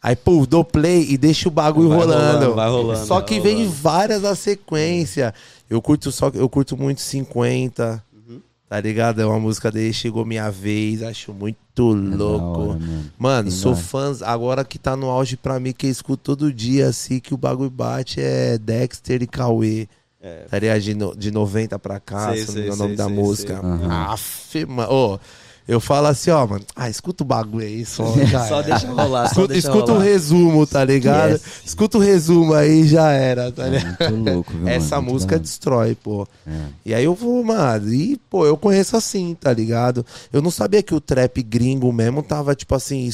Aí, 0.04 0.18
pô, 0.18 0.46
dou 0.46 0.66
play 0.66 1.06
e 1.10 1.18
deixo 1.18 1.48
o 1.48 1.52
bagulho 1.52 1.88
Vai 1.88 2.00
rolando. 2.00 2.34
rolando, 2.34 2.56
vai 2.56 2.70
rolando, 2.70 3.08
Só 3.08 3.22
que 3.22 3.40
vem 3.40 3.56
rolando. 3.60 3.72
várias 3.72 4.22
na 4.22 4.36
sequência. 4.36 5.34
Eu 5.70 5.82
curto 5.82 6.12
só 6.12 6.30
eu 6.34 6.50
curto 6.50 6.76
muito 6.76 7.00
50. 7.00 8.04
Uhum. 8.14 8.42
Tá 8.68 8.82
ligado? 8.82 9.22
É 9.22 9.26
uma 9.26 9.40
música 9.40 9.72
dele, 9.72 9.94
chegou 9.94 10.26
minha 10.26 10.50
vez, 10.52 11.02
acho 11.02 11.34
muito 11.34 11.58
É 11.80 12.16
louco. 12.18 12.60
hora, 12.60 12.80
mano. 12.80 13.12
Mano, 13.18 13.52
sou 13.52 13.76
fãs. 13.76 14.22
Agora 14.22 14.66
que 14.66 14.78
tá 14.78 14.96
no 14.98 15.08
auge 15.10 15.38
pra 15.38 15.58
mim, 15.60 15.72
que 15.72 15.88
eu 15.88 15.92
escuto 15.92 16.22
todo 16.36 16.52
dia, 16.54 16.90
assim, 16.90 17.20
que 17.20 17.34
o 17.34 17.38
bagulho 17.38 17.70
bate 17.70 18.20
é 18.20 18.58
Dexter 18.58 19.24
e 19.24 19.28
Cauê. 19.28 19.88
É. 20.22 20.46
Tá 20.50 20.60
ligado? 20.60 20.82
De, 20.82 20.94
no, 20.94 21.16
de 21.16 21.32
90 21.32 21.80
pra 21.80 22.00
cá, 22.00 22.32
Sei, 22.34 22.42
se 22.42 22.48
não 22.48 22.54
sei, 22.54 22.62
engano 22.64 22.74
o 22.76 22.78
nome 22.78 22.90
sei, 22.90 22.98
da 22.98 23.06
sei, 23.06 23.14
música. 23.16 23.60
sei. 23.60 23.70
Aham. 23.70 23.92
Aff, 24.14 24.66
mano. 24.66 24.92
Ô, 24.94 25.20
eu 25.68 25.80
falo 25.80 26.08
assim, 26.08 26.30
ó, 26.32 26.46
mano. 26.46 26.64
Ah, 26.76 26.90
escuta 26.90 27.24
o 27.24 27.26
bagulho 27.26 27.66
aí, 27.66 27.86
só. 27.86 28.04
Já 28.28 28.48
Só 28.48 28.60
era. 28.60 28.64
deixa 28.72 28.88
rolar, 28.92 29.26
Escuta, 29.26 29.48
deixa 29.54 29.68
escuta 29.68 29.92
o 29.92 29.96
rolar. 29.96 30.06
resumo, 30.06 30.68
tá 30.68 30.84
ligado? 30.84 31.32
Yes. 31.32 31.42
Escuta 31.66 31.98
o 31.98 32.02
resumo 32.02 32.54
aí, 32.54 32.88
já 32.88 33.12
era, 33.12 33.52
tá 33.52 33.66
É 33.68 33.70
ligado? 33.70 34.12
muito 34.12 34.32
louco, 34.34 34.52
viu, 34.54 34.68
Essa? 34.68 35.00
Muito 35.00 35.14
música 35.14 35.36
da 35.38 35.42
destrói, 35.42 35.96
pô. 35.96 36.28
É. 36.46 36.52
E 36.86 36.94
aí 36.94 37.06
eu 37.06 37.14
vou, 37.16 37.44
mano, 37.44 37.94
e, 37.94 38.18
pô, 38.30 38.46
eu 38.46 38.58
conheço 38.58 38.98
assim, 38.98 39.36
tá 39.40 39.54
ligado? 39.54 40.06
Eu 40.32 40.42
não 40.42 40.52
sabia 40.52 40.84
que 40.84 40.94
o 40.94 41.00
trap 41.02 41.42
gringo 41.44 41.92
mesmo 41.94 42.22
tava, 42.22 42.54
tipo 42.56 42.76
assim, 42.76 43.06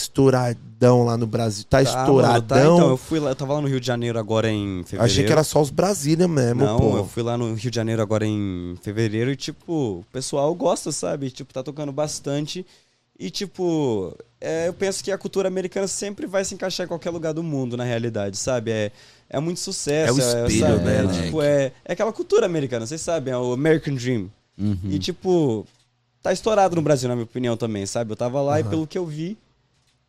estouradão 0.79 1.03
lá 1.03 1.17
no 1.17 1.27
Brasil. 1.27 1.65
Tá, 1.69 1.83
Tá, 1.83 1.91
mano, 1.91 1.99
estouradão. 2.01 2.47
tá, 2.47 2.59
então, 2.75 2.89
eu 2.89 2.97
fui 2.97 3.19
lá, 3.19 3.31
eu 3.31 3.35
tava 3.35 3.53
lá 3.53 3.61
no 3.61 3.67
Rio 3.67 3.79
de 3.79 3.85
Janeiro 3.87 4.17
agora 4.17 4.49
em 4.49 4.83
fevereiro. 4.85 5.03
Achei 5.11 5.23
que 5.25 5.31
era 5.31 5.43
só 5.43 5.61
os 5.61 5.69
Brasília 5.69 6.27
mesmo, 6.27 6.63
Não, 6.63 6.77
pô. 6.79 6.97
eu 6.97 7.05
fui 7.05 7.21
lá 7.23 7.37
no 7.37 7.53
Rio 7.53 7.69
de 7.71 7.75
Janeiro 7.75 8.01
agora 8.01 8.25
em 8.25 8.75
fevereiro 8.81 9.31
e, 9.31 9.35
tipo, 9.35 9.99
o 9.99 10.05
pessoal 10.11 10.53
gosta, 10.55 10.91
sabe? 10.91 11.29
Tipo, 11.29 11.53
tá 11.53 11.61
tocando 11.61 11.91
bastante. 11.91 12.65
E, 13.19 13.29
tipo, 13.29 14.15
é, 14.39 14.69
eu 14.69 14.73
penso 14.73 15.03
que 15.03 15.11
a 15.11 15.17
cultura 15.17 15.47
americana 15.49 15.87
sempre 15.87 16.25
vai 16.25 16.45
se 16.45 16.53
encaixar 16.55 16.85
em 16.85 16.87
qualquer 16.87 17.09
lugar 17.09 17.33
do 17.33 17.43
mundo, 17.43 17.75
na 17.75 17.83
realidade, 17.83 18.37
sabe? 18.37 18.71
É, 18.71 18.91
é 19.29 19.39
muito 19.41 19.59
sucesso. 19.59 20.21
É 20.21 20.23
o 20.43 20.47
espelho, 20.47 20.59
sabe? 20.77 20.83
né, 20.85 20.97
É, 20.99 21.03
moleque? 21.03 21.23
tipo, 21.23 21.41
é, 21.41 21.71
é 21.83 21.91
aquela 21.93 22.13
cultura 22.13 22.45
americana, 22.45 22.85
vocês 22.87 23.01
sabem, 23.01 23.33
é 23.33 23.37
o 23.37 23.51
American 23.51 23.95
Dream. 23.95 24.29
Uhum. 24.57 24.77
E, 24.85 24.97
tipo, 24.99 25.67
tá 26.23 26.31
estourado 26.31 26.75
no 26.77 26.81
Brasil, 26.81 27.09
na 27.09 27.15
minha 27.15 27.25
opinião, 27.25 27.57
também, 27.57 27.85
sabe? 27.85 28.11
Eu 28.11 28.15
tava 28.15 28.41
lá 28.41 28.57
e, 28.59 28.61
Aham. 28.61 28.69
pelo 28.69 28.87
que 28.87 28.97
eu 28.97 29.05
vi, 29.05 29.37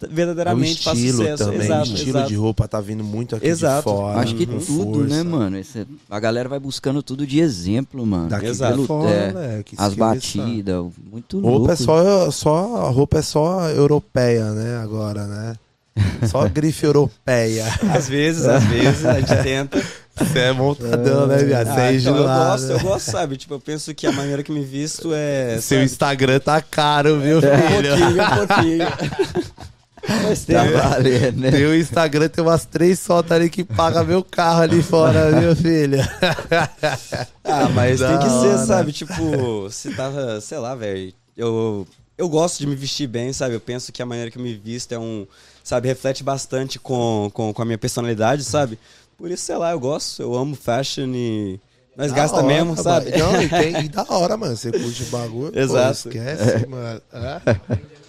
É 0.03 0.07
o 0.07 0.15
verdadeiramente 0.15 0.83
faz 0.83 0.99
estilo 0.99 1.19
sucesso. 1.19 1.45
também, 1.45 1.61
exato, 1.61 1.91
o 1.91 1.95
estilo 1.95 2.11
exato. 2.11 2.29
de 2.29 2.35
roupa 2.37 2.69
tá 2.69 2.81
vindo 2.81 3.05
muito 3.05 3.37
aqui 3.37 3.47
Exato. 3.47 3.77
de 3.91 3.97
fora. 3.97 4.19
Acho 4.21 4.35
que 4.35 4.47
com 4.47 4.59
tudo, 4.59 5.01
né, 5.05 5.09
força. 5.17 5.25
mano? 5.25 5.59
Esse- 5.59 5.87
a 6.11 6.21
galera 6.21 6.49
vai 6.49 6.59
buscando 6.59 7.03
tudo 7.03 7.27
de 7.27 7.39
exemplo, 7.41 8.07
mano. 8.07 8.29
Daqui 8.29 8.47
Exato. 8.47 8.79
de 8.81 8.87
fora, 8.87 9.11
É, 9.11 9.33
moleque, 9.33 9.75
As 9.79 9.95
batidas, 9.95 10.85
muito 11.11 11.39
louco. 11.39 11.59
Roupa 11.59 11.73
é 11.73 11.77
só, 11.77 12.31
só, 12.31 12.77
a 12.87 12.89
roupa 12.91 13.19
é 13.19 13.23
só 13.23 13.69
europeia, 13.71 14.51
né, 14.53 14.79
agora, 14.83 15.27
né? 15.27 15.55
Só 16.29 16.47
grife 16.49 16.85
europeia. 16.87 17.67
Às 17.95 18.09
vezes, 18.09 18.47
às 18.47 18.63
vezes, 18.65 19.05
a 19.05 19.21
gente 19.21 19.43
tenta. 19.43 19.83
Você 20.17 20.39
é 20.39 20.53
montadão, 20.53 21.27
né, 21.27 21.39
viado? 21.39 21.67
Você 21.69 21.81
Ah, 21.81 21.93
é 21.93 21.97
então, 21.97 22.17
eu 22.17 22.25
gosto, 22.25 22.71
eu 22.73 22.81
gosto, 22.81 23.11
sabe? 23.11 23.37
Tipo, 23.39 23.55
eu 23.55 23.61
penso 23.61 23.95
que 23.95 24.07
a 24.07 24.13
maneira 24.13 24.43
que 24.43 24.53
me 24.53 24.63
visto 24.63 25.13
é. 25.15 25.59
Seu 25.61 25.79
sabe, 25.79 25.85
Instagram 25.85 26.41
tá 26.41 26.61
caro, 26.61 27.19
viu, 27.21 27.39
um 27.39 27.41
filho? 27.41 27.97
pouquinho, 27.97 28.23
um 28.23 28.47
pouquinho. 28.47 29.51
Mas 30.23 30.45
tem. 30.45 30.57
Tá 30.57 30.65
valendo, 30.65 31.41
né? 31.41 31.51
Meu 31.51 31.79
Instagram 31.79 32.29
tem 32.29 32.43
umas 32.43 32.65
três 32.65 32.99
soltas 32.99 33.33
ali 33.33 33.51
que 33.51 33.63
paga 33.65 34.03
meu 34.03 34.23
carro 34.25 34.63
ali 34.63 34.83
fora, 34.83 35.31
viu, 35.41 35.55
filho? 35.55 35.99
Ah, 37.45 37.69
mas 37.75 38.01
Da 38.01 38.09
tem 38.09 38.19
que 38.19 38.33
ser, 38.33 38.49
hora. 38.49 38.67
sabe? 38.67 38.93
Tipo, 38.93 39.69
se 39.71 39.95
tá, 39.95 40.11
sei 40.41 40.59
lá, 40.59 40.75
velho. 40.75 41.13
Eu, 41.37 41.87
eu 42.19 42.29
gosto 42.29 42.59
de 42.59 42.67
me 42.67 42.75
vestir 42.75 43.07
bem, 43.07 43.33
sabe? 43.33 43.55
Eu 43.55 43.61
penso 43.61 43.93
que 43.93 44.03
a 44.03 44.07
maneira 44.07 44.31
que 44.31 44.39
eu 44.39 44.43
me 44.43 44.55
visto 44.55 44.93
é 44.93 44.99
um. 44.99 45.27
Sabe, 45.63 45.89
reflete 45.89 46.25
bastante 46.25 46.79
com, 46.79 47.31
com, 47.33 47.53
com 47.53 47.63
a 47.63 47.65
minha 47.65 47.79
personalidade, 47.79 48.43
sabe? 48.45 48.79
Por 49.17 49.31
isso, 49.31 49.45
sei 49.45 49.57
lá, 49.57 49.71
eu 49.73 49.81
gosto, 49.81 50.23
eu 50.23 50.35
amo 50.35 50.55
fashion 50.55 51.13
e. 51.15 51.61
Nós 51.97 52.11
Da 52.13 52.17
gasta 52.17 52.37
hora, 52.39 52.47
mesmo, 52.47 52.77
sabe? 52.83 53.11
Não, 53.19 53.43
e, 53.43 53.49
tem, 53.49 53.85
e 53.85 53.89
da 53.91 54.07
hora, 54.09 54.37
mano. 54.37 54.57
Você 54.57 54.71
curte 54.73 55.03
o 55.03 55.07
bagulho. 55.07 55.59
Exato. 55.59 56.05
Pô, 56.05 56.09
esquece, 56.09 56.67
mano. 56.67 57.03
É. 57.13 57.81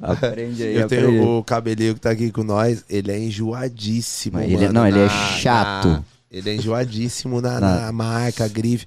Aprende 0.00 0.62
aí, 0.62 0.76
Eu 0.76 0.84
aprende. 0.86 1.06
tenho 1.06 1.38
o 1.38 1.44
cabelinho 1.44 1.94
que 1.94 2.00
tá 2.00 2.10
aqui 2.10 2.30
com 2.30 2.42
nós, 2.42 2.84
ele 2.88 3.10
é 3.10 3.18
enjoadíssimo, 3.18 4.36
Mas 4.38 4.44
ele 4.46 4.56
é- 4.56 4.60
mano, 4.68 4.72
não, 4.72 4.86
ele 4.86 4.98
é 4.98 5.06
na- 5.06 5.36
chato. 5.38 5.88
na- 5.88 6.04
ele 6.30 6.50
é 6.50 6.54
enjoadíssimo 6.54 7.40
na, 7.40 7.58
Na- 7.60 7.80
na 7.86 7.92
marca, 7.92 8.46
grife. 8.48 8.86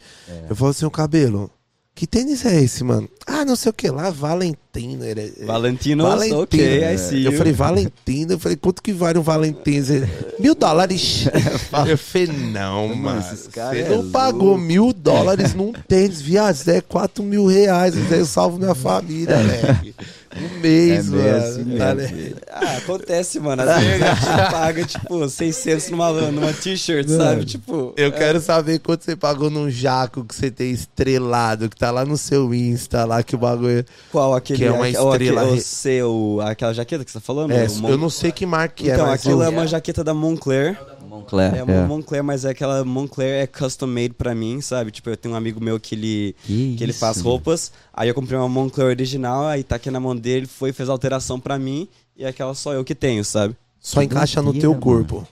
Eu 0.49 0.55
falo 0.55 0.71
assim, 0.71 0.85
o 0.85 0.91
cabelo, 0.91 1.49
que 1.95 2.05
tênis 2.07 2.45
é 2.45 2.61
esse, 2.61 2.81
mano? 2.83 3.09
Ah, 3.27 3.43
não 3.43 3.55
sei 3.57 3.71
o 3.71 3.73
que 3.73 3.89
lá, 3.89 4.09
Valentino. 4.09 5.03
Ele 5.03 5.33
é- 5.41 5.45
Valentino, 5.45 6.03
Valentino. 6.03 6.41
ok, 6.43 6.61
É. 6.83 6.93
I 6.93 6.97
see 6.97 7.25
Eu 7.25 7.31
you. 7.33 7.37
falei, 7.37 7.51
Valentino. 7.53 8.31
Eu 8.33 8.39
falei, 8.39 8.55
quanto 8.55 8.81
que 8.81 8.93
vale 8.93 9.19
um 9.19 9.21
Valentino? 9.21 9.93
Ele, 9.93 10.07
Mil 10.39 10.55
dólares. 10.55 11.25
eu 11.89 11.97
falei, 11.97 12.27
não, 12.27 12.95
mano. 12.95 13.21
Você 13.21 13.49
é 13.59 13.89
não 13.89 14.09
pagou 14.11 14.57
mil 14.57 14.93
dólares 14.93 15.53
num 15.53 15.73
tênis, 15.73 16.21
viado. 16.21 16.55
Isso 16.55 16.69
é 16.71 16.79
quatro 16.79 17.21
mil 17.23 17.45
reais. 17.47 17.93
Eu 18.11 18.25
salvo 18.25 18.57
minha 18.57 18.75
família, 18.75 19.35
velho. 19.43 19.93
Um 20.41 20.59
mês, 20.59 21.07
É 21.07 21.09
mano. 21.15 21.37
assim 21.37 21.77
Tá 21.77 21.95
mesmo. 21.95 22.17
ligado? 22.17 22.39
Ah, 22.51 22.77
acontece, 22.77 23.39
mano. 23.39 23.61
Às 23.61 23.83
vezes 23.83 24.01
a 24.03 24.13
gente 24.15 24.25
paga, 24.51 24.85
tipo, 24.85 25.29
600 25.29 25.89
numa, 25.91 26.11
numa 26.31 26.51
t-shirt, 26.53 27.07
sabe? 27.07 27.45
Tipo. 27.45 27.93
Eu 27.95 28.11
quero 28.11 28.39
saber 28.41 28.79
quanto 28.79 29.05
você 29.05 29.15
pagou 29.15 29.49
num 29.49 29.69
jaco 29.69 30.25
que 30.25 30.35
você 30.35 30.49
tem 30.51 30.71
estrelado, 30.71 31.69
que 31.69 31.75
tá 31.77 31.91
lá 31.91 32.05
no 32.05 32.17
seu 32.17 32.53
Insta, 32.53 33.05
lá 33.05 33.23
que 33.23 33.35
o 33.35 33.37
bagulho. 33.37 33.85
Qual? 34.11 34.33
Aquele. 34.35 34.59
Que 34.59 34.65
é 34.65 34.71
uma 34.71 34.85
aquele- 34.87 34.97
estrela 34.97 35.43
ou 35.43 35.53
re- 35.55 35.61
seu, 35.61 36.39
aquela 36.43 36.73
jaqueta 36.73 37.05
que 37.05 37.11
você 37.11 37.19
tá 37.19 37.23
falando? 37.25 37.51
É, 37.51 37.65
O 37.67 37.75
Mon- 37.75 37.89
eu 37.89 37.97
não 37.97 38.09
sei 38.09 38.31
que 38.31 38.45
marca 38.45 38.75
que 38.75 38.89
é, 38.89 38.93
Então, 38.93 39.05
mas 39.07 39.19
aquilo 39.21 39.41
é 39.43 39.49
uma 39.49 39.67
jaqueta 39.67 40.03
da 40.03 40.13
Moncler. 40.13 40.77
Moncler. 41.09 41.55
É 41.55 41.63
uma 41.63 41.87
Moncler, 41.87 42.23
mas 42.23 42.45
é 42.45 42.49
aquela 42.51 42.83
Moncler 42.85 43.43
é 43.43 43.47
custom 43.47 43.87
made 43.87 44.13
pra 44.13 44.33
mim, 44.35 44.61
sabe? 44.61 44.91
Tipo, 44.91 45.09
eu 45.09 45.17
tenho 45.17 45.33
um 45.33 45.37
amigo 45.37 45.59
meu 45.61 45.79
que 45.79 45.95
ele, 45.95 46.35
Que 46.45 46.75
que 46.77 46.83
ele 46.83 46.91
isso, 46.91 46.99
faz 46.99 47.17
mano. 47.17 47.29
roupas. 47.29 47.71
Aí 47.93 48.07
eu 48.07 48.13
comprei 48.13 48.37
uma 48.37 48.47
Moncler 48.47 48.87
original, 48.87 49.45
aí 49.47 49.63
tá 49.63 49.75
aqui 49.75 49.89
na 49.91 49.99
mão 49.99 50.15
dele, 50.15 50.45
foi 50.45 50.71
fez 50.71 50.87
alteração 50.89 51.39
pra 51.39 51.57
mim 51.59 51.87
e 52.17 52.25
aquela 52.25 52.53
só 52.53 52.73
eu 52.73 52.83
que 52.83 52.93
tenho, 52.95 53.23
sabe? 53.25 53.55
só 53.81 54.01
encaixa 54.03 54.41
no 54.41 54.53
teu 54.53 54.75
corpo. 54.75 55.25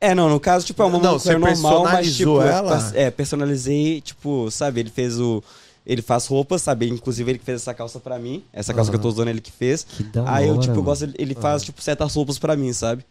É, 0.00 0.14
não, 0.14 0.28
no 0.28 0.38
caso, 0.38 0.66
tipo, 0.66 0.82
é 0.82 0.86
uma 0.86 0.98
Não, 0.98 1.12
Moncler 1.14 1.38
normal, 1.38 1.82
mas 1.84 2.14
tipo, 2.16 2.40
ela? 2.42 2.92
é, 2.94 3.10
personalizei, 3.10 4.00
tipo, 4.02 4.50
sabe, 4.50 4.80
ele 4.80 4.90
fez 4.90 5.18
o 5.18 5.42
ele 5.86 6.00
faz 6.00 6.26
roupas, 6.26 6.62
sabe? 6.62 6.88
Inclusive 6.88 7.30
ele 7.30 7.38
que 7.38 7.44
fez 7.44 7.60
essa 7.60 7.74
calça 7.74 8.00
pra 8.00 8.18
mim. 8.18 8.42
Essa 8.54 8.72
calça 8.72 8.90
que 8.90 8.96
eu 8.96 9.00
tô 9.02 9.08
usando 9.08 9.28
ele 9.28 9.40
que 9.40 9.52
fez. 9.52 9.84
Que 9.84 10.02
da 10.02 10.24
Aí 10.32 10.48
eu 10.48 10.54
tipo, 10.58 10.72
eu 10.72 10.76
mano. 10.76 10.82
gosto 10.84 11.10
ele 11.18 11.34
faz 11.34 11.62
tipo 11.62 11.82
certas 11.82 12.14
roupas 12.14 12.38
pra 12.38 12.56
mim, 12.56 12.72
sabe? 12.72 13.04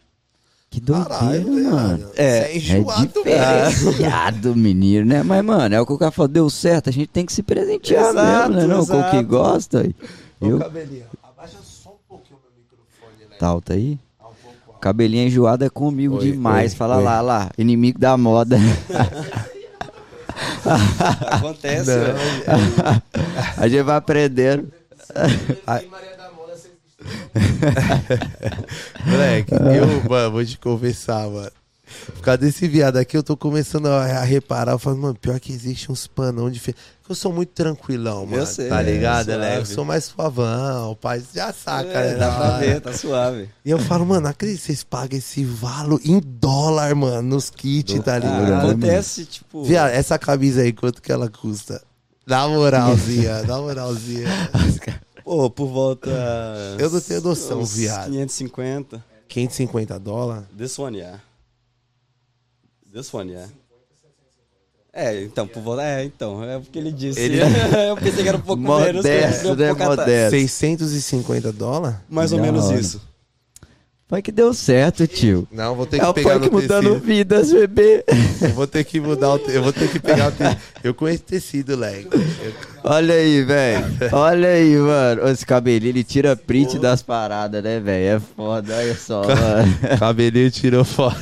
Que 0.74 0.80
doideira, 0.80 1.08
Caralho, 1.08 1.52
mano. 1.70 1.96
velho. 1.98 2.10
É, 2.16 2.40
Você 2.40 2.46
é 2.48 2.56
enjoado, 2.56 3.20
é 3.24 3.68
diferenciado, 3.68 4.56
menino, 4.58 5.06
né? 5.06 5.22
Mas, 5.22 5.44
mano, 5.44 5.72
é 5.72 5.80
o 5.80 5.86
que 5.86 5.92
o 5.92 5.98
cara 5.98 6.10
falou, 6.10 6.26
deu 6.26 6.50
certo, 6.50 6.90
a 6.90 6.92
gente 6.92 7.06
tem 7.06 7.24
que 7.24 7.32
se 7.32 7.44
presentear 7.44 8.10
Exato, 8.10 8.50
mesmo, 8.52 8.60
né? 8.68 8.74
Não, 8.74 8.84
com 8.84 9.00
o 9.00 9.10
que 9.10 9.22
gosta. 9.22 9.86
Ô, 10.40 10.46
Eu, 10.48 10.58
cabelinho, 10.58 11.04
abaixa 11.22 11.58
só 11.62 11.90
um 11.90 12.08
pouquinho 12.08 12.40
meu 12.42 12.50
microfone, 12.60 13.30
né? 13.30 13.36
tá 13.38 13.46
alto 13.46 13.72
aí? 13.72 13.96
Tá 14.18 14.26
um. 14.26 14.78
Cabelinho 14.80 15.28
enjoado 15.28 15.64
é 15.64 15.70
comigo 15.70 16.16
Oi, 16.16 16.32
demais. 16.32 16.72
oi, 16.72 16.76
Fala 16.78 16.96
oi. 16.96 17.04
lá, 17.04 17.20
lá, 17.20 17.50
inimigo 17.56 18.00
da 18.00 18.16
moda. 18.16 18.58
Acontece. 21.30 21.90
Né? 21.90 22.14
a 23.56 23.68
gente 23.68 23.82
vai 23.84 23.96
aprendendo. 23.96 24.72
Moleque, 29.06 29.52
eu, 29.54 30.08
mano, 30.08 30.30
vou 30.32 30.44
te 30.44 30.58
conversar, 30.58 31.28
mano. 31.28 31.50
Por 32.14 32.22
causa 32.22 32.38
desse 32.38 32.66
viado 32.66 32.96
aqui, 32.96 33.16
eu 33.16 33.22
tô 33.22 33.36
começando 33.36 33.86
a, 33.86 34.04
a 34.04 34.24
reparar. 34.24 34.72
Eu 34.72 34.78
falo, 34.78 34.96
mano, 34.96 35.14
pior 35.14 35.38
que 35.38 35.52
existe 35.52 35.92
uns 35.92 36.06
panão 36.06 36.50
diferentes. 36.50 36.82
Eu 37.08 37.14
sou 37.14 37.30
muito 37.32 37.50
tranquilão, 37.50 38.24
mano. 38.26 38.46
sei, 38.46 38.68
tá 38.70 38.80
é, 38.80 38.84
ligado, 38.84 39.26
né? 39.36 39.58
Eu 39.58 39.66
sou 39.66 39.84
mais 39.84 40.04
suavão. 40.04 40.96
Pai 40.98 41.22
já 41.34 41.52
saca, 41.52 41.86
É, 41.90 42.12
né? 42.12 42.16
dá 42.16 42.30
pra 42.34 42.44
hora. 42.48 42.58
ver, 42.58 42.80
tá 42.80 42.92
suave. 42.94 43.50
E 43.64 43.70
eu 43.70 43.78
falo, 43.78 44.06
mano, 44.06 44.26
acredito 44.26 44.60
que 44.60 44.66
vocês 44.66 44.82
pagam 44.82 45.18
esse 45.18 45.44
valor 45.44 46.00
em 46.02 46.18
dólar, 46.20 46.94
mano, 46.94 47.22
nos 47.22 47.50
kits, 47.50 48.00
tá 48.02 48.14
Ah, 48.14 48.18
ligado? 48.18 48.66
acontece, 48.70 49.26
tipo. 49.26 49.62
Viado, 49.64 49.90
essa 49.90 50.18
camisa 50.18 50.62
aí, 50.62 50.72
quanto 50.72 51.02
que 51.02 51.12
ela 51.12 51.28
custa? 51.28 51.82
Na 52.26 52.48
moralzinha, 52.48 53.42
na 53.42 53.58
moralzinha. 53.58 54.26
Pô, 55.24 55.48
por 55.50 55.66
volta. 55.68 56.10
Eu 56.78 56.90
não 56.90 57.00
tenho 57.00 57.20
noção, 57.22 57.60
uns 57.60 57.74
viado. 57.74 58.10
550. 58.10 59.04
550 59.28 59.98
dólares? 59.98 60.44
This 60.56 60.78
one, 60.78 60.98
yeah. 60.98 61.20
This 62.92 63.12
one, 63.12 63.32
yeah. 63.32 63.50
É, 64.92 65.22
então, 65.24 65.48
por 65.48 65.60
volta. 65.62 65.82
É, 65.82 66.04
então, 66.04 66.44
é 66.44 66.56
o 66.58 66.60
que 66.60 66.78
ele 66.78 66.92
disse. 66.92 67.18
Ele- 67.18 67.38
eu 67.88 67.96
pensei 67.96 68.22
que 68.22 68.28
era 68.28 68.36
um 68.36 68.40
pouco 68.42 68.62
menos. 68.62 68.96
Modesto, 68.96 69.48
um 69.48 69.54
né? 69.56 69.66
pouco 69.68 69.82
atrás. 69.82 69.98
Modesto. 69.98 70.30
650 70.30 71.52
dólares? 71.52 71.96
Mais 72.08 72.30
ou 72.32 72.38
Da 72.38 72.44
menos 72.44 72.70
isso. 72.70 73.00
Foi 74.06 74.20
que 74.20 74.30
deu 74.30 74.52
certo, 74.54 75.06
tio. 75.08 75.48
Não, 75.50 75.74
vou 75.74 75.86
ter 75.86 75.96
É 75.96 76.00
que 76.00 76.06
o 76.06 76.14
pegar 76.14 76.38
punk 76.38 76.46
no 76.52 76.60
mudando 76.60 76.88
tecido. 76.90 77.06
vidas, 77.06 77.52
bebê. 77.52 78.04
Eu 78.42 78.50
vou 78.50 78.66
ter 78.66 78.84
que 78.84 79.00
mudar 79.00 79.32
o 79.32 79.38
te... 79.38 79.50
Eu 79.50 79.62
vou 79.62 79.72
ter 79.72 79.90
que 79.90 79.98
pegar 79.98 80.28
o 80.28 80.32
tecido. 80.32 80.60
Eu 80.84 80.94
conheço 80.94 81.22
tecido, 81.24 81.74
leg. 81.74 82.06
Eu- 82.12 82.73
Olha 82.86 83.14
aí, 83.14 83.42
velho. 83.42 83.84
Olha 84.12 84.48
aí, 84.48 84.76
mano. 84.76 85.26
Esse 85.28 85.46
cabelinho, 85.46 85.90
ele 85.90 86.04
tira 86.04 86.36
print 86.36 86.78
das 86.78 87.02
paradas, 87.02 87.64
né, 87.64 87.80
velho? 87.80 88.16
É 88.16 88.20
foda, 88.20 88.76
olha 88.76 88.94
só, 88.94 89.22
mano. 89.22 89.78
Cabelinho 89.98 90.50
tirou. 90.50 90.84
Eu 90.98 91.12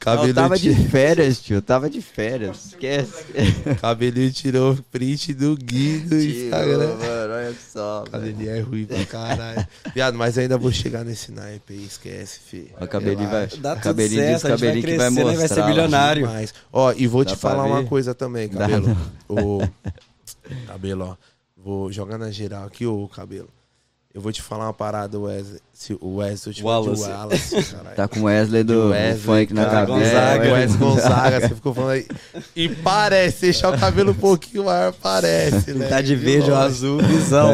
Cabelinho, 0.00 0.34
tava 0.34 0.58
de 0.58 0.74
ti- 0.74 0.88
férias, 0.88 1.40
tio. 1.40 1.56
Eu 1.58 1.62
tava 1.62 1.88
de 1.88 2.02
férias. 2.02 2.66
Esquece. 2.70 3.24
Cabelinho 3.80 4.32
tirou 4.32 4.76
print 4.90 5.32
do 5.32 5.56
Gui 5.56 6.00
do 6.00 6.18
Tio, 6.18 6.44
Instagram. 6.46 6.88
mano, 6.96 7.34
olha 7.34 7.54
só. 7.72 7.98
mano. 8.00 8.10
Cabelinho 8.10 8.50
é 8.50 8.60
ruim 8.60 8.84
pra 8.84 9.04
caralho. 9.04 9.66
Viado, 9.94 10.18
mas 10.18 10.36
ainda 10.36 10.58
vou 10.58 10.72
chegar 10.72 11.04
nesse 11.04 11.30
naipe 11.30 11.72
aí, 11.72 11.84
esquece, 11.84 12.40
fi. 12.44 12.66
O 12.80 12.86
cabelinho 12.88 13.30
vai. 13.30 13.46
Dá 13.58 13.76
tudo 13.76 13.84
cabelinho 13.84 14.22
certo, 14.22 14.34
diz 14.34 14.44
a 14.44 14.48
gente 14.48 14.58
vai 14.60 14.68
cabelinho 14.68 14.82
que 14.86 14.96
vai 14.96 15.10
mostrar. 15.10 15.36
vai 15.36 15.48
ser. 15.48 16.14
Demais. 16.16 16.54
Ó, 16.72 16.92
e 16.96 17.06
vou 17.06 17.24
Dá 17.24 17.30
te 17.30 17.36
falar 17.38 17.62
uma 17.64 17.82
ver? 17.82 17.88
coisa 17.88 18.12
também, 18.12 18.48
Dá 18.48 18.58
cabelo. 18.58 18.96
O 19.28 19.60
cabelo, 20.66 21.04
ó. 21.04 21.16
Vou 21.56 21.92
jogar 21.92 22.18
na 22.18 22.30
geral 22.30 22.64
aqui, 22.64 22.86
ô 22.86 23.08
cabelo. 23.08 23.48
Eu 24.14 24.20
vou 24.20 24.30
te 24.30 24.42
falar 24.42 24.66
uma 24.66 24.74
parada, 24.74 25.18
Wesley. 25.18 25.58
Se 25.72 25.96
o 25.98 26.16
Wesley, 26.16 26.52
eu 26.52 26.54
te 26.54 26.62
Wallace. 26.62 27.02
Wallace, 27.02 27.64
caralho. 27.64 27.96
Tá 27.96 28.08
com 28.08 28.20
o 28.20 28.22
Wesley 28.24 28.62
do 28.62 28.90
Wesley, 28.90 29.46
funk 29.46 29.54
na 29.54 29.64
cabeça. 29.64 29.86
Gonzaga. 29.86 30.44
É, 30.44 30.52
Wesley 30.52 30.78
Gonzaga, 30.78 31.40
você 31.40 31.54
ficou 31.54 31.72
falando 31.72 31.90
aí. 31.92 32.06
E 32.54 32.68
parece, 32.68 33.40
deixar 33.42 33.74
o 33.74 33.78
cabelo 33.78 34.10
um 34.10 34.14
pouquinho 34.14 34.64
maior, 34.64 34.92
parece, 34.92 35.72
né? 35.72 35.88
Tá 35.88 36.02
de 36.02 36.14
verde 36.14 36.50
ou 36.50 36.56
azul, 36.56 36.98
visão. 36.98 37.52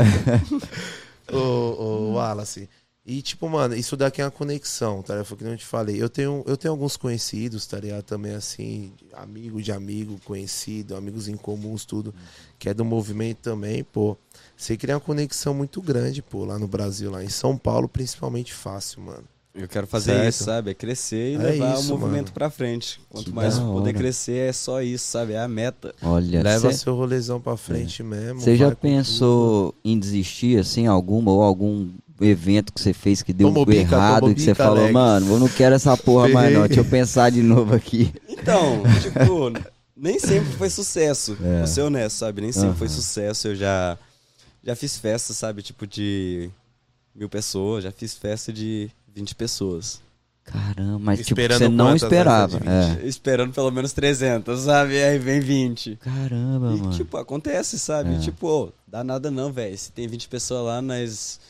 Ô, 1.32 1.36
ô, 1.38 2.12
Wallace. 2.14 2.68
E, 3.10 3.22
tipo, 3.22 3.48
mano, 3.48 3.74
isso 3.74 3.96
daqui 3.96 4.20
é 4.20 4.24
uma 4.26 4.30
conexão, 4.30 5.00
tá 5.02 5.14
ligado? 5.14 5.26
Foi 5.26 5.34
o 5.34 5.38
que 5.38 5.44
eu 5.46 5.56
te 5.56 5.64
falei. 5.64 5.96
Eu 6.02 6.10
tenho, 6.10 6.44
eu 6.46 6.58
tenho 6.58 6.72
alguns 6.72 6.94
conhecidos, 6.98 7.66
tá 7.66 7.80
ligado? 7.80 8.02
Também, 8.02 8.34
assim, 8.34 8.92
amigo 9.14 9.62
de 9.62 9.72
amigo, 9.72 10.20
conhecido, 10.26 10.94
amigos 10.94 11.26
em 11.26 11.34
comuns, 11.34 11.86
tudo, 11.86 12.14
que 12.58 12.68
é 12.68 12.74
do 12.74 12.84
movimento 12.84 13.38
também, 13.38 13.82
pô. 13.82 14.14
Você 14.54 14.76
cria 14.76 14.94
uma 14.96 15.00
conexão 15.00 15.54
muito 15.54 15.80
grande, 15.80 16.20
pô, 16.20 16.44
lá 16.44 16.58
no 16.58 16.68
Brasil, 16.68 17.10
lá 17.10 17.24
em 17.24 17.30
São 17.30 17.56
Paulo, 17.56 17.88
principalmente 17.88 18.52
fácil, 18.52 19.00
mano. 19.00 19.24
Eu 19.54 19.66
quero 19.66 19.86
fazer 19.86 20.12
Certo. 20.12 20.28
isso, 20.28 20.44
sabe? 20.44 20.70
É 20.70 20.74
crescer 20.74 21.32
e 21.32 21.34
É 21.36 21.38
levar 21.38 21.78
isso, 21.78 21.94
o 21.94 21.98
movimento 21.98 22.26
mano. 22.26 22.34
pra 22.34 22.50
frente. 22.50 23.00
Quanto 23.08 23.24
Que 23.24 23.32
mais 23.32 23.58
poder 23.58 23.94
crescer, 23.94 24.50
é 24.50 24.52
só 24.52 24.82
isso, 24.82 25.06
sabe? 25.06 25.32
É 25.32 25.40
a 25.40 25.48
meta. 25.48 25.94
Olha, 26.02 26.42
Leva 26.42 26.70
cê- 26.70 26.78
seu 26.78 26.94
rolezão 26.94 27.40
pra 27.40 27.56
frente 27.56 28.02
mesmo. 28.02 28.38
Você 28.40 28.54
já 28.54 28.70
pensou 28.76 29.74
em 29.82 29.98
desistir, 29.98 30.58
assim, 30.60 30.86
alguma 30.86 31.32
ou 31.32 31.42
algum 31.42 31.88
evento 32.24 32.72
que 32.72 32.80
você 32.80 32.92
fez 32.92 33.22
que 33.22 33.32
deu 33.32 33.48
Tomou 33.48 33.64
bica, 33.66 33.80
errado, 33.80 34.20
tomou 34.20 34.34
que 34.34 34.40
você 34.40 34.50
bica, 34.52 34.64
falou, 34.64 34.78
Alex. 34.80 34.92
mano, 34.92 35.32
eu 35.34 35.38
não 35.38 35.48
quero 35.48 35.74
essa 35.74 35.96
porra 35.96 36.28
mais 36.28 36.52
não, 36.54 36.66
deixa 36.66 36.80
eu 36.80 36.84
pensar 36.84 37.30
de 37.30 37.42
novo 37.42 37.74
aqui. 37.74 38.12
Então, 38.28 38.82
tipo, 39.02 39.52
nem 39.96 40.18
sempre 40.18 40.52
foi 40.52 40.70
sucesso. 40.70 41.36
É. 41.42 41.58
Vou 41.58 41.66
ser 41.66 41.82
honesto, 41.82 42.16
sabe? 42.16 42.40
Nem 42.40 42.52
sempre 42.52 42.76
foi 42.76 42.86
Aham. 42.86 42.96
sucesso. 42.96 43.48
Eu 43.48 43.54
já, 43.56 43.98
já 44.64 44.74
fiz 44.76 44.96
festa, 44.98 45.32
sabe? 45.32 45.62
Tipo, 45.62 45.86
de 45.86 46.50
mil 47.14 47.28
pessoas. 47.28 47.84
Já 47.84 47.90
fiz 47.92 48.14
festa 48.14 48.52
de 48.52 48.90
20 49.14 49.34
pessoas. 49.34 50.00
Caramba, 50.44 50.98
mas 50.98 51.18
tipo, 51.18 51.38
Esperando 51.38 51.58
você 51.58 51.68
não 51.68 51.86
quantas 51.88 52.02
esperava. 52.04 52.60
É. 52.64 53.06
Esperando 53.06 53.52
pelo 53.52 53.70
menos 53.70 53.92
300, 53.92 54.60
sabe? 54.60 55.02
Aí 55.02 55.18
vem 55.18 55.40
20. 55.40 55.96
Caramba, 55.96 56.74
E, 56.74 56.80
mano. 56.80 56.90
tipo, 56.96 57.16
acontece, 57.18 57.78
sabe? 57.78 58.14
É. 58.14 58.18
Tipo, 58.18 58.46
ô, 58.48 58.72
dá 58.86 59.04
nada 59.04 59.30
não, 59.30 59.52
velho. 59.52 59.76
Se 59.76 59.92
tem 59.92 60.08
20 60.08 60.26
pessoas 60.28 60.64
lá, 60.64 60.80
nós 60.80 60.98
nós 60.98 61.40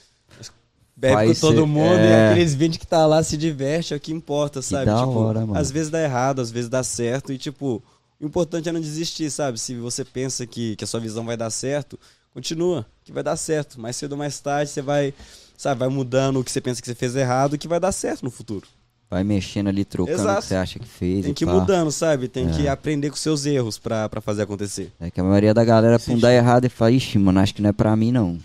bebe 0.98 1.14
Vai 1.14 1.28
com 1.28 1.34
todo 1.34 1.60
ser- 1.60 1.66
mundo 1.66 1.98
é. 1.98 2.28
e 2.28 2.30
aqueles 2.32 2.54
20 2.54 2.78
que 2.78 2.86
tá 2.86 3.06
lá 3.06 3.22
se 3.22 3.36
diverte, 3.36 3.94
é 3.94 3.96
o 3.96 4.00
que 4.00 4.12
importa, 4.12 4.60
sabe? 4.60 4.86
da 4.86 4.98
tipo, 4.98 5.12
hora, 5.12 5.40
mano. 5.46 5.56
às 5.58 5.70
vezes 5.70 5.90
dá 5.90 6.02
errado, 6.02 6.40
às 6.40 6.50
vezes 6.50 6.68
dá 6.68 6.82
certo 6.82 7.32
e, 7.32 7.38
tipo, 7.38 7.80
o 8.20 8.26
importante 8.26 8.68
é 8.68 8.72
não 8.72 8.80
desistir, 8.80 9.30
sabe? 9.30 9.58
Se 9.60 9.76
você 9.76 10.04
pensa 10.04 10.44
que, 10.44 10.74
que 10.74 10.82
a 10.82 10.86
sua 10.86 10.98
visão 10.98 11.24
vai 11.24 11.36
dar 11.36 11.50
certo, 11.50 11.98
continua, 12.34 12.84
que 13.04 13.12
vai 13.12 13.22
dar 13.22 13.36
certo. 13.36 13.80
Mais 13.80 13.94
cedo 13.96 14.12
ou 14.12 14.18
mais 14.18 14.40
tarde 14.40 14.70
você 14.72 14.82
vai, 14.82 15.14
sabe, 15.56 15.78
vai 15.78 15.88
mudando 15.88 16.40
o 16.40 16.44
que 16.44 16.50
você 16.50 16.60
pensa 16.60 16.80
que 16.82 16.88
você 16.88 16.94
fez 16.96 17.14
errado, 17.14 17.56
que 17.56 17.68
vai 17.68 17.78
dar 17.78 17.92
certo 17.92 18.24
no 18.24 18.30
futuro. 18.30 18.66
Vai 19.10 19.24
mexendo 19.24 19.68
ali, 19.68 19.84
trocando 19.86 20.18
o 20.18 20.20
Exato. 20.20 20.40
que 20.42 20.46
você 20.48 20.54
acha 20.56 20.78
que 20.78 20.86
fez. 20.86 21.22
Tem 21.22 21.30
e 21.30 21.34
que 21.34 21.44
ir 21.44 21.46
mudando, 21.46 21.90
sabe? 21.90 22.28
Tem 22.28 22.50
que 22.50 22.68
aprender 22.68 23.08
com 23.08 23.16
seus 23.16 23.46
erros 23.46 23.78
pra, 23.78 24.06
pra 24.08 24.20
fazer 24.20 24.42
acontecer. 24.42 24.92
É 25.00 25.10
que 25.10 25.18
a 25.18 25.24
maioria 25.24 25.54
da 25.54 25.64
galera 25.64 25.98
pra 25.98 26.12
não 26.12 26.20
dar 26.20 26.34
errado 26.34 26.66
e 26.66 26.68
fala, 26.68 26.90
ixi, 26.90 27.18
mano, 27.18 27.40
acho 27.40 27.54
que 27.54 27.62
não 27.62 27.70
é 27.70 27.72
pra 27.72 27.96
mim 27.96 28.12
não. 28.12 28.38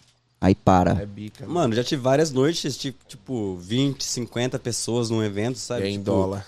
Aí 0.43 0.53
para. 0.53 1.01
É 1.01 1.05
bica. 1.05 1.47
Mano, 1.47 1.73
já 1.73 1.85
tive 1.85 2.01
várias 2.01 2.29
noites, 2.29 2.75
tipo, 2.75 2.99
tipo 3.07 3.55
20, 3.61 4.03
50 4.03 4.59
pessoas 4.59 5.09
num 5.09 5.23
evento, 5.23 5.57
sabe? 5.57 5.83
É 5.83 5.87
em 5.89 5.93
Tipo, 5.93 6.03
dólar. 6.03 6.45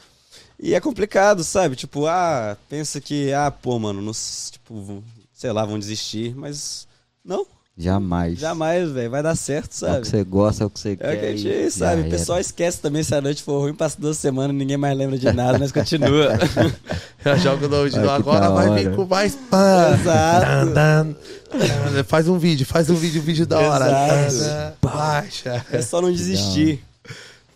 E 0.59 0.73
é 0.73 0.81
complicado, 0.81 1.45
sabe? 1.45 1.77
Tipo, 1.77 2.05
ah, 2.05 2.57
pensa 2.67 2.99
que, 2.99 3.31
ah, 3.31 3.49
pô, 3.49 3.79
mano, 3.79 4.01
não, 4.01 4.11
tipo, 4.51 5.01
sei 5.33 5.49
lá, 5.53 5.63
vão 5.63 5.79
desistir, 5.79 6.35
mas 6.35 6.85
não, 7.23 7.47
Jamais. 7.77 8.39
jamais, 8.39 8.89
velho, 8.89 9.09
vai 9.11 9.21
dar 9.21 9.35
certo, 9.35 9.71
É 9.71 9.75
o 9.75 9.77
sabe? 9.79 10.01
que 10.03 10.07
você 10.07 10.23
gosta, 10.23 10.63
é 10.63 10.67
o 10.67 10.69
que 10.69 10.79
você 10.79 10.89
É 10.91 10.93
o 10.93 10.97
quer. 10.97 11.19
que 11.19 11.25
a 11.25 11.31
e 11.31 11.37
gente 11.37 11.63
já 11.65 11.71
sabe, 11.71 12.01
o 12.03 12.09
pessoal 12.09 12.39
esquece 12.39 12.79
também 12.79 13.03
se 13.03 13.13
a 13.13 13.19
noite 13.19 13.43
for 13.43 13.59
ruim, 13.59 13.73
passa 13.75 13.99
duas 13.99 14.17
semanas, 14.17 14.55
ninguém 14.55 14.77
mais 14.77 14.97
lembra 14.97 15.17
de 15.17 15.29
nada, 15.33 15.59
mas 15.59 15.73
continua. 15.73 16.29
Já 17.25 17.35
joga 17.37 17.65
o 17.65 17.69
nome 17.69 17.89
de 17.89 17.97
Agora 17.99 18.49
vai 18.51 18.69
hora. 18.69 18.79
vir 18.81 18.95
com 18.95 19.03
mais 19.05 19.35
pã. 19.49 19.97
Exato. 19.99 20.45
Dan, 20.45 20.67
dan. 20.73 21.15
Dan. 21.93 22.03
Faz 22.03 22.27
um 22.29 22.37
vídeo, 22.37 22.65
faz 22.65 22.87
um 22.89 22.95
vídeo, 22.95 23.19
um 23.21 23.25
vídeo 23.25 23.47
da 23.47 23.59
hora. 23.59 24.25
Exato. 24.27 24.77
Baixa. 24.81 25.65
É 25.71 25.81
só 25.81 26.01
não 26.01 26.11
desistir. 26.11 26.81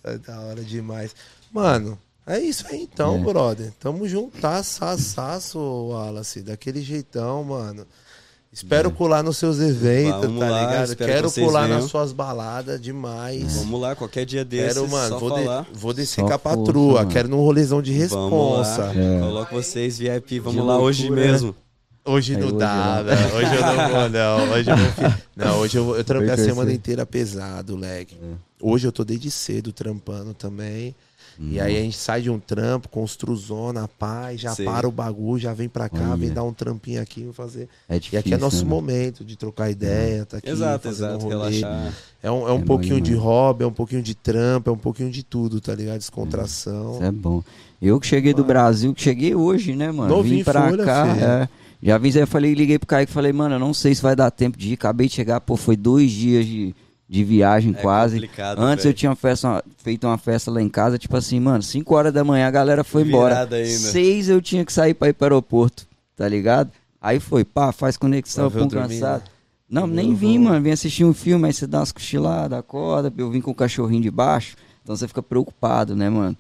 É 0.04 0.18
da 0.18 0.40
hora 0.42 0.64
demais. 0.64 1.16
Mano, 1.54 1.98
é 2.26 2.40
isso 2.40 2.66
aí 2.70 2.82
então, 2.92 3.16
É. 3.18 3.20
brother. 3.20 3.72
Tamo 3.80 4.08
juntas, 4.08 4.80
saço, 4.98 5.60
Wallace. 5.60 6.42
Daquele 6.42 6.82
jeitão, 6.82 7.44
mano. 7.44 7.86
Espero 8.52 8.90
colar 8.90 9.22
nos 9.24 9.38
seus 9.38 9.60
eventos, 9.60 10.22
Vamos 10.22 10.40
tá 10.40 10.50
lá, 10.50 10.62
ligado? 10.62 10.96
Quero 10.96 11.28
que 11.28 11.30
vocês 11.36 11.46
colar 11.46 11.68
venham. 11.68 11.82
nas 11.82 11.90
suas 11.90 12.12
baladas 12.12 12.82
demais. 12.82 13.58
Vamos 13.58 13.80
lá, 13.80 13.96
qualquer 13.96 14.26
dia 14.26 14.44
desses, 14.44 14.74
Quero, 14.74 14.88
mano, 14.90 15.10
só 15.10 15.20
vou, 15.20 15.38
de- 15.38 15.44
falar. 15.44 15.68
vou 15.72 15.94
descer 15.94 16.24
com 16.24 16.34
a 16.34 16.40
patroa. 16.40 17.00
mano. 17.02 17.12
Quero 17.12 17.28
num 17.30 17.38
rolezão 17.42 17.80
de 17.80 17.92
responsa. 17.92 18.92
É. 18.96 19.20
coloco 19.20 19.54
vocês 19.54 20.00
VIP, 20.00 20.40
vamos 20.40 20.62
De 20.62 20.68
lá 20.68 20.80
hoje 20.80 21.04
loucura, 21.08 21.32
mesmo. 21.32 21.56
Hoje 22.04 22.36
não 22.38 22.48
hoje 22.48 22.58
dá, 22.58 22.96
não. 22.98 23.04
velho. 23.06 23.36
Hoje 23.36 23.56
eu 23.56 23.62
não 23.62 23.90
vou, 23.90 24.10
não. 24.10 24.52
Hoje 24.54 24.72
eu 24.72 24.78
vou. 24.78 24.92
fi- 24.94 25.20
Não, 25.40 25.58
hoje 25.60 25.78
eu, 25.78 25.86
vou- 25.86 25.96
eu 25.98 26.04
trampei 26.04 26.32
a 26.32 26.38
semana 26.38 26.74
inteira 26.74 27.06
pesado, 27.06 27.76
leque. 27.78 28.16
É. 28.22 28.34
Hoje 28.62 28.88
eu 28.88 28.92
tô 28.92 29.06
desde 29.06 29.30
cedo 29.30 29.72
trampando 29.72 30.34
também. 30.34 30.96
E 31.42 31.58
aí 31.60 31.78
a 31.78 31.82
gente 31.82 31.96
sai 31.98 32.22
de 32.22 32.30
um 32.30 32.38
trampo, 32.38 32.90
construzona, 32.90 33.88
paz, 33.88 34.42
já 34.42 34.54
Sim. 34.54 34.66
para 34.66 34.86
o 34.88 34.92
bagulho, 34.92 35.40
já 35.40 35.54
vem 35.54 35.70
pra 35.70 35.88
cá, 35.88 36.10
Olha. 36.10 36.18
vem 36.18 36.30
dar 36.32 36.44
um 36.44 36.52
trampinho 36.54 37.02
aqui, 37.02 37.24
vem 37.24 37.32
fazer. 37.32 37.70
É 37.88 37.96
E 37.96 38.00
difícil, 38.00 38.20
aqui 38.20 38.34
é 38.34 38.38
nosso 38.38 38.64
né? 38.66 38.70
momento 38.70 39.24
de 39.24 39.38
trocar 39.38 39.70
ideia, 39.72 40.26
tá 40.26 40.38
aqui. 40.38 40.50
Exato, 40.50 40.90
fazendo 40.90 41.10
exato, 41.12 41.26
um 41.26 41.30
rolê. 41.30 41.50
relaxar. 41.60 41.94
É 42.22 42.30
um, 42.30 42.48
é 42.48 42.52
um 42.52 42.56
É 42.56 42.60
bom 42.60 42.66
pouquinho 42.66 43.00
de 43.00 43.14
hobby, 43.14 43.64
é 43.64 43.68
um 43.68 43.72
pouquinho 43.72 44.02
de 44.04 44.14
trampo, 44.16 44.70
é 44.70 44.74
um 44.74 44.78
pouquinho 44.78 45.10
de 45.10 45.24
tudo, 45.24 45.62
tá 45.62 45.74
ligado? 45.74 45.98
Descontração. 46.00 46.96
Isso 46.96 47.04
é 47.04 47.12
bom. 47.12 47.42
Eu 47.82 48.00
que 48.00 48.08
cheguei 48.08 48.34
do 48.34 48.44
Brasil, 48.44 48.94
que 48.94 49.02
cheguei 49.02 49.34
hoje, 49.34 49.74
né, 49.76 49.92
mano? 49.92 50.10
Novinho 50.14 50.36
Vim 50.36 50.42
em 50.42 50.44
pra 50.44 50.70
folha, 50.70 50.84
cá. 50.84 51.14
filho. 51.14 51.26
é. 51.26 51.50
Já 51.82 51.98
vim, 51.98 52.12
eu 52.14 52.28
falei, 52.28 52.54
liguei 52.54 52.78
pro 52.78 52.86
Kaique 52.88 53.10
e 53.10 53.14
falei, 53.14 53.32
mano, 53.32 53.56
eu 53.56 53.60
não 53.60 53.74
sei 53.74 53.96
se 53.96 54.02
vai 54.02 54.14
dar 54.14 54.30
tempo 54.30 54.58
de 54.58 54.72
ir. 54.72 54.74
Acabei 54.74 55.08
de 55.08 55.14
chegar, 55.14 55.40
pô, 55.40 55.56
foi 55.56 55.78
dois 55.78 56.12
dias 56.12 56.46
de, 56.46 56.76
de 57.10 57.24
viagem 57.24 57.74
É 57.76 57.82
quase. 57.82 58.30
Antes 58.58 58.84
velho. 58.84 58.94
eu 58.94 58.94
tinha 58.94 59.16
festa, 59.16 59.64
feito 59.78 60.06
uma 60.06 60.18
festa 60.18 60.52
lá 60.52 60.62
em 60.62 60.70
casa, 60.70 61.00
tipo 61.00 61.18
assim, 61.18 61.40
mano, 61.40 61.64
5 61.64 61.96
horas 61.96 62.14
da 62.14 62.24
manhã 62.24 62.48
a 62.48 62.52
galera 62.52 62.84
foi 62.84 63.02
embora. 63.02 63.34
Virada 63.34 63.56
ainda. 63.56 63.68
Seis 63.68 64.30
eu 64.30 64.40
tinha 64.40 64.64
que 64.64 64.72
sair 64.72 64.94
pra 64.94 65.10
ir 65.10 65.14
pro 65.14 65.26
aeroporto, 65.26 65.88
tá 66.16 66.28
ligado? 66.28 66.70
Aí 67.02 67.20
foi, 67.20 67.44
pá, 67.44 67.72
faz 67.72 67.98
conexão, 67.98 68.52
pum, 68.52 68.68
cansado. 68.68 69.24
Não, 69.68 69.88
Meu 69.88 69.96
nem 69.96 70.14
vim, 70.14 70.38
mano. 70.38 70.62
Vim 70.62 70.72
assistir 70.72 71.04
um 71.04 71.14
filme, 71.14 71.48
aí 71.48 71.54
você 71.54 71.66
dá 71.66 71.80
umas 71.80 71.92
cochiladas, 71.92 72.60
acorda. 72.60 73.12
Eu 73.18 73.32
vim 73.32 73.42
com 73.42 73.52
o 73.52 73.56
cachorrinho 73.56 74.02
de 74.02 74.12
baixo. 74.12 74.56
Então 74.84 74.96
você 74.96 75.08
fica 75.08 75.22
preocupado, 75.24 75.96
né, 75.96 76.10
mano? 76.10 76.36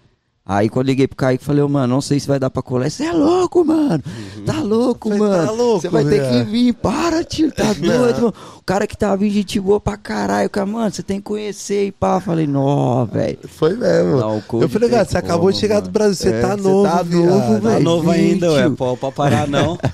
Aí 0.52 0.68
quando 0.68 0.88
eu 0.88 0.90
liguei 0.94 1.08
pro 1.08 1.16
Kaique, 1.16 1.46
falei, 1.46 1.62
ô, 1.62 1.70
mano, 1.70 1.94
não 1.94 2.02
sei 2.02 2.20
se 2.20 2.28
vai 2.28 2.40
dar 2.40 2.50
pra 2.50 2.64
colar. 2.64 2.90
Você 2.90 3.04
é 3.06 3.12
louco, 3.14 3.64
mano. 3.64 4.02
Tá 4.48 4.60
louco, 4.64 5.10
Falei, 5.10 5.24
mano. 5.24 5.46
tá 5.46 5.52
louco, 5.52 5.82
Você 5.82 5.90
vai 5.90 6.04
ter 6.06 6.28
que 6.28 6.44
vir. 6.50 6.74
Para, 6.74 7.24
tio. 7.24 7.52
Tá 7.52 7.72
doido, 7.80 8.22
mano. 8.22 8.34
O 8.58 8.64
cara 8.64 8.88
que 8.88 8.98
tá 8.98 9.16
vindo 9.16 9.32
gente 9.32 9.60
boa 9.60 9.80
pra 9.80 9.96
caralho. 9.96 10.50
Cara, 10.50 10.66
mano, 10.66 10.90
você 10.92 11.04
tem 11.04 11.18
que 11.18 11.26
conhecer 11.26 11.86
e 11.86 11.92
pá. 11.92 12.20
Falei, 12.20 12.48
nó, 12.48 13.06
velho. 13.06 13.38
Foi 13.48 13.76
mesmo. 13.76 14.18
Não, 14.18 14.44
eu 14.60 14.68
falei, 14.68 14.90
tem 14.90 15.06
você 15.06 15.18
acabou 15.20 15.52
de 15.52 15.60
chegar 15.60 15.82
do 15.82 15.84
mano. 15.84 15.92
Brasil, 15.94 16.16
você 16.16 16.30
É, 16.36 16.42
tá 16.42 16.58
novo, 16.58 16.84
tá 16.90 17.04
novo, 17.04 17.54
Tá 17.62 17.70
velho. 17.70 17.84
novo 17.84 18.12
Vem, 18.12 18.32
ainda, 18.32 18.52
ué, 18.52 18.70
pô, 18.72 18.98
pra 18.98 19.12
parar 19.12 19.48
não. 19.48 19.78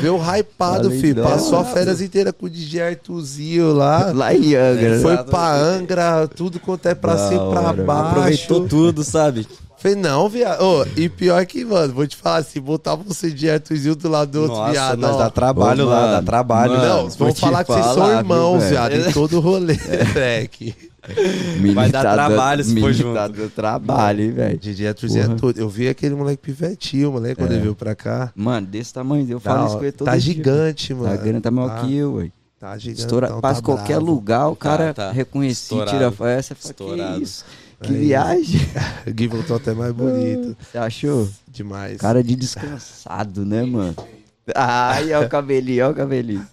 Veio 0.00 0.16
hypado, 0.16 0.84
Falei, 0.84 1.00
filho. 1.00 1.22
não, 1.22 1.30
Passou 1.30 1.58
a 1.58 1.62
não. 1.64 1.70
férias 1.72 2.00
inteira 2.00 2.32
com 2.32 2.46
o 2.46 2.50
DJ 2.50 2.82
Artuzinho 2.82 3.72
lá. 3.74 4.10
Lá 4.12 4.32
em 4.34 4.54
Angra. 4.54 5.00
Foi 5.00 5.12
Exato. 5.14 5.30
pra 5.30 5.54
Angra, 5.54 6.28
tudo 6.28 6.58
quanto 6.60 6.86
é 6.86 6.94
pra 6.94 7.16
cima 7.28 7.50
pra 7.50 7.60
hora. 7.62 7.82
baixo. 7.84 8.08
Aproveitou 8.10 8.68
tudo, 8.68 9.04
sabe? 9.04 9.46
Falei, 9.82 9.96
não, 9.96 10.28
viado. 10.28 10.62
Ô, 10.62 10.86
e 10.96 11.08
pior 11.08 11.44
que, 11.44 11.64
mano, 11.64 11.92
vou 11.92 12.06
te 12.06 12.14
falar 12.16 12.36
assim, 12.36 12.60
botar 12.60 12.94
você 12.94 13.30
de 13.32 13.50
Artuzinho 13.50 13.96
do 13.96 14.08
lado 14.08 14.30
do 14.30 14.42
outro, 14.42 14.56
Nossa, 14.56 14.70
viado. 14.72 14.98
mas 15.00 15.10
ó. 15.10 15.18
dá 15.18 15.30
trabalho 15.30 15.84
Ô, 15.86 15.88
lá, 15.90 16.00
mano, 16.02 16.12
dá 16.12 16.22
trabalho. 16.22 16.72
mano, 16.74 17.08
Não, 17.18 17.32
te 17.32 17.40
falar 17.40 17.64
que 17.64 17.72
vocês 17.72 17.84
são 17.86 18.18
irmãos, 18.18 18.60
viu, 18.60 18.70
viado, 18.70 18.92
velho? 18.92 19.08
em 19.08 19.12
todo 19.12 19.40
rolê, 19.40 19.76
moleque. 20.14 20.74
Menino 21.56 21.74
Vai 21.74 21.90
dar 21.90 22.02
tá 22.04 22.12
trabalho 22.12 22.62
se 22.62 22.70
for 22.70 22.74
menino 22.76 22.92
junto. 22.94 23.14
tá 23.14 23.26
dando 23.26 23.50
trabalho, 23.50 24.22
hein, 24.24 24.30
velho. 24.30 24.56
DJ 24.58 24.86
Artuzinho 24.88 25.32
é 25.32 25.34
todo. 25.34 25.58
Eu 25.58 25.68
vi 25.68 25.88
aquele 25.88 26.14
moleque 26.14 26.40
pivetinho, 26.40 27.10
moleque, 27.10 27.34
quando 27.36 27.50
É. 27.50 27.54
ele 27.54 27.62
veio 27.62 27.74
pra 27.74 27.96
cá. 27.96 28.30
Mano, 28.36 28.68
desse 28.68 28.94
tamanho, 28.94 29.26
eu 29.28 29.40
Tá, 29.40 29.50
falo 29.50 29.66
isso 29.66 29.78
com 29.78 29.82
ele 29.82 29.90
todo 29.92 30.06
tá 30.06 30.12
dia. 30.12 30.20
gigante, 30.20 30.94
mano. 30.94 31.08
Tá 31.08 31.16
grande, 31.16 31.40
tá 31.40 31.50
maior 31.50 31.80
que 31.80 31.96
eu, 31.96 32.14
ué. 32.14 32.30
Tá 32.60 32.78
gigante. 32.78 33.00
Estoura, 33.00 33.26
então 33.26 33.40
passa 33.40 33.60
tá 33.60 33.66
qualquer 33.66 33.94
bravo. 33.96 34.06
lugar, 34.06 34.46
o 34.46 34.54
cara 34.54 34.94
tá. 34.94 35.10
reconhece, 35.10 35.62
Estourado. 35.62 35.90
tira 35.90 36.12
fala, 36.12 36.40
que 36.40 36.52
Estourado. 36.66 37.20
isso? 37.20 37.44
Que 37.82 37.92
Aí. 37.92 37.98
viagem. 38.06 38.60
O 39.06 39.10
Gui 39.12 39.26
voltou 39.26 39.56
até 39.56 39.72
mais 39.74 39.92
bonito. 39.92 40.56
Você 40.70 40.78
achou? 40.78 41.28
Demais. 41.48 41.98
Cara 41.98 42.22
de 42.22 42.36
descansado, 42.36 43.44
né, 43.44 43.62
mano? 43.64 43.96
Ai, 44.54 45.12
ó 45.14 45.22
o 45.24 45.28
cabelinho, 45.28 45.86
ó 45.86 45.90
o 45.90 45.94
cabelinho. 45.94 46.46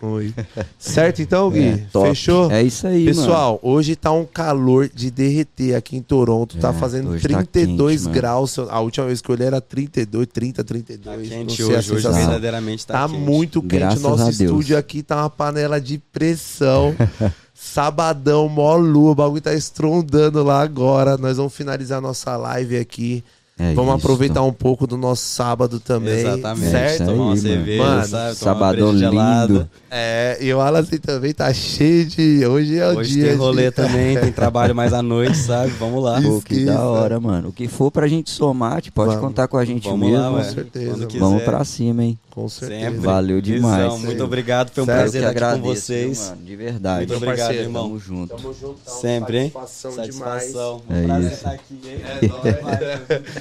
Ruim. 0.00 0.32
Certo 0.78 1.20
então, 1.20 1.50
Gui? 1.50 1.60
É, 1.66 1.76
top. 1.92 2.08
Fechou? 2.10 2.50
É 2.52 2.62
isso 2.62 2.86
aí, 2.86 3.04
mano. 3.04 3.16
Pessoal, 3.16 3.58
hoje 3.62 3.96
tá 3.96 4.12
um 4.12 4.24
calor 4.24 4.88
de 4.88 5.10
derreter 5.10 5.74
aqui 5.74 5.96
em 5.96 6.02
Toronto. 6.02 6.56
tá 6.58 6.68
É, 6.70 6.72
fazendo 6.72 7.10
hoje 7.10 7.26
tá 7.26 7.42
32 7.42 7.92
quente, 7.96 8.04
mano. 8.04 8.14
graus. 8.14 8.58
A 8.60 8.78
última 8.80 9.06
vez 9.06 9.20
que 9.20 9.28
eu 9.28 9.34
olhei 9.34 9.48
era 9.48 9.60
32, 9.60 10.28
30, 10.32 10.62
32. 10.62 11.04
Tá 11.04 11.16
não 11.16 11.22
quente 11.46 11.56
sei 11.56 11.64
a 11.64 11.68
hoje, 11.68 11.92
hoje 11.92 12.02
sensação. 12.02 12.20
verdadeiramente 12.20 12.86
tá, 12.86 12.94
Tá 12.94 13.08
quente. 13.08 13.18
muito 13.20 13.60
quente. 13.60 13.74
Graças 13.80 14.02
Nosso 14.02 14.22
a 14.22 14.24
Deus. 14.26 14.40
estúdio 14.40 14.78
aqui 14.78 15.02
tá 15.02 15.16
uma 15.16 15.30
panela 15.30 15.80
de 15.80 15.98
pressão. 15.98 16.94
Sabadão, 17.68 18.48
mó 18.48 18.76
lua. 18.76 19.10
O 19.10 19.14
bagulho 19.14 19.42
tá 19.42 19.52
estrondando 19.52 20.42
lá 20.42 20.62
agora. 20.62 21.18
Nós 21.18 21.36
vamos 21.36 21.54
finalizar 21.54 22.00
nossa 22.00 22.34
live 22.36 22.78
aqui. 22.78 23.22
É 23.60 23.74
vamos 23.74 23.96
isso. 23.96 24.06
aproveitar 24.06 24.42
um 24.42 24.52
pouco 24.52 24.86
do 24.86 24.96
nosso 24.96 25.22
sábado 25.22 25.80
também. 25.80 26.20
Exatamente. 26.20 26.70
Certo? 26.70 27.06
Tomar 27.06 27.24
uma 27.24 27.36
cerveja, 27.36 27.82
Mano, 27.82 28.06
sabe? 28.06 28.34
Sabadão 28.36 28.96
gelada. 28.96 29.52
lindo. 29.52 29.70
É, 29.90 30.38
e 30.40 30.52
o 30.54 30.60
Alan 30.60 30.84
também 30.84 31.32
tá 31.34 31.52
cheio 31.52 32.04
de. 32.06 32.46
Hoje 32.46 32.78
é 32.78 32.86
o 32.88 32.98
Hoje 32.98 33.14
dia. 33.14 33.28
tem 33.28 33.36
rolê 33.36 33.64
de... 33.64 33.70
também, 33.72 34.16
tem 34.18 34.30
trabalho 34.30 34.74
mais 34.76 34.92
à 34.92 35.02
noite, 35.02 35.36
sabe? 35.36 35.70
Vamos 35.72 36.04
lá. 36.04 36.20
Pô, 36.22 36.40
que 36.40 36.64
da 36.66 36.80
hora, 36.84 37.18
mano. 37.18 37.48
O 37.48 37.52
que 37.52 37.66
for 37.66 37.90
pra 37.90 38.06
gente 38.06 38.30
somar, 38.30 38.80
tipo, 38.80 38.94
pode 38.94 39.14
Vamos. 39.14 39.22
contar 39.28 39.48
com 39.48 39.56
a 39.56 39.64
gente 39.64 39.88
Vamos 39.88 40.08
mesmo. 40.08 40.22
lá, 40.22 40.30
Com 40.30 40.44
certeza, 40.54 40.86
Quando 40.86 40.96
mano. 40.98 41.06
quiser. 41.08 41.18
Vamos 41.24 41.42
pra 41.42 41.64
cima, 41.64 42.04
hein? 42.04 42.18
Com 42.30 42.48
certeza. 42.48 42.80
Sempre. 42.86 43.00
Valeu 43.00 43.40
demais. 43.40 43.82
Visão, 43.84 43.98
Muito 43.98 44.22
obrigado, 44.22 44.70
foi 44.70 44.82
um 44.84 44.86
Sério, 44.86 45.00
prazer 45.02 45.20
estar 45.22 45.30
aqui 45.30 45.40
com 45.40 45.46
agradeço, 45.46 45.86
vocês. 45.86 46.18
viu, 46.18 46.28
mano? 46.28 46.42
De 46.44 46.56
verdade. 46.56 46.98
Muito 46.98 47.16
obrigado, 47.16 47.38
parceiro. 47.46 47.62
irmão. 47.64 47.82
Tamo 47.84 47.98
junto. 47.98 48.36
Tamo 48.36 48.54
juntão. 48.54 48.94
Sempre, 49.00 49.38
hein? 49.38 49.52
Satisfação, 49.52 49.92
Satisfação. 49.92 50.82
É 50.88 50.94
Um 51.00 51.04
prazer 51.06 51.26
isso. 51.26 51.34
estar 51.34 51.50
aqui, 51.50 51.80
hein? 51.84 51.98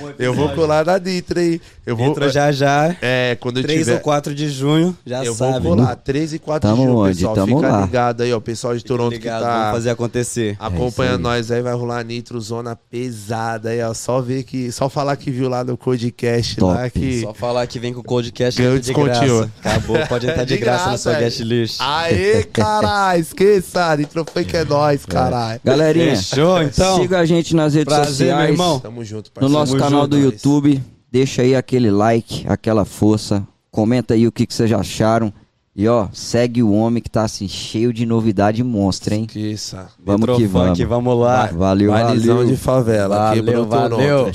Eu 0.20 0.34
vou 0.34 0.50
colar 0.50 0.86
na 0.86 0.98
Nitra, 1.00 1.44
hein? 1.44 1.60
Eu 1.86 1.96
vou. 1.96 2.08
Entra 2.08 2.30
já 2.30 2.52
já. 2.52 2.96
É, 3.02 3.38
quando 3.40 3.58
eu 3.58 3.64
3 3.64 3.80
tiver. 3.80 3.94
ou 3.94 4.00
4 4.00 4.36
de 4.36 4.50
junho, 4.50 4.96
já 5.06 5.24
eu 5.24 5.34
sabe. 5.34 5.60
vou 5.66 5.76
colar 5.78 5.96
3 5.96 6.34
e 6.34 6.40
4 6.40 6.70
Tamo 6.70 6.82
de 6.82 6.88
junho, 6.88 6.98
onde? 7.00 7.16
pessoal. 7.16 7.36
Tamo 7.36 7.56
Fica 7.58 7.72
lá. 7.72 7.82
ligado 7.82 8.22
aí, 8.22 8.34
ó. 8.34 8.38
O 8.38 8.42
pessoal 8.42 8.76
de 8.76 8.84
Toronto 8.84 9.08
Obrigado, 9.08 9.40
que 9.42 9.48
tá 9.48 9.58
vamos 9.60 9.72
fazer 9.74 9.90
acontecer. 9.92 10.56
acompanha 10.60 11.12
É 11.12 11.16
aí. 11.16 11.20
nós 11.22 11.52
aí, 11.52 11.62
vai 11.62 11.74
rolar 11.74 12.04
Nitro 12.04 12.40
Zona 12.42 12.76
pesada 12.76 13.70
aí, 13.70 13.82
ó. 13.82 13.94
Só 13.94 14.22
ver 14.22 14.44
que. 14.44 14.72
Só 14.72 14.90
falar 14.90 15.16
que 15.16 15.32
viu 15.32 15.48
lá 15.50 15.64
no 15.64 15.78
Codecast 15.78 16.58
Top. 16.58 16.74
lá 16.78 16.90
que. 16.90 17.22
Só 17.22 17.34
falar 17.34 17.66
que 17.68 17.80
vem 17.80 17.94
com 17.94 18.02
o 18.02 18.04
Codecast 18.04 18.58
Ganhou 18.62 18.76
entra 18.78 18.94
de 18.94 19.02
graça. 19.02 19.52
Acabou, 19.64 19.98
pode 20.08 20.28
entrar 20.28 20.44
de, 20.46 20.54
De 20.56 20.58
graça, 20.60 20.84
na 20.84 20.90
graça, 20.90 21.04
sua 21.04 21.14
é. 21.14 21.20
guest 21.20 21.40
list. 21.42 21.78
Aê, 21.80 22.44
caralho, 22.44 23.22
esqueça. 23.22 23.96
Nitro 23.96 24.26
Funk 24.32 24.56
é 24.56 24.64
nóis, 24.66 25.06
caralho. 25.06 25.60
Galerinha, 25.64 26.16
Fechou, 26.16 26.62
então? 26.62 26.98
siga 27.02 27.20
a 27.20 27.26
gente 27.26 27.56
nas 27.56 27.74
redes 27.74 27.94
Prazer, 27.94 28.28
meu 28.28 28.36
sociais. 28.36 28.50
irmão. 28.52 28.80
Tamo 28.80 29.04
junto, 29.06 29.28
No 29.28 29.32
parceiro. 29.34 29.54
nosso 29.60 29.72
Tamo 29.78 29.84
canal 29.84 29.97
junto, 30.02 30.10
do. 30.10 30.20
YouTube, 30.20 30.82
deixa 31.12 31.42
aí 31.42 31.56
aquele 31.56 31.92
like, 31.92 32.46
aquela 32.48 32.86
força. 32.86 33.46
Comenta 33.72 34.14
aí 34.14 34.28
o 34.28 34.32
que, 34.32 34.46
que 34.46 34.54
vocês 34.54 34.72
acharam. 34.72 35.32
E 35.80 35.88
ó, 35.88 36.08
segue 36.12 36.64
o 36.64 36.72
homem 36.72 37.04
que 37.04 37.10
tá 37.10 37.24
assim, 37.24 37.48
cheio 37.48 37.94
de 37.94 38.04
novidade 38.04 38.64
monstra, 38.64 39.14
hein? 39.14 39.26
Esqueça. 39.28 39.90
Vamos 40.04 40.36
que 40.36 40.48
vamos. 40.48 40.80
vamos 40.80 41.20
lá. 41.20 41.46
Valeu, 41.54 41.92
Valizão 41.92 42.38
valeu. 42.38 42.50
de 42.50 42.58
favela. 42.58 43.36
Valeu, 43.36 43.66
valeu. 43.68 44.26